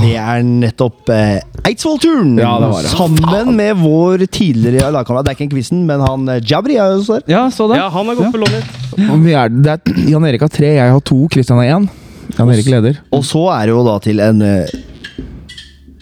Det 0.00 0.12
er 0.16 0.46
nettopp 0.46 1.10
eh, 1.12 1.66
Eidsvoll-turen! 1.68 2.38
Ja. 2.40 2.54
Sammen 2.88 3.52
med 3.58 3.76
vår 3.82 4.24
tidligere 4.32 4.88
lagkamerat. 4.94 5.28
Det 5.28 5.34
er 5.34 5.36
ikke 5.36 5.46
en 5.50 5.52
quizen, 5.52 5.82
men 5.88 6.00
han 6.06 6.24
eh, 6.32 6.40
Jabri 6.40 6.78
er 6.80 6.94
jo 6.94 7.02
også 7.02 7.18
der. 7.18 7.26
Ja, 7.34 7.42
så 7.52 7.68
det. 7.68 7.82
Ja, 7.82 7.90
han 7.92 8.08
har 8.08 8.16
gått 8.16 8.32
på 8.32 8.40
lånet. 8.40 8.78
Er 8.96 9.52
det? 9.52 9.60
det 9.66 9.74
er, 9.76 10.00
Jan 10.14 10.28
Erik 10.30 10.46
har 10.46 10.54
tre, 10.54 10.72
jeg 10.78 10.94
har 10.96 11.04
to, 11.12 11.20
Kristian 11.34 11.60
har 11.60 11.74
én. 11.76 11.90
Jan 12.38 12.54
Erik 12.54 12.72
leder. 12.72 13.02
Og 13.12 13.26
så 13.28 13.44
er 13.58 13.68
det 13.68 13.76
jo 13.76 13.84
da 13.84 13.98
til 14.00 14.24
en 14.24 14.40
Jeg 14.40 14.80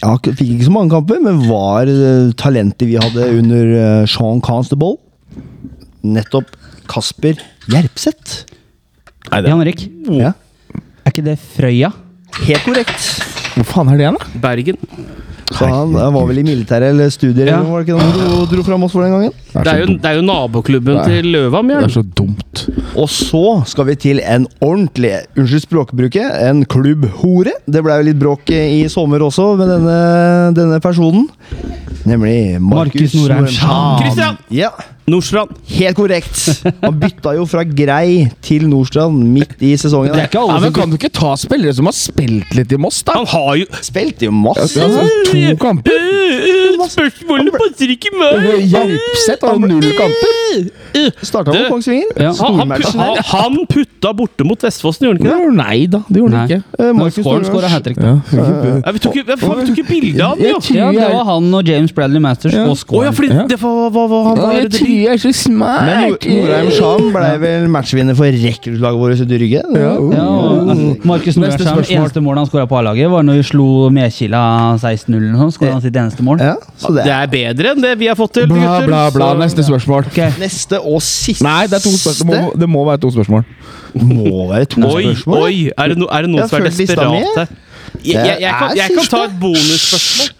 ja, 0.05 0.15
Fikk 0.23 0.47
ikke 0.47 0.69
så 0.69 0.77
mange 0.79 0.95
kamper, 0.95 1.19
men 1.27 1.43
var 1.51 1.91
eh, 1.91 2.31
talentet 2.39 2.87
vi 2.87 3.01
hadde 3.03 3.27
under 3.41 3.75
eh, 3.83 4.07
Sean 4.07 4.39
Constable. 4.47 5.01
Nettopp 6.07 6.55
Kasper 6.89 7.39
Gjerpseth. 7.69 8.45
Jan 9.33 9.61
Erik, 9.63 9.87
Ja. 10.09 10.33
er 11.05 11.11
ikke 11.13 11.25
det 11.27 11.39
Frøya? 11.39 11.93
Helt 12.45 12.65
korrekt. 12.65 13.09
Hvor 13.59 13.65
faen 13.67 13.89
er 13.93 13.97
det 13.99 14.05
igjen, 14.07 14.19
da? 14.19 14.41
Bergen. 14.41 14.77
Så 15.49 15.65
han 15.65 15.95
eh, 15.97 16.11
var 16.13 16.27
vel 16.29 16.39
i 16.39 16.43
militæret 16.45 16.91
eller 16.93 17.09
studier, 17.11 17.47
Ja. 17.49 17.57
eller 17.59 17.71
var 17.73 17.81
det 17.83 17.89
ikke 17.89 17.97
det 17.99 18.05
han 18.05 18.19
dro, 18.21 18.43
dro 18.51 18.63
fram 18.67 18.83
oss 18.85 18.93
for 18.93 19.03
den 19.03 19.15
gangen? 19.15 19.33
Det 19.55 19.67
er 19.73 19.79
jo, 19.81 19.87
det 19.97 20.05
er 20.11 20.17
jo 20.19 20.25
naboklubben 20.29 20.99
Nei. 20.99 21.05
til 21.09 21.31
Løvam, 21.33 21.67
Det 21.69 21.75
Jørn. 21.77 21.85
er 21.85 21.95
så 21.95 22.03
dumt. 22.21 22.65
Og 23.01 23.09
så 23.09 23.43
skal 23.67 23.85
vi 23.89 23.95
til 23.97 24.21
en 24.21 24.47
ordentlig, 24.61 25.15
unnskyld 25.37 25.65
språkbruket, 25.65 26.29
en 26.51 26.65
klubbhore. 26.69 27.53
Det 27.67 27.83
ble 27.83 27.97
jo 27.97 28.07
litt 28.11 28.19
bråk 28.21 28.51
i 28.53 28.85
sommer 28.93 29.25
også 29.25 29.57
med 29.59 29.69
denne, 29.73 30.55
denne 30.55 30.81
personen. 30.85 31.29
Nemlig 32.09 32.61
Markus 32.61 33.15
Markus 33.15 33.15
Norheim 33.15 33.49
Norheim. 33.49 33.99
Christian! 34.03 34.39
Ja, 34.51 34.71
Nordstrand. 35.09 35.55
helt 35.79 35.97
korrekt. 35.99 36.63
Han 36.83 36.99
bytta 37.01 37.35
jo 37.39 37.47
fra 37.49 37.65
Grei 37.65 38.29
til 38.45 38.69
Nordstrand 38.69 39.19
midt 39.35 39.57
i 39.65 39.75
sesongen. 39.81 40.13
Det 40.13 40.25
er 40.25 40.31
ikke 40.31 40.39
Ja, 40.43 40.55
alle 40.55 40.69
men 40.69 40.77
Kan 40.77 40.91
du 40.93 40.99
ikke 40.99 41.13
ta 41.13 41.35
spillere 41.41 41.75
som 41.75 41.89
har 41.89 41.97
spilt 41.97 42.55
litt 42.57 42.73
i 42.73 42.79
Moss, 42.81 43.03
da? 43.07 43.19
Han 43.19 43.27
har 43.33 43.55
jo 43.63 43.67
Spilt 43.85 44.23
i 44.23 44.29
masse. 44.33 44.79
Ja, 44.79 44.87
altså, 44.87 45.05
to 45.31 45.57
kamper? 45.61 46.05
Spørsmålet 46.89 47.55
passer 47.57 47.91
ikke 47.93 48.13
meg! 48.17 48.47
Hjelpsett 48.71 49.45
har 49.45 49.59
null 49.61 49.89
kamper! 49.99 50.69
Starta 51.23 51.53
med 51.53 51.67
Kongsvinger. 51.69 52.13
Ja. 52.17 52.33
Han, 52.41 52.73
han, 52.73 53.19
han, 53.29 53.59
putta 53.69 54.13
borte 54.17 54.47
mot 54.49 54.63
Vestfossen, 54.65 55.09
gjorde 55.09 55.21
han 55.21 55.29
ikke 55.29 55.51
det? 55.51 55.57
Nei 55.59 55.79
da, 55.91 56.01
det 56.09 56.23
gjorde 56.23 56.39
han 56.41 56.49
ikke. 56.49 56.61
Eh, 56.79 56.93
Markus 56.97 57.49
skåra 57.49 57.71
hat 57.73 57.85
trick. 57.85 57.99
Vi 57.99 59.03
tok 59.05 59.19
ikke 59.21 59.87
bilde 59.89 60.25
av 60.25 60.41
den, 60.41 60.53
jo! 60.55 60.61
Ja, 60.79 60.89
det 60.95 61.11
var 61.13 61.27
han 61.29 61.51
og 61.59 61.69
James 61.69 61.93
Bradley 61.95 62.23
Masters 62.25 62.57
og 62.57 62.73
ja, 62.73 62.77
Skåren. 62.83 63.15
fordi 63.19 63.29
Ja. 63.35 63.45
det 63.51 63.61
var, 63.63 63.91
han 64.29 64.41
var 64.41 64.69
jeg 65.03 65.13
er 65.15 65.21
så 65.23 65.33
smart! 65.35 65.85
Men 65.87 65.99
Nor- 66.05 66.27
Norheim 66.29 66.71
Sham 66.77 67.09
ble 67.15 67.31
vel 67.43 67.67
matchvinner 67.73 68.17
for 68.19 68.25
rekruttlaget 68.25 68.99
vårt 69.03 69.23
i 69.25 69.39
Rygge. 69.43 69.63
Ja. 69.75 69.93
Ja, 70.15 70.25
og 70.29 71.05
Markus 71.09 71.37
Norheim, 71.37 71.83
eneste 71.89 72.23
mål 72.25 72.37
han 72.43 72.47
skåra 72.51 72.67
på 72.71 72.79
A-laget, 72.81 73.11
var 73.11 73.23
når 73.27 73.41
vi 73.41 73.47
slo 73.51 73.69
Medkila 73.95 74.43
16-0 74.81 75.17
eller. 75.17 75.51
Skåra 75.55 75.73
han 75.77 75.83
sitt 75.85 75.97
eneste 75.97 76.23
mål. 76.27 76.41
Ja, 76.45 76.55
så 76.79 76.93
det 76.95 77.05
Det 77.05 77.13
er 77.13 77.23
er 77.23 77.33
bedre 77.35 77.73
enn 77.75 77.83
det 77.83 77.95
vi 77.99 78.07
har 78.11 78.17
fått 78.19 78.33
til, 78.39 78.47
Bla, 78.51 78.57
gutter. 78.57 78.87
bla, 78.87 79.03
bla. 79.11 79.31
Så- 79.33 79.39
Neste 79.39 79.65
spørsmål. 79.69 80.05
neste 80.39 80.81
og 80.81 81.01
siste. 81.03 81.43
Nei, 81.45 81.67
det 81.67 81.79
er. 81.79 81.81
Det 82.19 82.27
må, 82.27 82.53
det 82.59 82.69
må 82.69 82.85
være 82.87 82.99
to 83.01 83.11
spørsmål. 83.11 83.45
må 83.95 84.49
være 84.51 84.65
to 84.67 84.83
Oi, 84.83 85.03
spørsmål. 85.15 85.43
oi! 85.43 85.71
Er 85.79 85.89
det, 85.89 85.99
no, 85.99 86.07
er 86.13 86.23
det 86.23 86.31
noen 86.31 86.43
Jeg 86.43 86.49
som 86.51 86.63
er 86.63 86.71
desperate? 86.71 87.49
Jeg, 88.05 88.15
jeg, 88.15 88.37
jeg, 88.43 88.53
kan, 88.59 88.75
jeg 88.79 88.95
kan 88.97 89.09
ta 89.11 89.23
et 89.27 89.39
bonusspørsmål. 89.41 90.35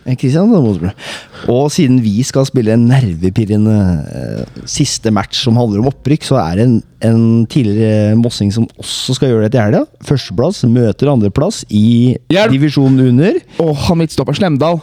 Og 1.53 1.71
siden 1.73 2.01
vi 2.03 2.23
skal 2.27 2.47
spille 2.49 2.75
en 2.75 2.87
nervepirrende 2.91 3.79
eh, 4.19 4.61
siste 4.69 5.13
match 5.15 5.43
som 5.45 5.59
handler 5.61 5.83
om 5.83 5.91
opprykk, 5.93 6.27
så 6.29 6.41
er 6.43 6.59
det 6.59 6.67
en, 6.69 6.77
en 7.09 7.25
tidligere 7.51 8.17
mossing 8.19 8.53
som 8.55 8.69
også 8.81 9.19
skal 9.19 9.33
gjøre 9.33 9.47
det 9.47 9.55
til 9.57 9.65
helga. 9.65 9.85
Førsteplass 10.09 10.65
møter 10.69 11.13
andreplass 11.13 11.65
i 11.69 12.17
Hjelp! 12.33 12.55
divisjonen 12.55 13.11
under. 13.13 13.41
Åh, 13.65 13.89
han 13.89 14.01
midtstopper 14.03 14.39
Slemdal. 14.39 14.81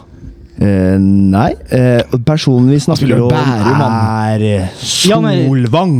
Uh, 0.56 0.96
nei. 0.96 1.50
Uh, 1.68 2.16
personen 2.24 2.70
vi 2.72 2.80
snakker 2.80 3.18
om, 3.20 3.32
er. 3.36 4.70
Solvang. 4.80 5.98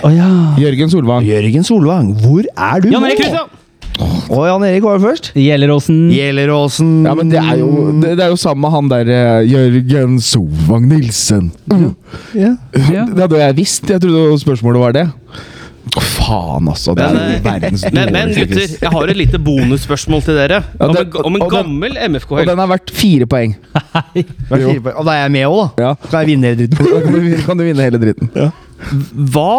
Å 0.00 0.12
ja. 0.14 0.28
Jørgen 0.62 0.92
Solvang. 0.92 1.28
Jørgen 1.28 1.66
Solvang, 1.68 2.14
hvor 2.22 2.48
er 2.48 2.84
du 2.84 2.92
nå? 2.94 3.02
Og 3.98 4.42
Jan 4.46 4.64
Erik 4.68 4.84
var 4.84 5.00
først. 5.02 5.30
Gjelleråsen. 5.34 6.00
Gjelleråsen. 6.14 6.90
Ja, 7.08 7.14
men 7.18 7.30
det 7.32 7.40
er 7.40 7.58
jo, 7.62 7.68
det, 8.02 8.12
det 8.18 8.24
er 8.26 8.32
jo 8.34 8.38
sammen 8.38 8.62
med 8.66 8.74
han 8.76 8.90
der 8.92 9.10
eh, 9.14 9.48
Jørgen 9.50 10.18
Sovang 10.22 10.84
Nilsen. 10.90 11.48
Ja. 12.36 12.52
Ja. 12.92 13.06
Det 13.08 13.22
hadde 13.24 13.40
jeg 13.42 13.56
visst. 13.58 13.88
Jeg 13.90 14.02
trodde 14.04 14.38
spørsmålet 14.42 14.82
var 14.84 14.94
det. 14.98 15.06
Å, 15.96 16.02
faen, 16.04 16.66
altså. 16.68 16.92
Det 16.94 17.06
er 17.06 17.14
Men, 17.16 17.30
jo 17.32 17.40
verdens 17.46 17.84
Men, 17.88 17.94
men 17.96 18.12
dårligste 18.12 18.44
gutter, 18.44 18.60
quiz. 18.60 18.74
jeg 18.84 18.92
har 18.92 19.12
et 19.14 19.18
lite 19.22 19.38
bonusspørsmål 19.40 20.24
til 20.26 20.36
dere. 20.36 20.58
Ja, 20.76 20.84
Om 20.90 20.94
det- 20.98 21.04
en, 21.06 21.24
om 21.24 21.38
en 21.38 21.42
og 21.42 21.48
den- 21.50 21.56
gammel 21.56 21.96
Og 22.28 22.46
den 22.52 22.58
er 22.60 22.70
verdt 22.74 22.92
fire 22.92 23.26
poeng. 23.26 23.56
Vær 23.94 24.04
fire 24.12 24.80
poeng. 24.84 24.94
Og 25.00 25.08
da 25.08 25.14
er 25.16 25.22
jeg 25.24 25.32
med 25.38 25.46
òg, 25.48 25.60
da. 25.78 25.86
Ja. 25.88 25.94
Kan 26.10 26.20
jeg 26.20 26.30
vinne 26.34 26.52
hele 26.52 26.68
dritten? 26.68 26.86
Da 26.92 27.00
kan 27.02 27.16
du, 27.16 27.36
kan 27.48 27.56
du 27.58 27.64
vinne 27.64 27.88
hele 27.88 28.02
dritten. 28.04 28.32
Hva 29.32 29.50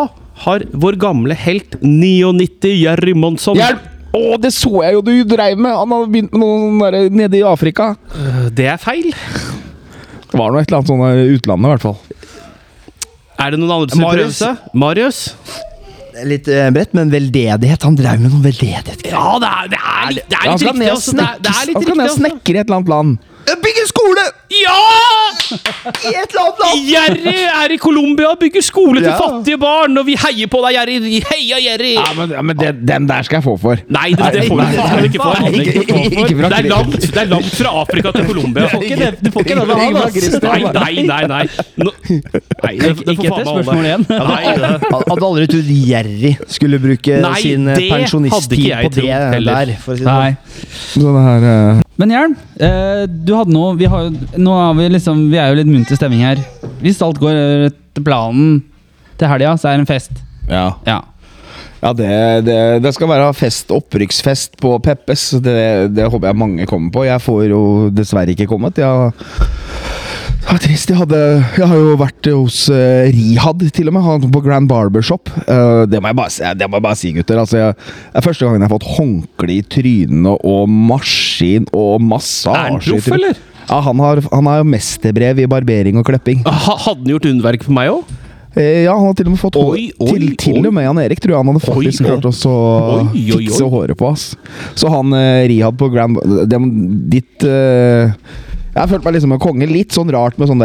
har 0.45 0.63
vår 0.71 0.95
gamle 1.01 1.35
helt 1.35 1.75
99 1.83 2.77
Jerry 2.85 3.11
Monsson 3.17 3.57
Hjelp! 3.59 3.81
Å, 4.16 4.22
det 4.41 4.49
så 4.55 4.72
jeg 4.84 4.95
jo 4.97 5.01
du 5.05 5.12
dreiv 5.30 5.60
med! 5.62 5.70
Han 5.76 5.91
hadde 5.93 6.10
begynt 6.14 6.32
med 6.34 6.41
noe 6.41 6.60
sånn 6.64 6.80
der 6.82 7.10
nede 7.22 7.38
i 7.39 7.43
Afrika. 7.45 7.91
Øh, 8.16 8.47
Det 8.57 8.66
er 8.74 8.80
feil. 8.82 9.12
Det 10.30 10.38
var 10.38 10.51
noe 10.53 10.62
et 10.64 10.70
eller 10.70 10.80
annet 10.82 10.89
sånn 10.89 11.03
der 11.05 11.22
i 11.24 11.36
utlandet, 11.38 11.66
i 11.66 11.74
hvert 11.76 11.86
fall. 11.86 11.99
Er 13.39 13.53
det 13.53 13.60
noen 13.62 13.72
andre 13.78 13.93
som 13.95 14.01
vil 14.03 14.18
prøve 14.20 14.36
seg? 14.36 14.64
Marius? 14.78 15.20
Litt 16.28 16.49
eh, 16.51 16.68
bredt, 16.76 16.91
men 16.97 17.12
veldedighet. 17.14 17.86
Han 17.88 17.95
drev 17.95 18.20
med 18.20 18.34
noe 18.34 18.43
veldedighet. 18.43 19.05
Ja, 19.07 19.38
det 19.39 19.49
er, 19.49 19.70
det 19.72 19.80
er 19.80 20.10
litt, 20.18 20.26
det 20.28 20.39
er 20.41 20.49
litt 20.51 20.66
riktig. 20.68 20.89
Også. 20.91 21.14
Det 21.16 21.24
er, 21.30 21.38
det 21.45 21.53
er 21.53 21.70
litt 21.70 21.78
Han 21.80 21.86
kan 21.88 21.97
ned 22.01 22.03
og 22.03 22.10
riktig. 22.10 22.24
snekre 22.26 22.57
i 22.57 22.60
et 22.60 22.66
eller 22.66 22.80
annet 22.82 22.91
land. 22.95 23.18
Bygge 23.64 23.86
skole! 23.89 24.26
Ja! 24.60 24.76
I 25.49 26.11
et 26.13 26.33
eller 26.33 26.41
annet 26.43 26.59
land! 26.63 26.89
Jerry 26.89 27.35
er 27.63 27.73
i 27.73 27.77
Colombia 27.81 28.29
og 28.33 28.39
bygger 28.41 28.61
skole 28.65 29.01
til 29.01 29.09
Ja. 29.09 29.17
fattige 29.19 29.57
barn, 29.61 29.97
og 29.97 30.05
vi 30.05 30.15
heier 30.19 30.47
på 30.51 30.61
deg, 30.65 30.75
Jerry. 30.77 30.97
Heia, 31.29 31.59
Jerry! 31.63 31.93
Ja, 31.95 32.05
men, 32.17 32.29
ja, 32.35 32.41
men 32.45 32.57
det, 32.59 32.71
den 32.87 33.07
der 33.09 33.21
skal 33.27 33.39
jeg 33.39 33.45
få 33.47 33.55
for. 33.61 33.81
Nei, 33.89 34.11
det, 34.19 34.29
det 34.35 34.43
får 34.49 34.61
faen 34.77 35.05
ikke 35.09 35.21
for. 35.23 35.49
Ikke- 35.49 35.73
ikke- 35.79 36.37
Det 36.49 36.59
er 36.59 36.69
langt, 36.69 36.99
det 37.01 37.17
er 37.23 37.29
langt 37.31 37.51
fra 37.55 37.73
Afrika 37.81 38.11
til 38.15 38.25
Colombia. 38.29 38.63
Du 38.63 38.69
får 38.75 38.83
ikke 38.83 38.99
det- 38.99 39.23
du 39.25 39.31
får 39.31 39.41
ikke 39.41 39.55
han. 39.59 39.67
Nei, 39.69 40.93
nei, 41.03 41.03
nei. 41.09 41.27
nei. 41.27 41.45
No, 41.77 41.91
nei 42.09 42.77
det, 42.77 42.95
det 42.97 43.05
får 43.05 43.13
Ikke 43.13 43.27
etter 43.27 43.45
spørsmål 43.49 43.85
igjen. 43.89 44.05
Hadde 44.09 45.25
aldri 45.29 45.47
trodd 45.51 45.69
Jerry 45.89 46.35
skulle 46.47 46.79
bruke 46.79 47.19
sin 47.41 47.67
eh, 47.67 47.83
pensjonisttid 47.89 48.65
på 48.85 48.89
det 48.95 49.45
der. 49.45 49.75
For 49.83 49.93
å 49.93 49.97
si 49.97 50.03
det 50.03 50.09
sånn. 50.09 50.19
Nei. 50.19 50.35
Sånn 50.93 51.19
her 51.25 51.47
eh, 51.53 51.81
Men 51.99 52.13
Jern, 52.13 52.35
eh, 52.63 53.03
du 53.09 53.33
hadde 53.35 53.51
noe 53.51 53.75
vi, 53.75 53.87
har, 53.91 54.09
nå 54.39 54.55
er 54.55 54.75
vi, 54.77 54.87
liksom, 54.95 55.25
vi 55.33 55.39
er 55.41 55.51
jo 55.51 55.59
litt 55.59 55.69
munter 55.69 55.99
stemning 55.99 56.23
her. 56.23 56.39
Hvis 56.79 57.01
alt 57.03 57.19
går 57.19 57.39
etter 57.67 58.05
planen 58.05 58.61
til 59.19 59.27
helga, 59.27 59.57
så 59.59 59.67
er 59.71 59.77
det 59.79 59.83
en 59.83 59.89
fest. 59.89 60.21
Ja. 60.47 60.69
Ja. 60.87 61.01
Ja, 61.79 61.93
det, 61.95 62.09
det, 62.47 62.57
det 62.83 62.91
skal 62.95 63.07
være 63.07 63.27
fest, 63.35 63.69
opprykksfest 63.71 64.57
på 64.59 64.73
Peppes. 64.83 65.29
Det, 65.43 65.59
det 65.95 66.07
håper 66.11 66.31
jeg 66.31 66.39
mange 66.39 66.67
kommer 66.67 66.91
på. 66.95 67.05
Jeg 67.07 67.23
får 67.23 67.45
jo 67.47 67.61
dessverre 67.95 68.35
ikke 68.35 68.47
kommet. 68.51 68.79
Jeg, 68.79 69.13
det 70.49 70.55
var 70.55 70.61
trist. 70.63 70.89
Jeg, 70.89 70.97
hadde, 70.97 71.17
jeg 71.59 71.67
har 71.69 71.77
jo 71.77 71.91
vært 71.99 72.27
hos 72.33 72.55
uh, 72.73 73.05
Rihad, 73.13 73.61
til 73.75 73.91
og 73.91 73.93
med. 73.93 74.01
Han 74.01 74.31
på 74.33 74.41
Grand 74.41 74.65
Barbershop. 74.69 75.29
Uh, 75.45 75.85
det, 75.85 75.99
må 76.01 76.09
bare, 76.17 76.53
det 76.57 76.65
må 76.65 76.79
jeg 76.79 76.85
bare 76.87 76.97
si, 76.97 77.11
gutter. 77.13 77.37
Altså, 77.37 77.59
jeg, 77.59 77.75
det 77.77 78.17
er 78.17 78.25
første 78.25 78.47
gangen 78.47 78.63
jeg 78.65 78.65
har 78.65 78.73
fått 78.73 78.87
håndkle 78.97 79.53
i 79.53 79.59
trynet 79.75 80.47
og 80.49 80.71
maskin 80.89 81.69
og 81.69 82.01
massasje. 82.01 82.55
Er 82.57 82.73
han 82.73 82.81
proff, 82.81 83.11
eller? 83.19 83.43
Ja, 83.69 83.77
han 83.85 84.01
har, 84.01 84.23
han 84.33 84.49
har 84.49 84.65
mesterbrev 84.65 85.43
i 85.43 85.45
barbering 85.53 86.01
og 86.01 86.09
klipping. 86.09 86.41
Ha, 86.49 86.79
hadde 86.87 87.03
han 87.03 87.13
gjort 87.13 87.29
underverk 87.29 87.69
for 87.69 87.77
meg 87.77 87.93
òg? 87.93 88.17
Eh, 88.57 88.87
Ja, 88.87 88.97
han 88.97 89.05
har 89.05 89.13
til 89.13 89.29
og 89.29 89.35
med 89.35 89.43
fått 89.43 89.61
hår. 89.61 89.69
Oi, 89.77 89.85
oi, 90.01 90.09
til, 90.09 90.27
til 90.41 90.57
oi. 90.63 90.65
og 90.65 90.73
med 90.73 90.87
Jan 90.87 91.03
Erik 91.05 91.21
tror 91.21 91.35
jeg 91.35 91.43
han 91.43 91.53
hadde 91.53 91.65
faktisk 91.67 92.09
klart 92.09 92.25
å 92.25 92.33
fikse 93.13 93.69
håret 93.69 94.01
på. 94.01 94.09
ass. 94.09 94.31
Så 94.73 94.89
han 94.89 95.13
eh, 95.13 95.45
Rihad 95.53 95.77
på 95.77 95.93
Grand 95.93 96.17
det, 96.49 96.63
Ditt 97.13 97.45
eh, 97.45 98.17
Jeg 98.80 98.86
har 98.88 98.91
følt 98.93 99.03
meg 99.03 99.15
liksom 99.17 99.34
en 99.36 99.39
konge. 99.43 99.65
Litt 99.67 99.91
sånn 99.91 100.07
rart 100.15 100.38
med 100.39 100.47
sånn 100.47 100.61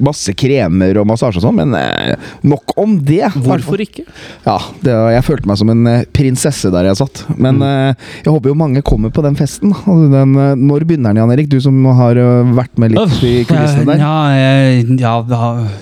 masse 0.00 0.32
kremer 0.40 0.96
og 1.02 1.04
massasje 1.10 1.36
og 1.36 1.44
sånn, 1.44 1.58
men 1.58 1.74
eh, 1.76 2.14
nok 2.48 2.72
om 2.80 2.94
det. 3.04 3.26
Hvorfor 3.44 3.82
ikke? 3.84 4.06
Ja, 4.46 4.54
det, 4.80 4.94
Jeg 5.18 5.24
følte 5.26 5.50
meg 5.50 5.58
som 5.60 5.68
en 5.74 5.82
eh, 5.90 6.06
prinsesse 6.16 6.70
der 6.72 6.88
jeg 6.88 6.96
satt. 7.02 7.26
Men 7.36 7.60
Mm. 7.60 7.62
eh, 7.68 8.06
jeg 8.24 8.32
håper 8.32 8.48
jo 8.48 8.56
mange 8.56 8.80
kommer 8.82 9.12
på 9.12 9.20
den 9.26 9.36
festen. 9.36 9.74
Altså, 9.76 10.08
Den, 10.14 10.32
eh, 10.40 10.54
når 10.56 10.86
begynner 10.88 11.12
den, 11.12 11.20
Jan 11.20 11.34
Erik? 11.36 11.50
Du 11.52 11.58
som 11.60 11.76
har 11.84 12.16
eh, 12.16 12.54
vært 12.56 12.78
med 12.80 12.94
litt 12.96 13.20
i 13.28 13.44
kulissene 13.44 13.84
der. 13.92 14.00
Ja, 14.00 14.16
ja, 14.32 14.88
ja, 14.96 15.14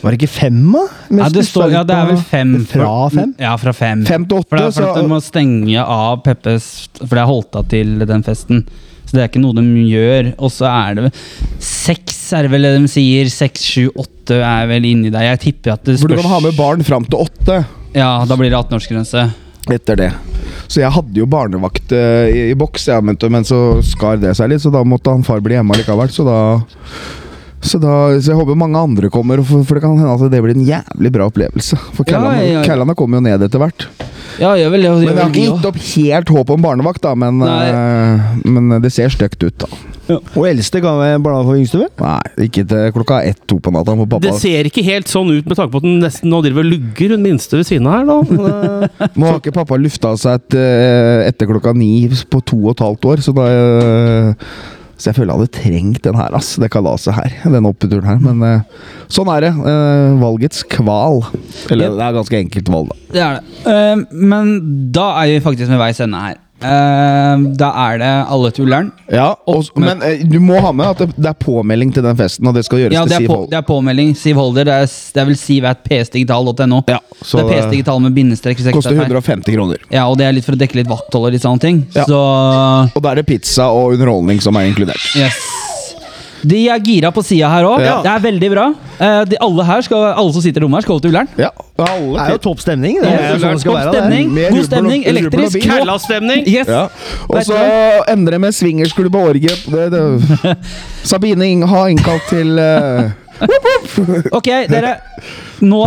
Var 0.03 0.11
det 0.11 0.19
ikke 0.19 0.33
fem, 0.35 0.61
da? 0.75 0.85
ja, 1.23 1.29
det, 1.31 1.47
står, 1.47 1.71
ja, 1.71 1.85
det 1.87 1.95
er 1.95 2.11
vel 2.11 2.23
fem. 2.35 2.57
Fra 2.67 3.09
fem? 3.15 3.35
Ja, 3.39 3.55
fra 3.63 3.73
fem. 3.73 4.03
Fem 4.11 4.27
til 4.27 4.43
åtte. 4.43 4.51
For 4.51 4.59
det 4.59 4.67
er 4.67 4.75
for 4.75 4.91
at 4.91 4.99
du 4.99 5.03
de 5.07 5.15
må 5.15 5.23
stenge 5.23 5.87
av 5.87 6.25
Peppes 6.27 6.89
For 6.99 7.15
det 7.15 7.23
er 7.23 7.31
holdt 7.31 7.55
av 7.63 7.69
til 7.71 7.99
den 8.11 8.27
festen. 8.27 8.65
Så 9.11 9.17
det 9.19 9.23
er 9.25 9.31
ikke 9.33 9.43
noe 9.43 9.57
de 9.59 9.85
gjør. 9.91 10.29
Og 10.39 10.53
så 10.55 10.69
er 10.71 10.95
det 10.95 11.09
seks, 11.67 12.19
er 12.39 12.47
det 12.47 12.53
vel 12.53 12.63
det 12.69 12.73
de 12.77 12.91
sier. 12.93 13.31
Seks, 13.33 13.65
sju, 13.67 13.89
åtte 13.99 14.39
er 14.39 14.69
vel 14.71 14.87
inni 14.87 15.11
der. 15.11 15.33
Jeg 15.33 15.41
tipper 15.49 15.75
at 15.75 15.83
det 15.83 15.97
spørs 15.99 16.07
For 16.07 16.15
du 16.15 16.21
kan 16.23 16.31
ha 16.31 16.39
med 16.45 16.55
barn 16.59 16.87
fram 16.87 17.09
til 17.09 17.19
åtte. 17.27 17.57
Ja, 17.97 18.13
da 18.23 18.37
blir 18.39 18.53
det 18.53 18.61
18-årsgrense. 18.61 19.25
etter 19.75 19.99
det. 19.99 20.11
Så 20.71 20.79
jeg 20.85 20.95
hadde 20.95 21.19
jo 21.19 21.27
barnevakt 21.27 21.91
eh, 21.93 22.31
i, 22.31 22.45
i 22.53 22.59
boks, 22.59 22.87
ja, 22.93 23.01
men, 23.03 23.19
men 23.35 23.47
så 23.47 23.81
skar 23.83 24.21
det 24.23 24.37
seg 24.39 24.53
litt, 24.53 24.63
så 24.63 24.71
da 24.71 24.85
måtte 24.87 25.11
han 25.11 25.27
far 25.27 25.43
bli 25.43 25.59
hjemme 25.59 25.75
likevel. 25.81 26.11
Så 26.15 26.23
da 26.27 26.39
så, 27.61 27.81
da, 27.83 27.95
så 28.17 28.33
jeg 28.33 28.39
håper 28.39 28.57
mange 28.59 28.81
andre 28.81 29.11
kommer, 29.13 29.43
for, 29.45 29.65
for 29.69 29.77
det 29.77 29.85
kan 29.85 29.99
hende 29.99 30.15
at 30.15 30.33
det 30.33 30.41
blir 30.45 30.57
en 30.57 30.65
jævlig 30.65 31.13
bra 31.13 31.29
opplevelse. 31.29 31.77
For 31.97 32.09
Ja, 32.09 32.17
Kællane 32.17 32.47
ja, 32.47 32.65
ja. 32.65 32.97
Kommer 32.97 33.21
jo 33.21 33.27
ned 33.29 33.45
etter 33.47 33.61
hvert. 33.61 33.87
Ja, 34.41 34.55
jeg 34.57 34.73
vil, 34.73 34.87
jeg, 34.87 35.05
jeg, 35.05 35.07
Men 35.11 35.17
jeg 35.19 35.21
har 35.21 35.31
ikke 35.35 35.47
gitt 35.47 35.69
opp 35.69 35.81
helt 35.91 36.35
håp 36.37 36.53
om 36.55 36.65
barnevakt, 36.65 37.03
da, 37.05 37.15
men, 37.19 37.43
uh, 37.45 38.37
men 38.49 38.81
det 38.81 38.93
ser 38.95 39.13
stygt 39.13 39.43
ut, 39.45 39.67
da. 39.67 39.69
Og 40.19 40.47
eldste 40.49 40.81
ga 40.83 40.93
meg 40.99 41.21
barna 41.23 41.43
for 41.47 41.59
yngste, 41.59 41.79
vel? 41.83 41.91
Nei, 42.01 42.47
ikke 42.49 42.65
til 42.71 42.91
klokka 42.97 43.21
ett-to 43.29 43.61
på 43.63 43.73
natta. 43.75 43.95
Pappa. 44.01 44.23
Det 44.25 44.35
ser 44.41 44.67
ikke 44.71 44.85
helt 44.87 45.11
sånn 45.11 45.31
ut 45.31 45.47
med 45.47 45.59
tanke 45.59 45.75
på 45.75 45.83
at 45.83 45.87
den 45.87 46.01
nesten 46.03 46.33
nå 46.33 46.41
driver 46.45 46.65
og 46.65 46.73
lugger, 46.73 47.15
hun 47.15 47.25
minste 47.27 47.61
ved 47.61 47.69
siden 47.69 47.87
av 47.87 48.01
her. 48.01 48.09
nå. 48.09 48.19
Nå 49.21 49.29
har 49.29 49.39
ikke 49.39 49.55
pappa 49.55 49.79
lufta 49.79 50.15
seg 50.19 50.41
et, 50.41 50.59
eh, 50.59 51.29
etter 51.29 51.51
klokka 51.51 51.75
ni 51.77 52.09
på 52.31 52.43
to 52.43 52.59
og 52.65 52.75
et 52.75 52.85
halvt 52.87 53.11
år, 53.13 53.25
så 53.25 53.35
da 53.37 53.47
eh, 53.51 54.51
Så 55.01 55.09
jeg 55.09 55.17
føler 55.17 55.33
jeg 55.33 55.41
hadde 55.41 55.57
trengt 55.57 56.03
den 56.05 56.19
her, 56.21 56.35
ass. 56.37 56.53
Det 56.61 56.69
kalaset 56.73 57.17
her. 57.17 57.37
Den 57.55 57.69
oppturen 57.69 58.05
her. 58.05 58.21
Men 58.21 58.43
uh, 58.45 58.91
sånn 59.09 59.31
er 59.33 59.47
det. 59.47 59.53
Uh, 59.57 60.21
valgets 60.21 60.61
kval. 60.69 61.23
Eller 61.73 61.97
det 61.97 62.05
er 62.05 62.19
ganske 62.19 62.41
enkelt 62.45 62.69
valg, 62.75 62.93
da. 62.93 62.99
Det 63.15 63.25
er 63.25 63.39
det. 63.39 63.57
Uh, 63.65 64.05
men 64.13 64.53
da 64.93 65.07
er 65.23 65.33
vi 65.33 65.43
faktisk 65.47 65.73
ved 65.73 65.81
veis 65.81 66.03
ende 66.05 66.21
her. 66.21 66.37
Eh, 66.61 67.45
da 67.57 67.69
er 67.89 68.01
det 68.03 68.11
alle 68.35 68.51
til 68.53 68.67
Ullern. 68.67 68.91
Ja, 69.13 69.31
og, 69.49 69.71
men 69.81 70.03
eh, 70.05 70.25
du 70.29 70.37
må 70.45 70.61
ha 70.61 70.73
med 70.77 70.93
at 70.93 71.03
det, 71.03 71.09
det 71.17 71.31
er 71.33 71.39
påmelding 71.41 71.93
til 71.97 72.05
den 72.05 72.19
festen, 72.19 72.47
og 72.51 72.57
det 72.57 72.67
skal 72.67 72.83
gjøres 72.85 72.95
Ja, 72.99 73.05
det 73.09 73.17
til 73.17 73.25
Siv 73.27 73.33
Holder. 73.35 73.51
Det 73.55 73.59
er 73.61 73.67
påmelding. 73.71 74.13
Siv 74.19 74.41
Holder. 74.41 74.69
Det 74.69 74.77
er, 74.83 74.93
det 75.15 75.23
er 75.25 75.31
vel 75.31 75.39
siv 75.41 75.69
at 75.71 75.83
psdigital.no. 75.87 76.83
Ja, 76.91 77.01
det 77.01 77.57
er 77.57 77.65
psdigital 77.71 78.05
med 78.05 78.15
bindestrek. 78.19 78.61
koster 78.73 78.99
150 78.99 79.57
kroner. 79.57 79.89
Ja, 79.91 80.07
og 80.11 80.19
det 80.21 80.29
er 80.29 80.37
litt 80.37 80.47
for 80.49 80.59
å 80.59 80.61
dekke 80.61 80.83
litt 80.83 80.91
vakthold 80.91 81.31
og 81.31 81.37
litt 81.37 81.47
sånne 81.47 81.65
ting. 81.65 81.83
Ja. 81.97 82.05
Så 82.09 82.21
Og 82.21 83.03
da 83.03 83.15
er 83.15 83.23
det 83.23 83.27
pizza 83.31 83.71
og 83.73 83.97
underholdning 83.97 84.41
som 84.45 84.57
er 84.61 84.69
inkludert. 84.71 85.01
yes. 85.17 85.41
De 86.43 86.61
er 86.73 86.81
gira 86.85 87.11
på 87.13 87.23
sida 87.25 87.49
her 87.53 87.67
òg. 87.69 87.83
Ja. 87.85 87.97
Det 88.05 88.11
er 88.13 88.23
veldig 88.25 88.51
bra. 88.53 88.67
Eh, 89.01 89.23
de, 89.31 89.39
alle 89.45 89.65
her 89.69 89.85
skal, 89.85 90.05
alle 90.13 90.33
som 90.33 90.45
sitter 90.45 90.63
i 90.63 90.65
rommet 90.65 90.81
her, 90.81 90.87
skal 90.89 91.01
til 91.01 91.13
Ullern. 91.13 91.29
Ja, 91.41 91.51
Det 91.77 91.89
er 91.89 92.31
jo 92.35 92.41
topp 92.45 92.61
stemning. 92.61 92.99
Det 93.03 93.11
er 93.11 93.39
sånn 93.41 93.57
det 93.57 93.65
skal 93.65 93.77
være. 93.79 93.95
stemning, 93.95 94.35
god 94.37 94.69
stemning, 94.69 95.07
elektrisk. 95.09 95.61
Kællastemning. 95.65 96.45
Yes. 96.49 96.69
Ja. 96.69 96.87
Og 97.29 97.43
så 97.49 97.59
ender 98.13 98.37
det 98.37 98.41
med 98.41 98.57
swingersklubb 98.57 99.17
og 99.21 99.35
orgie. 99.35 99.57
Sabine 101.11 101.67
har 101.67 101.89
innkalt 101.93 102.29
til 102.31 102.59
eh, 102.61 103.11
Ok, 104.33 104.49
dere. 104.71 104.97
Nå 105.61 105.79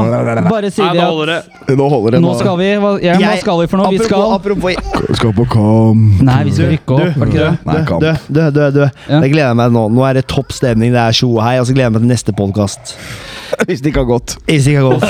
bare 0.46 0.70
sier 0.70 0.86
Nei, 0.86 0.94
vi 0.94 1.00
nå 1.00 1.04
at 1.04 1.10
holder 1.10 1.30
det. 1.32 1.76
Nå 1.80 1.86
holder 1.90 2.12
det. 2.16 2.20
Nå 2.22 2.34
skal 2.38 2.58
vi 2.60 2.68
hva, 2.78 2.92
ja, 3.02 3.14
hva 3.18 3.22
Jeg- 3.34 3.42
skal 3.42 3.60
vi 3.64 3.68
for 3.72 3.78
noe? 3.82 3.90
Vi 3.94 3.98
skal 4.06 4.22
apropos, 4.36 4.76
Vi 5.08 5.16
skal 5.18 5.34
på 5.34 5.46
kamp. 5.50 6.22
Nei, 6.22 6.44
vi 6.46 6.52
skal 6.54 6.70
rykke 6.74 6.94
opp. 6.94 7.18
Var 7.18 7.26
det 7.26 7.34
ikke 7.34 7.44
det? 7.44 7.66
Nei, 7.66 7.78
kamp. 7.90 8.02
Du, 8.02 8.12
du, 8.30 8.42
du, 8.52 8.62
du. 8.78 8.82
Ja. 9.10 9.22
Jeg 9.22 9.32
gleder 9.34 9.56
meg 9.58 9.72
nå. 9.74 9.88
Nå 9.94 10.06
er 10.10 10.14
det 10.20 10.28
topp 10.30 10.54
stemning, 10.54 10.94
det 10.94 11.02
er 11.02 11.12
tjo 11.18 11.32
og 11.38 11.44
hei. 11.46 11.56
Og 11.62 11.66
så 11.70 11.74
gleder 11.74 11.90
jeg 11.90 11.96
meg 11.98 12.06
til 12.06 12.12
neste 12.14 12.36
podkast. 12.38 12.94
Hvis 13.70 13.82
det 13.86 13.92
ikke 13.94 14.02
har 14.04 14.10
gått. 14.10 14.36
Hvis 14.50 14.66
det 14.66 14.74
ikke 14.74 14.84
har 14.84 14.94
gått. 14.94 15.10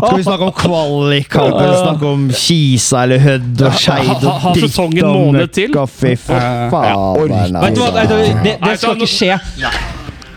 Skal 0.00 0.18
vi 0.18 0.26
snakke 0.26 0.44
om 0.48 0.52
kvalikkamper, 0.58 1.70
snakke 1.80 2.10
om 2.10 2.26
Kisa 2.30 3.02
eller 3.06 3.18
Hødd 3.22 3.62
og 3.66 3.72
Skeid 3.80 4.06
Ha- 4.06 4.18
ha- 4.20 4.38
ha 4.44 4.52
sesongen 4.54 5.06
måned 5.06 5.50
til? 5.56 5.72
for 5.74 6.14
faen. 6.26 7.54
Vet 7.54 7.74
du 7.74 7.80
hva, 7.82 7.90
nei, 7.94 8.06
det, 8.06 8.20
det, 8.44 8.54
det 8.66 8.76
skal 8.82 8.94
ikke 8.98 9.10
skje. 9.14 9.38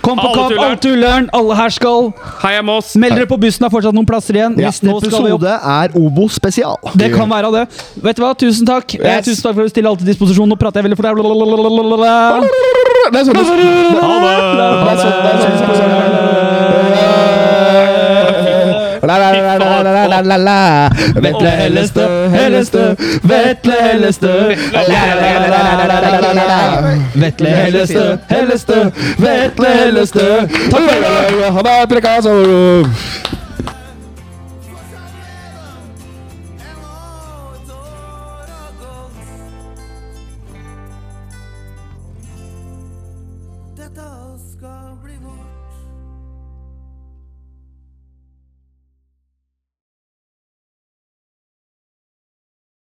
Kom 0.03 0.17
på 0.19 0.29
kamp, 0.35 0.51
alle 0.59 0.75
tulleren, 0.83 1.29
Alle 1.31 1.55
her 1.55 1.71
skal. 1.71 2.09
Heia 2.41 2.61
Moss! 2.65 2.91
Meld 2.99 3.15
dere 3.15 3.27
på 3.29 3.37
bussen, 3.39 3.63
det 3.63 3.69
er 3.69 3.73
fortsatt 3.73 3.95
noen 3.95 4.07
plasser 4.09 4.35
igjen. 4.35 4.57
Neste 4.59 4.83
Nå 4.89 4.97
skal 4.99 5.09
vi 5.29 5.31
opp. 5.31 5.45
episode 5.45 5.53
er 5.77 5.95
Obo 5.95 6.27
spesial. 6.27 6.77
Det 6.99 7.09
kan 7.15 7.29
være 7.31 7.51
det. 7.55 7.63
Vet 8.03 8.19
du 8.19 8.23
hva, 8.25 8.33
tusen 8.35 8.67
takk. 8.67 8.97
Eh, 8.99 9.21
Tusen 9.23 9.43
takk 9.47 9.55
for 9.55 9.63
at 9.63 9.71
du 9.71 9.73
stiller 9.77 9.93
alt 9.93 10.03
til 10.03 10.11
disposisjon. 10.11 10.49
Nå 10.51 10.59
prater 10.59 10.81
jeg 10.83 10.89
veldig 10.91 10.99
for 10.99 11.07
deg. 11.07 11.13
Det 13.13 13.19
er 13.19 13.25
sånn 13.27 13.35
det, 13.35 13.45
Ha 14.03 14.15
det! 14.23 14.35
det 14.53 14.91
er 14.91 14.97
sånn, 14.99 15.17
det 15.23 15.31
er 15.31 15.39
sånn, 15.43 15.55
det 15.59 15.71
er 15.71 15.77
sånn. 15.79 17.32
Vetle 21.23 21.49
Hellestø, 21.49 22.05
Hellestø, 22.35 22.83
Vetle 23.23 23.73
Hellestø. 23.81 24.33
Vetle 27.15 27.49
Hellestø, 27.49 28.05
Hellestø, 28.29 28.79
Vetle 29.19 29.67
Hellestø. 29.79 30.27
Takk 30.71 30.81
for 30.81 30.95
i 30.95 31.01
dag. 31.03 31.51
Ha 31.53 31.61
det, 31.69 31.89
Prekasoro. 31.89 32.61